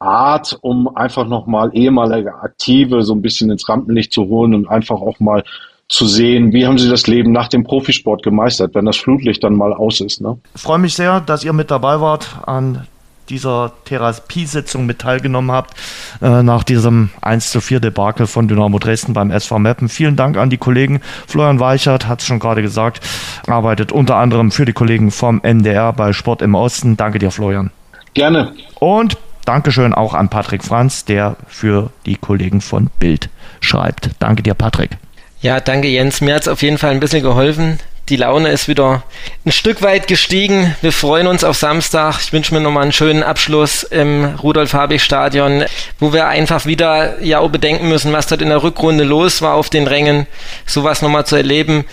Art, 0.00 0.58
um 0.62 0.94
einfach 0.96 1.26
nochmal 1.26 1.70
ehemalige 1.74 2.34
Aktive 2.34 3.02
so 3.02 3.14
ein 3.14 3.22
bisschen 3.22 3.50
ins 3.50 3.68
Rampenlicht 3.68 4.12
zu 4.12 4.24
holen 4.24 4.54
und 4.54 4.68
einfach 4.68 5.00
auch 5.00 5.20
mal 5.20 5.44
zu 5.92 6.06
sehen, 6.06 6.54
wie 6.54 6.66
haben 6.66 6.78
sie 6.78 6.88
das 6.88 7.06
Leben 7.06 7.32
nach 7.32 7.48
dem 7.48 7.64
Profisport 7.64 8.22
gemeistert, 8.22 8.74
wenn 8.74 8.86
das 8.86 8.96
Flutlicht 8.96 9.44
dann 9.44 9.54
mal 9.54 9.74
aus 9.74 10.00
ist. 10.00 10.22
Ne? 10.22 10.38
Ich 10.54 10.62
freue 10.62 10.78
mich 10.78 10.94
sehr, 10.94 11.20
dass 11.20 11.44
ihr 11.44 11.52
mit 11.52 11.70
dabei 11.70 12.00
wart 12.00 12.38
an 12.46 12.86
dieser 13.28 13.72
Therapiesitzung 13.84 14.86
mit 14.86 15.00
teilgenommen 15.00 15.52
habt, 15.52 15.74
äh, 16.22 16.42
nach 16.42 16.64
diesem 16.64 17.10
1 17.20 17.50
zu 17.50 17.60
4 17.60 17.78
Debakel 17.80 18.26
von 18.26 18.48
Dynamo 18.48 18.78
Dresden 18.78 19.12
beim 19.12 19.30
SV 19.30 19.58
Meppen. 19.58 19.90
Vielen 19.90 20.16
Dank 20.16 20.38
an 20.38 20.48
die 20.48 20.56
Kollegen. 20.56 21.02
Florian 21.26 21.60
Weichert 21.60 22.08
hat 22.08 22.20
es 22.20 22.26
schon 22.26 22.38
gerade 22.38 22.62
gesagt, 22.62 23.00
arbeitet 23.46 23.92
unter 23.92 24.16
anderem 24.16 24.50
für 24.50 24.64
die 24.64 24.72
Kollegen 24.72 25.10
vom 25.10 25.42
NDR 25.42 25.92
bei 25.92 26.14
Sport 26.14 26.40
im 26.40 26.54
Osten. 26.54 26.96
Danke 26.96 27.18
dir, 27.18 27.30
Florian. 27.30 27.70
Gerne. 28.14 28.52
Und 28.80 29.18
Dankeschön 29.44 29.92
auch 29.92 30.14
an 30.14 30.30
Patrick 30.30 30.64
Franz, 30.64 31.04
der 31.04 31.36
für 31.48 31.90
die 32.06 32.16
Kollegen 32.16 32.62
von 32.62 32.88
Bild 32.98 33.28
schreibt. 33.60 34.10
Danke 34.20 34.42
dir, 34.42 34.54
Patrick. 34.54 34.96
Ja, 35.42 35.58
danke 35.58 35.88
Jens. 35.88 36.20
Mir 36.20 36.36
hat 36.36 36.42
es 36.42 36.48
auf 36.48 36.62
jeden 36.62 36.78
Fall 36.78 36.92
ein 36.92 37.00
bisschen 37.00 37.22
geholfen. 37.22 37.80
Die 38.08 38.14
Laune 38.14 38.50
ist 38.50 38.68
wieder 38.68 39.02
ein 39.44 39.50
Stück 39.50 39.82
weit 39.82 40.06
gestiegen. 40.06 40.76
Wir 40.82 40.92
freuen 40.92 41.26
uns 41.26 41.42
auf 41.42 41.56
Samstag. 41.56 42.20
Ich 42.20 42.32
wünsche 42.32 42.54
mir 42.54 42.60
nochmal 42.60 42.84
einen 42.84 42.92
schönen 42.92 43.24
Abschluss 43.24 43.82
im 43.82 44.24
Rudolf-Habich-Stadion, 44.40 45.64
wo 45.98 46.12
wir 46.12 46.28
einfach 46.28 46.66
wieder 46.66 47.20
ja 47.20 47.40
auch 47.40 47.50
bedenken 47.50 47.88
müssen, 47.88 48.12
was 48.12 48.28
dort 48.28 48.40
in 48.40 48.50
der 48.50 48.62
Rückrunde 48.62 49.02
los 49.02 49.42
war 49.42 49.54
auf 49.54 49.68
den 49.68 49.88
Rängen. 49.88 50.28
Sowas 50.64 51.02
nochmal 51.02 51.26
zu 51.26 51.34
erleben, 51.34 51.86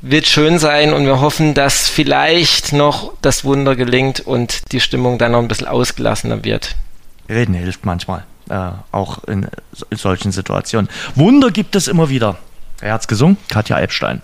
wird 0.00 0.28
schön 0.28 0.60
sein 0.60 0.92
und 0.92 1.04
wir 1.04 1.20
hoffen, 1.20 1.54
dass 1.54 1.88
vielleicht 1.88 2.72
noch 2.72 3.14
das 3.20 3.44
Wunder 3.44 3.74
gelingt 3.74 4.20
und 4.20 4.70
die 4.70 4.80
Stimmung 4.80 5.18
dann 5.18 5.32
noch 5.32 5.40
ein 5.40 5.48
bisschen 5.48 5.66
ausgelassener 5.66 6.44
wird. 6.44 6.76
Reden 7.28 7.54
hilft 7.54 7.84
manchmal, 7.84 8.22
äh, 8.48 8.70
auch 8.92 9.24
in, 9.24 9.48
in 9.90 9.96
solchen 9.96 10.30
Situationen. 10.30 10.88
Wunder 11.16 11.50
gibt 11.50 11.74
es 11.74 11.88
immer 11.88 12.08
wieder. 12.08 12.36
Er 12.82 12.94
hat's 12.94 13.06
gesungen, 13.06 13.36
Katja 13.48 13.78
Epstein. 13.78 14.22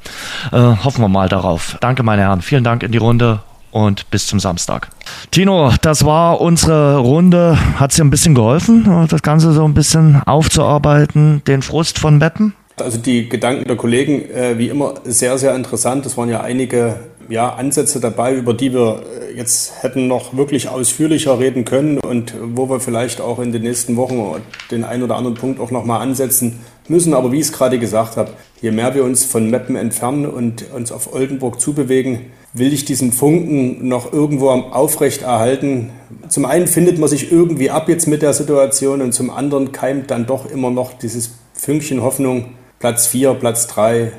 Äh, 0.51 0.59
hoffen 0.59 1.01
wir 1.01 1.09
mal 1.09 1.29
darauf. 1.29 1.79
Danke, 1.81 2.03
meine 2.03 2.23
Herren. 2.23 2.43
Vielen 2.43 2.65
Dank 2.65 2.83
in 2.83 2.91
die 2.91 2.99
Runde 2.99 3.39
und 3.71 4.11
bis 4.11 4.27
zum 4.27 4.41
Samstag. 4.41 4.89
Tino, 5.31 5.73
das 5.81 6.05
war 6.05 6.41
unsere 6.41 6.99
Runde. 6.99 7.57
Hat 7.77 7.91
es 7.91 7.97
dir 7.97 8.05
ein 8.05 8.11
bisschen 8.11 8.35
geholfen, 8.35 9.07
das 9.09 9.23
Ganze 9.23 9.53
so 9.53 9.65
ein 9.65 9.75
bisschen 9.75 10.21
aufzuarbeiten, 10.27 11.43
den 11.47 11.63
Frust 11.63 12.01
von 12.01 12.19
Beppen? 12.19 12.55
Also 12.81 12.99
die 12.99 13.29
Gedanken 13.29 13.65
der 13.65 13.77
Kollegen, 13.77 14.29
äh, 14.31 14.59
wie 14.59 14.69
immer, 14.69 14.95
sehr, 15.05 15.39
sehr 15.39 15.55
interessant. 15.55 16.05
Es 16.07 16.17
waren 16.17 16.29
ja 16.29 16.41
einige 16.41 16.97
ja, 17.29 17.51
Ansätze 17.51 18.01
dabei, 18.01 18.35
über 18.35 18.55
die 18.55 18.73
wir 18.73 19.03
äh, 19.31 19.37
jetzt 19.37 19.83
hätten 19.83 20.09
noch 20.09 20.37
wirklich 20.37 20.69
ausführlicher 20.69 21.39
reden 21.39 21.65
können 21.65 21.99
und 21.99 22.35
wo 22.41 22.69
wir 22.69 22.81
vielleicht 22.81 23.21
auch 23.21 23.39
in 23.39 23.53
den 23.53 23.63
nächsten 23.63 23.97
Wochen 23.97 24.43
den 24.71 24.85
einen 24.85 25.03
oder 25.03 25.17
anderen 25.17 25.37
Punkt 25.37 25.61
auch 25.61 25.71
nochmal 25.71 26.01
ansetzen 26.01 26.61
müssen. 26.91 27.15
Aber 27.15 27.33
wie 27.33 27.37
ich 27.37 27.47
es 27.47 27.53
gerade 27.53 27.79
gesagt 27.79 28.17
habe, 28.17 28.33
je 28.61 28.71
mehr 28.71 28.95
wir 28.95 29.05
uns 29.05 29.25
von 29.25 29.49
Meppen 29.49 29.77
entfernen 29.77 30.27
und 30.27 30.71
uns 30.73 30.93
auf 30.93 31.13
Oldenburg 31.13 31.61
zubewegen, 31.61 32.33
will 32.53 32.73
ich 32.73 32.85
diesen 32.85 33.13
Funken 33.13 33.89
noch 33.89 34.13
irgendwo 34.13 34.51
aufrecht 34.51 35.23
erhalten. 35.23 35.91
Zum 36.29 36.45
einen 36.45 36.67
findet 36.67 36.99
man 36.99 37.09
sich 37.09 37.31
irgendwie 37.31 37.71
ab 37.71 37.89
jetzt 37.89 38.07
mit 38.07 38.23
der 38.23 38.33
Situation 38.33 39.03
und 39.03 39.13
zum 39.13 39.31
anderen 39.31 39.73
keimt 39.73 40.11
dann 40.11 40.27
doch 40.27 40.51
immer 40.51 40.71
noch 40.71 40.93
dieses 40.95 41.33
Fünkchen 41.55 42.03
Hoffnung. 42.03 42.55
Platz 42.79 43.07
4, 43.09 43.35
Platz 43.35 43.67
3, 43.67 44.13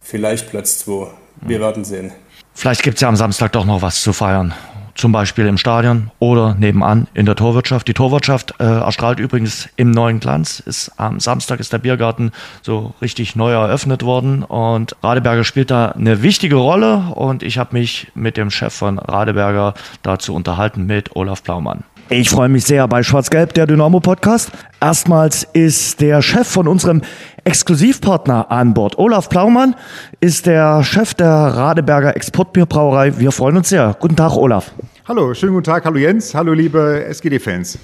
vielleicht 0.00 0.50
Platz 0.50 0.78
2. 0.78 1.08
Wir 1.40 1.60
werden 1.60 1.84
sehen. 1.84 2.12
Vielleicht 2.54 2.82
gibt 2.82 2.96
es 2.96 3.00
ja 3.00 3.08
am 3.08 3.16
Samstag 3.16 3.52
doch 3.52 3.64
noch 3.64 3.82
was 3.82 4.02
zu 4.02 4.12
feiern. 4.12 4.54
Zum 4.94 5.12
Beispiel 5.12 5.46
im 5.46 5.56
Stadion 5.56 6.10
oder 6.18 6.54
nebenan 6.54 7.06
in 7.14 7.26
der 7.26 7.34
Torwirtschaft. 7.34 7.88
Die 7.88 7.94
Torwirtschaft 7.94 8.54
äh, 8.58 8.64
erstrahlt 8.64 9.18
übrigens 9.18 9.68
im 9.76 9.90
neuen 9.90 10.20
Glanz. 10.20 10.60
Ist, 10.60 10.92
am 10.96 11.18
Samstag 11.18 11.60
ist 11.60 11.72
der 11.72 11.78
Biergarten 11.78 12.30
so 12.62 12.94
richtig 13.00 13.34
neu 13.34 13.52
eröffnet 13.52 14.02
worden 14.02 14.42
und 14.42 14.96
Radeberger 15.02 15.44
spielt 15.44 15.70
da 15.70 15.88
eine 15.92 16.22
wichtige 16.22 16.56
Rolle 16.56 16.98
und 17.14 17.42
ich 17.42 17.58
habe 17.58 17.76
mich 17.76 18.12
mit 18.14 18.36
dem 18.36 18.50
Chef 18.50 18.74
von 18.74 18.98
Radeberger 18.98 19.74
dazu 20.02 20.34
unterhalten 20.34 20.84
mit 20.86 21.16
Olaf 21.16 21.42
Plaumann. 21.42 21.84
Ich 22.08 22.28
freue 22.28 22.50
mich 22.50 22.64
sehr 22.64 22.86
bei 22.88 23.02
Schwarz-Gelb, 23.02 23.54
der 23.54 23.66
Dynamo-Podcast. 23.66 24.52
Erstmals 24.82 25.46
ist 25.52 26.00
der 26.00 26.22
Chef 26.22 26.48
von 26.48 26.66
unserem 26.66 27.02
Exklusivpartner 27.44 28.50
an 28.50 28.74
Bord. 28.74 28.98
Olaf 28.98 29.28
Plaumann 29.28 29.76
ist 30.18 30.46
der 30.46 30.82
Chef 30.82 31.14
der 31.14 31.28
Radeberger 31.28 32.16
Exportbierbrauerei. 32.16 33.16
Wir 33.16 33.30
freuen 33.30 33.58
uns 33.58 33.68
sehr. 33.68 33.94
Guten 34.00 34.16
Tag, 34.16 34.34
Olaf. 34.34 34.72
Hallo, 35.08 35.34
schönen 35.34 35.54
guten 35.54 35.64
Tag. 35.64 35.84
Hallo 35.84 35.96
Jens. 35.98 36.32
Hallo, 36.32 36.52
liebe 36.52 37.04
SGD-Fans. 37.06 37.76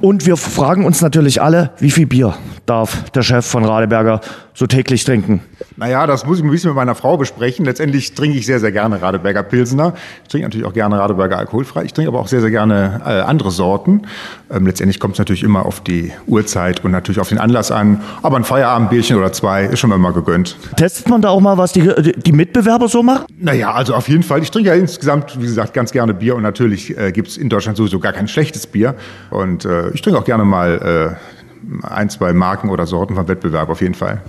Und 0.00 0.24
wir 0.24 0.38
fragen 0.38 0.86
uns 0.86 1.02
natürlich 1.02 1.42
alle, 1.42 1.70
wie 1.78 1.90
viel 1.90 2.06
Bier 2.06 2.34
darf 2.64 3.10
der 3.10 3.20
Chef 3.20 3.44
von 3.44 3.66
Radeberger 3.66 4.22
so 4.54 4.66
täglich 4.66 5.04
trinken? 5.04 5.42
Naja, 5.76 6.06
das 6.06 6.24
muss 6.24 6.38
ich 6.38 6.44
ein 6.44 6.50
bisschen 6.50 6.70
mit 6.70 6.76
meiner 6.76 6.94
Frau 6.94 7.18
besprechen. 7.18 7.66
Letztendlich 7.66 8.14
trinke 8.14 8.38
ich 8.38 8.46
sehr, 8.46 8.58
sehr 8.58 8.72
gerne 8.72 9.02
Radeberger 9.02 9.42
Pilsener. 9.42 9.94
Ich 10.22 10.28
trinke 10.28 10.46
natürlich 10.46 10.66
auch 10.66 10.72
gerne 10.72 10.98
Radeberger 10.98 11.38
alkoholfrei. 11.38 11.84
Ich 11.84 11.92
trinke 11.92 12.08
aber 12.08 12.20
auch 12.20 12.28
sehr, 12.28 12.40
sehr 12.40 12.50
gerne 12.50 13.02
äh, 13.04 13.20
andere 13.20 13.50
Sorten. 13.50 14.02
Ähm, 14.50 14.66
letztendlich 14.66 14.98
kommt 14.98 15.14
es 15.14 15.18
natürlich 15.18 15.42
immer 15.42 15.66
auf 15.66 15.80
die 15.80 16.12
Uhrzeit 16.26 16.84
und 16.84 16.90
natürlich 16.90 17.20
auf 17.20 17.28
den 17.28 17.38
Anlass 17.38 17.70
an. 17.70 18.00
Aber 18.22 18.36
ein 18.36 18.44
Feierabendbierchen 18.44 19.16
oder 19.16 19.32
zwei 19.32 19.64
ist 19.64 19.78
schon 19.78 19.90
mal 19.90 20.12
gegönnt. 20.12 20.56
Testet 20.76 21.08
man 21.08 21.20
da 21.20 21.28
auch 21.28 21.40
mal, 21.40 21.58
was 21.58 21.72
die, 21.72 22.12
die 22.16 22.32
Mitbewerber 22.32 22.88
so 22.88 23.02
machen? 23.02 23.26
Naja, 23.38 23.72
also 23.72 23.94
auf 23.94 24.08
jeden 24.08 24.22
Fall. 24.22 24.42
Ich 24.42 24.50
trinke 24.50 24.70
ja 24.70 24.74
insgesamt, 24.74 25.38
wie 25.38 25.46
gesagt, 25.46 25.74
ganz 25.74 25.92
gerne 25.92 26.14
Bier 26.14 26.34
und 26.36 26.42
natürlich 26.42 26.61
äh, 26.66 27.12
gibt 27.12 27.28
es 27.28 27.36
in 27.36 27.48
Deutschland 27.48 27.76
sowieso 27.76 27.98
gar 27.98 28.12
kein 28.12 28.28
schlechtes 28.28 28.66
Bier. 28.66 28.94
Und 29.30 29.64
äh, 29.64 29.90
ich 29.90 30.02
trinke 30.02 30.18
auch 30.18 30.24
gerne 30.24 30.44
mal 30.44 31.16
äh, 31.18 31.42
ein, 31.82 32.10
zwei 32.10 32.32
Marken 32.32 32.70
oder 32.70 32.86
Sorten 32.86 33.14
vom 33.14 33.28
Wettbewerb 33.28 33.68
auf 33.68 33.80
jeden 33.80 33.94
Fall. 33.94 34.20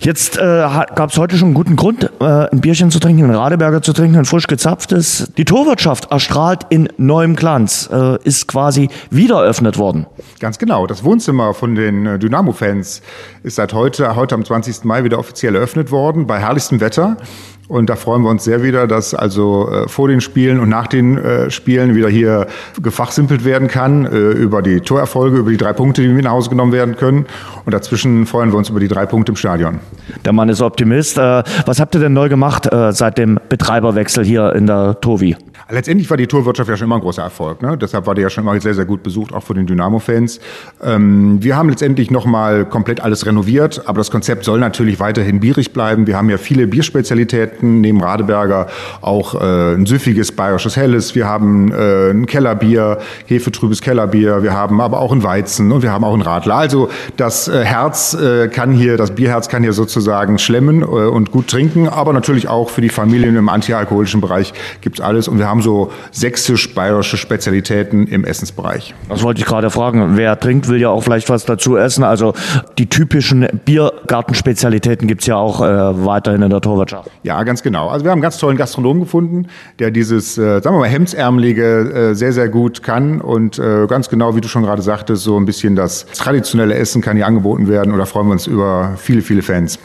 Jetzt 0.00 0.38
äh, 0.38 0.40
gab 0.40 1.10
es 1.10 1.18
heute 1.18 1.36
schon 1.36 1.48
einen 1.48 1.54
guten 1.54 1.76
Grund, 1.76 2.10
äh, 2.20 2.24
ein 2.24 2.60
Bierchen 2.60 2.90
zu 2.90 2.98
trinken, 3.00 3.24
einen 3.24 3.34
Radeberger 3.34 3.82
zu 3.82 3.92
trinken, 3.92 4.16
ein 4.16 4.24
frisch 4.24 4.46
gezapftes. 4.46 5.32
Die 5.36 5.44
Torwirtschaft 5.44 6.10
erstrahlt 6.10 6.66
in 6.70 6.88
neuem 6.96 7.36
Glanz, 7.36 7.88
äh, 7.92 8.18
ist 8.24 8.46
quasi 8.48 8.88
wieder 9.10 9.42
eröffnet 9.42 9.78
worden. 9.78 10.06
Ganz 10.38 10.58
genau. 10.58 10.86
Das 10.86 11.04
Wohnzimmer 11.04 11.54
von 11.54 11.74
den 11.74 12.06
äh, 12.06 12.18
Dynamo-Fans 12.18 13.02
ist 13.42 13.56
seit 13.56 13.72
heute, 13.72 14.16
heute 14.16 14.34
am 14.34 14.44
20. 14.44 14.84
Mai 14.84 15.04
wieder 15.04 15.18
offiziell 15.18 15.54
eröffnet 15.54 15.90
worden, 15.90 16.26
bei 16.26 16.38
herrlichstem 16.38 16.80
Wetter. 16.80 17.16
Und 17.70 17.88
da 17.88 17.94
freuen 17.94 18.22
wir 18.22 18.30
uns 18.30 18.42
sehr 18.42 18.64
wieder, 18.64 18.88
dass 18.88 19.14
also 19.14 19.70
äh, 19.70 19.88
vor 19.88 20.08
den 20.08 20.20
Spielen 20.20 20.58
und 20.58 20.68
nach 20.68 20.88
den 20.88 21.16
äh, 21.16 21.52
Spielen 21.52 21.94
wieder 21.94 22.08
hier 22.08 22.48
gefachsimpelt 22.82 23.44
werden 23.44 23.68
kann 23.68 24.06
äh, 24.06 24.16
über 24.16 24.60
die 24.60 24.80
Torerfolge, 24.80 25.38
über 25.38 25.50
die 25.52 25.56
drei 25.56 25.72
Punkte, 25.72 26.02
die 26.02 26.08
mit 26.08 26.24
nach 26.24 26.32
Hause 26.32 26.50
genommen 26.50 26.72
werden 26.72 26.96
können. 26.96 27.26
Und 27.64 27.72
dazwischen 27.72 28.26
freuen 28.26 28.50
wir 28.50 28.58
uns 28.58 28.70
über 28.70 28.80
die 28.80 28.88
drei 28.88 29.06
Punkte 29.06 29.30
im 29.30 29.36
Stadion. 29.36 29.78
Der 30.24 30.32
Mann 30.32 30.48
ist 30.48 30.60
Optimist. 30.60 31.16
Äh, 31.16 31.44
was 31.64 31.78
habt 31.78 31.94
ihr 31.94 32.00
denn 32.00 32.12
neu 32.12 32.28
gemacht 32.28 32.66
äh, 32.66 32.90
seit 32.90 33.18
dem 33.18 33.38
Betreiberwechsel 33.48 34.24
hier 34.24 34.52
in 34.56 34.66
der 34.66 35.00
Tovi? 35.00 35.36
Letztendlich 35.70 36.10
war 36.10 36.16
die 36.16 36.26
Tourwirtschaft 36.26 36.68
ja 36.68 36.76
schon 36.76 36.86
immer 36.86 36.96
ein 36.96 37.00
großer 37.00 37.22
Erfolg. 37.22 37.62
Ne? 37.62 37.78
Deshalb 37.78 38.06
war 38.06 38.14
die 38.14 38.22
ja 38.22 38.30
schon 38.30 38.44
immer 38.44 38.60
sehr, 38.60 38.74
sehr 38.74 38.84
gut 38.84 39.02
besucht, 39.02 39.32
auch 39.32 39.42
von 39.42 39.56
den 39.56 39.66
Dynamo-Fans. 39.66 40.40
Ähm, 40.82 41.42
wir 41.42 41.56
haben 41.56 41.68
letztendlich 41.68 42.10
nochmal 42.10 42.64
komplett 42.64 43.00
alles 43.00 43.24
renoviert, 43.24 43.82
aber 43.86 43.98
das 43.98 44.10
Konzept 44.10 44.44
soll 44.44 44.58
natürlich 44.58 44.98
weiterhin 44.98 45.38
bierig 45.38 45.72
bleiben. 45.72 46.06
Wir 46.06 46.16
haben 46.16 46.28
ja 46.28 46.38
viele 46.38 46.66
Bierspezialitäten, 46.66 47.80
neben 47.80 48.02
Radeberger 48.02 48.66
auch 49.00 49.34
äh, 49.34 49.74
ein 49.74 49.86
süffiges 49.86 50.32
bayerisches 50.32 50.76
Helles. 50.76 51.14
Wir 51.14 51.26
haben 51.26 51.72
äh, 51.72 52.10
ein 52.10 52.26
Kellerbier, 52.26 52.98
hefetrübes 53.26 53.80
Kellerbier. 53.80 54.42
Wir 54.42 54.54
haben 54.54 54.80
aber 54.80 55.00
auch 55.00 55.12
ein 55.12 55.22
Weizen 55.22 55.70
und 55.70 55.82
wir 55.82 55.92
haben 55.92 56.04
auch 56.04 56.14
ein 56.14 56.22
Radler. 56.22 56.56
Also 56.56 56.88
das 57.16 57.46
äh, 57.46 57.64
Herz 57.64 58.14
äh, 58.14 58.48
kann 58.48 58.72
hier, 58.72 58.96
das 58.96 59.12
Bierherz 59.12 59.48
kann 59.48 59.62
hier 59.62 59.72
sozusagen 59.72 60.38
schlemmen 60.38 60.82
äh, 60.82 60.84
und 60.84 61.30
gut 61.30 61.48
trinken, 61.48 61.88
aber 61.88 62.12
natürlich 62.12 62.48
auch 62.48 62.70
für 62.70 62.80
die 62.80 62.88
Familien 62.88 63.36
im 63.36 63.48
antialkoholischen 63.48 64.20
Bereich 64.20 64.52
gibt's 64.80 65.00
alles 65.00 65.28
und 65.28 65.38
wir 65.38 65.48
haben 65.48 65.59
so 65.60 65.92
sächsisch-bayerische 66.10 67.16
Spezialitäten 67.16 68.06
im 68.06 68.24
Essensbereich. 68.24 68.94
Das 69.08 69.22
wollte 69.22 69.40
ich 69.40 69.46
gerade 69.46 69.70
fragen. 69.70 70.16
Wer 70.16 70.38
trinkt, 70.38 70.68
will 70.68 70.80
ja 70.80 70.88
auch 70.90 71.02
vielleicht 71.02 71.28
was 71.28 71.44
dazu 71.44 71.76
essen. 71.76 72.04
Also 72.04 72.34
die 72.78 72.86
typischen 72.86 73.46
Biergartenspezialitäten 73.64 75.08
gibt's 75.08 75.26
ja 75.26 75.36
auch 75.36 75.60
äh, 75.60 76.04
weiterhin 76.04 76.42
in 76.42 76.50
der 76.50 76.60
Torwirtschaft. 76.60 77.10
Ja, 77.22 77.42
ganz 77.42 77.62
genau. 77.62 77.88
Also 77.88 78.04
wir 78.04 78.10
haben 78.10 78.16
einen 78.16 78.22
ganz 78.22 78.38
tollen 78.38 78.56
Gastronomen 78.56 79.02
gefunden, 79.02 79.46
der 79.78 79.90
dieses, 79.90 80.38
äh, 80.38 80.60
sagen 80.60 80.76
wir 80.76 80.80
mal, 80.80 80.88
Hemdsärmelige 80.88 82.10
äh, 82.10 82.14
sehr, 82.14 82.32
sehr 82.32 82.48
gut 82.48 82.82
kann 82.82 83.20
und 83.20 83.58
äh, 83.58 83.86
ganz 83.86 84.08
genau, 84.08 84.36
wie 84.36 84.40
du 84.40 84.48
schon 84.48 84.62
gerade 84.62 84.82
sagtest, 84.82 85.24
so 85.24 85.36
ein 85.36 85.46
bisschen 85.46 85.76
das 85.76 86.06
traditionelle 86.06 86.74
Essen 86.74 87.02
kann 87.02 87.16
hier 87.16 87.26
angeboten 87.26 87.68
werden 87.68 87.92
und 87.92 87.98
da 87.98 88.06
freuen 88.06 88.26
wir 88.26 88.32
uns 88.32 88.46
über 88.46 88.94
viele, 88.96 89.22
viele 89.22 89.42
Fans. 89.42 89.78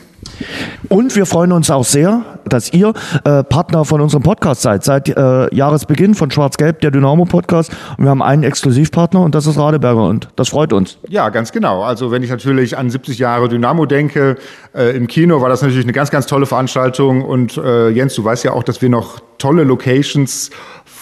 Und 0.89 1.15
wir 1.15 1.26
freuen 1.26 1.51
uns 1.51 1.69
auch 1.69 1.86
sehr, 1.86 2.23
dass 2.45 2.71
ihr 2.73 2.93
äh, 3.23 3.43
Partner 3.43 3.86
von 3.86 4.01
unserem 4.01 4.23
Podcast 4.23 4.61
seid. 4.61 4.84
Seit 4.84 5.10
äh, 5.10 5.53
Jahresbeginn 5.56 6.14
von 6.14 6.30
Schwarz-Gelb, 6.30 6.81
der 6.81 6.91
Dynamo-Podcast. 6.91 7.72
Und 7.97 8.03
wir 8.03 8.10
haben 8.10 8.22
einen 8.22 8.43
Exklusivpartner 8.43 9.22
und 9.22 9.34
das 9.34 9.47
ist 9.47 9.57
Radeberger 9.57 10.06
und 10.06 10.30
das 10.35 10.49
freut 10.49 10.73
uns. 10.73 10.97
Ja, 11.07 11.30
ganz 11.30 11.52
genau. 11.52 11.84
Also 11.84 12.11
wenn 12.11 12.23
ich 12.23 12.30
natürlich 12.30 12.77
an 12.77 12.89
70 12.89 13.18
Jahre 13.18 13.49
Dynamo 13.49 13.85
denke, 13.85 14.38
äh, 14.76 14.95
im 14.95 15.07
Kino 15.07 15.41
war 15.41 15.49
das 15.49 15.61
natürlich 15.61 15.85
eine 15.85 15.93
ganz, 15.93 16.11
ganz 16.11 16.27
tolle 16.27 16.45
Veranstaltung. 16.45 17.23
Und 17.23 17.57
äh, 17.57 17.89
Jens, 17.89 18.15
du 18.15 18.23
weißt 18.23 18.43
ja 18.43 18.52
auch, 18.52 18.64
dass 18.64 18.81
wir 18.81 18.89
noch 18.89 19.19
tolle 19.38 19.64
Locations 19.64 20.52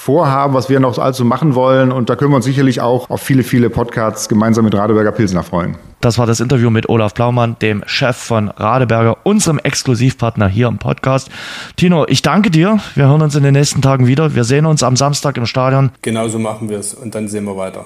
vorhaben, 0.03 0.53
was 0.53 0.69
wir 0.69 0.81
noch 0.81 0.97
also 0.97 1.23
machen 1.23 1.55
wollen. 1.55 1.91
Und 1.91 2.09
da 2.09 2.17
können 2.17 2.31
wir 2.31 2.35
uns 2.35 2.45
sicherlich 2.45 2.81
auch 2.81 3.09
auf 3.09 3.21
viele, 3.21 3.43
viele 3.43 3.69
Podcasts 3.69 4.27
gemeinsam 4.27 4.65
mit 4.65 4.75
Radeberger 4.75 5.13
Pilsner 5.13 5.43
freuen. 5.43 5.77
Das 6.01 6.17
war 6.17 6.25
das 6.25 6.41
Interview 6.41 6.69
mit 6.69 6.89
Olaf 6.89 7.13
Blaumann, 7.13 7.55
dem 7.61 7.83
Chef 7.85 8.17
von 8.17 8.49
Radeberger, 8.49 9.17
unserem 9.23 9.59
Exklusivpartner 9.59 10.49
hier 10.49 10.67
im 10.67 10.77
Podcast. 10.77 11.29
Tino, 11.77 12.05
ich 12.09 12.21
danke 12.21 12.51
dir. 12.51 12.79
Wir 12.95 13.07
hören 13.07 13.21
uns 13.21 13.35
in 13.35 13.43
den 13.43 13.53
nächsten 13.53 13.81
Tagen 13.81 14.05
wieder. 14.05 14.35
Wir 14.35 14.43
sehen 14.43 14.65
uns 14.65 14.83
am 14.83 14.97
Samstag 14.97 15.37
im 15.37 15.45
Stadion. 15.45 15.91
Genauso 16.01 16.37
machen 16.37 16.67
wir 16.67 16.79
es 16.79 16.93
und 16.93 17.15
dann 17.15 17.29
sehen 17.29 17.45
wir 17.45 17.55
weiter. 17.55 17.85